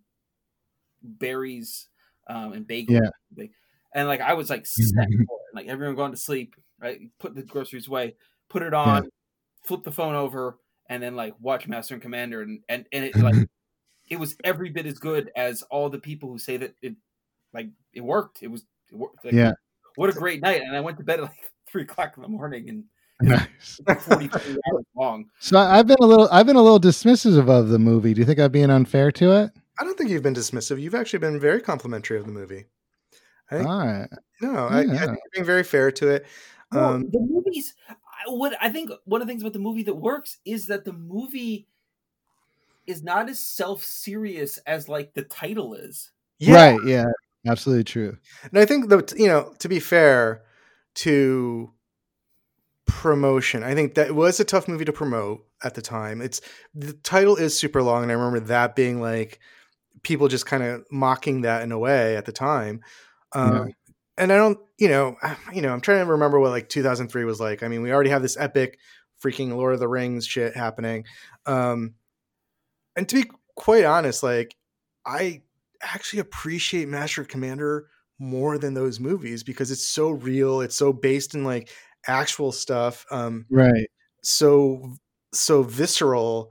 berries, 1.03 1.89
um, 2.29 2.53
and 2.53 2.67
bagels. 2.67 3.01
Yeah. 3.37 3.47
and 3.95 4.09
like 4.09 4.21
I 4.21 4.35
was 4.35 4.51
like 4.51 4.67
set 4.67 4.95
for 4.95 5.03
it. 5.21 5.29
like 5.55 5.67
everyone 5.67 5.97
going 5.97 6.13
to 6.13 6.17
sleep, 6.17 6.55
right? 6.81 7.01
Put 7.19 7.35
the 7.35 7.43
groceries 7.43 7.89
away, 7.89 8.15
put 8.49 8.63
it 8.63 8.75
on, 8.75 9.09
flip 9.65 9.85
the 9.85 9.93
phone 9.93 10.15
over, 10.15 10.59
and 10.89 11.03
then 11.03 11.17
like 11.17 11.35
watch 11.41 11.67
Master 11.69 11.95
and 11.95 12.03
Commander, 12.03 12.43
and 12.43 12.61
and 12.69 12.87
and 12.93 13.05
it 13.05 13.17
like 13.17 13.35
it 14.09 14.19
was 14.19 14.37
every 14.45 14.71
bit 14.71 14.87
as 14.87 14.99
good 14.99 15.31
as 15.37 15.63
all 15.65 15.89
the 15.91 15.99
people 15.99 16.29
who 16.31 16.39
say 16.39 16.57
that 16.57 16.75
it 16.83 16.95
like 17.53 17.69
it 17.93 18.01
worked. 18.03 18.43
It 18.43 18.49
was 18.49 18.65
it 18.91 18.97
worked. 18.97 19.25
Like, 19.25 19.35
Yeah. 19.35 19.53
What 19.97 20.11
a 20.11 20.13
great 20.13 20.41
night! 20.43 20.63
And 20.63 20.77
I 20.77 20.81
went 20.81 20.97
to 20.99 21.05
bed 21.05 21.19
at 21.19 21.25
like 21.25 21.51
three 21.67 21.83
o'clock 21.83 22.15
in 22.17 22.23
the 22.23 22.29
morning, 22.29 22.69
and 22.69 22.85
Nice. 23.21 23.81
Hours 23.89 24.85
long. 24.95 25.25
So 25.41 25.59
I've 25.59 25.89
been 25.89 25.97
a 26.01 26.07
little 26.07 26.29
I've 26.31 26.47
been 26.47 26.55
a 26.55 26.63
little 26.63 26.79
dismissive 26.79 27.49
of 27.51 27.69
the 27.69 27.79
movie. 27.79 28.15
Do 28.15 28.21
you 28.21 28.25
think 28.25 28.39
I'm 28.39 28.53
being 28.53 28.71
unfair 28.71 29.11
to 29.13 29.33
it? 29.33 29.51
I 29.79 29.85
don't 29.85 29.97
think 29.97 30.11
you've 30.11 30.23
been 30.23 30.35
dismissive. 30.35 30.81
You've 30.81 30.95
actually 30.95 31.21
been 31.21 31.39
very 31.41 31.61
complimentary 31.61 32.19
of 32.19 32.27
the 32.27 32.33
movie. 32.33 32.67
I 33.51 33.57
think 33.57 33.69
All 33.69 33.79
right. 33.87 34.09
no, 34.43 34.67
I, 34.67 34.81
I 34.81 34.85
think 34.85 35.01
you're 35.01 35.19
being 35.33 35.47
very 35.47 35.65
fair 35.65 35.91
to 35.93 36.09
it. 36.09 36.27
Well, 36.73 36.95
Um, 36.95 37.11
the 37.11 37.21
movies. 37.21 37.75
I- 37.89 37.95
What 38.27 38.55
I 38.61 38.69
think 38.69 38.91
one 39.05 39.23
of 39.23 39.27
the 39.27 39.31
things 39.31 39.43
about 39.43 39.53
the 39.55 39.59
movie 39.61 39.85
that 39.85 39.95
works 39.95 40.39
is 40.45 40.67
that 40.67 40.85
the 40.85 40.93
movie 40.93 41.67
is 42.87 43.03
not 43.03 43.29
as 43.29 43.39
self 43.39 43.83
serious 43.85 44.59
as 44.67 44.89
like 44.89 45.15
the 45.15 45.23
title 45.23 45.75
is. 45.75 46.11
yeah, 46.39 46.55
Right. 46.73 46.81
Yeah. 46.85 47.07
Absolutely 47.47 47.85
true. 47.85 48.19
and 48.43 48.59
I 48.59 48.67
think 48.67 48.89
that 48.91 49.15
you 49.17 49.29
know, 49.29 49.55
to 49.61 49.69
be 49.69 49.79
fair 49.81 50.43
to 50.97 51.73
promotion, 52.87 53.63
I 53.63 53.75
think 53.75 53.95
that 53.95 54.15
was 54.15 54.41
a 54.41 54.45
tough 54.45 54.69
movie 54.69 54.85
to 54.85 54.93
promote 54.93 55.47
at 55.63 55.75
the 55.75 55.83
time. 55.83 56.21
It's 56.21 56.41
the 56.75 56.93
title 56.93 57.37
is 57.37 57.57
super 57.59 57.83
long, 57.83 58.03
and 58.03 58.11
I 58.11 58.15
remember 58.17 58.41
that 58.41 58.75
being 58.77 59.01
like 59.01 59.39
people 60.03 60.29
just 60.29 60.47
kind 60.47 60.63
of 60.63 60.85
mocking 60.91 61.43
that 61.43 61.63
in 61.63 61.73
a 61.73 61.79
way 61.79 62.17
at 62.17 62.25
the 62.25 62.33
time. 62.33 62.81
Um, 63.35 63.53
Yeah. 63.53 63.65
And 64.17 64.33
I 64.33 64.37
don't, 64.37 64.59
you 64.79 64.89
know, 64.89 65.17
you 65.55 65.63
know, 65.63 65.73
I'm 65.73 65.81
trying 65.81 66.05
to 66.05 66.13
remember 66.13 66.41
what 66.41 66.51
like 66.51 66.69
2003 66.69 67.25
was 67.25 67.41
like. 67.41 67.63
I 67.63 67.69
mean, 67.69 67.83
we 67.83 67.93
already 67.93 68.11
have 68.11 68.23
this 68.23 68.37
epic 68.37 68.79
freaking 69.25 69.57
Lord 69.57 69.75
of 69.75 69.81
the 69.81 69.89
Rings 69.89 70.27
shit 70.27 70.55
happening. 70.57 71.05
Um, 71.47 71.95
and 72.97 73.09
to 73.09 73.17
be 73.23 73.31
quite 73.57 73.85
honest, 73.85 74.23
like 74.23 74.57
I 75.07 75.43
actually 75.83 76.21
appreciate 76.21 76.89
Master 76.89 77.25
Commander 77.25 77.87
more 78.19 78.59
than 78.59 78.75
those 78.75 78.99
movies 78.99 79.45
because 79.45 79.71
it's 79.71 79.85
so 79.87 80.11
real. 80.11 80.61
It's 80.61 80.75
so 80.75 80.93
based 80.93 81.35
in 81.35 81.45
like 81.45 81.71
actual 82.07 82.51
stuff. 82.53 83.07
Um, 83.11 83.47
Right. 83.51 83.89
so 84.23 84.95
so 85.33 85.63
visceral. 85.63 86.51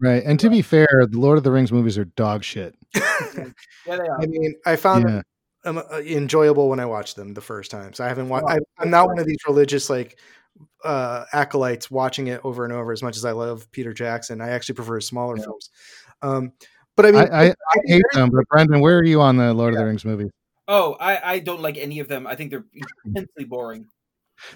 Right. 0.00 0.22
And 0.24 0.38
to 0.40 0.50
be 0.50 0.60
fair, 0.60 0.86
the 1.08 1.18
Lord 1.18 1.38
of 1.38 1.44
the 1.44 1.50
Rings 1.50 1.72
movies 1.72 1.96
are 1.96 2.04
dog 2.04 2.44
shit. 2.44 2.74
Yeah, 3.86 3.96
they 3.96 4.08
are. 4.08 4.20
I 4.20 4.26
mean, 4.26 4.54
I 4.66 4.76
found 4.76 5.04
Yeah. 5.08 5.22
them 5.62 5.78
um, 5.78 5.84
uh, 5.92 5.98
enjoyable 5.98 6.68
when 6.68 6.80
I 6.80 6.86
watched 6.86 7.16
them 7.16 7.34
the 7.34 7.40
first 7.40 7.70
time. 7.70 7.92
So 7.92 8.04
I 8.04 8.08
haven't 8.08 8.28
watched. 8.28 8.46
I, 8.48 8.58
I'm 8.78 8.90
not 8.90 9.06
one 9.06 9.18
of 9.18 9.26
these 9.26 9.38
religious 9.46 9.88
like 9.88 10.18
uh, 10.84 11.24
acolytes 11.32 11.90
watching 11.90 12.28
it 12.28 12.40
over 12.44 12.64
and 12.64 12.72
over 12.72 12.92
as 12.92 13.02
much 13.02 13.16
as 13.16 13.24
I 13.24 13.32
love 13.32 13.70
Peter 13.72 13.92
Jackson. 13.92 14.40
I 14.40 14.50
actually 14.50 14.74
prefer 14.76 15.00
smaller 15.00 15.36
Yeah. 15.36 15.44
films. 15.44 15.70
Um, 16.22 16.52
but 16.96 17.06
I 17.06 17.10
mean, 17.12 17.28
I, 17.30 17.44
I, 17.44 17.48
I 17.48 17.78
hate 17.84 18.02
them, 18.12 18.30
but 18.30 18.48
Brendan, 18.48 18.80
where 18.80 18.98
are 18.98 19.04
you 19.04 19.20
on 19.20 19.36
the 19.36 19.52
Lord 19.52 19.74
of 19.74 19.78
the 19.78 19.84
Rings 19.84 20.04
movie? 20.04 20.30
Oh, 20.66 20.96
I, 20.98 21.34
I 21.34 21.38
don't 21.40 21.60
like 21.60 21.76
any 21.76 22.00
of 22.00 22.08
them. 22.08 22.26
I 22.26 22.34
think 22.34 22.50
they're 22.50 22.64
intensely 23.04 23.44
boring. 23.44 23.86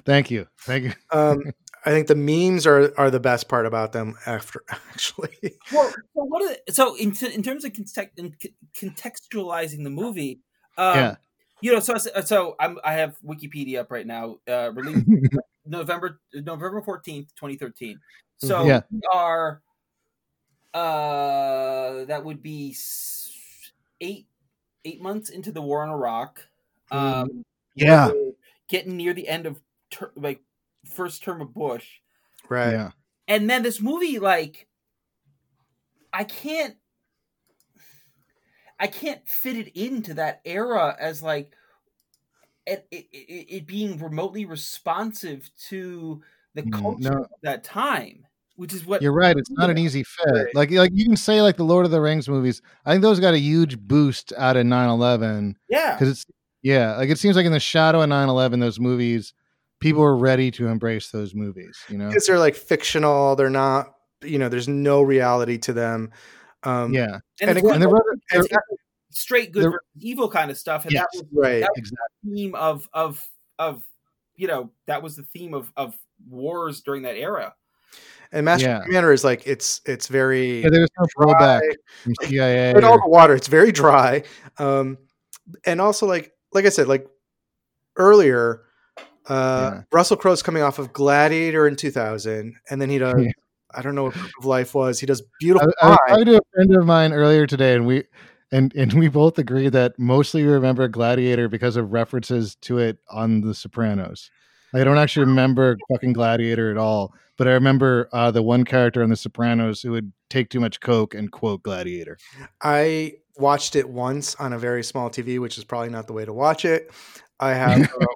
Thank 0.04 0.30
you. 0.30 0.46
Thank 0.62 0.84
you. 0.84 0.92
um, 1.12 1.38
I 1.84 1.90
think 1.90 2.08
the 2.08 2.14
memes 2.14 2.66
are 2.66 2.92
are 2.98 3.10
the 3.10 3.20
best 3.20 3.48
part 3.48 3.64
about 3.66 3.92
them. 3.92 4.16
After 4.26 4.62
actually, 4.68 5.56
Well, 5.72 5.90
so 5.90 6.24
what? 6.24 6.50
Are, 6.50 6.72
so 6.72 6.94
in, 6.96 7.12
t- 7.12 7.32
in 7.32 7.42
terms 7.42 7.64
of 7.64 7.72
context, 7.72 8.18
in 8.18 8.34
c- 8.40 8.54
contextualizing 8.74 9.82
the 9.84 9.90
movie, 9.90 10.40
um, 10.76 10.96
Yeah. 10.96 11.14
you 11.62 11.72
know, 11.72 11.80
so 11.80 11.96
so 11.96 12.56
I'm 12.60 12.78
I 12.84 12.94
have 12.94 13.16
Wikipedia 13.24 13.80
up 13.80 13.90
right 13.90 14.06
now. 14.06 14.36
Uh, 14.46 14.70
released 14.72 15.06
November 15.66 16.20
November 16.34 16.82
fourteenth, 16.82 17.34
twenty 17.34 17.56
thirteen. 17.56 17.98
So 18.38 18.64
Yeah. 18.64 18.82
we 18.90 19.00
are 19.12 19.62
uh 20.72 22.04
that 22.04 22.24
would 22.24 22.42
be 22.42 22.76
eight 24.00 24.26
eight 24.84 25.00
months 25.02 25.28
into 25.30 25.50
the 25.52 25.60
war 25.60 25.82
in 25.84 25.90
Iraq. 25.90 26.46
Um, 26.90 27.44
yeah. 27.74 28.10
getting 28.68 28.96
near 28.96 29.14
the 29.14 29.28
end 29.28 29.46
of 29.46 29.60
ter- 29.90 30.12
like 30.16 30.40
first 30.90 31.22
term 31.22 31.40
of 31.40 31.54
Bush, 31.54 31.86
right? 32.48 32.72
Yeah. 32.72 32.90
and 33.28 33.48
then 33.48 33.62
this 33.62 33.80
movie 33.80 34.18
like 34.18 34.66
I 36.12 36.24
can't 36.24 36.76
I 38.78 38.86
can't 38.86 39.26
fit 39.28 39.56
it 39.56 39.68
into 39.78 40.14
that 40.14 40.40
era 40.44 40.96
as 40.98 41.22
like 41.22 41.52
it, 42.66 42.86
it, 42.90 43.06
it, 43.12 43.46
it 43.56 43.66
being 43.66 43.98
remotely 43.98 44.44
responsive 44.44 45.50
to 45.68 46.22
the 46.54 46.62
Mm, 46.62 46.72
culture 46.72 47.10
no. 47.10 47.20
of 47.22 47.30
that 47.42 47.62
time, 47.64 48.26
which 48.56 48.72
is 48.74 48.84
what 48.84 49.02
You're 49.02 49.12
right. 49.12 49.36
It's 49.36 49.50
not 49.50 49.70
an 49.70 49.78
easy 49.78 50.02
fit. 50.02 50.26
Right. 50.32 50.54
Like, 50.54 50.70
like 50.70 50.90
you 50.92 51.04
can 51.04 51.16
say 51.16 51.42
like 51.42 51.56
the 51.56 51.64
Lord 51.64 51.84
of 51.84 51.90
the 51.90 52.00
Rings 52.00 52.28
movies. 52.28 52.60
I 52.84 52.90
think 52.92 53.02
those 53.02 53.20
got 53.20 53.34
a 53.34 53.38
huge 53.38 53.78
boost 53.78 54.32
out 54.36 54.56
of 54.56 54.66
9/11 54.66 55.54
yeah 55.68 55.94
because 55.94 56.08
it's 56.08 56.26
yeah. 56.62 56.96
Like 56.96 57.08
it 57.10 57.18
seems 57.18 57.36
like 57.36 57.46
in 57.46 57.52
the 57.52 57.60
shadow 57.60 58.02
of 58.02 58.08
9/11, 58.08 58.60
those 58.60 58.80
movies, 58.80 59.32
people 59.80 60.02
are 60.02 60.16
ready 60.16 60.50
to 60.52 60.68
embrace 60.68 61.10
those 61.10 61.34
movies. 61.34 61.78
You 61.88 61.98
know. 61.98 62.08
Because 62.08 62.26
they're 62.26 62.38
like 62.38 62.54
fictional. 62.54 63.34
They're 63.36 63.50
not. 63.50 63.94
You 64.22 64.38
know, 64.38 64.48
there's 64.48 64.68
no 64.68 65.00
reality 65.02 65.56
to 65.58 65.72
them. 65.72 66.10
Um, 66.62 66.92
Yeah. 66.92 67.18
and 67.40 67.50
it's 67.50 67.58
again- 67.60 67.72
And 67.72 67.82
they're 67.82 67.88
rather, 67.88 68.18
it's 68.32 68.48
they're- 68.48 68.58
straight 69.12 69.50
good 69.50 69.64
versus 69.64 69.80
evil 69.98 70.28
kind 70.30 70.50
of 70.50 70.58
stuff, 70.58 70.84
and 70.84 70.92
Yes. 70.92 71.06
that 71.14 71.18
was 71.18 71.26
right. 71.32 71.60
that- 71.60 71.70
exactly. 71.74 71.98
the 72.24 72.34
theme 72.36 72.54
of 72.54 72.88
of 72.92 73.20
of 73.58 73.82
you 74.36 74.46
know 74.46 74.70
that 74.86 75.02
was 75.02 75.16
the 75.16 75.22
theme 75.24 75.54
of 75.54 75.72
of 75.76 75.96
wars 76.28 76.82
during 76.82 77.02
that 77.02 77.16
era. 77.16 77.54
And 78.30 78.44
Master 78.44 78.68
Yeah. 78.68 78.82
Commander 78.84 79.12
is 79.12 79.24
like 79.24 79.46
it's 79.46 79.80
it's 79.86 80.06
very 80.06 80.62
Yeah, 80.62 80.68
there's 80.70 80.90
no 80.98 81.06
dry. 81.32 81.60
from 82.04 82.14
CIA. 82.22 82.70
in 82.76 82.84
all 82.84 83.00
the 83.00 83.08
water. 83.08 83.34
It's 83.34 83.48
very 83.48 83.72
dry. 83.72 84.22
Um, 84.58 84.98
and 85.64 85.80
also 85.80 86.06
like 86.06 86.32
like 86.52 86.66
I 86.66 86.68
said, 86.68 86.86
like 86.88 87.08
earlier, 87.96 88.62
uh, 89.28 89.70
Yeah. 89.74 89.82
Russell 89.92 90.16
Crowe's 90.16 90.42
coming 90.42 90.62
off 90.62 90.78
of 90.78 90.92
Gladiator 90.92 91.66
in 91.66 91.76
2000, 91.76 92.54
and 92.70 92.80
then 92.80 92.90
he 92.90 92.98
does. 92.98 93.14
Yeah. 93.18 93.30
I 93.72 93.82
don't 93.82 93.94
know 93.94 94.04
what 94.04 94.14
Proof 94.14 94.32
of 94.40 94.46
Life 94.46 94.74
was. 94.74 94.98
He 94.98 95.06
does 95.06 95.22
Beautiful 95.38 95.72
I 95.80 95.88
Mind. 95.88 95.98
talking 96.08 96.24
to 96.26 96.36
a 96.38 96.40
friend 96.54 96.76
of 96.76 96.86
mine 96.86 97.12
earlier 97.12 97.46
today, 97.46 97.76
and 97.76 97.86
we 97.86 98.02
and 98.50 98.74
and 98.74 98.92
we 98.94 99.06
both 99.06 99.38
agree 99.38 99.68
that 99.68 99.96
mostly 99.96 100.42
we 100.44 100.50
remember 100.50 100.88
Gladiator 100.88 101.48
because 101.48 101.76
of 101.76 101.92
references 101.92 102.56
to 102.62 102.78
it 102.78 102.98
on 103.08 103.42
The 103.42 103.54
Sopranos. 103.54 104.28
I 104.74 104.82
don't 104.82 104.98
actually 104.98 105.26
remember 105.26 105.76
fucking 105.92 106.14
Gladiator 106.14 106.70
at 106.72 106.76
all, 106.78 107.14
but 107.36 107.46
I 107.46 107.52
remember 107.52 108.08
uh, 108.12 108.32
the 108.32 108.42
one 108.42 108.64
character 108.64 109.04
on 109.04 109.08
The 109.10 109.16
Sopranos 109.16 109.82
who 109.82 109.92
would 109.92 110.12
take 110.30 110.48
too 110.48 110.58
much 110.60 110.80
coke 110.80 111.14
and 111.14 111.30
quote 111.30 111.62
Gladiator. 111.62 112.18
I 112.62 113.14
watched 113.36 113.76
it 113.76 113.88
once 113.88 114.34
on 114.36 114.52
a 114.52 114.58
very 114.58 114.82
small 114.82 115.10
TV, 115.10 115.38
which 115.40 115.58
is 115.58 115.64
probably 115.64 115.90
not 115.90 116.08
the 116.08 116.12
way 116.12 116.24
to 116.24 116.32
watch 116.32 116.64
it. 116.64 116.90
I 117.38 117.54
have 117.54 117.82
uh, 118.00 118.06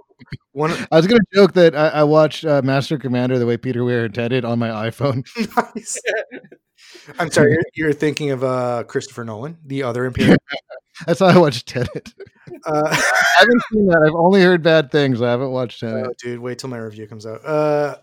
one. 0.55 0.70
I 0.92 0.96
was 0.96 1.07
gonna 1.07 1.20
joke 1.34 1.52
that 1.55 1.74
I, 1.74 1.88
I 1.88 2.02
watched 2.05 2.44
uh, 2.44 2.62
Master 2.62 2.98
Commander 2.98 3.38
the 3.38 3.46
way 3.46 3.57
Peter 3.57 3.84
Weir 3.84 4.07
intended 4.07 4.44
on 4.44 4.59
my 4.59 4.68
iPhone. 4.68 5.24
nice. 5.76 6.00
I'm 7.18 7.30
sorry, 7.30 7.52
you're, 7.52 7.62
you're 7.74 7.92
thinking 7.92 8.30
of 8.30 8.42
uh, 8.42 8.84
Christopher 8.84 9.24
Nolan, 9.24 9.59
the 9.64 9.82
other 9.82 10.05
Imperial. 10.07 10.36
That's 11.07 11.18
how 11.18 11.26
I 11.26 11.36
watched 11.36 11.66
Tenet. 11.66 12.14
Uh, 12.64 12.82
I 12.88 13.38
haven't 13.38 13.62
seen 13.72 13.86
that. 13.86 14.05
I've 14.07 14.14
only 14.14 14.42
heard 14.42 14.62
bad 14.62 14.92
things. 14.92 15.20
I 15.20 15.30
haven't 15.30 15.50
watched 15.50 15.80
Tenet. 15.80 16.07
Oh, 16.09 16.12
dude, 16.22 16.38
wait 16.38 16.59
till 16.59 16.70
my 16.70 16.78
review 16.78 17.09
comes 17.09 17.26
out. 17.26 17.44
Uh, 17.44 17.96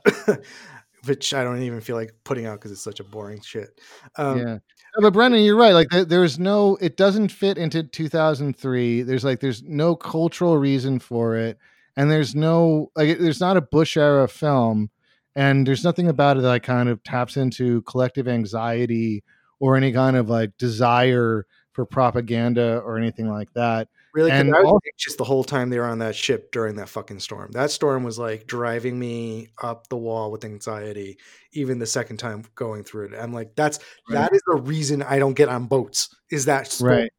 which 1.06 1.34
I 1.34 1.44
don't 1.44 1.62
even 1.64 1.80
feel 1.80 1.96
like 1.96 2.14
putting 2.26 2.46
out 2.46 2.60
because 2.60 2.72
it's 2.72 2.84
such 2.84 3.00
a 3.00 3.04
boring 3.04 3.42
shit. 3.42 3.80
Um, 4.18 4.38
yeah 4.38 4.58
but 5.00 5.14
brendan 5.14 5.42
you're 5.42 5.56
right 5.56 5.74
like 5.74 5.90
there, 5.90 6.06
there's 6.06 6.38
no 6.38 6.78
it 6.82 6.98
doesn't 6.98 7.30
fit 7.30 7.58
into 7.58 7.84
2003 7.84 9.04
there's 9.04 9.24
like 9.24 9.40
there's 9.40 9.64
no 9.64 9.96
cultural 9.96 10.58
reason 10.58 11.00
for 11.00 11.36
it 11.36 11.58
and 11.98 12.10
there's 12.12 12.36
no 12.36 12.92
like 12.96 13.20
there's 13.20 13.40
not 13.40 13.58
a 13.58 13.62
bush 13.62 13.98
era 13.98 14.28
film 14.28 14.90
and 15.36 15.66
there's 15.68 15.84
nothing 15.84 16.08
about 16.08 16.38
it 16.38 16.42
that 16.42 16.48
like 16.48 16.64
kind 16.64 16.90
of 16.90 17.02
taps 17.04 17.38
into 17.38 17.82
collective 17.84 18.28
anxiety 18.28 19.24
or 19.60 19.76
any 19.78 19.92
kind 19.92 20.16
of 20.18 20.30
like 20.30 20.56
desire 20.58 21.46
for 21.74 21.86
propaganda 21.86 22.80
or 22.86 22.98
anything 22.98 23.30
like 23.30 23.52
that 23.54 23.88
really 24.14 24.30
And 24.32 24.54
I 24.54 24.60
was 24.60 24.66
also- 24.68 24.80
anxious 24.94 25.16
the 25.16 25.24
whole 25.24 25.44
time 25.44 25.70
they 25.70 25.80
were 25.80 25.86
on 25.86 26.00
that 26.00 26.16
ship 26.16 26.52
during 26.52 26.76
that 26.76 26.90
fucking 26.90 27.20
storm. 27.20 27.52
That 27.54 27.72
storm 27.72 28.04
was 28.04 28.20
like 28.20 28.46
driving 28.46 29.00
me 29.00 29.50
up 29.64 29.88
the 29.88 29.96
wall 29.96 30.32
with 30.32 30.44
anxiety. 30.44 31.18
Even 31.54 31.80
the 31.80 31.86
second 31.86 32.18
time 32.18 32.44
going 32.56 32.84
through 32.84 33.06
it, 33.06 33.14
I'm 33.18 33.32
like, 33.34 33.56
that's 33.56 33.80
that 34.10 34.34
is 34.34 34.42
the 34.48 34.58
reason 34.62 35.02
I 35.02 35.18
don't 35.20 35.34
get 35.34 35.48
on 35.48 35.68
boats. 35.68 36.14
Is 36.30 36.44
that 36.46 36.68
storm. 36.68 36.92
right 36.92 37.12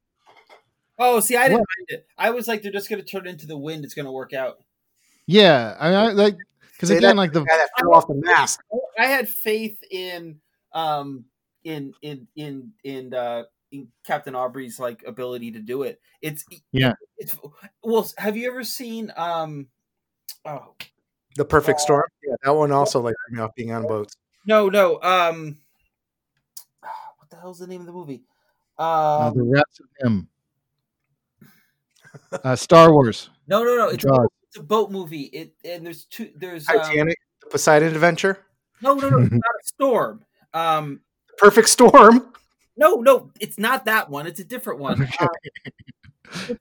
Oh, 1.04 1.20
see, 1.20 1.36
I 1.36 1.48
didn't 1.48 1.60
What? 1.60 1.68
mind 1.78 1.88
it. 2.00 2.06
I 2.16 2.30
was 2.30 2.46
like, 2.46 2.62
they're 2.62 2.70
just 2.72 2.88
going 2.88 3.02
to 3.02 3.08
turn 3.08 3.26
into 3.26 3.46
the 3.46 3.56
wind. 3.58 3.84
It's 3.84 3.94
going 3.94 4.06
to 4.06 4.12
work 4.12 4.32
out. 4.32 4.58
yeah 5.26 5.76
i 5.80 5.88
mean 5.88 5.98
I, 5.98 6.12
like 6.12 6.36
because 6.72 6.90
again 6.90 7.02
that 7.02 7.16
like 7.16 7.32
the 7.32 7.44
guy 7.44 7.56
that 7.56 7.70
fell 7.78 7.94
off 7.94 8.06
the 8.08 8.14
mast? 8.14 8.60
I 8.98 9.06
had 9.06 9.28
faith 9.28 9.78
in 9.90 10.40
um 10.72 11.24
in 11.64 11.92
in 12.02 12.26
in 12.36 12.72
in 12.84 13.14
uh 13.14 13.44
in 13.70 13.88
Captain 14.04 14.34
Aubrey's 14.34 14.78
like 14.80 15.02
ability 15.06 15.52
to 15.52 15.58
do 15.60 15.82
it. 15.84 16.00
It's 16.20 16.44
Yeah. 16.72 16.92
It's 17.18 17.36
well. 17.82 18.10
Have 18.18 18.36
you 18.36 18.48
ever 18.50 18.64
seen 18.64 19.12
um? 19.16 19.68
Oh 20.44 20.74
The 21.36 21.44
perfect 21.44 21.80
storm. 21.80 22.04
Yeah, 22.26 22.34
that 22.44 22.50
one 22.54 22.70
also 22.72 23.00
like 23.00 23.14
me 23.30 23.40
off 23.40 23.54
being 23.54 23.72
on 23.72 23.86
boats. 23.86 24.16
no 24.46 24.68
no 24.68 25.00
um. 25.02 25.56
What 27.18 27.30
the 27.30 27.36
hell's 27.36 27.60
the 27.60 27.66
name 27.68 27.80
of 27.80 27.86
the 27.86 27.92
movie? 27.92 28.22
uh, 28.78 29.28
Um, 29.28 29.34
the 29.38 29.44
rest 29.44 29.80
of 29.80 29.86
him 30.06 30.28
uh, 32.44 32.56
star 32.56 32.92
wars 32.92 33.30
no 33.48 33.62
no 33.64 33.76
no. 33.76 33.88
It's 33.88 34.02
Jaws. 34.04 34.28
it's 34.48 34.56
a 34.58 34.62
boat 34.62 34.90
movie. 34.90 35.22
It 35.22 35.54
and 35.64 35.84
there's 35.84 36.04
two. 36.06 36.30
There's 36.36 36.68
um, 36.68 36.78
Titanic, 36.78 37.16
the 37.42 37.48
Poseidon 37.50 37.88
Adventure, 37.88 38.38
no, 38.80 38.94
no, 38.94 39.08
no, 39.08 39.18
it's 39.18 39.30
not 39.32 39.40
a 39.40 39.64
storm. 39.64 40.24
Um, 40.54 41.00
Perfect 41.38 41.68
Storm. 41.68 42.32
no, 42.76 42.96
no, 42.96 43.30
it's 43.40 43.58
not 43.58 43.86
that 43.86 44.10
one. 44.10 44.26
It's 44.26 44.40
a 44.40 44.44
different 44.44 44.80
one. 44.80 45.08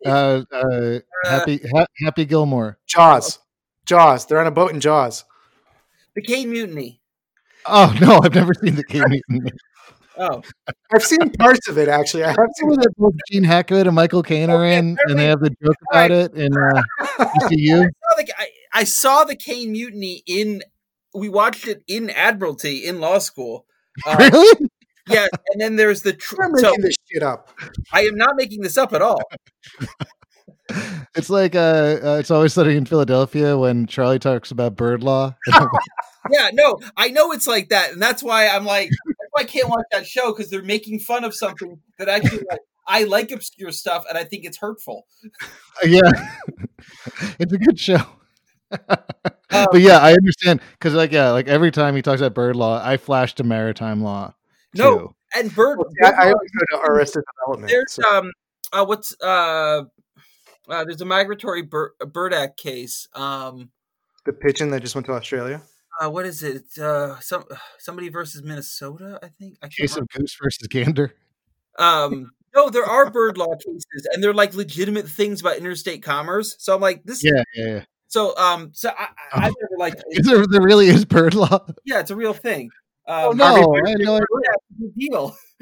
Uh, 0.06 0.42
uh, 0.52 0.56
uh, 0.56 1.00
happy 1.24 1.62
ha- 1.74 1.86
Happy 2.04 2.26
Gilmore. 2.26 2.78
Jaws. 2.88 3.40
Jaws. 3.86 4.26
They're 4.26 4.40
on 4.40 4.48
a 4.48 4.52
boat 4.52 4.72
in 4.74 4.82
Jaws. 4.82 5.24
the 6.14 6.22
Caine 6.22 6.50
Mutiny. 6.50 7.00
Oh 7.66 7.96
no, 8.02 8.20
I've 8.22 8.36
never 8.36 8.54
seen 8.54 8.76
the 8.76 8.84
Caine 8.84 9.06
Mutiny. 9.30 9.52
Oh, 10.22 10.44
I've 10.94 11.04
seen 11.04 11.32
parts 11.32 11.68
of 11.68 11.80
it 11.80 11.88
actually. 11.88 12.24
I 12.24 12.30
have 12.30 12.38
seen 12.56 12.70
that 12.70 12.94
both 12.96 13.16
Gene 13.32 13.44
Hackman 13.44 13.88
and 13.88 13.96
Michael 13.96 14.22
Caine 14.22 14.52
are 14.52 14.64
in, 14.64 14.96
and 15.08 15.18
they 15.18 15.26
have 15.26 15.40
the 15.40 15.50
joke 15.64 15.76
about 15.92 16.12
it 16.12 16.34
in 16.36 16.56
uh, 16.56 16.84
ECU. 17.44 17.82
I 17.82 17.84
saw, 17.86 18.16
the, 18.18 18.34
I, 18.38 18.48
I 18.72 18.84
saw 18.84 19.24
the 19.24 19.36
Caine 19.36 19.72
Mutiny 19.72 20.22
in. 20.28 20.62
We 21.16 21.28
watched 21.28 21.68
it 21.68 21.84
in 21.88 22.12
Admiralty 22.12 22.86
in 22.86 23.00
law 23.00 23.18
school. 23.18 23.66
Uh, 24.06 24.16
Really? 24.32 24.68
yeah, 25.10 25.26
and 25.52 25.60
then 25.60 25.76
there's 25.76 26.04
the. 26.04 26.14
Tr- 26.14 26.44
I'm 26.44 26.56
so 26.56 26.68
making 26.70 26.82
this 26.84 26.96
shit 27.12 27.24
up. 27.24 27.50
I 27.92 28.04
am 28.04 28.16
not 28.16 28.36
making 28.36 28.62
this 28.62 28.78
up 28.78 28.94
at 28.94 29.02
all. 29.02 29.22
It's 31.16 31.30
like 31.30 31.54
uh, 31.54 32.00
uh, 32.02 32.18
it's 32.22 32.32
always 32.32 32.54
sunny 32.54 32.78
in 32.78 32.86
Philadelphia 32.86 33.58
when 33.58 33.88
Charlie 33.88 34.20
talks 34.20 34.52
about 34.52 34.78
bird 34.78 35.04
law. 35.04 35.36
Yeah, 36.30 36.52
no, 36.54 36.78
I 36.96 37.10
know 37.10 37.32
it's 37.32 37.48
like 37.48 37.70
that, 37.70 37.94
and 37.94 38.00
that's 38.02 38.22
why 38.22 38.48
I'm 38.48 38.64
like, 38.64 38.92
that's 38.92 39.11
why 39.32 39.42
I 39.42 39.46
can't 39.46 39.70
watch 39.70 39.86
that 39.92 40.08
show 40.08 40.32
because 40.32 40.50
they're 40.50 40.64
making 40.64 41.00
fun 41.00 41.24
of 41.24 41.34
something 41.36 41.80
that 41.98 42.08
actually 42.10 42.44
like. 42.50 42.60
I 42.88 43.04
like 43.04 43.32
obscure 43.32 43.72
stuff, 43.72 44.06
and 44.10 44.18
I 44.18 44.24
think 44.24 44.44
it's 44.44 44.58
hurtful. 44.58 45.06
yeah, 45.84 46.02
it's 47.40 47.54
a 47.54 47.58
good 47.58 47.80
show. 47.80 48.00
Um, 49.54 49.68
but 49.70 49.82
yeah, 49.82 49.98
I 49.98 50.14
understand 50.14 50.62
because 50.80 50.94
like 50.94 51.12
yeah, 51.12 51.32
like 51.32 51.50
every 51.50 51.72
time 51.72 51.94
he 51.94 52.02
talks 52.02 52.22
about 52.22 52.34
bird 52.34 52.56
law, 52.56 52.82
I 52.82 52.96
flash 52.96 53.36
to 53.36 53.44
maritime 53.44 54.02
law. 54.02 54.34
No, 54.74 55.14
and 55.36 55.54
Bird. 55.54 55.78
Well, 55.78 55.90
see, 55.90 56.06
I, 56.08 56.28
I 56.28 56.32
always 56.32 56.50
go 56.52 56.78
to 56.78 56.84
Arrested 56.90 57.24
Development. 57.46 57.70
there's 57.70 57.92
so- 57.92 58.10
um, 58.10 58.32
uh, 58.72 58.86
what's 58.86 59.14
uh, 59.22 59.84
uh, 60.70 60.86
there's 60.86 61.02
a 61.02 61.06
migratory 61.06 61.64
bird, 61.64 61.92
a 62.02 62.06
bird 62.06 62.34
act 62.34 62.58
case. 62.58 63.10
Um, 63.14 63.72
the 64.26 64.32
pigeon 64.32 64.72
that 64.72 64.82
just 64.82 64.96
went 64.96 65.06
to 65.08 65.14
Australia. 65.14 65.62
Uh, 66.04 66.10
what 66.10 66.26
is 66.26 66.44
it? 66.44 66.78
Uh, 66.78 67.20
some 67.20 67.44
somebody 67.78 68.10
versus 68.10 68.44
Minnesota, 68.44 69.20
I 69.22 69.28
think. 69.28 69.58
I 69.62 69.66
can't 69.68 69.76
case 69.76 69.96
remember. 69.96 70.10
of 70.16 70.20
goose 70.22 70.38
versus 70.42 70.68
gander. 70.68 71.14
Um, 71.78 72.32
no, 72.56 72.70
there 72.70 72.86
are 72.86 73.10
bird 73.12 73.38
law 73.38 73.56
cases, 73.56 74.08
and 74.12 74.24
they're 74.24 74.34
like 74.34 74.54
legitimate 74.54 75.08
things 75.08 75.42
about 75.42 75.58
interstate 75.58 76.04
commerce. 76.04 76.56
So 76.60 76.76
I'm 76.76 76.82
like, 76.82 77.04
this. 77.04 77.24
Yeah, 77.24 77.44
yeah, 77.56 77.66
yeah. 77.66 77.84
So 78.08 78.36
um, 78.38 78.72
so 78.74 78.90
I, 78.90 79.04
I, 79.04 79.46
I've 79.46 79.54
never 79.62 79.78
liked. 79.78 80.04
Is 80.10 80.26
there, 80.28 80.46
there 80.48 80.62
really 80.62 80.88
is 80.88 81.06
bird 81.06 81.34
law? 81.34 81.66
Yeah, 81.86 82.00
it's 82.00 82.12
a 82.12 82.16
real 82.16 82.34
thing. 82.34 82.70
Um, 83.08 83.18
Oh 83.26 83.32
no, 83.32 83.46
I, 83.86 83.90
had 83.90 84.00
no 84.00 84.16
idea. 84.16 84.26
yeah, 84.44 84.52
it's 84.54 84.70
a 84.70 84.82
big 84.82 84.96
deal. 84.96 85.36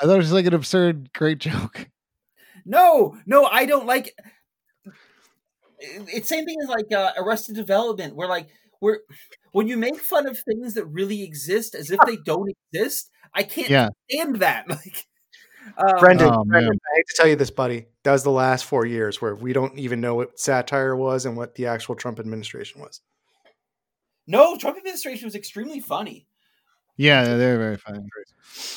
I 0.00 0.04
thought 0.06 0.14
it 0.14 0.18
was 0.18 0.32
like 0.32 0.46
an 0.46 0.54
absurd, 0.54 1.12
great 1.12 1.38
joke. 1.38 1.88
No, 2.64 3.16
no, 3.26 3.44
I 3.46 3.66
don't 3.66 3.86
like. 3.86 4.14
It's 5.78 6.28
same 6.28 6.44
thing 6.44 6.56
as 6.62 6.68
like 6.68 6.92
uh, 6.92 7.12
Arrested 7.16 7.56
Development, 7.56 8.14
where 8.14 8.28
like 8.28 8.48
where 8.82 9.00
when 9.52 9.68
you 9.68 9.76
make 9.76 10.00
fun 10.00 10.26
of 10.26 10.36
things 10.40 10.74
that 10.74 10.84
really 10.86 11.22
exist 11.22 11.76
as 11.76 11.90
if 11.92 12.00
they 12.04 12.16
don't 12.16 12.50
exist, 12.72 13.10
I 13.32 13.44
can't 13.44 13.70
Yeah. 13.70 13.88
stand 14.10 14.36
that. 14.36 14.66
Like, 14.68 15.06
um, 15.78 16.00
Brendan, 16.00 16.28
Oh, 16.32 16.44
Brendan. 16.44 16.72
I 16.74 16.96
hate 16.96 17.06
to 17.06 17.14
tell 17.16 17.28
you 17.28 17.36
this, 17.36 17.50
buddy. 17.52 17.86
That 18.02 18.10
was 18.10 18.24
the 18.24 18.32
last 18.32 18.64
four 18.64 18.84
years 18.84 19.22
where 19.22 19.36
we 19.36 19.52
don't 19.52 19.78
even 19.78 20.00
know 20.00 20.16
what 20.16 20.36
satire 20.40 20.96
was 20.96 21.24
and 21.24 21.36
what 21.36 21.54
the 21.54 21.66
actual 21.66 21.94
Trump 21.94 22.18
administration 22.18 22.80
was. 22.80 23.00
no, 24.26 24.56
Trump 24.56 24.76
administration 24.76 25.26
was 25.26 25.36
extremely 25.36 25.78
funny. 25.78 26.26
Yeah, 26.96 27.36
they're 27.36 27.58
very 27.58 27.76
funny. 27.76 28.00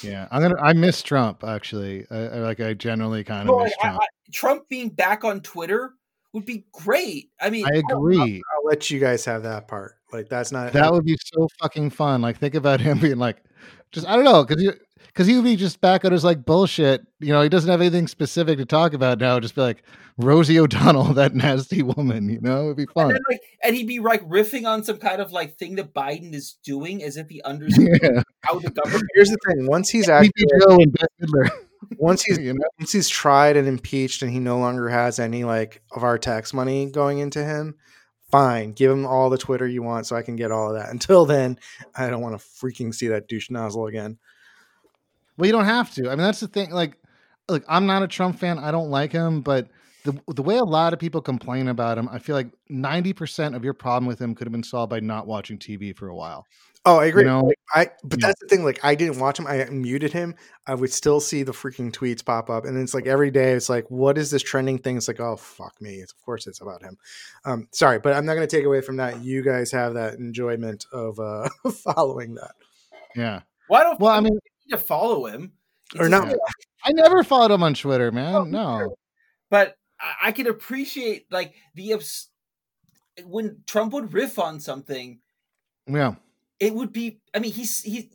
Yeah, 0.03 0.28
I'm 0.32 0.41
gonna. 0.43 0.62
I 0.62 0.74
miss 0.74 1.01
Trump 1.01 1.43
actually. 1.43 2.06
I, 2.12 2.18
I 2.18 2.38
like. 2.39 2.60
I 2.60 2.74
generally 2.76 3.24
kind 3.24 3.49
of 3.49 3.56
like, 3.56 3.66
miss 3.66 3.74
I, 3.80 3.82
Trump. 3.88 3.99
I, 4.01 4.06
Trump 4.32 4.70
being 4.70 4.89
back 4.89 5.24
on 5.24 5.41
Twitter 5.41 5.93
would 6.36 6.46
be 6.46 6.66
great. 6.72 7.32
I 7.42 7.50
mean, 7.50 7.66
I 7.66 7.78
agree. 7.78 8.44
I'll 8.54 8.66
let 8.66 8.92
you 8.92 9.00
guys 9.00 9.26
have 9.26 9.44
that 9.44 9.68
part. 9.68 9.94
Like 10.14 10.30
that's 10.30 10.52
not 10.52 10.74
That 10.74 10.92
would 10.94 11.06
be 11.06 11.18
so 11.24 11.48
fucking 11.62 11.90
fun. 11.90 12.22
Like, 12.22 12.38
think 12.38 12.54
about 12.54 12.80
him 12.82 13.00
being 13.00 13.18
like, 13.18 13.38
just 13.92 14.08
I 14.08 14.16
don't 14.16 14.26
know, 14.26 14.44
because 14.44 14.62
you 14.62 14.74
because 15.08 15.28
he 15.28 15.36
would 15.36 15.46
be 15.46 15.56
just 15.56 15.80
back 15.80 16.04
on 16.04 16.12
his 16.12 16.24
like 16.26 16.46
bullshit. 16.46 17.08
You 17.20 17.30
know, 17.30 17.42
he 17.42 17.48
doesn't 17.50 17.72
have 17.72 17.80
anything 17.82 18.08
specific 18.08 18.58
to 18.58 18.66
talk 18.66 18.94
about 18.94 19.20
now. 19.20 19.40
Just 19.40 19.56
be 19.56 19.62
like 19.62 19.84
Rosie 20.18 20.60
O'Donnell, 20.60 21.06
that 21.14 21.34
nasty 21.34 21.82
woman. 21.82 22.28
You 22.30 22.42
know, 22.42 22.66
it'd 22.66 22.78
be 22.78 22.84
and 22.84 22.92
fun. 22.92 23.08
then 23.14 23.22
like, 23.30 23.42
and 23.64 23.76
he'd 23.76 23.88
be 23.88 24.00
like 24.00 24.22
riffing 24.28 24.68
on 24.68 24.84
some 24.84 24.98
kind 24.98 25.22
of 25.22 25.32
like 25.32 25.58
thing 25.58 25.76
that 25.76 25.94
Biden 25.94 26.34
is 26.34 26.58
doing, 26.66 27.02
as 27.02 27.16
if 27.16 27.30
he 27.30 27.42
understands 27.46 27.98
Yeah, 28.04 28.22
how 28.42 28.60
the 28.60 28.72
government. 28.72 29.06
Here's 29.16 29.30
the 29.30 29.38
thing: 29.48 29.68
once 29.68 29.90
he's 29.90 30.06
Sleepy 30.06 30.28
actually, 30.28 30.60
Joe 30.60 30.76
and 30.82 30.92
Bette 30.92 31.08
Midler. 31.22 31.64
Once 31.98 32.24
he's 32.24 32.38
you 32.38 32.54
know, 32.54 32.66
once 32.80 32.92
he's 32.92 33.10
tried 33.10 33.58
and 33.58 33.68
impeached, 33.68 34.22
and 34.22 34.32
he 34.32 34.40
no 34.40 34.58
longer 34.60 34.90
has 34.90 35.20
any 35.20 35.44
like 35.44 35.82
of 35.92 36.04
our 36.04 36.18
tax 36.18 36.54
money 36.54 36.90
going 36.92 37.20
into 37.20 37.44
him, 37.44 37.76
fine, 38.32 38.72
give 38.72 38.92
him 38.92 39.06
all 39.06 39.30
the 39.30 39.38
Twitter 39.38 39.68
you 39.68 39.84
want, 39.84 40.08
so 40.08 40.16
I 40.16 40.22
can 40.22 40.36
get 40.36 40.52
all 40.52 40.70
of 40.70 40.82
that. 40.82 40.90
Until 40.92 41.26
then, 41.26 41.60
I 41.96 42.10
don't 42.10 42.22
want 42.22 42.40
to 42.40 42.46
freaking 42.46 42.94
see 42.94 43.08
that 43.08 43.28
douche 43.28 43.50
nozzle 43.50 43.88
again. 43.88 44.18
well, 45.38 45.48
you 45.48 45.52
don't 45.52 45.66
have 45.66 45.94
to. 45.96 46.08
I 46.08 46.10
mean, 46.10 46.20
that's 46.20 46.40
the 46.40 46.48
thing. 46.48 46.72
Like, 46.72 46.98
look, 47.50 47.64
I'm 47.68 47.86
not 47.86 48.04
a 48.04 48.08
Trump 48.08 48.40
fan. 48.40 48.60
I 48.60 48.72
don't 48.72 48.90
like 48.90 49.12
him, 49.12 49.42
but 49.42 49.70
the 50.04 50.20
the 50.28 50.44
way 50.44 50.58
a 50.58 50.64
lot 50.64 50.94
of 50.94 51.00
people 51.00 51.22
complain 51.22 51.68
about 51.68 51.98
him, 51.98 52.08
I 52.10 52.20
feel 52.20 52.36
like 52.36 52.50
90 52.70 53.14
percent 53.14 53.56
of 53.56 53.64
your 53.64 53.74
problem 53.74 54.08
with 54.08 54.20
him 54.20 54.36
could 54.36 54.48
have 54.48 54.54
been 54.54 54.64
solved 54.64 54.90
by 54.90 55.00
not 55.00 55.28
watching 55.28 55.58
TV 55.58 55.96
for 55.96 56.08
a 56.08 56.16
while. 56.16 56.46
Oh, 56.88 56.98
I 57.00 57.06
agree. 57.06 57.24
You 57.24 57.30
know, 57.30 57.42
Like, 57.46 57.58
I 57.74 57.90
but 58.04 58.22
Yeah. 58.22 58.28
that's 58.28 58.40
the 58.42 58.48
thing. 58.48 58.64
Like 58.64 58.80
I 58.84 58.94
didn't 58.96 59.20
watch 59.20 59.40
him. 59.40 59.48
I 59.48 59.66
muted 59.66 60.14
him. 60.14 60.36
I 60.68 60.76
would 60.76 60.92
still 60.94 61.20
see 61.20 61.42
the 61.44 61.52
freaking 61.52 61.92
tweets 61.92 62.24
pop 62.24 62.50
up, 62.50 62.64
and 62.66 62.78
it's 62.78 62.94
like 62.94 63.08
every 63.08 63.32
day. 63.32 63.54
It's 63.54 63.70
like, 63.70 63.90
what 63.90 64.18
is 64.20 64.30
this 64.30 64.44
trending 64.44 64.78
thing? 64.78 64.96
It's 64.98 65.08
like, 65.08 65.20
oh 65.20 65.36
fuck 65.36 65.74
me. 65.82 65.96
It's, 65.96 66.14
of 66.14 66.22
course, 66.24 66.46
it's 66.48 66.62
about 66.62 66.84
him. 66.84 66.98
Um, 67.44 67.68
sorry, 67.72 67.98
but 68.00 68.14
I'm 68.14 68.26
not 68.26 68.36
going 68.36 68.48
to 68.48 68.56
take 68.56 68.66
away 68.66 68.82
from 68.82 68.98
that. 68.98 69.24
You 69.24 69.42
guys 69.44 69.72
have 69.72 69.96
that 69.96 70.16
enjoyment 70.16 70.86
of 70.94 71.20
uh 71.20 71.50
following 71.84 72.36
that, 72.36 72.52
yeah. 73.16 73.42
Why 73.68 73.82
don't 73.84 74.00
Well, 74.00 74.14
I 74.14 74.20
mean, 74.20 74.34
need 74.34 74.72
to 74.72 74.78
follow 74.78 75.26
him? 75.26 75.54
It's 75.94 76.02
or 76.02 76.10
just- 76.10 76.26
not? 76.28 76.36
I 76.84 76.92
never 76.92 77.24
followed 77.24 77.50
him 77.52 77.64
on 77.64 77.74
Twitter, 77.74 78.12
man. 78.12 78.36
Oh, 78.36 78.44
No. 78.44 78.96
but 79.50 79.76
I, 80.00 80.28
I 80.28 80.32
can 80.34 80.46
appreciate 80.46 81.26
like 81.32 81.56
the 81.74 81.94
abs- 81.94 82.30
when 83.26 83.64
Trump 83.66 83.94
would 83.94 84.14
riff 84.14 84.38
on 84.38 84.60
something, 84.60 85.20
Yeah. 85.88 86.16
It 86.60 86.74
would 86.74 86.91
be. 86.93 87.20
I 87.34 87.39
mean, 87.39 87.51
he's 87.51 87.82
he, 87.82 88.10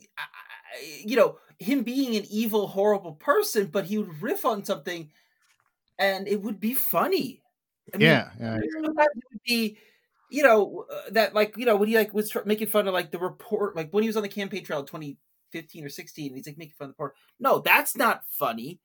you 1.05 1.17
know, 1.17 1.39
him 1.59 1.83
being 1.83 2.17
an 2.17 2.25
evil, 2.31 2.67
horrible 2.67 3.13
person, 3.15 3.67
but 3.67 3.85
he 3.85 3.99
would 3.99 4.23
riff 4.23 4.45
on 4.45 4.65
something, 4.65 5.11
and 5.99 6.27
it 6.29 6.43
would 6.43 6.61
be 6.61 6.75
funny. 6.75 7.43
I 7.95 7.99
mean, 7.99 8.07
Yeah. 8.07 8.31
yeah. 8.41 8.57
it 8.57 8.83
would 8.83 8.97
be. 9.47 9.79
You 10.33 10.45
know 10.45 10.87
uh, 10.89 11.11
that, 11.11 11.35
like 11.35 11.57
you 11.57 11.67
know, 11.67 11.75
when 11.75 11.89
he 11.89 11.97
like 11.97 12.15
was 12.15 12.31
tr- 12.31 12.45
making 12.47 12.69
fun 12.69 12.87
of 12.87 12.95
like 12.95 13.11
the 13.11 13.19
report, 13.19 13.75
like 13.75 13.91
when 13.91 14.05
he 14.05 14.09
was 14.09 14.17
on 14.17 14.23
the 14.23 14.29
campaign 14.29 14.65
trail, 14.65 14.85
twenty 14.85 15.19
fifteen 15.51 15.85
or 15.85 15.89
sixteen, 15.89 16.35
he's 16.35 16.47
like 16.47 16.57
making 16.57 16.75
fun 16.79 16.85
of 16.85 16.91
the 16.91 17.03
report. 17.03 17.17
No, 17.41 17.59
that's 17.59 17.97
not 17.97 18.23
funny. 18.31 18.79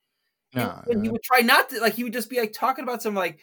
And 0.55 0.63
No, 0.87 1.01
he 1.03 1.09
would 1.09 1.21
try 1.21 1.41
not 1.41 1.69
to 1.69 1.79
like 1.81 1.93
he 1.93 2.03
would 2.03 2.13
just 2.13 2.31
be 2.31 2.39
like 2.39 2.51
talking 2.51 2.81
about 2.83 3.03
some 3.03 3.13
like 3.13 3.37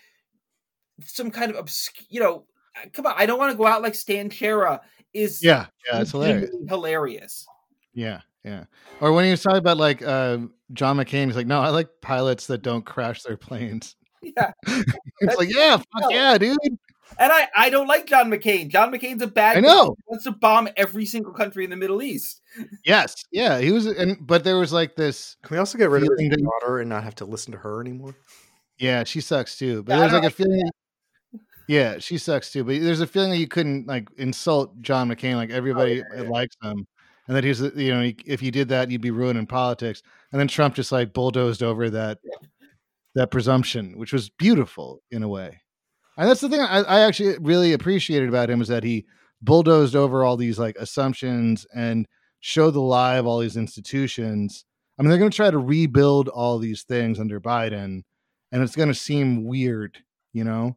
some 1.05 1.31
kind 1.31 1.51
of 1.51 1.57
obscure 1.57 2.07
you 2.11 2.21
know 2.21 2.45
uh, 2.77 2.89
come 2.93 3.07
on 3.07 3.15
i 3.17 3.27
don't 3.27 3.39
want 3.39 3.51
to 3.51 3.57
go 3.59 3.67
out 3.67 3.83
like 3.83 3.95
stan 3.95 4.31
Chera 4.31 4.81
is 5.15 5.43
yeah. 5.43 5.67
Yeah. 5.91 6.01
It's 6.01 6.11
hilarious. 6.13 6.51
hilarious 6.69 7.47
Yeah. 7.95 8.21
Yeah. 8.45 8.65
Or 9.01 9.13
when 9.13 9.25
he 9.25 9.31
was 9.31 9.43
talking 9.43 9.59
about 9.59 9.77
like 9.77 10.03
uh, 10.03 10.39
John 10.73 10.97
McCain, 10.97 11.27
he's 11.27 11.37
like, 11.37 11.47
no, 11.47 11.61
I 11.61 11.69
like 11.69 11.89
pilots 12.01 12.47
that 12.49 12.63
don't 12.63 12.85
crash 12.85 13.23
their 13.23 13.37
planes. 13.37 13.95
yeah 14.23 14.53
It's 15.21 15.37
like, 15.37 15.53
yeah, 15.55 15.77
fuck 15.77 16.03
No. 16.03 16.09
yeah, 16.11 16.39
dude. 16.39 16.57
and 17.19 17.31
i 17.33 17.47
i 17.57 17.69
don't 17.71 17.87
like 17.89 18.07
john 18.07 18.31
mccain 18.31 18.69
john 18.69 18.91
mccain's 18.93 19.21
a 19.21 19.27
bad 19.27 19.59
I 19.59 19.61
guy. 19.61 19.67
know. 19.67 19.95
He 19.99 20.03
wants 20.07 20.25
to 20.25 20.31
bomb 20.33 20.69
every 20.77 21.05
single 21.05 21.33
country 21.33 21.65
in 21.65 21.71
the 21.71 21.77
middle 21.77 22.03
east 22.03 22.41
Yes. 22.85 23.25
Yeah. 23.33 23.59
He 23.61 23.71
was, 23.73 23.87
and 23.87 24.17
but 24.27 24.45
there 24.45 24.59
was 24.59 24.73
like 24.73 24.95
this. 24.97 25.37
Can 25.43 25.55
we 25.55 25.59
also 25.59 25.77
get 25.79 25.91
rid 25.91 26.03
of 26.03 26.09
Feeling 26.17 26.31
his 26.31 26.43
daughter 26.43 26.79
and 26.81 26.89
not 26.89 27.03
have 27.05 27.15
to 27.17 27.25
listen 27.25 27.53
to 27.53 27.59
her 27.59 27.81
anymore? 27.81 28.15
Yeah, 28.79 29.05
she 29.05 29.21
sucks 29.21 29.57
too. 29.59 29.83
But 29.83 29.93
Yeah, 29.95 29.99
there's 30.01 30.13
like 30.13 30.25
a 30.25 30.31
feeling. 30.31 30.69
Yeah, 31.69 31.99
she 31.99 32.19
sucks 32.19 32.53
too. 32.53 32.65
But 32.65 32.81
there's 32.81 33.01
a 33.01 33.07
feeling 33.07 33.31
that 33.31 33.39
you 33.39 33.49
couldn't 33.49 33.87
like 33.87 34.09
insult 34.17 34.81
John 34.83 35.09
McCain. 35.09 35.37
Like 35.37 35.51
oh, 35.51 35.57
everybody 35.57 35.97
yeah, 35.97 36.23
yeah. 36.23 36.29
likes 36.29 36.57
him, 36.63 36.87
and 37.29 37.37
that 37.37 37.45
he's 37.45 37.61
you 37.61 37.95
know 37.95 38.13
if 38.27 38.43
you 38.43 38.51
did 38.51 38.69
that, 38.69 38.91
you'd 38.91 39.01
be 39.01 39.11
ruining 39.11 39.47
politics. 39.47 40.03
And 40.33 40.41
then 40.41 40.49
Trump 40.49 40.75
just 40.75 40.93
like 40.93 41.13
bulldozed 41.13 41.63
over 41.63 41.91
that 41.91 42.19
that 43.15 43.31
presumption, 43.31 43.99
which 43.99 44.13
was 44.13 44.31
beautiful 44.31 45.03
in 45.11 45.23
a 45.23 45.29
way. 45.29 45.61
And 46.17 46.29
that's 46.29 46.41
the 46.41 46.49
thing 46.49 46.61
I, 46.61 46.81
I 46.81 47.01
actually 47.01 47.39
really 47.39 47.73
appreciated 47.73 48.29
about 48.29 48.51
him 48.51 48.61
is 48.61 48.69
that 48.69 48.85
he 48.85 49.07
bulldozed 49.41 49.97
over 49.97 50.25
all 50.25 50.37
these 50.37 50.59
like 50.59 50.77
assumptions 50.79 51.67
and 51.75 52.07
showed 52.41 52.73
the 52.73 52.81
lie 52.81 53.17
of 53.17 53.27
all 53.27 53.39
these 53.39 53.57
institutions. 53.57 54.65
I 54.99 55.03
mean, 55.03 55.11
they're 55.11 55.19
going 55.19 55.31
to 55.31 55.37
try 55.37 55.51
to 55.51 55.59
rebuild 55.59 56.29
all 56.29 56.59
these 56.59 56.83
things 56.83 57.19
under 57.19 57.41
Biden, 57.41 58.03
and 58.51 58.63
it's 58.63 58.77
going 58.77 58.89
to 58.89 58.95
seem 58.95 59.45
weird, 59.45 59.99
you 60.33 60.45
know. 60.45 60.77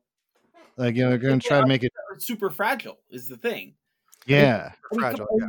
Like 0.77 0.95
you 0.95 1.03
know, 1.03 1.10
they're 1.10 1.18
going 1.18 1.39
to 1.39 1.47
try 1.47 1.60
to 1.61 1.68
make 1.68 1.84
it. 1.84 1.91
super 2.19 2.49
fragile 2.49 2.97
is 3.10 3.27
the 3.27 3.38
thing. 3.38 3.76
Yeah, 4.27 4.72
I 4.91 4.95
mean, 4.95 5.02
Fragile, 5.02 5.26
come- 5.27 5.38
yeah. 5.39 5.47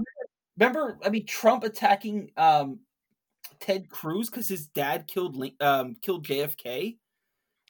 Remember, 0.59 0.99
I 1.05 1.09
mean, 1.11 1.27
Trump 1.27 1.65
attacking 1.65 2.31
um, 2.37 2.81
Ted 3.61 3.89
Cruz 3.89 4.31
because 4.31 4.49
his 4.49 4.67
dad 4.67 5.07
killed 5.09 5.43
um, 5.61 5.97
killed 6.03 6.27
JFK. 6.27 6.97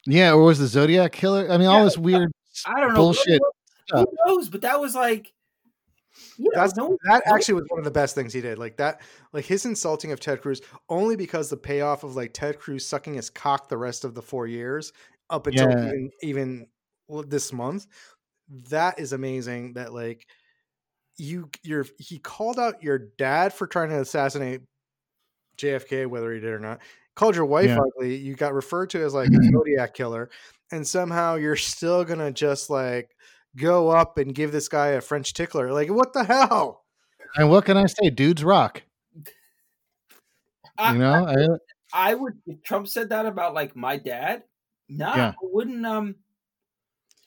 yeah. 0.05 0.31
Or 0.33 0.43
was 0.43 0.59
the 0.59 0.67
Zodiac 0.67 1.11
killer? 1.13 1.49
I 1.49 1.57
mean, 1.57 1.67
all 1.67 1.83
this 1.83 1.97
weird 1.97 2.31
I 2.65 2.79
don't 2.79 2.89
know. 2.89 2.95
bullshit. 2.95 3.41
Who 3.91 4.05
knows? 4.25 4.49
But 4.49 4.61
that 4.61 4.79
was 4.81 4.95
like, 4.95 5.33
you 6.37 6.45
know, 6.53 6.61
That's 6.61 6.75
no, 6.75 6.97
that 7.05 7.23
actually 7.25 7.55
was 7.55 7.65
one 7.69 7.79
of 7.79 7.85
the 7.85 7.91
best 7.91 8.15
things 8.15 8.33
he 8.33 8.41
did. 8.41 8.57
Like 8.57 8.77
that, 8.77 9.01
like 9.33 9.45
his 9.45 9.65
insulting 9.65 10.11
of 10.11 10.19
Ted 10.19 10.41
Cruz, 10.41 10.61
only 10.89 11.15
because 11.15 11.49
the 11.49 11.57
payoff 11.57 12.03
of 12.03 12.15
like 12.15 12.33
Ted 12.33 12.59
Cruz 12.59 12.85
sucking 12.85 13.13
his 13.13 13.29
cock 13.29 13.69
the 13.69 13.77
rest 13.77 14.03
of 14.03 14.13
the 14.13 14.21
four 14.21 14.45
years 14.47 14.91
up 15.29 15.47
until 15.47 15.69
Yeah. 15.69 15.87
even 15.87 16.11
even 16.21 16.59
well, 16.59 16.67
this 17.27 17.51
month. 17.53 17.87
That 18.69 18.99
is 18.99 19.13
amazing. 19.13 19.73
That 19.73 19.93
like 19.93 20.27
you 21.17 21.49
you're 21.63 21.85
he 21.99 22.19
called 22.19 22.59
out 22.59 22.83
your 22.83 22.97
dad 22.99 23.53
for 23.53 23.67
trying 23.67 23.89
to 23.89 23.99
assassinate 23.99 24.61
JFK, 25.57 26.07
whether 26.07 26.33
he 26.33 26.39
did 26.39 26.51
or 26.51 26.59
not. 26.59 26.79
Called 27.15 27.35
your 27.35 27.45
wife 27.45 27.65
Yeah. 27.67 27.79
ugly. 27.79 28.15
You 28.15 28.35
got 28.35 28.53
referred 28.53 28.91
to 28.91 29.03
as 29.03 29.13
like 29.13 29.29
a 29.29 29.43
Zodiac 29.51 29.93
killer, 29.93 30.29
and 30.71 30.87
somehow 30.87 31.35
you're 31.35 31.55
still 31.55 32.05
gonna 32.05 32.31
just 32.31 32.69
like 32.69 33.15
go 33.55 33.89
up 33.89 34.17
and 34.19 34.35
give 34.35 34.51
this 34.51 34.69
guy 34.69 34.89
a 34.89 35.01
French 35.01 35.33
tickler. 35.33 35.71
Like 35.73 35.89
what 35.89 36.13
the 36.13 36.23
hell? 36.23 36.83
And 37.35 37.49
what 37.49 37.65
can 37.65 37.75
I 37.75 37.87
say? 37.87 38.09
Dudes 38.11 38.43
rock. 38.43 38.83
I, 40.77 40.93
You 40.93 40.99
know, 40.99 41.59
I, 41.91 42.11
I 42.11 42.13
would 42.13 42.37
if 42.45 42.61
Trump 42.63 42.87
said 42.87 43.09
that 43.09 43.25
about 43.25 43.53
like 43.55 43.75
my 43.75 43.97
dad. 43.97 44.43
Nah, 44.87 45.15
Yeah. 45.15 45.29
I 45.31 45.35
wouldn't. 45.41 45.85
Um, 45.85 46.15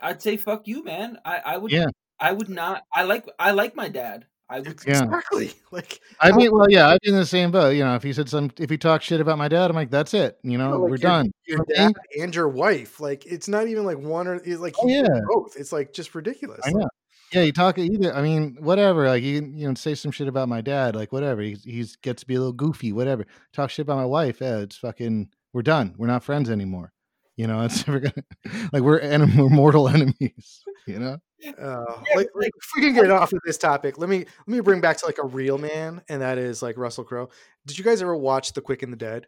I'd 0.01 0.23
say 0.23 0.37
fuck 0.37 0.67
you, 0.67 0.85
man. 0.85 1.19
I, 1.25 1.39
I 1.45 1.57
would. 1.59 1.73
Yeah. 1.73 1.87
I 2.19 2.33
would 2.33 2.49
not. 2.49 2.83
I 2.95 3.05
like. 3.05 3.27
I 3.39 3.51
like 3.53 3.75
my 3.77 3.89
dad. 3.89 4.27
I 4.49 4.61
would. 4.61 4.81
Yeah. 4.87 5.05
Exactly. 5.05 5.53
Like 5.73 6.01
I 6.21 6.33
mean, 6.33 6.51
well, 6.53 6.69
yeah, 6.69 6.89
I'd 6.89 6.99
be 7.01 7.11
in 7.11 7.15
the 7.17 7.25
same 7.25 7.53
boat. 7.53 7.71
You 7.77 7.85
know, 7.85 7.95
if 7.95 8.03
he 8.03 8.13
said 8.13 8.29
some, 8.29 8.51
if 8.59 8.69
he 8.69 8.77
talked 8.77 9.05
shit 9.05 9.21
about 9.21 9.39
my 9.39 9.47
dad, 9.47 9.71
I'm 9.71 9.77
like, 9.77 9.89
that's 9.91 10.13
it. 10.15 10.37
You 10.43 10.59
know, 10.59 10.71
like 10.73 10.81
we're 10.81 10.89
your- 10.89 10.97
done. 10.99 11.31
your 11.47 11.65
dad 11.77 11.93
and 12.21 12.35
your 12.35 12.49
wife. 12.49 12.99
Like 12.99 13.25
it's 13.25 13.47
not 13.47 13.69
even 13.69 13.85
like 13.85 13.99
one 13.99 14.27
or 14.27 14.35
it's 14.35 14.61
like 14.61 14.75
Oh, 14.83 14.89
yeah. 14.89 15.07
both. 15.29 15.55
It's 15.57 15.71
like 15.73 15.93
just 15.93 16.13
ridiculous. 16.15 16.61
I 16.65 16.73
know. 16.73 16.89
Yeah, 17.33 17.43
you 17.43 17.53
talk 17.53 17.79
either. 17.79 18.13
I 18.13 18.21
mean, 18.23 18.57
whatever. 18.59 19.07
Like 19.07 19.23
you, 19.23 19.35
you 19.55 19.69
know, 19.69 19.75
say 19.75 19.95
some 19.95 20.11
shit 20.11 20.27
about 20.27 20.49
my 20.49 20.61
dad. 20.61 20.97
Like 20.97 21.13
whatever. 21.13 21.41
He's 21.43 21.63
he's 21.63 21.95
gets 21.95 22.23
to 22.23 22.27
be 22.27 22.35
a 22.35 22.39
little 22.41 22.53
goofy. 22.53 22.93
Whatever. 22.93 23.25
Talk 23.53 23.71
shit 23.71 23.85
about 23.85 23.99
my 23.99 24.05
wife. 24.07 24.41
Yeah, 24.41 24.59
it's 24.59 24.77
fucking. 24.77 25.29
We're 25.53 25.63
done. 25.63 25.95
We're 25.97 26.09
not 26.09 26.25
friends 26.25 26.51
anymore. 26.51 26.93
You 27.41 27.47
know, 27.47 27.63
it's 27.63 27.87
never 27.87 28.01
gonna. 28.01 28.25
Like 28.71 28.83
we're 28.83 28.99
en- 29.01 29.35
we're 29.35 29.49
mortal 29.49 29.89
enemies. 29.97 30.63
You 30.87 30.99
know. 30.99 31.17
Uh, 31.59 31.85
like, 32.15 32.29
like- 32.35 32.53
if 32.55 32.69
we 32.77 32.83
can 32.83 32.93
get 32.93 33.11
off 33.11 33.33
of 33.33 33.39
this 33.47 33.57
topic, 33.57 33.97
let 33.97 34.11
me 34.11 34.19
let 34.19 34.49
me 34.49 34.61
bring 34.61 34.83
back 34.83 34.99
to 34.99 35.07
like 35.07 35.17
a 35.17 35.25
real 35.27 35.57
man, 35.57 36.03
and 36.11 36.21
that 36.21 36.37
is 36.37 36.61
like 36.63 36.77
Russell 36.77 37.03
Crowe. 37.05 37.31
Did 37.65 37.79
you 37.79 37.85
guys 37.85 38.03
ever 38.03 38.15
watch 38.15 38.53
The 38.53 38.61
Quick 38.61 38.83
and 38.83 38.93
the 38.93 38.99
Dead? 38.99 39.27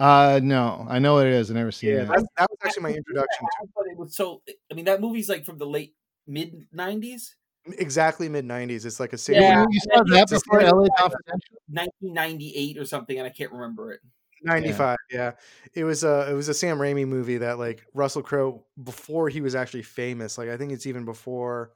Uh 0.00 0.40
no, 0.42 0.84
I 0.88 0.98
know 0.98 1.14
what 1.14 1.26
it 1.28 1.34
is. 1.34 1.52
I 1.52 1.54
never 1.54 1.70
seen 1.70 1.90
it. 1.90 2.08
that, 2.08 2.26
that 2.36 2.50
was 2.50 2.58
actually 2.64 2.82
my 2.82 2.88
introduction 2.94 3.46
to 3.60 3.68
But 3.76 3.84
it 3.86 3.96
was 3.96 4.16
so. 4.16 4.42
I 4.70 4.74
mean, 4.74 4.86
that 4.86 5.00
movie's 5.00 5.28
like 5.28 5.44
from 5.44 5.58
the 5.58 5.66
late 5.66 5.94
mid 6.26 6.66
'90s, 6.76 7.34
exactly 7.78 8.28
mid 8.28 8.44
'90s. 8.44 8.84
It's 8.86 8.98
like 8.98 9.12
a 9.12 9.18
series. 9.18 9.42
Yeah. 9.42 9.64
you 9.70 9.80
saw 9.80 10.02
that 10.02 10.28
before. 10.28 10.60
LA 10.62 10.88
Confidential. 10.98 11.58
1998 11.68 12.78
or 12.78 12.84
something, 12.86 13.18
and 13.18 13.26
I 13.26 13.30
can't 13.30 13.52
remember 13.52 13.92
it. 13.92 14.00
95 14.42 14.96
yeah. 15.10 15.32
it 15.74 15.84
was 15.84 16.04
a 16.04 16.30
it 16.30 16.34
was 16.34 16.48
a 16.48 16.54
sam 16.54 16.78
raimi 16.78 17.06
movie 17.06 17.38
that 17.38 17.58
like 17.58 17.84
russell 17.94 18.22
crowe 18.22 18.64
before 18.82 19.28
he 19.28 19.40
was 19.40 19.54
actually 19.54 19.82
famous 19.82 20.38
like 20.38 20.48
i 20.48 20.56
think 20.56 20.72
it's 20.72 20.86
even 20.86 21.04
before 21.04 21.72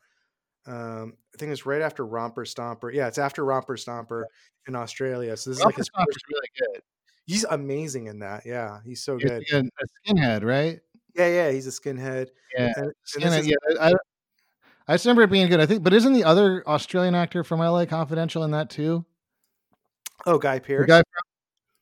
um 0.67 1.15
i 1.35 1.39
think 1.39 1.53
it's 1.53 1.65
right 1.67 1.83
after 1.83 2.05
romper 2.05 2.45
stomper 2.45 2.93
yeah 2.93 3.07
it's 3.07 3.19
after 3.19 3.45
romper 3.45 3.77
stomper 3.77 4.25
in 4.67 4.75
australia 4.75 5.37
so 5.37 5.51
this 5.51 5.59
is 5.59 5.65
like 5.65 5.77
his 5.77 5.89
really 5.97 6.49
good. 6.59 6.83
he's 7.27 7.45
amazing 7.45 8.07
in 8.07 8.19
that 8.21 8.45
yeah 8.45 8.79
he's 8.85 9.03
so 9.03 9.17
He's 9.19 9.31
good 9.31 9.43
a, 9.53 9.59
a 9.59 10.15
skinhead, 10.15 10.43
right? 10.45 10.81
yeah 11.15 11.29
yeah 11.29 11.51
he's 11.51 11.67
a 11.67 11.71
skinhead 11.71 12.29
Yeah, 12.57 12.73
and, 12.77 12.87
and 12.87 12.95
Skinhead, 13.07 13.39
is- 13.41 13.47
yeah. 13.49 13.55
I, 13.81 13.93
I 14.89 14.95
just 14.95 15.05
remember 15.05 15.23
it 15.23 15.31
being 15.31 15.49
good. 15.49 15.59
I 15.59 15.67
think, 15.67 15.83
but 15.83 15.93
isn't 15.93 16.13
the 16.13 16.23
other 16.23 16.63
Australian 16.69 17.17
actor 17.17 17.43
from 17.43 17.59
LA 17.59 17.87
Confidential 17.87 18.45
in 18.45 18.53
that 18.53 18.71
too? 18.71 19.05
oh 20.27 20.39
guy 20.39 20.59
pearce 20.59 20.87
guy 20.87 21.03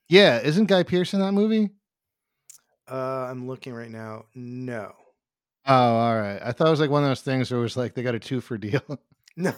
yeah, 0.09 0.39
isn't 0.39 0.65
Guy 0.65 0.83
Pearce 0.83 1.13
in 1.13 1.19
that 1.19 1.33
movie? 1.33 1.69
uh 2.87 3.27
i'm 3.31 3.47
looking 3.47 3.73
right 3.73 3.89
now 3.89 4.25
no 4.35 4.93
Oh, 5.67 5.73
all 5.73 6.15
right. 6.15 6.39
I 6.43 6.51
thought 6.51 6.67
it 6.67 6.71
was 6.71 6.79
like 6.79 6.91
one 6.91 7.03
of 7.03 7.09
those 7.09 7.21
things 7.21 7.49
where 7.49 7.59
it 7.59 7.63
was 7.63 7.75
like 7.75 7.95
they 7.95 8.03
got 8.03 8.15
a 8.15 8.19
two 8.19 8.41
for 8.41 8.57
deal. 8.57 8.81
No, 9.37 9.53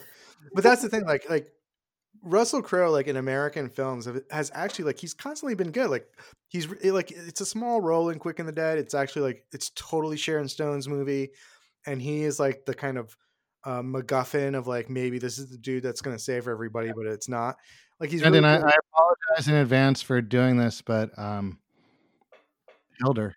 but 0.56 0.64
that's 0.64 0.82
the 0.82 0.90
thing. 0.90 1.06
Like, 1.06 1.30
like 1.30 1.52
Russell 2.24 2.64
Crowe, 2.64 2.90
like 2.90 3.06
in 3.06 3.18
American 3.18 3.70
films, 3.70 4.08
has 4.32 4.50
actually 4.56 4.86
like 4.86 4.98
he's 4.98 5.14
constantly 5.14 5.54
been 5.54 5.70
good. 5.70 5.92
Like, 5.92 6.08
he's 6.48 6.68
like 6.84 7.12
it's 7.12 7.42
a 7.42 7.46
small 7.46 7.80
role 7.80 8.10
in 8.10 8.18
Quick 8.18 8.40
and 8.40 8.48
the 8.48 8.54
Dead. 8.54 8.80
It's 8.80 8.96
actually 8.96 9.22
like 9.22 9.46
it's 9.52 9.70
totally 9.76 10.18
Sharon 10.18 10.48
Stone's 10.48 10.88
movie, 10.88 11.30
and 11.86 12.02
he 12.02 12.24
is 12.24 12.40
like 12.40 12.66
the 12.66 12.74
kind 12.74 12.98
of 12.98 13.16
uh, 13.66 13.84
MacGuffin 13.84 14.58
of 14.58 14.66
like 14.66 14.90
maybe 14.90 15.20
this 15.20 15.38
is 15.38 15.52
the 15.52 15.60
dude 15.60 15.84
that's 15.84 16.02
going 16.02 16.16
to 16.18 16.24
save 16.24 16.48
everybody, 16.48 16.92
but 16.96 17.06
it's 17.06 17.30
not. 17.30 17.58
Like 18.00 18.10
he's 18.12 18.22
Brendan, 18.22 18.44
really 18.44 18.64
I. 18.64 18.68
I 18.68 18.76
apologize 18.94 19.48
in 19.48 19.56
advance 19.56 20.02
for 20.02 20.22
doing 20.22 20.58
this, 20.58 20.82
but 20.82 21.18
um, 21.18 21.58
Hilder, 23.00 23.36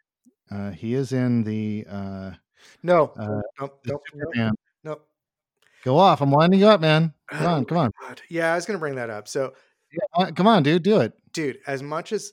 uh, 0.50 0.70
he 0.70 0.94
is 0.94 1.12
in 1.12 1.44
the 1.44 1.86
uh, 1.88 2.30
no, 2.82 3.12
uh, 3.18 3.40
nope, 3.60 3.80
the 3.84 3.92
nope, 3.92 4.02
nope, 4.14 4.54
nope. 4.84 5.06
Go 5.84 5.96
off! 5.96 6.20
I'm 6.20 6.30
winding 6.30 6.60
you 6.60 6.68
up, 6.68 6.80
man. 6.80 7.14
Come 7.30 7.46
Oh 7.46 7.50
on, 7.50 7.64
come 7.64 7.78
on, 7.78 7.92
God. 8.02 8.20
Yeah, 8.28 8.52
I 8.52 8.56
was 8.56 8.66
going 8.66 8.74
to 8.76 8.80
bring 8.80 8.96
that 8.96 9.08
up. 9.08 9.28
So 9.28 9.54
Yeah, 10.18 10.30
come 10.32 10.46
on, 10.46 10.62
dude, 10.62 10.82
do 10.82 11.00
it. 11.00 11.12
dude, 11.32 11.58
as 11.66 11.82
much 11.82 12.12
as 12.12 12.32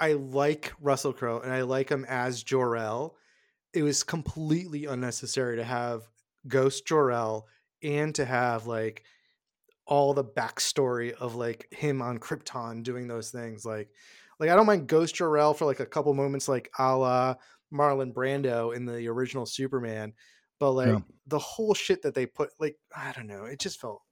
I 0.00 0.14
like 0.14 0.72
Russell 0.80 1.12
Crowe 1.12 1.40
and 1.40 1.52
I 1.52 1.62
like 1.62 1.90
him 1.90 2.04
as 2.08 2.42
Jor-El, 2.42 3.14
it 3.72 3.82
was 3.82 4.02
completely 4.02 4.86
unnecessary 4.86 5.56
to 5.56 5.64
have 5.64 6.08
Ghost 6.48 6.86
Jor-El 6.86 7.46
and 7.82 8.14
to 8.14 8.24
have 8.24 8.66
like 8.66 9.04
all 9.86 10.14
the 10.14 10.24
backstory 10.24 11.12
of 11.12 11.34
like 11.36 11.66
him 11.72 12.02
on 12.02 12.18
Krypton 12.18 12.82
doing 12.82 13.06
those 13.08 13.30
things. 13.30 13.64
Like, 13.64 13.88
like 14.40 14.50
I 14.50 14.56
don't 14.56 14.66
mind 14.66 14.88
Ghost 14.88 15.14
Jor-El 15.14 15.54
for 15.54 15.64
like 15.64 15.80
a 15.80 15.86
couple 15.86 16.12
moments, 16.14 16.48
like 16.48 16.70
a 16.78 16.96
la 16.96 17.34
Marlon 17.72 18.12
Brando 18.12 18.74
in 18.74 18.84
the 18.84 19.06
original 19.08 19.46
Superman, 19.46 20.12
but 20.60 20.72
like 20.72 20.88
Yeah. 20.88 20.98
the 21.26 21.38
whole 21.38 21.74
shit 21.74 22.02
that 22.02 22.14
they 22.14 22.26
put, 22.26 22.50
like 22.58 22.76
I 22.96 23.12
don't 23.12 23.26
know, 23.26 23.44
it 23.44 23.58
just 23.60 23.80
felt 23.80 24.02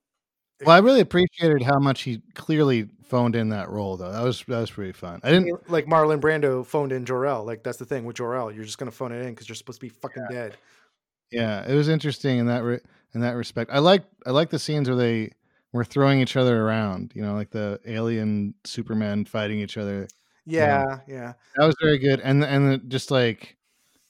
Well, 0.65 0.75
I 0.77 0.79
really 0.79 1.01
appreciated 1.01 1.63
how 1.63 1.79
much 1.79 2.03
he 2.03 2.23
clearly 2.35 2.89
phoned 3.03 3.35
in 3.37 3.49
that 3.51 3.69
role, 3.69 3.97
though. 3.97 4.13
That 4.13 4.23
was 4.23 4.45
that 4.47 4.61
was 4.61 4.71
pretty 4.71 4.93
fun. 4.93 5.21
I 5.25 5.31
didn't. 5.31 5.69
like 5.71 5.87
Marlon 5.87 6.21
Brando 6.21 6.65
phoned 6.65 6.93
in 6.93 7.05
Jor-El. 7.05 7.45
Like 7.45 7.63
that's 7.65 7.79
the 7.79 7.85
thing 7.85 8.05
with 8.05 8.17
Jor-El. 8.17 8.53
You're 8.53 8.65
just 8.65 8.79
gonna 8.79 8.91
phone 8.93 9.13
it 9.13 9.23
in 9.23 9.31
because 9.31 9.49
you're 9.49 9.57
supposed 9.57 9.81
to 9.81 9.87
be 9.87 9.91
fucking 9.91 10.27
dead. 10.31 10.57
Yeah, 11.33 11.69
it 11.69 11.75
was 11.75 11.89
interesting 11.89 12.39
in 12.39 12.47
that 12.47 12.63
re- 12.63 12.81
in 13.15 13.21
that 13.23 13.33
respect. 13.33 13.71
I 13.73 13.81
like 13.81 14.05
I 14.25 14.31
like 14.31 14.51
the 14.51 14.59
scenes 14.59 14.89
where 14.89 14.97
they 14.97 15.33
were 15.75 15.85
throwing 15.85 16.21
each 16.21 16.37
other 16.37 16.63
around. 16.63 17.13
You 17.15 17.23
know, 17.23 17.35
like 17.35 17.51
the 17.51 17.81
alien 17.85 18.55
Superman 18.65 19.27
fighting 19.27 19.59
each 19.59 19.77
other. 19.77 20.09
Yeah, 20.47 21.01
yeah. 21.07 21.35
That 21.57 21.67
was 21.67 21.75
very 21.83 21.99
good, 21.99 22.21
and 22.21 22.43
and 22.45 22.89
just 22.89 23.11
like 23.11 23.59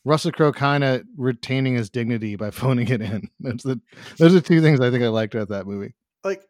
Russell 0.05 0.31
Crowe 0.31 0.53
kind 0.53 0.85
of 0.85 1.03
retaining 1.17 1.75
his 1.75 1.91
dignity 1.91 2.37
by 2.37 2.51
phoning 2.63 2.89
it 2.89 3.01
in. 3.01 3.29
That's 3.41 3.65
the 3.65 3.81
those 4.19 4.35
are 4.37 4.41
two 4.41 4.61
things 4.61 4.81
I 4.81 4.91
think 4.91 5.03
I 5.03 5.09
liked 5.09 5.35
about 5.35 5.49
that 5.49 5.67
movie. 5.67 5.95
Like 6.23 6.45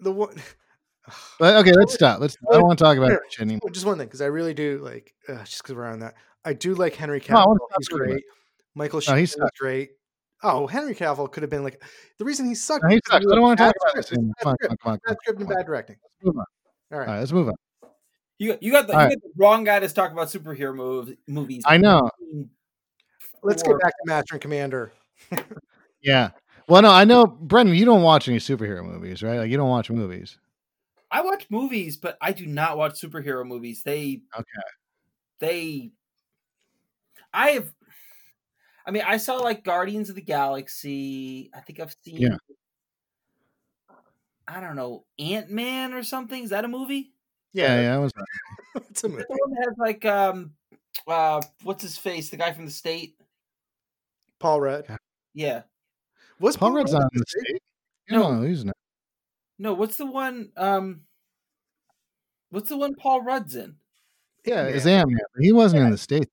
the 0.00 0.10
one. 0.10 0.34
But 1.38 1.56
okay, 1.56 1.72
let's 1.72 1.92
stop. 1.92 2.18
Let's. 2.18 2.34
I 2.50 2.54
don't 2.54 2.62
want 2.66 2.78
to 2.78 2.82
talk 2.82 2.96
about 2.96 3.12
it 3.12 3.20
anymore. 3.38 3.68
Just 3.70 3.84
one 3.84 3.98
thing, 3.98 4.06
because 4.06 4.22
I 4.22 4.26
really 4.26 4.54
do 4.54 4.78
like. 4.82 5.12
Uh, 5.28 5.44
just 5.44 5.62
because 5.62 5.74
we're 5.74 5.84
on 5.84 5.98
that, 5.98 6.14
I 6.46 6.54
do 6.54 6.74
like 6.74 6.94
Henry 6.94 7.22
No, 7.28 7.36
Cavill. 7.36 7.46
wanna 7.46 7.60
he's 7.76 7.88
great. 7.88 8.24
Michael 8.74 8.96
No, 8.96 9.00
Sheen 9.00 9.16
he 9.18 9.22
is 9.24 9.36
great. 9.60 9.90
Oh, 10.46 10.66
Henry 10.66 10.94
Cavill 10.94 11.30
could 11.32 11.42
have 11.42 11.50
been 11.50 11.64
like 11.64 11.82
the 12.18 12.24
reason 12.24 12.46
he 12.46 12.54
sucked. 12.54 12.84
No, 12.84 12.90
he 12.90 13.00
sucks. 13.08 13.24
I 13.26 13.34
don't 13.34 13.40
want 13.40 13.58
to 13.58 13.64
talk 13.64 13.74
about 13.82 13.94
this 13.96 14.10
bad 14.10 14.18
Come 14.42 14.50
on, 14.50 14.56
script. 14.56 14.82
come 14.82 14.92
on, 14.92 15.00
Bad 15.06 15.16
script 15.22 15.40
and 15.40 15.48
bad 15.48 15.66
directing. 15.66 15.96
Let's 16.02 16.24
move 16.24 16.36
on. 16.36 16.44
All 16.92 16.98
right. 16.98 17.08
All 17.08 17.14
right, 17.14 17.20
let's 17.20 17.32
move 17.32 17.48
on. 17.48 17.54
You 18.38 18.58
you 18.60 18.70
got 18.70 18.86
the, 18.86 18.92
you 18.92 18.98
right. 18.98 19.08
got 19.10 19.22
the 19.22 19.30
wrong 19.36 19.64
guy 19.64 19.80
to 19.80 19.88
talk 19.88 20.12
about 20.12 20.28
superhero 20.28 20.74
mov- 20.74 21.16
movies. 21.26 21.62
I 21.66 21.78
know. 21.78 22.10
Let's 23.42 23.62
get 23.62 23.78
back 23.80 23.92
to 23.92 24.04
Master 24.06 24.34
and 24.34 24.42
Commander. 24.42 24.92
Yeah. 26.02 26.32
Well, 26.68 26.82
no, 26.82 26.90
I 26.90 27.04
know, 27.04 27.26
Brendan. 27.26 27.74
You 27.76 27.86
don't 27.86 28.02
watch 28.02 28.28
any 28.28 28.36
superhero 28.36 28.84
movies, 28.84 29.22
right? 29.22 29.38
Like 29.38 29.50
you 29.50 29.56
don't 29.56 29.70
watch 29.70 29.90
movies. 29.90 30.36
I 31.10 31.22
watch 31.22 31.46
movies, 31.48 31.96
but 31.96 32.18
I 32.20 32.32
do 32.32 32.44
not 32.44 32.76
watch 32.76 33.00
superhero 33.00 33.46
movies. 33.46 33.82
They 33.82 34.20
Okay. 34.38 34.68
they 35.40 35.92
I 37.32 37.50
have 37.52 37.72
I 38.86 38.90
mean, 38.90 39.02
I 39.06 39.16
saw 39.16 39.36
like 39.36 39.64
Guardians 39.64 40.08
of 40.10 40.14
the 40.14 40.20
Galaxy. 40.22 41.50
I 41.54 41.60
think 41.60 41.80
I've 41.80 41.96
seen 42.04 42.16
Yeah. 42.18 42.36
I 44.46 44.60
don't 44.60 44.76
know, 44.76 45.04
Ant 45.18 45.50
Man 45.50 45.94
or 45.94 46.02
something. 46.02 46.42
Is 46.44 46.50
that 46.50 46.64
a 46.66 46.68
movie? 46.68 47.12
Yeah, 47.54 47.80
yeah. 47.80 47.96
It 47.96 48.00
was, 48.00 48.12
it's 48.90 49.04
a 49.04 49.08
movie. 49.08 49.22
That 49.28 49.38
one 49.40 49.50
that 49.52 49.64
has 49.68 49.78
like 49.78 50.04
um 50.04 50.52
uh 51.06 51.40
what's 51.62 51.82
his 51.82 51.96
face? 51.96 52.28
The 52.30 52.36
guy 52.36 52.52
from 52.52 52.66
the 52.66 52.70
state? 52.70 53.16
Paul 54.38 54.60
Rudd. 54.60 54.86
Yeah. 55.32 55.62
Was 56.40 56.56
Paul 56.56 56.72
Rudd's 56.72 56.92
Rudd 56.92 57.02
not 57.02 57.12
in 57.12 57.16
in 57.16 57.20
the 57.20 57.24
the 57.24 57.30
state? 57.30 57.46
state. 57.46 57.62
No. 58.10 58.34
No, 58.40 58.42
he's 58.46 58.64
not. 58.64 58.76
No, 59.58 59.72
what's 59.72 59.96
the 59.96 60.04
one? 60.06 60.50
Um, 60.56 61.02
what's 62.50 62.68
the 62.68 62.76
one 62.76 62.94
Paul 62.96 63.22
Rudd's 63.22 63.54
in? 63.54 63.76
Yeah, 64.44 64.66
Yeah. 64.68 64.74
it's 64.74 64.84
Ant 64.84 65.08
Man. 65.08 65.18
He 65.40 65.52
wasn't 65.52 65.84
in 65.84 65.90
the 65.90 65.96
state. 65.98 66.28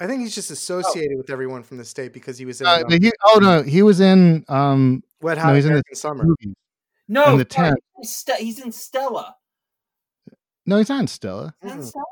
I 0.00 0.06
think 0.06 0.22
he's 0.22 0.34
just 0.34 0.50
associated 0.50 1.18
with 1.18 1.28
everyone 1.30 1.62
from 1.62 1.76
the 1.76 1.84
state 1.84 2.12
because 2.14 2.38
he 2.38 2.46
was 2.46 2.60
in 2.60 2.66
Uh, 2.66 2.82
um, 2.86 2.90
he, 3.00 3.12
oh 3.24 3.38
no, 3.40 3.62
he 3.62 3.82
was 3.82 4.00
in 4.00 4.44
um 4.48 5.02
Wet 5.20 5.36
no, 5.36 5.42
Hot 5.44 5.54
he's 5.54 5.64
in 5.66 5.68
the 5.70 5.74
American 5.74 5.94
Summer. 5.94 6.24
movie. 6.24 6.54
No, 7.06 7.32
In 7.32 7.38
the 7.38 7.46
sorry, 7.50 7.68
tent. 7.70 8.38
he's, 8.38 8.58
in 8.60 8.72
Stella. 8.72 9.36
No, 10.64 10.78
he's 10.78 10.88
not 10.88 11.00
in 11.00 11.06
Stella. 11.06 11.54
Is 11.62 11.70
that 11.72 11.78
Mm. 11.80 11.84
Stella? 11.88 12.04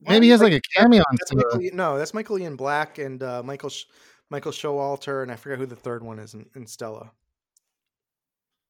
Maybe 0.00 0.26
he 0.26 0.30
has 0.30 0.40
like 0.40 0.54
a 0.54 0.60
cameo 0.74 1.00
on 1.00 1.16
That's 1.18 1.30
Stella. 1.30 1.44
Michael, 1.56 1.76
no, 1.76 1.98
that's 1.98 2.14
Michael 2.14 2.38
Ian 2.38 2.56
Black 2.56 2.98
and 2.98 3.22
uh, 3.22 3.42
Michael 3.42 3.68
Sh- 3.68 3.84
Michael 4.30 4.50
Showalter, 4.52 5.22
and 5.22 5.30
I 5.30 5.36
forget 5.36 5.58
who 5.58 5.66
the 5.66 5.76
third 5.76 6.02
one 6.02 6.18
is 6.18 6.32
in, 6.34 6.46
in 6.54 6.66
Stella. 6.66 7.12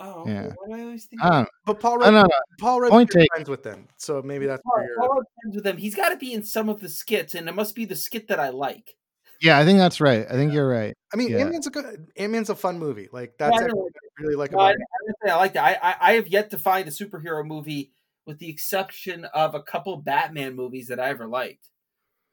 Oh. 0.01 0.25
Yeah. 0.27 0.53
Why 0.65 0.77
do 0.77 0.83
I 0.83 0.85
always 0.85 1.05
think? 1.05 1.23
I 1.23 1.31
don't. 1.31 1.49
But 1.67 1.79
Paul 1.81 1.99
Rudd, 1.99 2.13
don't 2.13 2.23
know. 2.29 2.29
Paul 2.59 2.81
Rudd, 2.81 2.91
Point 2.91 3.11
you're 3.15 3.27
friends 3.35 3.51
with 3.51 3.63
them, 3.63 3.87
so 3.99 4.23
maybe 4.23 4.47
that's 4.47 4.63
Paul, 4.63 4.73
where 4.77 4.87
you're. 4.87 4.97
Paul 4.99 5.09
Rudd 5.09 5.25
friends 5.43 5.57
with 5.57 5.67
him. 5.67 5.77
He's 5.77 5.95
got 5.95 6.09
to 6.09 6.17
be 6.17 6.33
in 6.33 6.43
some 6.43 6.69
of 6.69 6.81
the 6.81 6.89
skits, 6.89 7.35
and 7.35 7.49
it 7.49 7.55
must 7.55 7.75
be 7.75 7.85
the 7.85 7.97
skit 7.97 8.29
that 8.29 8.41
I 8.41 8.49
like. 8.49 8.97
Yeah, 9.43 9.59
I 9.59 9.65
think 9.65 9.79
that's 9.79 10.01
right. 10.01 10.27
I 10.29 10.33
think 10.33 10.53
you're 10.53 10.69
right. 10.69 10.95
I 11.13 11.17
mean, 11.17 11.31
yeah. 11.31 11.39
Ant 11.39 11.53
Man's 11.53 11.67
a 11.67 11.71
good. 11.71 12.09
Ant 12.17 12.33
Man's 12.33 12.51
a 12.51 12.55
fun 12.55 12.79
movie. 12.79 13.09
Like 13.13 13.35
that's 13.39 13.53
I 13.59 13.65
actually 13.65 13.79
know. 13.79 13.89
I 14.19 14.23
really 14.23 14.35
like 14.37 14.53
No, 14.53 14.59
I, 14.61 14.73
I 14.73 15.31
I 15.31 15.37
like 15.37 15.53
that. 15.55 15.65
I, 15.83 15.91
I 15.91 15.97
I 16.01 16.13
have 16.15 16.29
yet 16.29 16.51
to 16.51 16.59
find 16.59 16.87
a 16.89 16.91
superhero 16.91 17.45
movie, 17.47 17.93
with 18.27 18.39
the 18.39 18.49
exception 18.51 19.25
of 19.27 19.55
a 19.55 19.63
couple 19.63 19.97
Batman 19.99 20.57
movies 20.57 20.89
that 20.89 21.01
I 21.01 21.09
ever 21.11 21.27
liked. 21.27 21.69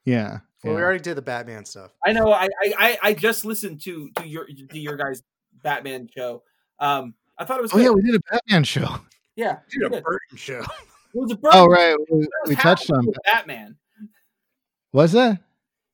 Yeah. 0.05 0.39
Well, 0.63 0.75
we 0.75 0.81
already 0.81 1.01
did 1.03 1.15
the 1.15 1.21
Batman 1.21 1.65
stuff. 1.65 1.91
I 2.05 2.11
know. 2.13 2.31
I 2.31 2.47
I, 2.63 2.73
I- 2.77 2.97
I 3.03 3.13
just 3.13 3.45
listened 3.45 3.81
to 3.81 4.09
to 4.17 4.27
your 4.27 4.45
to 4.45 4.79
your 4.79 4.97
guys' 4.97 5.21
Batman 5.63 6.09
show. 6.13 6.43
Um, 6.79 7.13
I 7.37 7.45
thought 7.45 7.59
it 7.59 7.61
was. 7.63 7.73
Oh 7.73 7.77
yeah, 7.77 7.89
we 7.89 8.01
did 8.01 8.15
a 8.15 8.19
Batman 8.31 8.63
show. 8.63 8.87
yeah. 9.35 9.57
Dude, 9.69 9.93
a. 9.93 10.01
Burton 10.01 10.37
show. 10.37 10.63
It 11.15 11.19
was 11.21 11.31
a 11.31 11.35
Burton. 11.37 11.59
Oh 11.61 11.67
right, 11.67 11.95
we, 12.11 12.27
we 12.47 12.55
touched 12.55 12.91
on. 12.91 12.99
of 13.07 13.15
Batman. 13.23 13.75
Was 14.93 15.13
that? 15.13 15.39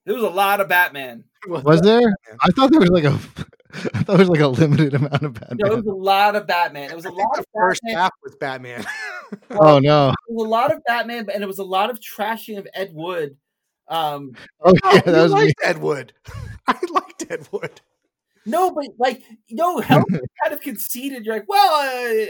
There 0.05 0.15
was 0.15 0.23
a 0.23 0.29
lot 0.29 0.59
of 0.59 0.67
Batman. 0.67 1.23
Was 1.47 1.81
there? 1.81 2.13
I 2.41 2.49
thought 2.51 2.71
there 2.71 2.79
was 2.81 2.89
like 2.89 3.03
a. 3.05 3.09
I 3.93 3.99
thought 3.99 4.05
there 4.07 4.17
was 4.17 4.29
like 4.29 4.41
a 4.41 4.47
limited 4.47 4.95
amount 4.95 5.21
of 5.23 5.33
Batman. 5.35 5.57
No, 5.61 5.71
it 5.73 5.75
was 5.77 5.85
a 5.85 5.95
lot 5.95 6.35
of 6.35 6.45
Batman. 6.47 6.89
It 6.89 6.95
was 6.95 7.05
I 7.05 7.09
a 7.09 7.11
think 7.13 7.27
lot 7.27 7.35
the 7.35 7.39
of 7.41 7.45
first 7.53 7.81
Batman. 7.83 8.01
half 8.01 8.11
was 8.23 8.35
Batman. 8.35 8.85
oh 9.51 9.79
no! 9.79 10.09
It 10.09 10.15
was 10.33 10.45
a 10.45 10.49
lot 10.49 10.73
of 10.73 10.83
Batman, 10.85 11.29
and 11.33 11.43
it 11.43 11.47
was 11.47 11.59
a 11.59 11.63
lot 11.63 11.89
of 11.89 11.99
trashing 11.99 12.57
of 12.57 12.67
Ed 12.73 12.89
Wood. 12.93 13.37
Um, 13.87 14.33
Oh 14.61 14.73
Oh, 14.83 14.93
yeah, 14.95 15.01
that 15.01 15.15
you 15.15 15.21
was 15.21 15.33
me. 15.33 15.53
Ed 15.63 15.77
Wood. 15.77 16.11
I 16.67 16.77
liked 16.91 17.31
Ed 17.31 17.47
Wood. 17.51 17.81
No, 18.45 18.71
but 18.71 18.85
like, 18.97 19.23
no, 19.49 19.79
Hell 19.79 20.03
kind 20.43 20.53
of 20.53 20.61
conceded. 20.61 21.25
You're 21.25 21.35
like, 21.35 21.47
well, 21.47 21.73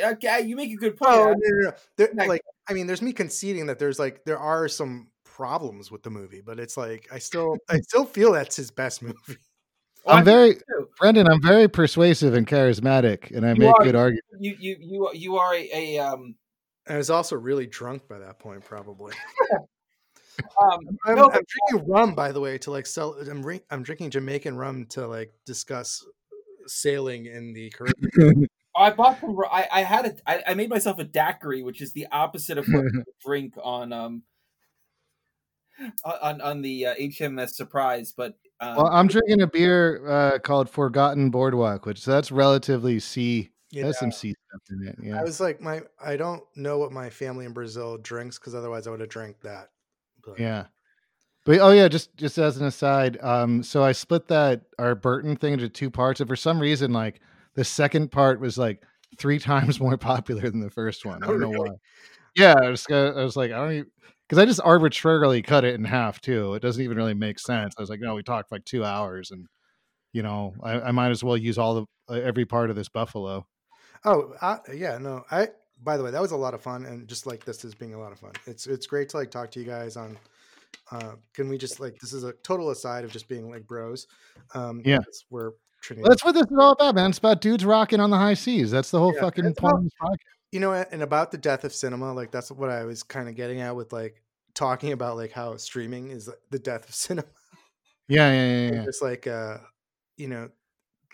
uh, 0.06 0.11
okay, 0.14 0.41
you 0.41 0.56
make 0.56 0.72
a 0.72 0.76
good 0.76 0.95
point. 0.98 1.11
Oh 1.11 1.23
I- 1.30 1.34
no, 1.34 1.35
no, 1.35 1.69
no. 1.69 1.72
There, 1.98 2.10
Like- 2.15 2.27
like, 2.30 2.41
I 2.69 2.73
mean, 2.73 2.88
there's 2.88 3.02
me 3.02 3.14
conceding 3.14 3.65
that 3.68 3.80
there's 3.80 3.99
like 3.99 4.23
there 4.26 4.40
are 4.40 4.68
some 4.68 5.07
problems 5.26 5.91
with 5.91 6.03
the 6.03 6.10
movie, 6.11 6.41
but 6.41 6.60
it's 6.60 6.77
like 6.77 7.07
I 7.11 7.19
still 7.19 7.57
I 7.69 7.80
still 7.81 8.06
feel 8.06 8.31
that's 8.34 8.56
his 8.56 8.72
best 8.72 9.02
movie. 9.02 9.38
I 10.06 10.18
I'm 10.19 10.26
very. 10.26 10.57
Brendan. 10.99 11.27
I'm 11.27 11.41
very 11.41 11.68
persuasive 11.68 12.34
and 12.34 12.45
charismatic, 12.45 13.31
and 13.35 13.45
I 13.45 13.53
You 13.53 13.60
make 13.60 13.69
are. 13.80 13.84
good 13.84 13.95
arguments. 13.95 14.27
You 14.40 14.56
you 14.60 14.77
you 14.80 15.10
you 15.14 15.38
are 15.38 15.56
a, 15.56 15.69
a 15.73 15.98
um 15.99 16.35
I 16.88 16.98
was 16.98 17.10
also 17.10 17.35
really 17.38 17.65
drunk 17.68 18.07
by 18.10 18.19
that 18.19 18.38
point, 18.40 18.64
probably. 18.65 19.14
um. 20.61 20.80
I'm, 21.05 21.15
No, 21.15 21.26
I'm 21.26 21.31
but- 21.31 21.45
drinking 21.69 21.91
rum, 21.91 22.15
by 22.15 22.31
the 22.31 22.39
way, 22.39 22.57
to 22.60 22.72
like 22.72 22.85
sell. 22.85 23.15
I'm 23.30 23.43
I'm 23.69 23.84
drinking 23.84 24.11
Jamaican 24.11 24.57
rum 24.57 24.85
to 24.91 25.07
like 25.07 25.34
discuss 25.45 26.05
sailing 26.68 27.26
in 27.26 27.53
the 27.53 27.69
Caribbean. 27.72 28.47
I 28.76 28.89
bought 28.89 29.22
some. 29.22 29.38
I, 29.51 29.68
I 29.72 29.81
had 29.84 30.05
a. 30.05 30.15
I, 30.26 30.43
I 30.47 30.53
made 30.55 30.69
myself 30.69 30.97
a 30.97 31.03
daiquiri, 31.03 31.61
which 31.61 31.81
is 31.81 31.93
the 31.93 32.07
opposite 32.11 32.57
of 32.57 32.65
what 32.68 32.84
you 32.93 33.03
drink 33.23 33.53
on 33.61 33.93
um 33.93 34.23
on 36.03 36.41
on 36.41 36.61
the 36.61 36.88
uh, 36.88 36.95
HMS 36.95 37.49
Surprise. 37.49 38.14
But 38.15 38.35
um, 38.60 38.77
Well, 38.77 38.88
I'm 38.88 39.07
drinking 39.07 39.41
a 39.41 39.47
beer 39.47 40.07
uh, 40.10 40.39
called 40.39 40.69
Forgotten 40.69 41.30
Boardwalk, 41.30 41.85
which 41.85 42.03
that's 42.05 42.31
relatively 42.31 42.99
sea. 42.99 43.49
Yeah. 43.72 43.85
Has 43.88 43.97
some 43.97 44.11
sea 44.11 44.35
stuff 44.49 44.61
in 44.69 44.88
it. 44.88 44.95
Yeah. 45.01 45.19
I 45.19 45.23
was 45.23 45.39
like, 45.39 45.60
my 45.60 45.81
I 46.03 46.15
don't 46.15 46.43
know 46.55 46.77
what 46.77 46.91
my 46.91 47.10
family 47.10 47.45
in 47.45 47.53
Brazil 47.53 47.97
drinks 47.97 48.38
because 48.38 48.53
otherwise 48.53 48.85
I 48.85 48.91
would 48.91 48.99
have 48.99 49.10
drank 49.10 49.41
that. 49.41 49.69
But 50.25 50.39
Yeah. 50.39 50.65
But 51.45 51.59
oh 51.59 51.71
yeah, 51.71 51.87
just 51.89 52.15
just 52.15 52.37
as 52.37 52.57
an 52.57 52.65
aside, 52.65 53.17
um, 53.21 53.63
so 53.63 53.83
I 53.83 53.91
split 53.91 54.27
that 54.29 54.61
our 54.79 54.95
Burton 54.95 55.35
thing 55.35 55.53
into 55.53 55.67
two 55.69 55.91
parts, 55.91 56.21
and 56.21 56.27
for 56.29 56.37
some 56.37 56.59
reason, 56.59 56.93
like 56.93 57.19
the 57.55 57.65
second 57.65 58.11
part 58.11 58.39
was 58.39 58.57
like 58.57 58.81
three 59.17 59.39
times 59.51 59.79
more 59.79 59.97
popular 59.97 60.49
than 60.49 60.61
the 60.61 60.69
first 60.69 61.05
one. 61.05 61.21
I 61.23 61.27
Oh, 61.27 61.31
don't 61.31 61.41
know 61.41 61.49
really? 61.49 61.69
why. 61.69 61.75
Yeah, 62.35 62.55
I 62.61 62.69
was, 62.69 62.85
I 62.89 63.11
was 63.23 63.35
like, 63.35 63.51
I 63.51 63.57
don't 63.57 63.71
even 63.73 63.87
because 64.27 64.41
I 64.41 64.45
just 64.45 64.61
arbitrarily 64.63 65.41
cut 65.41 65.65
it 65.65 65.75
in 65.75 65.83
half 65.83 66.21
too. 66.21 66.53
It 66.55 66.61
doesn't 66.61 66.81
even 66.81 66.97
really 66.97 67.13
make 67.13 67.39
sense. 67.39 67.75
I 67.77 67.81
was 67.81 67.89
like, 67.89 67.99
no, 67.99 68.15
we 68.15 68.23
talked 68.23 68.49
for 68.49 68.55
like 68.55 68.65
two 68.65 68.85
hours, 68.85 69.31
and 69.31 69.47
you 70.13 70.23
know, 70.23 70.53
I, 70.63 70.79
I 70.79 70.91
might 70.91 71.11
as 71.11 71.23
well 71.23 71.37
use 71.37 71.57
all 71.57 71.75
the 71.75 71.85
uh, 72.15 72.19
every 72.21 72.45
part 72.45 72.69
of 72.69 72.75
this 72.75 72.89
buffalo. 72.89 73.45
Oh, 74.05 74.33
uh, 74.41 74.59
yeah, 74.73 74.97
no. 74.97 75.23
I 75.31 75.49
by 75.84 75.97
the 75.97 76.03
way, 76.03 76.11
that 76.11 76.22
was 76.22 76.31
a 76.31 76.38
lot 76.38 76.53
of 76.53 76.61
fun, 76.61 76.85
and 76.85 77.07
just 77.07 77.26
like 77.26 77.43
this 77.45 77.64
is 77.65 77.76
being 77.76 77.93
a 77.93 77.99
lot 77.99 78.11
of 78.11 78.19
fun. 78.19 78.31
It's 78.47 78.68
it's 78.68 78.85
great 78.88 79.10
to 79.10 79.18
like 79.18 79.31
talk 79.31 79.51
to 79.51 79.60
you 79.60 79.65
guys 79.65 79.97
on. 79.97 80.18
Uh, 80.91 81.14
can 81.34 81.49
we 81.49 81.57
just 81.57 81.80
like 81.80 81.99
this 81.99 82.14
is 82.14 82.23
a 82.23 82.34
total 82.43 82.69
aside 82.72 83.03
of 83.03 83.11
just 83.11 83.27
being 83.27 83.49
like 83.49 83.65
bros. 83.68 84.07
Um, 84.53 84.81
Yeah. 84.85 84.99
we're 85.30 85.51
Trinity. 85.81 86.07
That's 86.07 86.23
what 86.23 86.34
this 86.34 86.43
is 86.49 86.57
all 86.57 86.72
about, 86.72 86.95
man. 86.95 87.10
It's 87.10 87.19
about 87.19 87.41
dudes 87.41 87.65
rocking 87.65 87.99
on 87.99 88.10
the 88.10 88.18
high 88.18 88.34
seas. 88.35 88.72
That's 88.72 88.89
the 88.91 88.99
whole 88.99 89.14
Yeah, 89.14 89.22
fucking 89.22 89.43
point 89.43 89.57
about- 89.60 89.73
of 89.77 89.84
this 89.84 89.93
podcast. 90.01 90.15
you 90.51 90.60
know, 90.60 90.72
and 90.73 91.01
about 91.03 91.31
the 91.31 91.38
death 91.38 91.64
of 91.64 91.73
cinema, 91.73 92.14
like 92.14 92.31
that's 92.31 92.51
what 92.51 92.69
I 92.69 92.85
was 92.85 93.03
kind 93.03 93.27
of 93.27 93.35
getting 93.35 93.60
at 93.60 93.76
with 93.76 93.91
like 93.91 94.22
talking 94.55 94.91
about 94.93 95.18
like 95.18 95.31
how 95.31 95.57
streaming 95.57 96.10
is 96.11 96.30
the 96.51 96.60
death 96.60 96.88
of 96.88 96.95
cinema. 96.95 97.27
Yeah, 98.07 98.31
yeah, 98.31 98.45
yeah, 98.45 98.73
yeah. 98.73 98.85
It's 98.88 99.01
like 99.01 99.27
uh, 99.27 99.57
you 100.18 100.27
know, 100.27 100.49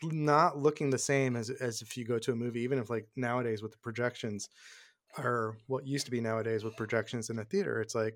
not 0.03 0.57
looking 0.57 0.89
the 0.89 0.97
same 0.97 1.35
as 1.35 1.49
as 1.49 1.81
if 1.81 1.97
you 1.97 2.05
go 2.05 2.19
to 2.19 2.31
a 2.31 2.35
movie, 2.35 2.61
even 2.61 2.79
if 2.79 2.89
like 2.89 3.07
nowadays 3.15 3.61
with 3.61 3.71
the 3.71 3.77
projections 3.79 4.49
or 5.17 5.57
what 5.67 5.87
used 5.87 6.05
to 6.05 6.11
be 6.11 6.21
nowadays 6.21 6.63
with 6.63 6.77
projections 6.77 7.29
in 7.29 7.39
a 7.39 7.45
theater, 7.45 7.81
it's 7.81 7.95
like 7.95 8.15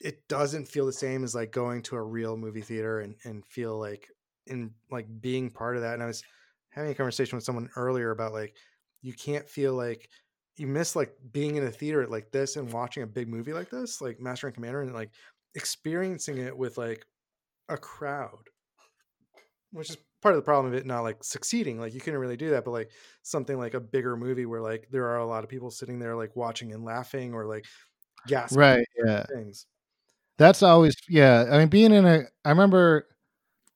it 0.00 0.26
doesn't 0.28 0.68
feel 0.68 0.86
the 0.86 0.92
same 0.92 1.24
as 1.24 1.34
like 1.34 1.52
going 1.52 1.82
to 1.82 1.96
a 1.96 2.02
real 2.02 2.36
movie 2.36 2.60
theater 2.60 3.00
and 3.00 3.14
and 3.24 3.46
feel 3.46 3.78
like 3.78 4.08
in 4.46 4.70
like 4.90 5.06
being 5.20 5.50
part 5.50 5.76
of 5.76 5.82
that. 5.82 5.94
And 5.94 6.02
I 6.02 6.06
was 6.06 6.22
having 6.70 6.90
a 6.90 6.94
conversation 6.94 7.36
with 7.36 7.44
someone 7.44 7.70
earlier 7.76 8.10
about 8.10 8.32
like 8.32 8.56
you 9.02 9.12
can't 9.12 9.48
feel 9.48 9.74
like 9.74 10.08
you 10.56 10.66
miss 10.66 10.94
like 10.96 11.14
being 11.32 11.56
in 11.56 11.64
a 11.64 11.70
theater 11.70 12.06
like 12.06 12.30
this 12.30 12.56
and 12.56 12.72
watching 12.72 13.02
a 13.02 13.06
big 13.06 13.28
movie 13.28 13.52
like 13.52 13.70
this, 13.70 14.00
like 14.00 14.20
Master 14.20 14.46
and 14.46 14.54
Commander, 14.54 14.82
and 14.82 14.94
like 14.94 15.10
experiencing 15.54 16.38
it 16.38 16.56
with 16.56 16.78
like 16.78 17.06
a 17.68 17.76
crowd, 17.76 18.48
which 19.74 19.90
is 19.90 19.98
part 20.22 20.34
of 20.34 20.38
the 20.38 20.44
problem 20.44 20.72
of 20.72 20.78
it 20.78 20.86
not 20.86 21.02
like 21.02 21.22
succeeding. 21.22 21.78
Like 21.78 21.92
you 21.92 22.00
couldn't 22.00 22.20
really 22.20 22.36
do 22.36 22.50
that, 22.50 22.64
but 22.64 22.70
like 22.70 22.90
something 23.22 23.58
like 23.58 23.74
a 23.74 23.80
bigger 23.80 24.16
movie 24.16 24.46
where 24.46 24.60
like 24.60 24.88
there 24.90 25.06
are 25.08 25.18
a 25.18 25.26
lot 25.26 25.44
of 25.44 25.50
people 25.50 25.70
sitting 25.70 25.98
there 25.98 26.16
like 26.16 26.34
watching 26.36 26.72
and 26.72 26.84
laughing 26.84 27.34
or 27.34 27.44
like 27.44 27.66
gasping 28.26 28.58
Right, 28.58 28.86
yeah. 29.04 29.26
things. 29.26 29.66
That's 30.38 30.62
always 30.62 30.94
yeah. 31.08 31.46
I 31.50 31.58
mean, 31.58 31.68
being 31.68 31.92
in 31.92 32.06
a, 32.06 32.22
I 32.44 32.50
remember 32.50 33.06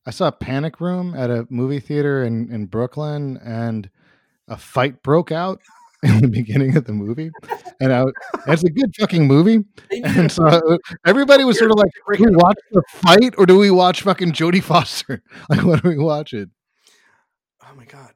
I 0.07 0.11
saw 0.11 0.31
Panic 0.31 0.81
Room 0.81 1.15
at 1.15 1.31
a 1.31 1.47
movie 1.51 1.81
theater 1.81 2.25
in 2.25 2.51
in 2.53 2.67
Brooklyn, 2.67 3.39
and 3.45 3.91
a 4.49 4.57
fight 4.57 5.03
broke 5.03 5.31
out 5.31 5.61
in 6.05 6.21
the 6.21 6.29
beginning 6.29 6.77
of 6.77 6.85
the 6.85 6.93
movie, 6.93 7.31
and 7.81 7.93
I, 7.93 8.05
it's 8.47 8.63
a 8.63 8.71
good 8.71 8.95
fucking 8.99 9.27
movie, 9.27 9.65
and 9.91 10.31
so 10.31 10.79
everybody 11.05 11.43
was 11.45 11.59
sort 11.59 11.73
of 11.73 11.77
like, 11.77 11.91
"Do 12.17 12.25
we 12.25 12.37
watch 12.37 12.57
the 12.71 12.83
fight 12.89 13.35
or 13.37 13.47
do 13.47 13.59
we 13.59 13.71
watch 13.71 14.03
fucking 14.03 14.33
Jodie 14.33 14.63
Foster? 14.63 15.23
Like, 15.51 15.65
what 15.65 15.85
are 15.85 15.89
we 15.89 15.99
watch 15.99 16.33
it?" 16.35 16.51
Oh 17.63 17.75
my 17.75 17.85
god, 17.85 18.13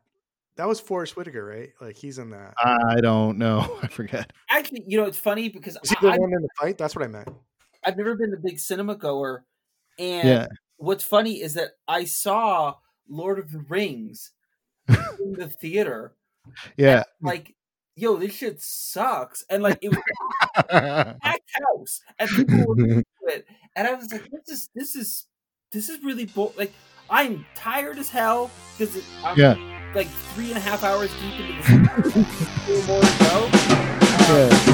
that 0.56 0.68
was 0.68 0.78
Forest 0.80 1.16
Whitaker, 1.16 1.44
right? 1.44 1.70
Like 1.80 1.96
he's 1.96 2.18
in 2.18 2.30
that. 2.30 2.54
I 2.62 3.00
don't 3.00 3.36
know. 3.38 3.78
I 3.82 3.88
forget. 3.88 4.32
actually, 4.48 4.84
you 4.86 4.98
know, 4.98 5.06
it's 5.06 5.18
funny 5.18 5.48
because 5.48 5.76
Is 5.82 5.90
he 5.90 5.96
the 6.00 6.08
I, 6.12 6.16
one 6.18 6.32
in 6.32 6.40
the 6.42 6.48
fight? 6.60 6.78
That's 6.78 6.94
what 6.94 7.04
I 7.04 7.08
meant. 7.08 7.28
I've 7.84 7.96
never 7.96 8.14
been 8.14 8.32
a 8.32 8.36
big 8.40 8.60
cinema 8.60 8.94
goer, 8.94 9.44
and 9.98 10.28
Yeah. 10.28 10.46
what's 10.76 11.02
funny 11.02 11.42
is 11.42 11.54
that 11.54 11.70
I 11.88 12.04
saw 12.04 12.74
Lord 13.08 13.40
of 13.40 13.50
the 13.50 13.58
Rings 13.68 14.30
in 14.88 15.32
the 15.36 15.48
theater. 15.48 16.14
Yeah. 16.76 17.02
Like, 17.20 17.54
yo, 17.96 18.16
this 18.16 18.34
shit 18.34 18.60
sucks, 18.60 19.44
and 19.50 19.62
like 19.62 19.78
it 19.82 19.90
was 19.90 19.98
packed 20.70 21.50
house, 21.76 22.00
and 22.18 22.28
people 22.30 22.64
were 22.66 22.78
into 22.84 23.04
it, 23.28 23.46
and 23.76 23.86
I 23.88 23.94
was 23.94 24.10
like, 24.12 24.28
this 24.30 24.48
is 24.48 24.68
this 24.74 24.96
is 24.96 25.26
this 25.72 25.88
is 25.88 26.02
really 26.02 26.26
bo- 26.26 26.52
like 26.56 26.72
I'm 27.10 27.44
tired 27.54 27.98
as 27.98 28.08
hell 28.08 28.50
because 28.78 29.02
I'm 29.24 29.38
Yeah. 29.38 29.54
like 29.94 30.08
three 30.34 30.48
and 30.48 30.56
a 30.56 30.60
half 30.60 30.82
hours 30.84 31.10
deep 31.20 31.40
into 31.40 32.02
this. 32.10 32.86
More 32.88 33.00
to 33.00 33.18
go. 33.18 33.48
yeah. 34.32 34.71